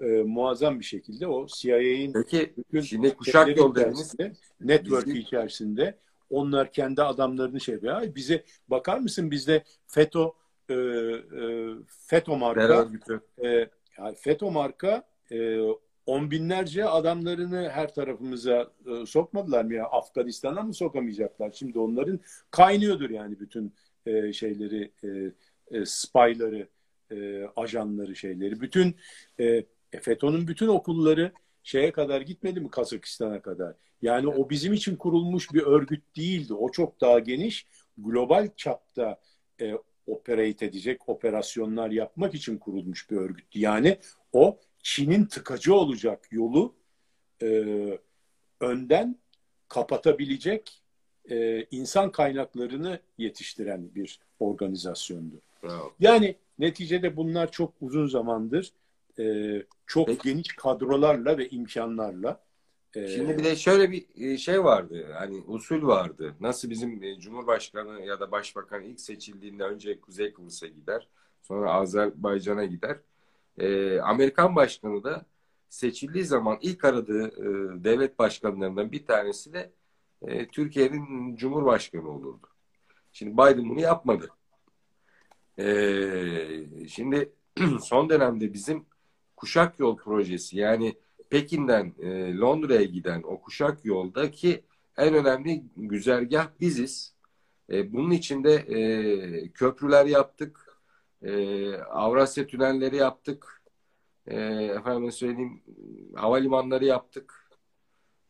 e, 0.00 0.06
muazzam 0.06 0.80
bir 0.80 0.84
şekilde 0.84 1.26
o 1.26 1.46
CIA'in 1.46 2.12
Peki 2.12 2.54
şimdi 2.88 3.14
kuşak 3.14 3.56
yol 3.56 3.74
dediniz. 3.74 4.14
Network 4.60 5.06
bizim... 5.06 5.20
içerisinde 5.20 5.98
onlar 6.30 6.72
kendi 6.72 7.02
adamlarını 7.02 7.60
şey 7.60 7.74
yapıyor. 7.74 8.14
Bize 8.14 8.44
bakar 8.68 8.98
mısın 8.98 9.30
bizde 9.30 9.64
FETÖ 9.86 10.24
e, 10.68 10.74
e, 10.74 11.68
FETÖ 12.06 12.36
marka 12.36 12.88
e, 13.44 13.48
yani 13.98 14.14
FETÖ 14.16 14.50
marka 14.50 15.02
e, 15.32 15.58
on 16.06 16.30
binlerce 16.30 16.84
adamlarını 16.84 17.68
her 17.68 17.94
tarafımıza 17.94 18.70
e, 18.86 19.06
sokmadılar 19.06 19.64
mı 19.64 19.74
ya? 19.74 19.84
Afganistan'a 19.84 20.62
mı 20.62 20.74
sokamayacaklar? 20.74 21.50
Şimdi 21.52 21.78
onların 21.78 22.20
kaynıyordur 22.50 23.10
yani 23.10 23.40
bütün 23.40 23.74
e, 24.06 24.32
şeyleri, 24.32 24.92
e, 25.04 25.08
e, 25.78 25.84
spyları, 25.86 26.68
e, 27.12 27.46
ajanları 27.56 28.16
şeyleri. 28.16 28.60
Bütün 28.60 28.96
e, 29.40 29.64
FETÖ'nün 30.02 30.48
bütün 30.48 30.68
okulları 30.68 31.32
şeye 31.62 31.92
kadar 31.92 32.20
gitmedi 32.20 32.60
mi 32.60 32.70
Kazakistan'a 32.70 33.42
kadar? 33.42 33.74
Yani 34.02 34.28
o 34.28 34.50
bizim 34.50 34.72
için 34.72 34.96
kurulmuş 34.96 35.52
bir 35.52 35.62
örgüt 35.62 36.16
değildi. 36.16 36.54
O 36.54 36.70
çok 36.70 37.00
daha 37.00 37.18
geniş, 37.18 37.66
global 37.98 38.48
çapta 38.56 39.20
e, 39.60 39.74
operate 40.08 40.66
edecek, 40.66 41.08
operasyonlar 41.08 41.90
yapmak 41.90 42.34
için 42.34 42.58
kurulmuş 42.58 43.10
bir 43.10 43.16
örgüttü. 43.16 43.58
Yani 43.58 43.98
o 44.32 44.58
Çin'in 44.82 45.24
tıkacı 45.24 45.74
olacak 45.74 46.28
yolu 46.30 46.74
e, 47.42 47.48
önden 48.60 49.16
kapatabilecek 49.68 50.82
e, 51.30 51.66
insan 51.70 52.12
kaynaklarını 52.12 53.00
yetiştiren 53.18 53.94
bir 53.94 54.18
organizasyondu. 54.40 55.40
Bravo. 55.62 55.92
Yani 56.00 56.36
neticede 56.58 57.16
bunlar 57.16 57.52
çok 57.52 57.74
uzun 57.80 58.06
zamandır 58.06 58.72
e, 59.18 59.54
çok 59.86 60.06
Peki. 60.06 60.28
geniş 60.28 60.48
kadrolarla 60.48 61.38
ve 61.38 61.48
imkanlarla 61.48 62.40
e, 63.04 63.08
Şimdi 63.08 63.38
bir 63.38 63.44
de 63.44 63.56
şöyle 63.56 63.90
bir 63.90 64.06
e, 64.16 64.38
şey 64.38 64.64
vardı. 64.64 65.06
Hani 65.18 65.42
usul 65.46 65.86
vardı. 65.86 66.34
Nasıl 66.40 66.70
bizim 66.70 67.02
e, 67.02 67.20
Cumhurbaşkanı 67.20 68.00
ya 68.00 68.20
da 68.20 68.30
Başbakan 68.30 68.82
ilk 68.82 69.00
seçildiğinde 69.00 69.64
önce 69.64 70.00
Kuzey 70.00 70.32
Kıbrıs'a 70.32 70.66
gider. 70.66 71.08
Sonra 71.42 71.72
Azerbaycan'a 71.72 72.64
gider. 72.64 72.98
E, 73.58 73.98
Amerikan 74.00 74.56
başkanı 74.56 75.04
da 75.04 75.26
seçildiği 75.68 76.24
zaman 76.24 76.58
ilk 76.62 76.84
aradığı 76.84 77.26
e, 77.28 77.84
devlet 77.84 78.18
başkanlarından 78.18 78.92
bir 78.92 79.06
tanesi 79.06 79.52
de 79.52 79.72
Türkiye'nin 80.52 81.36
Cumhurbaşkanı 81.36 82.10
olurdu. 82.10 82.48
Şimdi 83.12 83.32
Biden 83.32 83.68
bunu 83.68 83.80
yapmadı. 83.80 84.28
E, 85.58 85.66
şimdi 86.88 87.32
son 87.82 88.10
dönemde 88.10 88.52
bizim 88.52 88.86
kuşak 89.36 89.78
yol 89.78 89.96
projesi 89.96 90.56
yani 90.58 90.96
Pekin'den 91.30 91.94
e, 91.98 92.36
Londra'ya 92.36 92.84
giden 92.84 93.22
o 93.22 93.40
kuşak 93.40 93.84
yoldaki 93.84 94.64
en 94.96 95.14
önemli 95.14 95.64
güzergah 95.76 96.48
biziz. 96.60 97.14
E, 97.70 97.92
bunun 97.92 98.10
içinde 98.10 98.54
e, 98.54 99.48
köprüler 99.48 100.06
yaptık, 100.06 100.80
e, 101.22 101.74
Avrasya 101.76 102.46
tünelleri 102.46 102.96
yaptık. 102.96 103.62
E, 104.26 104.36
efendim 104.78 105.12
söyleyeyim 105.12 105.62
havalimanları 106.14 106.84
yaptık. 106.84 107.50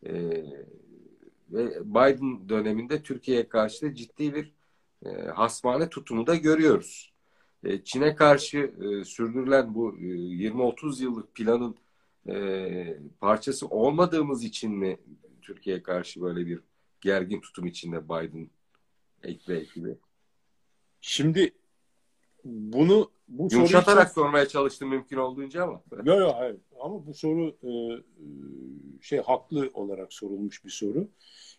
E, 0.06 0.12
ve 1.50 1.80
Biden 1.84 2.48
döneminde 2.48 3.02
Türkiye'ye 3.02 3.48
karşı 3.48 3.94
ciddi 3.94 4.34
bir 4.34 4.52
e, 5.06 5.10
hasmane 5.28 5.88
tutumu 5.88 6.26
da 6.26 6.34
görüyoruz. 6.34 7.12
E, 7.64 7.84
Çin'e 7.84 8.14
karşı 8.14 8.58
e, 8.58 9.04
sürdürülen 9.04 9.74
bu 9.74 9.96
e, 9.98 10.02
20-30 10.02 11.02
yıllık 11.02 11.34
planın 11.34 11.76
e, 12.28 12.98
parçası 13.20 13.66
olmadığımız 13.66 14.44
için 14.44 14.72
mi 14.72 14.98
Türkiye'ye 15.42 15.82
karşı 15.82 16.20
böyle 16.22 16.46
bir 16.46 16.60
gergin 17.00 17.40
tutum 17.40 17.66
içinde 17.66 18.08
Biden 18.08 18.50
ve 19.48 19.56
ekibi? 19.56 19.98
Şimdi 21.00 21.54
bunu 22.44 23.10
bu 23.28 23.48
Yumuşatarak 23.52 24.12
soru 24.12 24.24
sormaya 24.24 24.48
çalıştım 24.48 24.88
mümkün 24.88 25.16
olduğunca 25.16 25.62
ama. 25.62 25.82
Yok 26.04 26.20
yok 26.20 26.34
hayır. 26.36 26.56
Ama 26.80 27.06
bu 27.06 27.14
soru 27.14 27.56
e, 27.62 27.70
şey 29.02 29.18
haklı 29.18 29.70
olarak 29.74 30.12
sorulmuş 30.12 30.64
bir 30.64 30.70
soru. 30.70 31.08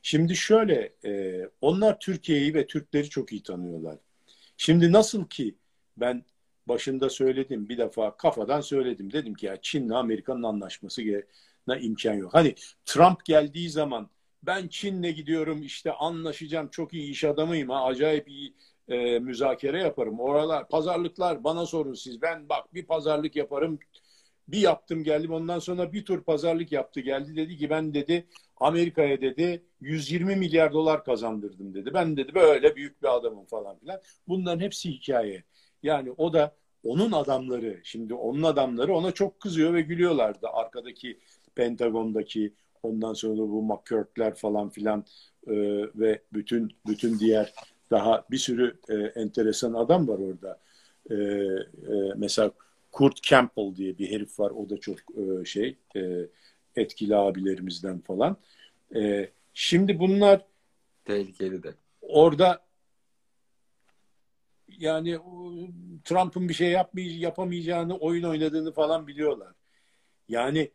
Şimdi 0.02 0.36
şöyle 0.36 0.94
e, 1.06 1.44
onlar 1.62 2.00
Türkiye'yi 2.00 2.54
ve 2.54 2.68
Türkleri 2.68 3.10
çok 3.10 3.32
iyi 3.32 3.44
tanıyorlar. 3.44 3.98
Şimdi 4.58 4.92
nasıl 4.92 5.26
ki 5.26 5.56
ben 5.98 6.26
başında 6.70 7.10
söyledim 7.10 7.70
bir 7.70 7.78
defa 7.78 8.18
kafadan 8.18 8.62
söyledim. 8.62 9.14
Dedim 9.14 9.34
ki 9.34 9.46
ya 9.46 9.58
Çin'le 9.62 9.90
Amerika'nın 9.90 10.44
anlaşması 10.44 11.02
imkan 11.82 12.14
yok. 12.14 12.34
Hani 12.34 12.56
Trump 12.86 13.26
geldiği 13.26 13.70
zaman 13.70 14.10
ben 14.44 14.68
Çin'le 14.68 15.12
gidiyorum 15.16 15.62
işte 15.64 15.92
anlaşacağım 15.92 16.68
çok 16.68 16.94
iyi 16.94 17.12
iş 17.12 17.24
adamıyım 17.24 17.70
ha 17.70 17.84
acayip 17.84 18.30
iyi 18.30 18.54
e, 18.88 19.20
müzakere 19.20 19.82
yaparım. 19.82 20.20
Oralar 20.20 20.68
pazarlıklar 20.68 21.44
bana 21.44 21.66
sorun 21.66 21.94
siz. 21.94 22.22
Ben 22.22 22.50
bak 22.50 22.74
bir 22.74 22.86
pazarlık 22.86 23.36
yaparım. 23.36 23.80
Bir 24.48 24.58
yaptım 24.58 25.04
geldim 25.04 25.34
ondan 25.34 25.60
sonra 25.60 25.94
bir 25.94 26.06
tur 26.06 26.24
pazarlık 26.24 26.72
yaptı 26.72 27.00
geldi 27.00 27.36
dedi 27.36 27.58
ki 27.58 27.70
ben 27.70 27.94
dedi 27.94 28.28
Amerika'ya 28.58 29.22
dedi 29.22 29.64
120 29.82 30.36
milyar 30.36 30.74
dolar 30.74 31.04
kazandırdım 31.04 31.74
dedi. 31.74 31.94
Ben 31.94 32.18
dedi 32.18 32.36
böyle 32.36 32.76
büyük 32.76 33.02
bir 33.02 33.16
adamım 33.18 33.46
falan 33.46 33.80
filan. 33.80 34.02
Bunların 34.28 34.60
hepsi 34.60 34.92
hikaye. 34.92 35.44
Yani 35.84 36.12
o 36.18 36.34
da 36.34 36.56
onun 36.84 37.12
adamları 37.12 37.80
şimdi 37.84 38.14
onun 38.14 38.44
adamları 38.44 38.94
ona 38.94 39.12
çok 39.12 39.40
kızıyor 39.40 39.74
ve 39.74 39.82
gülüyorlardı. 39.82 40.48
Arkadaki 40.48 41.20
Pentagon'daki 41.56 42.54
ondan 42.84 43.14
sonra 43.14 43.38
bu 43.38 43.64
McCurk'ler 43.64 44.36
falan 44.36 44.70
filan 44.70 45.06
e, 45.48 45.54
ve 45.96 46.22
bütün 46.34 46.72
bütün 46.88 47.20
diğer 47.20 47.54
daha 47.92 48.26
bir 48.32 48.38
sürü 48.38 48.80
e, 48.90 48.94
enteresan 48.96 49.74
adam 49.74 50.08
var 50.08 50.20
orada. 50.20 50.60
E, 51.10 51.16
e, 51.16 52.14
mesela 52.16 52.52
Kurt 52.92 53.24
Campbell 53.24 53.76
diye 53.76 53.98
bir 53.98 54.12
herif 54.12 54.40
var. 54.40 54.52
O 54.52 54.70
da 54.70 54.78
çok 54.78 54.98
e, 55.00 55.46
şey 55.46 55.78
e, 55.96 56.28
etkili 56.76 57.16
abilerimizden 57.16 58.00
falan. 58.00 58.38
E, 58.96 59.30
şimdi 59.54 60.00
bunlar 60.00 60.46
tehlikeli 61.06 61.64
de. 61.64 61.74
Orada 62.02 62.62
yani 64.80 65.20
Trump'ın 66.04 66.50
bir 66.50 66.54
şey 66.54 66.72
yapmay 66.72 67.20
yapamayacağını, 67.20 67.98
oyun 67.98 68.24
oynadığını 68.24 68.72
falan 68.74 69.08
biliyorlar. 69.08 69.54
Yani 70.28 70.72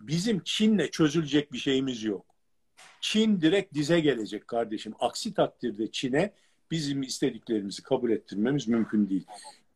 bizim 0.00 0.40
Çin'le 0.44 0.90
çözülecek 0.90 1.52
bir 1.52 1.58
şeyimiz 1.58 2.04
yok. 2.04 2.26
Çin 3.00 3.40
direkt 3.40 3.74
dize 3.74 4.00
gelecek 4.00 4.48
kardeşim. 4.48 4.94
Aksi 4.98 5.34
takdirde 5.34 5.90
Çin'e 5.90 6.32
bizim 6.70 7.02
istediklerimizi 7.02 7.82
kabul 7.82 8.10
ettirmemiz 8.10 8.68
mümkün 8.68 9.08
değil. 9.08 9.26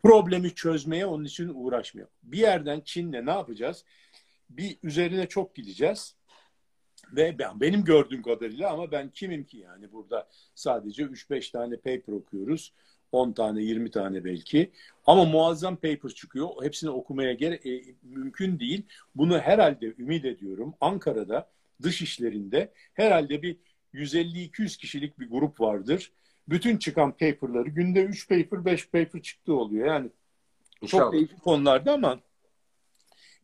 problemi 0.03 0.55
çözmeye 0.55 1.07
onun 1.07 1.25
için 1.25 1.53
uğraşmıyor. 1.55 2.09
Bir 2.23 2.39
yerden 2.39 2.81
Çin'le 2.81 3.27
ne 3.27 3.31
yapacağız? 3.31 3.85
Bir 4.51 4.79
üzerine 4.83 5.29
çok 5.29 5.55
gideceğiz. 5.55 6.15
Ve 7.13 7.39
ben, 7.39 7.61
benim 7.61 7.85
gördüğüm 7.85 8.23
kadarıyla 8.23 8.71
ama 8.71 8.93
ben 8.93 9.11
kimim 9.11 9.45
ki 9.45 9.59
yani 9.59 9.93
burada 9.93 10.29
sadece 10.55 11.03
3-5 11.03 11.53
tane 11.53 11.77
paper 11.77 12.13
okuyoruz. 12.13 12.73
10 13.13 13.33
tane 13.33 13.63
20 13.63 13.91
tane 13.91 14.25
belki 14.25 14.71
ama 15.07 15.25
muazzam 15.25 15.77
paper 15.77 16.11
çıkıyor. 16.11 16.49
Hepsini 16.63 16.91
okumaya 16.91 17.33
gere 17.33 17.55
e, 17.55 17.95
mümkün 18.03 18.61
değil. 18.61 18.87
Bunu 19.15 19.39
herhalde 19.39 19.95
ümit 19.99 20.25
ediyorum 20.25 20.75
Ankara'da 20.81 21.51
dış 21.83 22.03
işlerinde 22.03 22.73
herhalde 22.95 23.43
bir 23.43 23.57
150-200 23.95 24.79
kişilik 24.79 25.19
bir 25.19 25.31
grup 25.31 25.61
vardır. 25.61 26.13
Bütün 26.49 26.77
çıkan 26.77 27.11
paperları 27.11 27.69
günde 27.69 28.05
3 28.05 28.29
paper 28.29 28.65
5 28.65 28.89
paper 28.89 29.23
çıktı 29.23 29.55
oluyor. 29.55 29.87
Yani 29.87 30.11
İnşallah. 30.83 31.03
çok 31.03 31.13
değişik 31.13 31.43
konularda 31.43 31.93
ama 31.93 32.21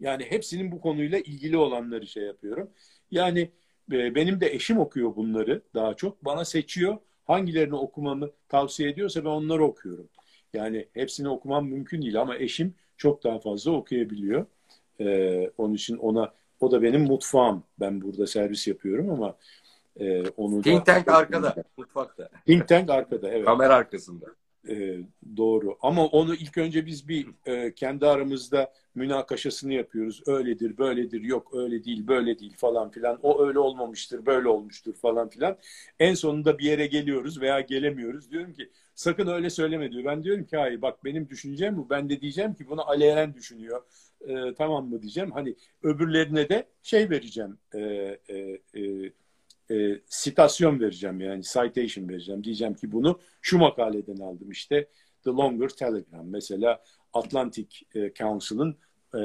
yani 0.00 0.24
hepsinin 0.28 0.72
bu 0.72 0.80
konuyla 0.80 1.18
ilgili 1.18 1.56
olanları 1.56 2.06
şey 2.06 2.22
yapıyorum. 2.22 2.70
Yani 3.10 3.50
e, 3.92 4.14
benim 4.14 4.40
de 4.40 4.54
eşim 4.54 4.78
okuyor 4.78 5.16
bunları 5.16 5.62
daha 5.74 5.94
çok. 5.94 6.24
Bana 6.24 6.44
seçiyor. 6.44 6.98
Hangilerini 7.26 7.74
okumamı 7.74 8.30
tavsiye 8.48 8.90
ediyorsa 8.90 9.24
ben 9.24 9.30
onları 9.30 9.64
okuyorum. 9.64 10.08
Yani 10.54 10.86
hepsini 10.92 11.28
okumam 11.28 11.66
mümkün 11.66 12.02
değil 12.02 12.20
ama 12.20 12.36
eşim 12.36 12.74
çok 12.96 13.24
daha 13.24 13.38
fazla 13.38 13.70
okuyabiliyor. 13.70 14.46
Ee, 15.00 15.50
onun 15.58 15.74
için 15.74 15.96
ona 15.96 16.32
o 16.60 16.70
da 16.70 16.82
benim 16.82 17.00
mutfağım. 17.00 17.64
Ben 17.80 18.00
burada 18.00 18.26
servis 18.26 18.68
yapıyorum 18.68 19.10
ama 19.10 19.36
e, 20.00 20.28
onu 20.28 20.62
Think 20.62 20.80
da, 20.80 20.84
Tank 20.84 21.08
arkada, 21.08 21.54
mutfakta. 21.76 22.28
Think 22.46 22.68
Tank 22.68 22.90
arkada, 22.90 23.30
evet. 23.30 23.44
Kamera 23.44 23.74
arkasında. 23.74 24.26
E, 24.68 24.98
doğru. 25.36 25.76
Ama 25.82 26.06
onu 26.06 26.34
ilk 26.34 26.58
önce 26.58 26.86
biz 26.86 27.08
bir 27.08 27.26
e, 27.46 27.74
kendi 27.74 28.06
aramızda 28.06 28.72
münakaşasını 28.94 29.72
yapıyoruz. 29.72 30.22
Öyledir, 30.26 30.78
böyledir, 30.78 31.20
yok 31.20 31.54
öyle 31.54 31.84
değil, 31.84 32.06
böyle 32.08 32.38
değil 32.38 32.54
falan 32.56 32.90
filan. 32.90 33.18
O 33.22 33.46
öyle 33.46 33.58
olmamıştır, 33.58 34.26
böyle 34.26 34.48
olmuştur 34.48 34.94
falan 34.94 35.28
filan. 35.28 35.58
En 35.98 36.14
sonunda 36.14 36.58
bir 36.58 36.64
yere 36.64 36.86
geliyoruz 36.86 37.40
veya 37.40 37.60
gelemiyoruz. 37.60 38.30
Diyorum 38.30 38.52
ki 38.52 38.70
sakın 38.94 39.26
öyle 39.26 39.50
söyleme 39.50 39.92
diyor. 39.92 40.04
Ben 40.04 40.24
diyorum 40.24 40.44
ki 40.44 40.56
hayır 40.56 40.82
bak 40.82 41.04
benim 41.04 41.28
düşüncem 41.28 41.76
bu. 41.76 41.90
Ben 41.90 42.08
de 42.10 42.20
diyeceğim 42.20 42.54
ki 42.54 42.68
bunu 42.68 42.88
Ali 42.90 43.04
Eren 43.04 43.34
düşünüyor. 43.34 43.82
E, 44.20 44.54
tamam 44.54 44.88
mı 44.88 45.02
diyeceğim. 45.02 45.30
Hani 45.30 45.54
öbürlerine 45.82 46.48
de 46.48 46.68
şey 46.82 47.10
vereceğim. 47.10 47.58
E, 47.74 47.80
e, 48.28 48.60
e, 48.74 49.12
e, 49.70 50.00
sitasyon 50.06 50.80
vereceğim 50.80 51.20
yani 51.20 51.42
citation 51.42 52.08
vereceğim. 52.08 52.44
Diyeceğim 52.44 52.74
ki 52.74 52.92
bunu 52.92 53.20
şu 53.42 53.58
makaleden 53.58 54.16
aldım 54.16 54.50
işte 54.50 54.88
The 55.24 55.30
Longer 55.30 55.68
Telegram. 55.68 56.28
Mesela 56.28 56.82
Atlantic 57.12 57.76
e, 57.94 58.12
Council'ın 58.14 58.76
e, 59.14 59.18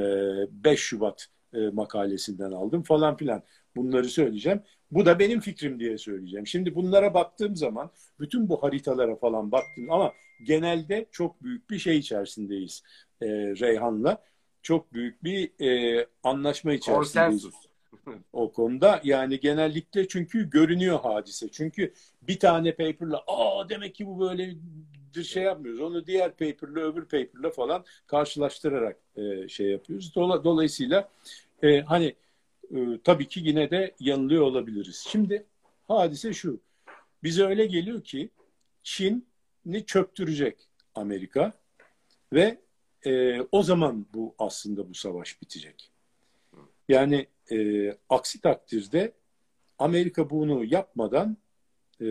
5 0.64 0.80
Şubat 0.80 1.28
e, 1.54 1.60
makalesinden 1.60 2.52
aldım 2.52 2.84
falan 2.84 3.18
filan. 3.18 3.44
Bunları 3.76 4.10
söyleyeceğim. 4.10 4.62
Bu 4.92 5.06
da 5.06 5.20
benim 5.20 5.40
fikrim 5.40 5.80
diye 5.80 5.98
söyleyeceğim. 5.98 6.48
Şimdi 6.48 6.76
bunlara 6.76 7.14
baktığım 7.14 7.56
zaman 7.56 7.92
bütün 8.20 8.50
bu 8.50 8.64
haritalara 8.64 9.16
falan 9.16 9.52
baktım 9.52 9.92
ama 9.92 10.14
genelde 10.46 11.06
çok 11.12 11.44
büyük 11.44 11.70
bir 11.70 11.80
şey 11.80 11.98
içerisindeyiz 11.98 12.84
e, 13.22 13.28
Reyhan'la. 13.30 14.24
Çok 14.62 14.94
büyük 14.94 15.24
bir 15.24 15.66
e, 15.66 16.06
anlaşma 16.24 16.74
içerisindeyiz. 16.74 17.44
Konsensus 17.44 17.71
o 18.34 18.52
konuda. 18.52 19.02
Yani 19.04 19.40
genellikle 19.40 20.08
çünkü 20.08 20.50
görünüyor 20.50 21.00
hadise. 21.00 21.50
Çünkü 21.52 21.94
bir 22.22 22.40
tane 22.40 22.76
paperla 22.76 23.24
aa 23.28 23.70
demek 23.70 23.96
ki 23.96 24.08
bu 24.08 24.20
böyle 24.20 24.56
bir 25.16 25.24
şey 25.24 25.44
yapmıyoruz. 25.44 25.82
Onu 25.82 26.08
diğer 26.08 26.32
paperla 26.32 26.80
öbür 26.80 27.02
paperla 27.02 27.50
falan 27.50 27.86
karşılaştırarak 28.08 28.98
e, 29.16 29.48
şey 29.48 29.68
yapıyoruz. 29.68 30.16
Dola, 30.16 30.44
dolayısıyla 30.44 31.10
e, 31.64 31.82
hani 31.82 32.16
e, 32.76 32.78
tabii 33.04 33.28
ki 33.28 33.40
yine 33.44 33.72
de 33.72 33.96
yanılıyor 34.00 34.42
olabiliriz. 34.42 35.06
Şimdi 35.10 35.46
hadise 35.88 36.34
şu. 36.34 36.60
Bize 37.24 37.44
öyle 37.44 37.66
geliyor 37.66 38.04
ki 38.04 38.30
Çin'i 38.84 39.86
çöktürecek 39.86 40.58
Amerika 40.96 41.54
ve 42.34 42.58
e, 43.06 43.42
o 43.42 43.64
zaman 43.64 44.06
bu 44.14 44.36
aslında 44.40 44.90
bu 44.90 44.94
savaş 44.94 45.42
bitecek. 45.42 45.92
Yani 46.90 47.28
e, 47.52 47.90
aksi 48.10 48.42
takdirde 48.42 49.14
Amerika 49.80 50.30
bunu 50.30 50.66
yapmadan 50.66 51.38
e, 52.02 52.08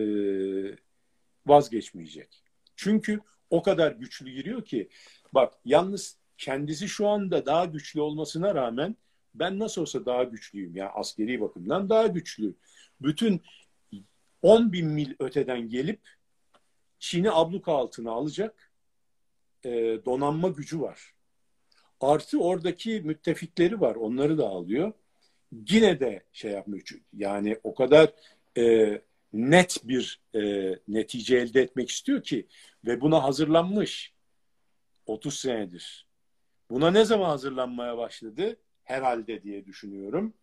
vazgeçmeyecek. 1.45 2.43
Çünkü 2.75 3.19
o 3.49 3.61
kadar 3.61 3.91
güçlü 3.91 4.31
giriyor 4.31 4.65
ki 4.65 4.89
bak 5.33 5.53
yalnız 5.65 6.17
kendisi 6.37 6.89
şu 6.89 7.07
anda 7.07 7.45
daha 7.45 7.65
güçlü 7.65 8.01
olmasına 8.01 8.55
rağmen 8.55 8.95
ben 9.33 9.59
nasıl 9.59 9.81
olsa 9.81 10.05
daha 10.05 10.23
güçlüyüm. 10.23 10.75
Yani 10.75 10.89
askeri 10.89 11.41
bakımdan 11.41 11.89
daha 11.89 12.07
güçlü. 12.07 12.55
Bütün 13.01 13.41
10 14.41 14.73
bin 14.73 14.87
mil 14.87 15.13
öteden 15.19 15.69
gelip 15.69 16.01
Çin'i 16.99 17.31
abluka 17.31 17.71
altına 17.73 18.11
alacak 18.11 18.71
e, 19.63 19.69
donanma 20.05 20.47
gücü 20.47 20.81
var. 20.81 21.15
Artı 22.01 22.39
oradaki 22.39 23.01
müttefikleri 23.05 23.81
var. 23.81 23.95
Onları 23.95 24.37
da 24.37 24.47
alıyor 24.47 24.93
yine 25.51 25.99
de 25.99 26.23
şey 26.31 26.51
yapmıyor. 26.51 26.83
Yani 27.13 27.59
o 27.63 27.75
kadar 27.75 28.13
e, 28.57 29.01
net 29.33 29.77
bir 29.83 30.21
e, 30.35 30.71
netice 30.87 31.37
elde 31.37 31.61
etmek 31.61 31.89
istiyor 31.89 32.23
ki 32.23 32.47
ve 32.85 33.01
buna 33.01 33.23
hazırlanmış 33.23 34.13
30 35.05 35.39
senedir. 35.39 36.07
Buna 36.69 36.91
ne 36.91 37.05
zaman 37.05 37.29
hazırlanmaya 37.29 37.97
başladı? 37.97 38.57
Herhalde 38.83 39.43
diye 39.43 39.65
düşünüyorum. 39.65 40.33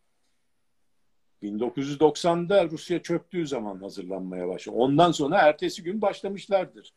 1990'da 1.42 2.70
Rusya 2.70 3.02
çöktüğü 3.02 3.46
zaman 3.46 3.80
hazırlanmaya 3.80 4.48
başladı. 4.48 4.76
Ondan 4.76 5.12
sonra 5.12 5.38
ertesi 5.38 5.82
gün 5.82 6.02
başlamışlardır. 6.02 6.94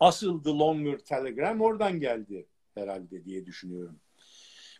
Asıl 0.00 0.42
The 0.42 0.50
Longer 0.50 0.98
Telegram 0.98 1.60
oradan 1.60 2.00
geldi 2.00 2.46
herhalde 2.74 3.24
diye 3.24 3.46
düşünüyorum. 3.46 4.00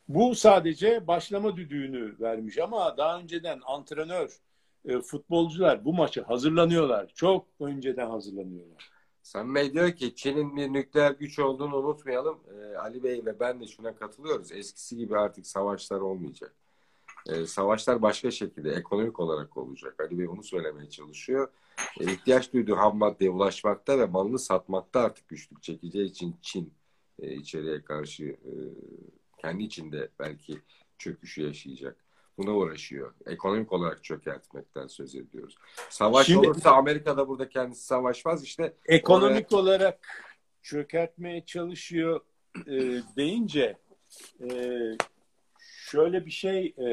Bu 0.08 0.34
sadece 0.34 1.06
başlama 1.06 1.56
düdüğünü 1.56 2.20
vermiş 2.20 2.58
ama 2.58 2.96
daha 2.96 3.18
önceden 3.18 3.60
antrenör, 3.66 4.40
e, 4.84 5.00
futbolcular 5.00 5.84
bu 5.84 5.94
maçı 5.94 6.22
hazırlanıyorlar. 6.22 7.12
Çok 7.14 7.46
önceden 7.60 8.10
hazırlanıyorlar. 8.10 8.90
Sen 9.22 9.54
Bey 9.54 9.72
diyor 9.72 9.92
ki 9.92 10.14
Çin'in 10.14 10.56
bir 10.56 10.72
nükleer 10.72 11.10
güç 11.10 11.38
olduğunu 11.38 11.76
unutmayalım. 11.76 12.38
Ee, 12.50 12.76
Ali 12.76 13.02
Bey 13.02 13.24
ve 13.24 13.40
ben 13.40 13.60
de 13.60 13.66
şuna 13.66 13.96
katılıyoruz. 13.96 14.52
Eskisi 14.52 14.96
gibi 14.96 15.18
artık 15.18 15.46
savaşlar 15.46 16.00
olmayacak. 16.00 16.54
Ee, 17.28 17.46
savaşlar 17.46 18.02
başka 18.02 18.30
şekilde 18.30 18.70
ekonomik 18.70 19.20
olarak 19.20 19.56
olacak. 19.56 20.00
Ali 20.00 20.18
Bey 20.18 20.28
onu 20.28 20.42
söylemeye 20.42 20.90
çalışıyor. 20.90 21.48
Ee, 22.00 22.12
ihtiyaç 22.12 22.52
duyduğu 22.52 22.76
ham 22.76 22.98
maddeye 22.98 23.30
ulaşmakta 23.30 23.98
ve 23.98 24.06
malını 24.06 24.38
satmakta 24.38 25.00
artık 25.00 25.28
güçlük 25.28 25.62
çekeceği 25.62 26.06
için 26.06 26.36
Çin 26.42 26.72
e, 27.18 27.34
içeriye 27.34 27.82
karşı 27.82 28.24
e, 28.24 28.52
kendi 29.38 29.62
içinde 29.62 30.08
belki 30.18 30.58
çöküşü 30.98 31.42
yaşayacak. 31.42 31.96
Buna 32.38 32.52
uğraşıyor. 32.52 33.14
Ekonomik 33.26 33.72
olarak 33.72 34.04
çökertmekten 34.04 34.86
söz 34.86 35.14
ediyoruz. 35.14 35.54
Savaş 35.90 36.26
Şimdi, 36.26 36.48
olursa 36.48 36.70
Amerika'da 36.70 37.28
burada 37.28 37.48
kendisi 37.48 37.84
savaşmaz 37.84 38.44
işte. 38.44 38.74
Ekonomik 38.86 39.52
oraya... 39.52 39.62
olarak 39.62 40.08
çökertmeye 40.62 41.44
çalışıyor 41.44 42.20
e, 42.66 42.72
deyince 43.16 43.76
e, 44.40 44.80
şöyle 45.58 46.26
bir 46.26 46.30
şey 46.30 46.74
e, 46.78 46.88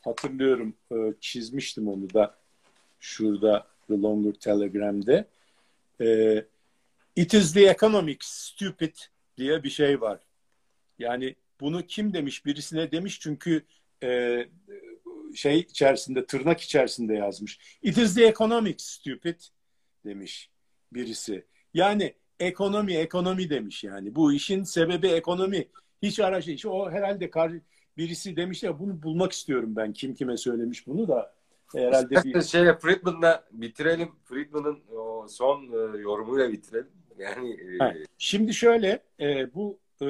hatırlıyorum 0.00 0.74
e, 0.92 0.96
çizmiştim 1.20 1.88
onu 1.88 2.14
da 2.14 2.38
şurada 3.00 3.66
The 3.86 3.94
Longer 3.94 4.32
Telegram'de. 4.32 5.28
E, 6.00 6.44
It 7.16 7.34
is 7.34 7.52
the 7.52 7.66
economic 7.66 8.18
stupid 8.20 8.96
diye 9.36 9.62
bir 9.62 9.70
şey 9.70 10.00
var. 10.00 10.20
Yani 10.98 11.34
bunu 11.60 11.86
kim 11.86 12.14
demiş? 12.14 12.46
Birisine 12.46 12.90
demiş 12.90 13.20
çünkü 13.20 13.62
e, 14.02 14.38
şey 15.34 15.58
içerisinde, 15.58 16.26
tırnak 16.26 16.60
içerisinde 16.60 17.14
yazmış. 17.14 17.78
It 17.82 17.98
is 17.98 18.14
the 18.14 18.26
economic 18.26 18.74
stupid 18.78 19.40
demiş 20.04 20.50
birisi. 20.92 21.44
Yani 21.74 22.14
ekonomi, 22.40 22.94
ekonomi 22.94 23.50
demiş 23.50 23.84
yani. 23.84 24.14
Bu 24.14 24.32
işin 24.32 24.62
sebebi 24.62 25.08
ekonomi. 25.08 25.68
Hiç 26.02 26.20
araç, 26.20 26.66
o 26.66 26.90
herhalde 26.90 27.30
kar, 27.30 27.52
birisi 27.96 28.36
demiş 28.36 28.62
ya 28.62 28.78
bunu 28.78 29.02
bulmak 29.02 29.32
istiyorum 29.32 29.76
ben. 29.76 29.92
Kim 29.92 30.14
kime 30.14 30.36
söylemiş 30.36 30.86
bunu 30.86 31.08
da 31.08 31.34
herhalde 31.74 32.24
bir... 32.24 32.42
Şey, 32.42 32.64
Friedman'la 32.74 33.44
bitirelim. 33.52 34.08
Friedman'ın 34.24 34.78
o 34.96 35.26
son 35.28 35.62
e, 35.62 35.98
yorumuyla 36.00 36.52
bitirelim. 36.52 36.90
Yani 37.18 37.50
e... 37.82 38.04
Şimdi 38.18 38.54
şöyle 38.54 39.02
e, 39.20 39.54
bu 39.54 39.78
e, 40.02 40.06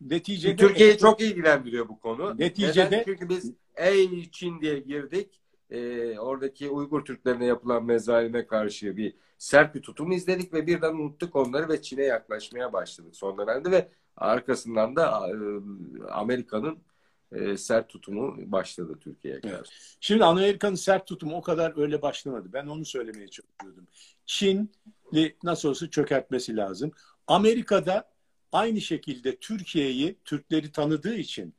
neticede 0.00 0.56
Türkiye'yi 0.56 0.98
çok 0.98 1.20
ilgilendiriyor 1.20 1.88
bu 1.88 2.00
konu. 2.00 2.38
Neticede 2.38 2.86
Neden? 2.86 3.04
çünkü 3.04 3.28
biz 3.28 3.52
ey 3.76 4.30
Çin 4.30 4.60
diye 4.60 4.78
girdik. 4.78 5.40
e, 5.70 6.18
oradaki 6.18 6.68
Uygur 6.70 7.04
Türklerine 7.04 7.44
yapılan 7.46 7.84
mezalime 7.84 8.46
karşı 8.46 8.96
bir 8.96 9.14
sert 9.38 9.74
bir 9.74 9.82
tutum 9.82 10.12
izledik 10.12 10.54
ve 10.54 10.66
birden 10.66 10.94
unuttuk 10.94 11.36
onları 11.36 11.68
ve 11.68 11.82
Çin'e 11.82 12.04
yaklaşmaya 12.04 12.72
başladık 12.72 13.16
son 13.16 13.38
dönemde 13.38 13.70
ve 13.70 13.88
arkasından 14.16 14.96
da 14.96 15.28
e, 15.28 15.34
Amerika'nın 16.10 16.78
e, 17.32 17.56
sert 17.56 17.88
tutumu 17.88 18.52
başladı 18.52 18.98
Türkiye'ye 19.00 19.40
karşı. 19.40 19.54
Evet. 19.54 19.96
Şimdi 20.00 20.24
Amerika'nın 20.24 20.74
sert 20.74 21.06
tutumu 21.06 21.36
o 21.36 21.42
kadar 21.42 21.78
öyle 21.82 22.02
başlamadı. 22.02 22.48
Ben 22.52 22.66
onu 22.66 22.84
söylemeye 22.84 23.28
çalışıyordum. 23.28 23.86
Çinli 24.26 25.36
nasıl 25.42 25.68
olsa 25.68 25.90
çökertmesi 25.90 26.56
lazım. 26.56 26.90
Amerika'da 27.26 28.10
aynı 28.52 28.80
şekilde 28.80 29.36
Türkiye'yi, 29.36 30.16
Türkleri 30.24 30.72
tanıdığı 30.72 31.14
için 31.14 31.54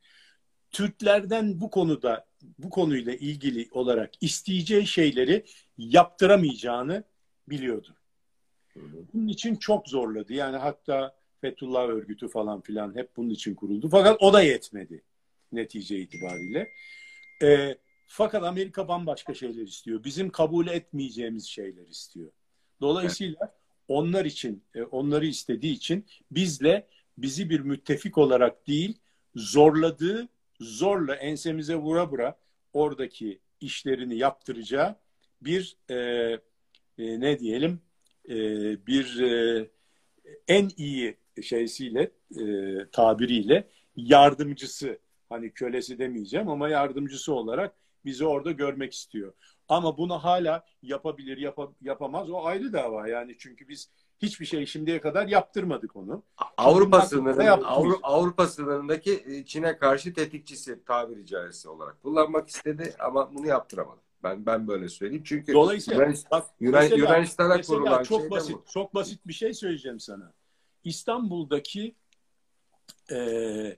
Türklerden 0.70 1.60
bu 1.60 1.70
konuda 1.70 2.26
bu 2.58 2.70
konuyla 2.70 3.14
ilgili 3.14 3.68
olarak 3.70 4.10
isteyeceği 4.20 4.86
şeyleri 4.86 5.44
yaptıramayacağını 5.78 7.04
biliyordu. 7.48 7.96
Bunun 9.14 9.28
için 9.28 9.56
çok 9.56 9.88
zorladı. 9.88 10.32
Yani 10.32 10.56
hatta 10.56 11.16
Fethullah 11.40 11.88
örgütü 11.88 12.28
falan 12.28 12.60
filan 12.60 12.96
hep 12.96 13.16
bunun 13.16 13.30
için 13.30 13.54
kuruldu. 13.54 13.88
Fakat 13.88 14.22
o 14.22 14.32
da 14.32 14.42
yetmedi 14.42 15.02
netice 15.52 15.98
itibariyle. 15.98 16.68
E, 17.42 17.78
fakat 18.06 18.42
Amerika 18.42 18.88
bambaşka 18.88 19.34
şeyler 19.34 19.62
istiyor. 19.62 20.04
Bizim 20.04 20.30
kabul 20.30 20.66
etmeyeceğimiz 20.66 21.46
şeyler 21.46 21.86
istiyor. 21.86 22.30
Dolayısıyla 22.80 23.54
onlar 23.88 24.24
için, 24.24 24.62
e, 24.74 24.82
onları 24.82 25.26
istediği 25.26 25.72
için 25.72 26.06
bizle 26.30 26.86
bizi 27.18 27.50
bir 27.50 27.60
müttefik 27.60 28.18
olarak 28.18 28.66
değil, 28.66 28.98
zorladığı, 29.36 30.28
zorla 30.60 31.14
ensemize 31.14 31.74
vura 31.76 32.10
vura 32.10 32.38
oradaki 32.72 33.38
işlerini 33.60 34.16
yaptıracağı 34.16 34.96
bir 35.40 35.76
e, 35.90 35.94
e, 36.98 37.20
ne 37.20 37.38
diyelim 37.38 37.80
e, 38.28 38.36
bir 38.86 39.20
e, 39.20 39.68
en 40.48 40.70
iyi 40.76 41.16
şeysiyle 41.42 42.10
e, 42.40 42.44
tabiriyle 42.92 43.68
yardımcısı 43.96 44.98
hani 45.28 45.50
kölesi 45.50 45.98
demeyeceğim 45.98 46.48
ama 46.48 46.68
yardımcısı 46.68 47.34
olarak 47.34 47.74
bizi 48.04 48.24
orada 48.24 48.52
görmek 48.52 48.92
istiyor. 48.92 49.32
Ama 49.72 49.98
bunu 49.98 50.24
hala 50.24 50.64
yapabilir, 50.82 51.38
yap 51.38 51.58
yapamaz. 51.80 52.30
O 52.30 52.44
ayrı 52.44 52.72
dava 52.72 53.08
yani 53.08 53.36
çünkü 53.38 53.68
biz 53.68 53.90
hiçbir 54.18 54.46
şey 54.46 54.66
şimdiye 54.66 55.00
kadar 55.00 55.28
yaptırmadık 55.28 55.96
onu. 55.96 56.22
Avrupa 56.56 57.00
sınırında 57.00 57.66
Avru 57.66 57.98
Avrupa 58.02 58.46
sınırındaki 58.46 59.24
e, 59.26 59.44
Çin'e 59.44 59.78
karşı 59.78 60.14
tetikçisi 60.14 60.84
tabiri 60.84 61.26
caizse 61.26 61.68
olarak 61.68 62.02
kullanmak 62.02 62.48
istedi 62.48 62.94
ama 62.98 63.34
bunu 63.34 63.46
yaptıramadı. 63.46 64.00
Ben 64.22 64.46
ben 64.46 64.68
böyle 64.68 64.88
söyleyeyim. 64.88 65.24
Çünkü 65.26 65.52
Dolayısıyla 65.52 66.02
Yunanistan, 66.02 66.40
bak, 66.40 66.50
Yunan, 66.60 66.82
mesela, 66.82 66.96
Yunanistan'a 66.96 67.56
mesela 67.56 67.78
kurulan 67.78 68.02
çok 68.02 68.20
şey 68.20 68.30
basit, 68.30 68.56
bu. 68.56 68.64
çok 68.72 68.94
basit 68.94 69.26
bir 69.26 69.32
şey 69.32 69.54
söyleyeceğim 69.54 70.00
sana. 70.00 70.32
İstanbul'daki 70.84 71.94
e, 73.10 73.76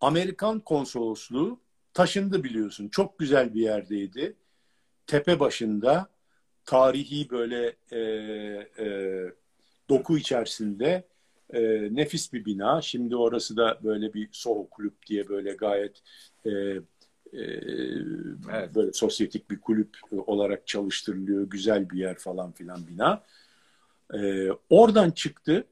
Amerikan 0.00 0.60
konsolosluğu 0.60 1.60
taşındı 1.94 2.44
biliyorsun. 2.44 2.88
Çok 2.88 3.18
güzel 3.18 3.54
bir 3.54 3.60
yerdeydi. 3.60 4.36
Tepe 5.06 5.40
başında 5.40 6.08
tarihi 6.64 7.30
böyle 7.30 7.76
e, 7.92 7.98
e, 8.78 8.86
doku 9.88 10.18
içerisinde 10.18 11.04
e, 11.50 11.60
nefis 11.94 12.32
bir 12.32 12.44
bina. 12.44 12.82
Şimdi 12.82 13.16
orası 13.16 13.56
da 13.56 13.78
böyle 13.84 14.14
bir 14.14 14.28
Soho 14.32 14.68
Kulüp 14.68 15.06
diye 15.06 15.28
böyle 15.28 15.52
gayet 15.52 16.02
e, 16.44 16.50
e, 16.50 17.42
evet. 18.52 18.74
böyle 18.74 18.92
sosyetik 18.92 19.50
bir 19.50 19.60
kulüp 19.60 19.96
olarak 20.10 20.66
çalıştırılıyor. 20.66 21.50
Güzel 21.50 21.90
bir 21.90 21.98
yer 21.98 22.18
falan 22.18 22.52
filan 22.52 22.86
bina. 22.86 23.22
E, 24.14 24.48
oradan 24.70 25.10
çıktı 25.10 25.66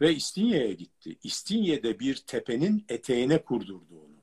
ve 0.00 0.14
İstinye'ye 0.14 0.72
gitti. 0.72 1.16
İstinye'de 1.22 1.98
bir 1.98 2.16
tepenin 2.26 2.84
eteğine 2.88 3.38
kurdurdu 3.42 3.94
onu. 3.94 4.16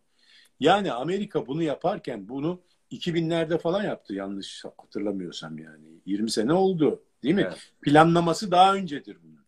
Yani 0.59 0.91
Amerika 0.91 1.47
bunu 1.47 1.63
yaparken 1.63 2.29
bunu 2.29 2.61
2000'lerde 2.97 3.57
falan 3.57 3.83
yaptı 3.83 4.13
yanlış 4.13 4.63
hatırlamıyorsam 4.77 5.57
yani. 5.57 5.85
20 6.05 6.31
sene 6.31 6.53
oldu 6.53 7.03
değil 7.23 7.35
mi? 7.35 7.45
Evet. 7.47 7.71
Planlaması 7.81 8.51
daha 8.51 8.75
öncedir 8.75 9.17
bunun. 9.23 9.43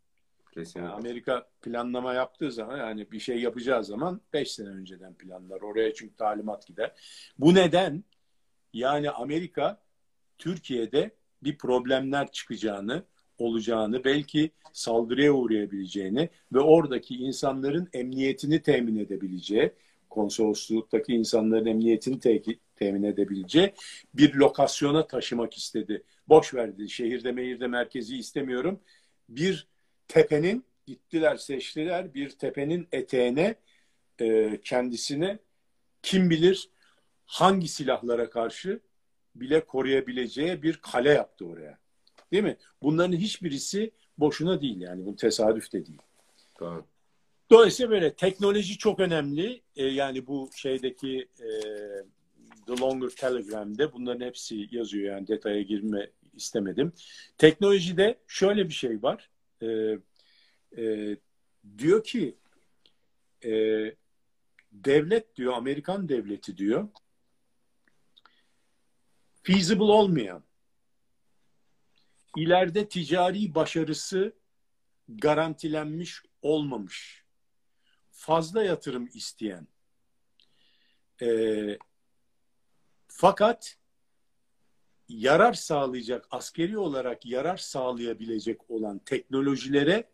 Kesinlikle. 0.51 0.81
Yani 0.81 0.89
Amerika 0.89 1.47
planlama 1.61 2.13
yaptığı 2.13 2.51
zaman 2.51 2.77
yani 2.77 3.11
bir 3.11 3.19
şey 3.19 3.41
yapacağı 3.41 3.83
zaman 3.83 4.21
5 4.33 4.51
sene 4.51 4.69
önceden 4.69 5.13
planlar. 5.13 5.61
Oraya 5.61 5.93
çünkü 5.93 6.15
talimat 6.15 6.67
gider. 6.67 6.91
Bu 7.37 7.55
neden 7.55 8.03
yani 8.73 9.09
Amerika 9.09 9.81
Türkiye'de 10.37 11.15
bir 11.43 11.57
problemler 11.57 12.31
çıkacağını 12.31 13.03
olacağını, 13.37 14.03
belki 14.03 14.51
saldırıya 14.73 15.31
uğrayabileceğini 15.31 16.29
ve 16.53 16.59
oradaki 16.59 17.15
insanların 17.15 17.89
emniyetini 17.93 18.61
temin 18.61 18.97
edebileceği, 18.97 19.71
konsolosluktaki 20.09 21.13
insanların 21.13 21.65
emniyetini 21.65 22.19
te 22.19 22.33
temin 22.75 23.03
edebileceği 23.03 23.73
bir 24.13 24.33
lokasyona 24.33 25.07
taşımak 25.07 25.57
istedi. 25.57 26.03
Boş 26.27 26.53
verdi. 26.53 26.89
Şehirde 26.89 27.31
mehirde 27.31 27.67
merkezi 27.67 28.17
istemiyorum. 28.17 28.79
Bir 29.29 29.67
tepenin 30.07 30.65
gittiler 30.85 31.35
seçtiler 31.35 32.13
bir 32.13 32.29
tepenin 32.29 32.87
eteğine 32.91 33.55
e, 34.21 34.59
kendisine 34.63 35.39
kim 36.01 36.29
bilir 36.29 36.69
hangi 37.25 37.67
silahlara 37.67 38.29
karşı 38.29 38.79
bile 39.35 39.65
koruyabileceği 39.65 40.63
bir 40.63 40.77
kale 40.77 41.09
yaptı 41.09 41.45
oraya. 41.45 41.77
Değil 42.31 42.43
mi? 42.43 42.57
Bunların 42.81 43.17
hiçbirisi 43.17 43.91
boşuna 44.17 44.61
değil 44.61 44.81
yani. 44.81 45.05
Bu 45.05 45.15
tesadüf 45.15 45.73
de 45.73 45.85
değil. 45.85 46.01
Tamam. 46.55 46.85
Dolayısıyla 47.51 47.91
böyle 47.91 48.13
teknoloji 48.13 48.77
çok 48.77 48.99
önemli. 48.99 49.61
Ee, 49.75 49.85
yani 49.85 50.27
bu 50.27 50.49
şeydeki 50.55 51.27
e, 51.39 51.49
The 52.67 52.77
Longer 52.81 53.09
Telegram'de 53.09 53.93
bunların 53.93 54.25
hepsi 54.25 54.67
yazıyor 54.71 55.13
yani 55.13 55.27
detaya 55.27 55.61
girme 55.61 56.11
istemedim. 56.33 56.93
Teknolojide 57.37 58.19
şöyle 58.27 58.69
bir 58.69 58.73
şey 58.73 59.03
var. 59.03 59.29
E, 59.61 59.67
e, 60.77 61.17
diyor 61.77 62.03
ki 62.03 62.35
e, 63.45 63.51
devlet 64.71 65.35
diyor 65.35 65.53
Amerikan 65.53 66.09
devleti 66.09 66.57
diyor 66.57 66.87
feasible 69.43 69.83
olmayan 69.83 70.43
ileride 72.35 72.89
ticari 72.89 73.55
başarısı 73.55 74.33
garantilenmiş 75.09 76.21
olmamış, 76.41 77.23
fazla 78.11 78.63
yatırım 78.63 79.09
isteyen, 79.13 79.67
e, 81.21 81.27
fakat 83.17 83.77
yarar 85.09 85.53
sağlayacak, 85.53 86.27
askeri 86.31 86.77
olarak 86.77 87.25
yarar 87.25 87.57
sağlayabilecek 87.57 88.69
olan 88.69 88.99
teknolojilere 88.99 90.09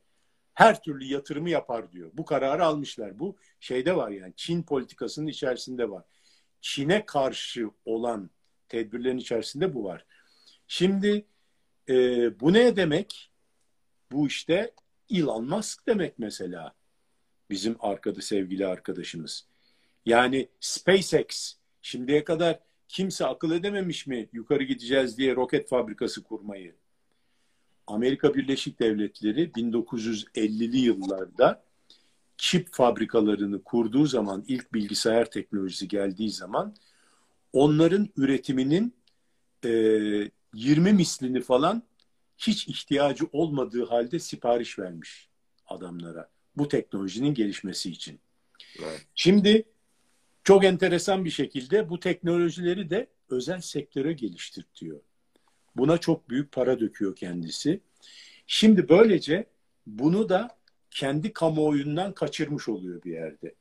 her 0.54 0.84
türlü 0.84 1.06
yatırımı 1.06 1.50
yapar 1.50 1.92
diyor. 1.92 2.12
Bu 2.14 2.26
kararı 2.26 2.66
almışlar. 2.66 3.20
Bu 3.20 3.36
şeyde 3.60 3.96
var 3.96 4.10
yani 4.10 4.34
Çin 4.36 4.64
politikasının 4.64 5.28
içerisinde 5.28 5.90
var. 5.90 6.06
Çin'e 6.62 7.06
karşı 7.06 7.70
olan 7.86 8.30
tedbirlerin 8.70 9.18
içerisinde 9.18 9.74
bu 9.74 9.84
var. 9.84 10.06
Şimdi 10.68 11.26
e, 11.90 11.96
bu 12.40 12.54
ne 12.54 12.76
demek? 12.76 13.32
Bu 14.12 14.28
işte 14.28 14.74
Elon 15.10 15.46
Musk 15.46 15.88
demek 15.88 16.20
mesela. 16.20 16.76
Bizim 17.50 17.76
arkada 17.80 18.22
sevgili 18.22 18.68
arkadaşımız. 18.68 19.48
Yani 20.06 20.50
SpaceX 20.60 21.56
şimdiye 21.82 22.24
kadar 22.24 22.60
kimse 22.92 23.26
akıl 23.26 23.52
edememiş 23.52 24.08
mi 24.08 24.30
yukarı 24.34 24.64
gideceğiz 24.64 25.18
diye 25.18 25.36
roket 25.36 25.70
fabrikası 25.70 26.24
kurmayı? 26.24 26.76
Amerika 27.88 28.34
Birleşik 28.34 28.80
Devletleri 28.80 29.50
1950'li 29.50 30.78
yıllarda 30.78 31.64
çip 32.38 32.74
fabrikalarını 32.74 33.64
kurduğu 33.64 34.06
zaman 34.06 34.44
ilk 34.48 34.74
bilgisayar 34.74 35.32
teknolojisi 35.32 35.88
geldiği 35.88 36.32
zaman 36.32 36.76
onların 37.54 38.10
üretiminin 38.18 38.94
e, 39.66 39.70
20 40.54 40.94
mislini 40.94 41.42
falan 41.42 41.84
hiç 42.38 42.68
ihtiyacı 42.68 43.26
olmadığı 43.32 43.86
halde 43.86 44.20
sipariş 44.20 44.80
vermiş 44.80 45.30
adamlara 45.68 46.30
bu 46.58 46.68
teknolojinin 46.68 47.34
gelişmesi 47.34 47.92
için. 47.92 48.20
Evet. 48.80 49.06
Şimdi 49.16 49.64
çok 50.44 50.64
enteresan 50.66 51.26
bir 51.26 51.30
şekilde 51.30 51.90
bu 51.90 52.00
teknolojileri 52.00 52.90
de 52.90 53.08
özel 53.30 53.62
sektöre 53.62 54.14
geliştirtiyor. 54.14 55.00
Buna 55.76 55.98
çok 55.98 56.30
büyük 56.30 56.52
para 56.52 56.80
döküyor 56.80 57.16
kendisi. 57.16 57.82
Şimdi 58.48 58.90
böylece 58.90 59.46
bunu 59.88 60.30
da 60.30 60.58
kendi 60.92 61.34
kamuoyundan 61.34 62.14
kaçırmış 62.14 62.70
oluyor 62.70 63.04
bir 63.04 63.12
yerde. 63.12 63.56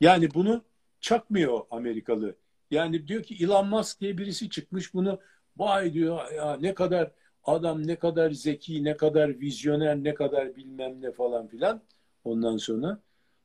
Yani 0.00 0.34
bunu 0.34 0.64
çakmıyor 1.00 1.60
Amerikalı 1.70 2.36
Yani 2.70 3.08
diyor 3.08 3.22
ki 3.22 3.44
Elon 3.44 3.68
Musk 3.68 4.00
diye 4.00 4.18
birisi 4.18 4.50
çıkmış 4.50 4.94
bunu 4.94 5.20
vay 5.56 5.92
diyor 5.92 6.32
ya 6.32 6.56
ne 6.56 6.74
kadar 6.74 7.12
adam 7.44 7.86
ne 7.86 7.96
kadar 7.96 8.30
zeki, 8.30 8.84
ne 8.84 8.96
kadar 8.96 9.40
vizyoner, 9.40 9.96
ne 9.96 10.14
kadar 10.14 10.56
bilmem 10.56 11.02
ne 11.02 11.12
falan 11.12 11.48
filan. 11.48 11.82
Ondan 12.24 12.56
sonra 12.56 13.00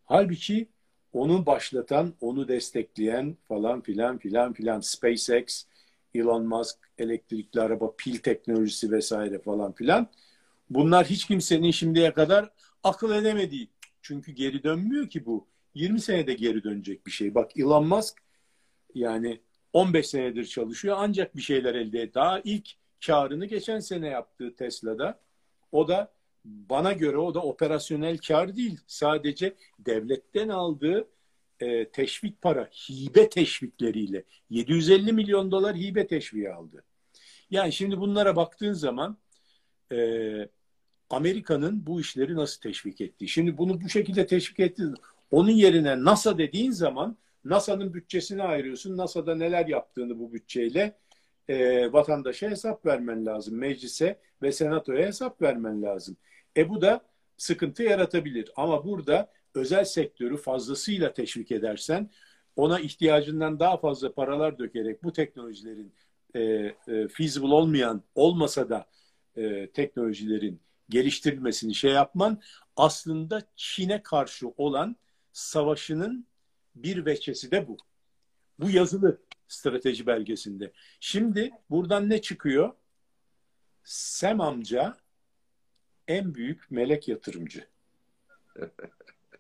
halbuki 0.06 0.70
onu 1.14 1.46
başlatan, 1.46 2.14
onu 2.22 2.48
destekleyen 2.48 3.38
falan 3.48 3.82
filan 3.82 4.18
filan 4.18 4.54
filan 4.54 4.80
SpaceX, 4.80 5.66
Elon 6.16 6.46
Musk, 6.48 6.78
elektrikli 6.98 7.62
araba, 7.62 7.96
pil 7.96 8.18
teknolojisi 8.18 8.92
vesaire 8.92 9.40
falan 9.40 9.72
filan. 9.74 10.08
Bunlar 10.70 11.06
hiç 11.06 11.26
kimsenin 11.26 11.72
şimdiye 11.72 12.14
kadar 12.14 12.50
akıl 12.84 13.12
edemediği. 13.16 13.70
Çünkü 14.02 14.32
geri 14.32 14.64
dönmüyor 14.64 15.10
ki 15.10 15.26
bu. 15.26 15.48
20 15.74 16.02
senede 16.02 16.34
geri 16.34 16.64
dönecek 16.64 17.06
bir 17.06 17.12
şey. 17.12 17.36
Bak 17.36 17.58
Elon 17.58 17.88
Musk 17.88 18.18
yani 18.96 19.42
15 19.74 20.08
senedir 20.08 20.46
çalışıyor 20.46 20.96
ancak 21.00 21.36
bir 21.36 21.42
şeyler 21.42 21.76
elde 21.76 22.02
et. 22.02 22.16
Daha 22.16 22.42
ilk 22.44 22.70
karını 23.06 23.46
geçen 23.46 23.80
sene 23.80 24.08
yaptığı 24.08 24.56
Tesla'da 24.56 25.20
o 25.72 25.88
da 25.88 26.12
bana 26.46 26.94
göre 26.94 27.18
o 27.18 27.34
da 27.34 27.42
operasyonel 27.42 28.18
kar 28.18 28.56
değil. 28.56 28.80
Sadece 28.88 29.56
devletten 29.80 30.50
aldığı 30.50 31.08
e, 31.60 31.90
teşvik 31.90 32.42
para, 32.42 32.66
hibe 32.66 33.30
teşvikleriyle 33.30 34.24
750 34.50 35.14
milyon 35.14 35.52
dolar 35.52 35.76
hibe 35.76 36.08
teşviği 36.08 36.50
aldı. 36.50 36.84
Yani 37.52 37.74
şimdi 37.74 38.00
bunlara 38.00 38.36
baktığın 38.36 38.74
zaman 38.74 39.18
e, 39.92 39.98
Amerika'nın 41.10 41.86
bu 41.86 42.02
işleri 42.02 42.36
nasıl 42.36 42.62
teşvik 42.62 43.02
ettiği. 43.02 43.28
Şimdi 43.28 43.58
bunu 43.58 43.82
bu 43.82 43.90
şekilde 43.90 44.28
teşvik 44.28 44.60
ettiği 44.60 44.94
onun 45.32 45.52
yerine 45.52 46.04
NASA 46.04 46.38
dediğin 46.38 46.72
zaman 46.72 47.18
NASA'nın 47.44 47.94
bütçesini 47.94 48.44
ayırıyorsun. 48.44 48.98
NASA'da 48.98 49.36
neler 49.36 49.66
yaptığını 49.66 50.20
bu 50.20 50.34
bütçeyle 50.34 50.98
e, 51.50 51.94
vatandaşa 51.94 52.50
hesap 52.50 52.86
vermen 52.86 53.26
lazım. 53.26 53.58
Meclise 53.58 54.20
ve 54.42 54.52
senatoya 54.52 55.08
hesap 55.08 55.42
vermen 55.42 55.82
lazım. 55.84 56.18
E 56.58 56.70
bu 56.70 56.82
da 56.82 57.02
sıkıntı 57.38 57.84
yaratabilir. 57.84 58.52
Ama 58.56 58.86
burada 58.86 59.32
özel 59.56 59.86
sektörü 59.86 60.38
fazlasıyla 60.38 61.14
teşvik 61.14 61.52
edersen 61.52 62.10
ona 62.56 62.80
ihtiyacından 62.80 63.60
daha 63.60 63.78
fazla 63.78 64.14
paralar 64.14 64.60
dökerek 64.60 65.04
bu 65.04 65.14
teknolojilerin 65.14 65.94
e, 66.36 66.42
e, 66.42 67.08
feasible 67.08 67.54
olmayan 67.54 68.04
olmasa 68.16 68.70
da 68.70 68.90
e, 69.36 69.70
teknolojilerin 69.70 70.62
geliştirilmesini 70.90 71.76
şey 71.76 71.92
yapman 71.92 72.42
aslında 72.76 73.42
Çin'e 73.56 74.04
karşı 74.04 74.48
olan 74.58 74.96
savaşının 75.34 76.28
bir 76.76 77.06
veçesi 77.06 77.52
de 77.52 77.68
bu. 77.68 77.78
Bu 78.60 78.70
yazılı 78.70 79.22
strateji 79.50 80.08
belgesinde. 80.08 80.72
Şimdi 81.00 81.52
buradan 81.70 82.10
ne 82.10 82.22
çıkıyor? 82.22 82.74
Sem 83.84 84.42
amca 84.42 84.98
en 86.08 86.36
büyük 86.36 86.72
melek 86.72 87.08
yatırımcı. 87.08 87.68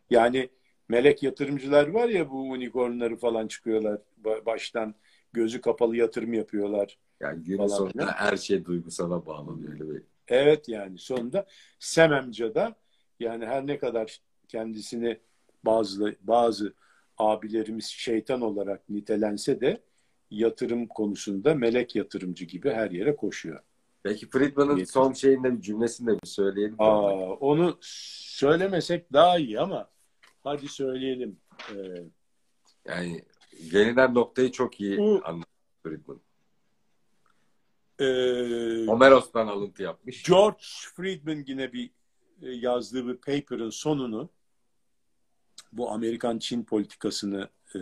Yani 0.09 0.49
melek 0.89 1.23
yatırımcılar 1.23 1.87
var 1.87 2.09
ya 2.09 2.29
bu 2.29 2.41
unicornları 2.41 3.15
falan 3.15 3.47
çıkıyorlar 3.47 4.01
baştan 4.45 4.95
gözü 5.33 5.61
kapalı 5.61 5.95
yatırım 5.95 6.33
yapıyorlar. 6.33 6.97
Yani 7.19 7.43
günün 7.43 7.67
sonunda 7.67 8.05
falan. 8.05 8.13
her 8.13 8.37
şey 8.37 8.65
duygusala 8.65 9.25
bağlanıyor 9.25 9.73
öyle 9.73 9.89
bir. 9.89 10.03
Evet 10.27 10.69
yani 10.69 10.97
sonunda 10.97 11.47
Sem 11.79 12.13
amca 12.13 12.55
da 12.55 12.75
yani 13.19 13.45
her 13.45 13.67
ne 13.67 13.77
kadar 13.77 14.21
kendisini 14.47 15.19
bazı 15.65 16.15
bazı 16.21 16.73
abilerimiz 17.17 17.85
şeytan 17.85 18.41
olarak 18.41 18.89
nitelense 18.89 19.61
de 19.61 19.81
yatırım 20.31 20.87
konusunda 20.87 21.55
melek 21.55 21.95
yatırımcı 21.95 22.45
gibi 22.45 22.69
her 22.71 22.91
yere 22.91 23.15
koşuyor. 23.15 23.59
Peki 24.03 24.29
Friedman'ın 24.29 24.83
son 24.83 25.13
şeyinde 25.13 25.57
bir 25.57 25.61
cümlesini 25.61 26.07
de 26.07 26.19
bir 26.23 26.27
söyleyelim. 26.27 26.75
Aa, 26.79 27.33
onu 27.33 27.77
söylemesek 27.81 29.13
daha 29.13 29.37
iyi 29.37 29.59
ama 29.59 29.89
hadi 30.43 30.67
söyleyelim. 30.67 31.37
Ee, 31.71 32.03
yani 32.85 33.23
gelinen 33.71 34.13
noktayı 34.13 34.51
çok 34.51 34.81
iyi 34.81 34.97
bu, 34.97 35.21
anladı 35.23 35.45
Friedman. 35.83 36.21
E, 37.99 38.05
Homeros'tan 38.85 39.47
alıntı 39.47 39.83
yapmış. 39.83 40.23
George 40.23 40.63
Friedman 40.95 41.43
yine 41.47 41.73
bir 41.73 41.89
e, 42.41 42.51
yazdığı 42.51 43.07
bir 43.07 43.15
paper'ın 43.15 43.69
sonunu 43.69 44.29
bu 45.73 45.91
Amerikan-Çin 45.91 46.63
politikasını 46.63 47.49
e, 47.75 47.79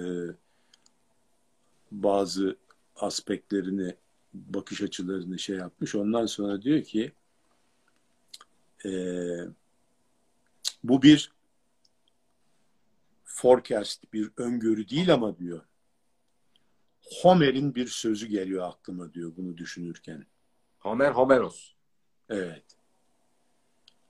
bazı 1.91 2.57
aspektlerini, 2.95 3.95
bakış 4.33 4.81
açılarını 4.81 5.39
şey 5.39 5.55
yapmış. 5.55 5.95
Ondan 5.95 6.25
sonra 6.25 6.61
diyor 6.61 6.83
ki 6.83 7.11
e, 8.85 8.91
bu 10.83 11.01
bir 11.01 11.31
forecast, 13.23 14.13
bir 14.13 14.31
öngörü 14.37 14.89
değil 14.89 15.13
ama 15.13 15.37
diyor. 15.37 15.61
Homer'in 17.21 17.75
bir 17.75 17.87
sözü 17.87 18.27
geliyor 18.27 18.69
aklıma 18.69 19.13
diyor 19.13 19.33
bunu 19.37 19.57
düşünürken. 19.57 20.25
Homer 20.79 21.11
Homeros. 21.11 21.73
Evet. 22.29 22.63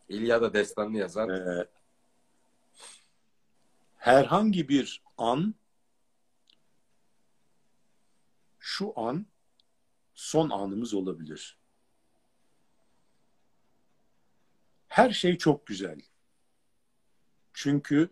İlyada 0.09 0.53
destanını 0.53 0.97
yazan. 0.97 1.29
Ee, 1.29 1.67
herhangi 3.97 4.69
bir 4.69 5.03
an 5.17 5.55
şu 8.67 8.99
an 8.99 9.25
son 10.13 10.49
anımız 10.49 10.93
olabilir. 10.93 11.57
Her 14.87 15.11
şey 15.11 15.37
çok 15.37 15.67
güzel. 15.67 16.01
Çünkü 17.53 18.09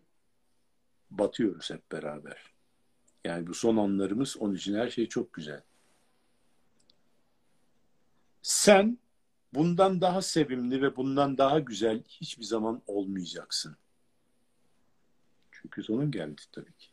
batıyoruz 1.12 1.70
hep 1.70 1.92
beraber. 1.92 2.54
Yani 3.24 3.48
bu 3.48 3.54
son 3.54 3.78
anlarımız 3.78 4.38
onun 4.38 4.56
için 4.56 4.76
her 4.76 4.90
şey 4.90 5.10
çok 5.10 5.34
güzel. 5.34 5.62
Sen 8.42 8.98
bundan 9.54 10.02
daha 10.02 10.22
sevimli 10.22 10.82
ve 10.82 10.96
bundan 10.96 11.38
daha 11.38 11.60
güzel 11.60 12.04
hiçbir 12.04 12.46
zaman 12.46 12.82
olmayacaksın. 12.88 13.78
Çünkü 15.52 15.84
sonun 15.84 16.12
geldi 16.12 16.42
tabii 16.52 16.74
ki. 16.74 16.90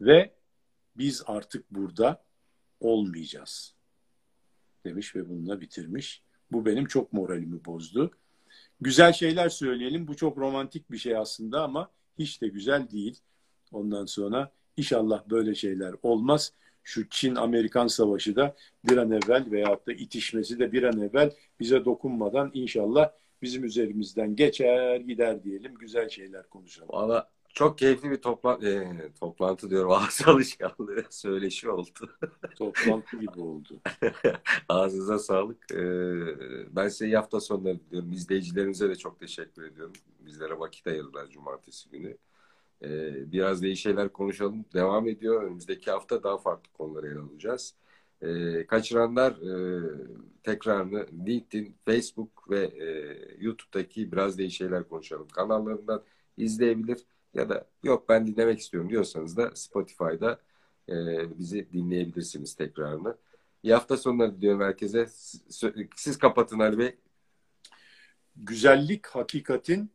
Ve 0.00 0.34
biz 0.96 1.22
artık 1.26 1.70
burada 1.70 2.24
olmayacağız 2.80 3.74
demiş 4.84 5.16
ve 5.16 5.28
bununla 5.28 5.60
bitirmiş. 5.60 6.22
Bu 6.52 6.66
benim 6.66 6.86
çok 6.86 7.12
moralimi 7.12 7.64
bozdu. 7.64 8.10
Güzel 8.80 9.12
şeyler 9.12 9.48
söyleyelim. 9.48 10.08
Bu 10.08 10.16
çok 10.16 10.38
romantik 10.38 10.90
bir 10.90 10.98
şey 10.98 11.16
aslında 11.16 11.62
ama 11.62 11.90
hiç 12.18 12.42
de 12.42 12.48
güzel 12.48 12.90
değil. 12.90 13.20
Ondan 13.72 14.06
sonra 14.06 14.52
inşallah 14.76 15.28
böyle 15.30 15.54
şeyler 15.54 15.94
olmaz. 16.02 16.52
Şu 16.82 17.08
Çin-Amerikan 17.08 17.86
savaşı 17.86 18.36
da 18.36 18.56
bir 18.88 18.96
an 18.96 19.10
evvel 19.10 19.50
veyahut 19.50 19.86
da 19.86 19.92
itişmesi 19.92 20.58
de 20.58 20.72
bir 20.72 20.82
an 20.82 21.00
evvel 21.00 21.32
bize 21.60 21.84
dokunmadan 21.84 22.50
inşallah 22.54 23.10
bizim 23.42 23.64
üzerimizden 23.64 24.36
geçer 24.36 24.96
gider 24.96 25.44
diyelim. 25.44 25.74
Güzel 25.74 26.08
şeyler 26.08 26.48
konuşalım. 26.48 26.88
Valla 26.92 27.30
çok 27.54 27.78
keyifli 27.78 28.10
bir 28.10 28.16
topla 28.16 28.58
e, 28.68 28.88
toplantı 29.20 29.70
diyorum. 29.70 29.90
Ağız 29.92 30.22
alışkanlığı 30.26 31.04
söyleşi 31.10 31.70
oldu. 31.70 32.18
toplantı 32.56 33.16
gibi 33.16 33.40
oldu. 33.40 33.80
Ağzınıza 34.68 35.18
sağlık. 35.18 35.72
Ee, 35.72 36.76
ben 36.76 36.88
size 36.88 37.06
iyi 37.06 37.16
hafta 37.16 37.40
sonları 37.40 37.80
diliyorum. 37.80 38.12
İzleyicilerimize 38.12 38.88
de 38.88 38.96
çok 38.96 39.20
teşekkür 39.20 39.62
ediyorum. 39.62 39.92
Bizlere 40.20 40.58
vakit 40.58 40.86
ayırdılar 40.86 41.28
cumartesi 41.28 41.90
günü. 41.90 42.16
Ee, 42.82 43.32
biraz 43.32 43.62
da 43.62 43.66
iyi 43.66 43.76
şeyler 43.76 44.08
konuşalım. 44.08 44.64
Devam 44.74 45.08
ediyor. 45.08 45.42
Önümüzdeki 45.42 45.90
hafta 45.90 46.22
daha 46.22 46.38
farklı 46.38 46.72
konuları 46.72 47.06
ele 47.06 47.18
alacağız. 47.18 47.74
Ee, 48.22 48.66
kaçıranlar 48.66 49.32
e, 49.32 49.82
tekrarını 50.42 51.06
LinkedIn, 51.26 51.76
Facebook 51.84 52.50
ve 52.50 52.60
e, 52.64 53.18
YouTube'daki 53.38 54.12
biraz 54.12 54.38
da 54.38 54.42
iyi 54.42 54.50
şeyler 54.50 54.88
konuşalım 54.88 55.28
kanallarından 55.28 56.02
izleyebilir 56.36 56.98
ya 57.34 57.48
da 57.48 57.66
yok 57.82 58.08
ben 58.08 58.26
dinlemek 58.26 58.60
istiyorum 58.60 58.90
diyorsanız 58.90 59.36
da 59.36 59.50
Spotify'da 59.54 60.40
e, 60.88 60.94
bizi 61.38 61.72
dinleyebilirsiniz 61.72 62.54
tekrarını. 62.54 63.16
İyi 63.62 63.74
hafta 63.74 63.96
sonları 63.96 64.36
diliyorum 64.36 64.60
herkese. 64.60 65.06
Siz 65.96 66.18
kapatın 66.18 66.58
Ali 66.58 66.78
Bey. 66.78 66.96
Güzellik 68.36 69.06
hakikatin 69.06 69.90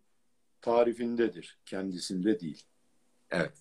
tarifindedir. 0.62 1.58
Kendisinde 1.66 2.40
değil. 2.40 2.64
Evet. 3.32 3.58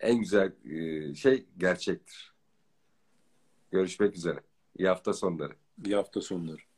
En 0.00 0.18
güzel 0.18 0.52
e, 0.64 1.14
şey 1.14 1.46
gerçektir. 1.58 2.34
Görüşmek 3.70 4.16
üzere. 4.16 4.40
İyi 4.78 4.88
hafta 4.88 5.12
sonları. 5.12 5.52
İyi 5.84 5.94
hafta 5.94 6.20
sonları. 6.20 6.69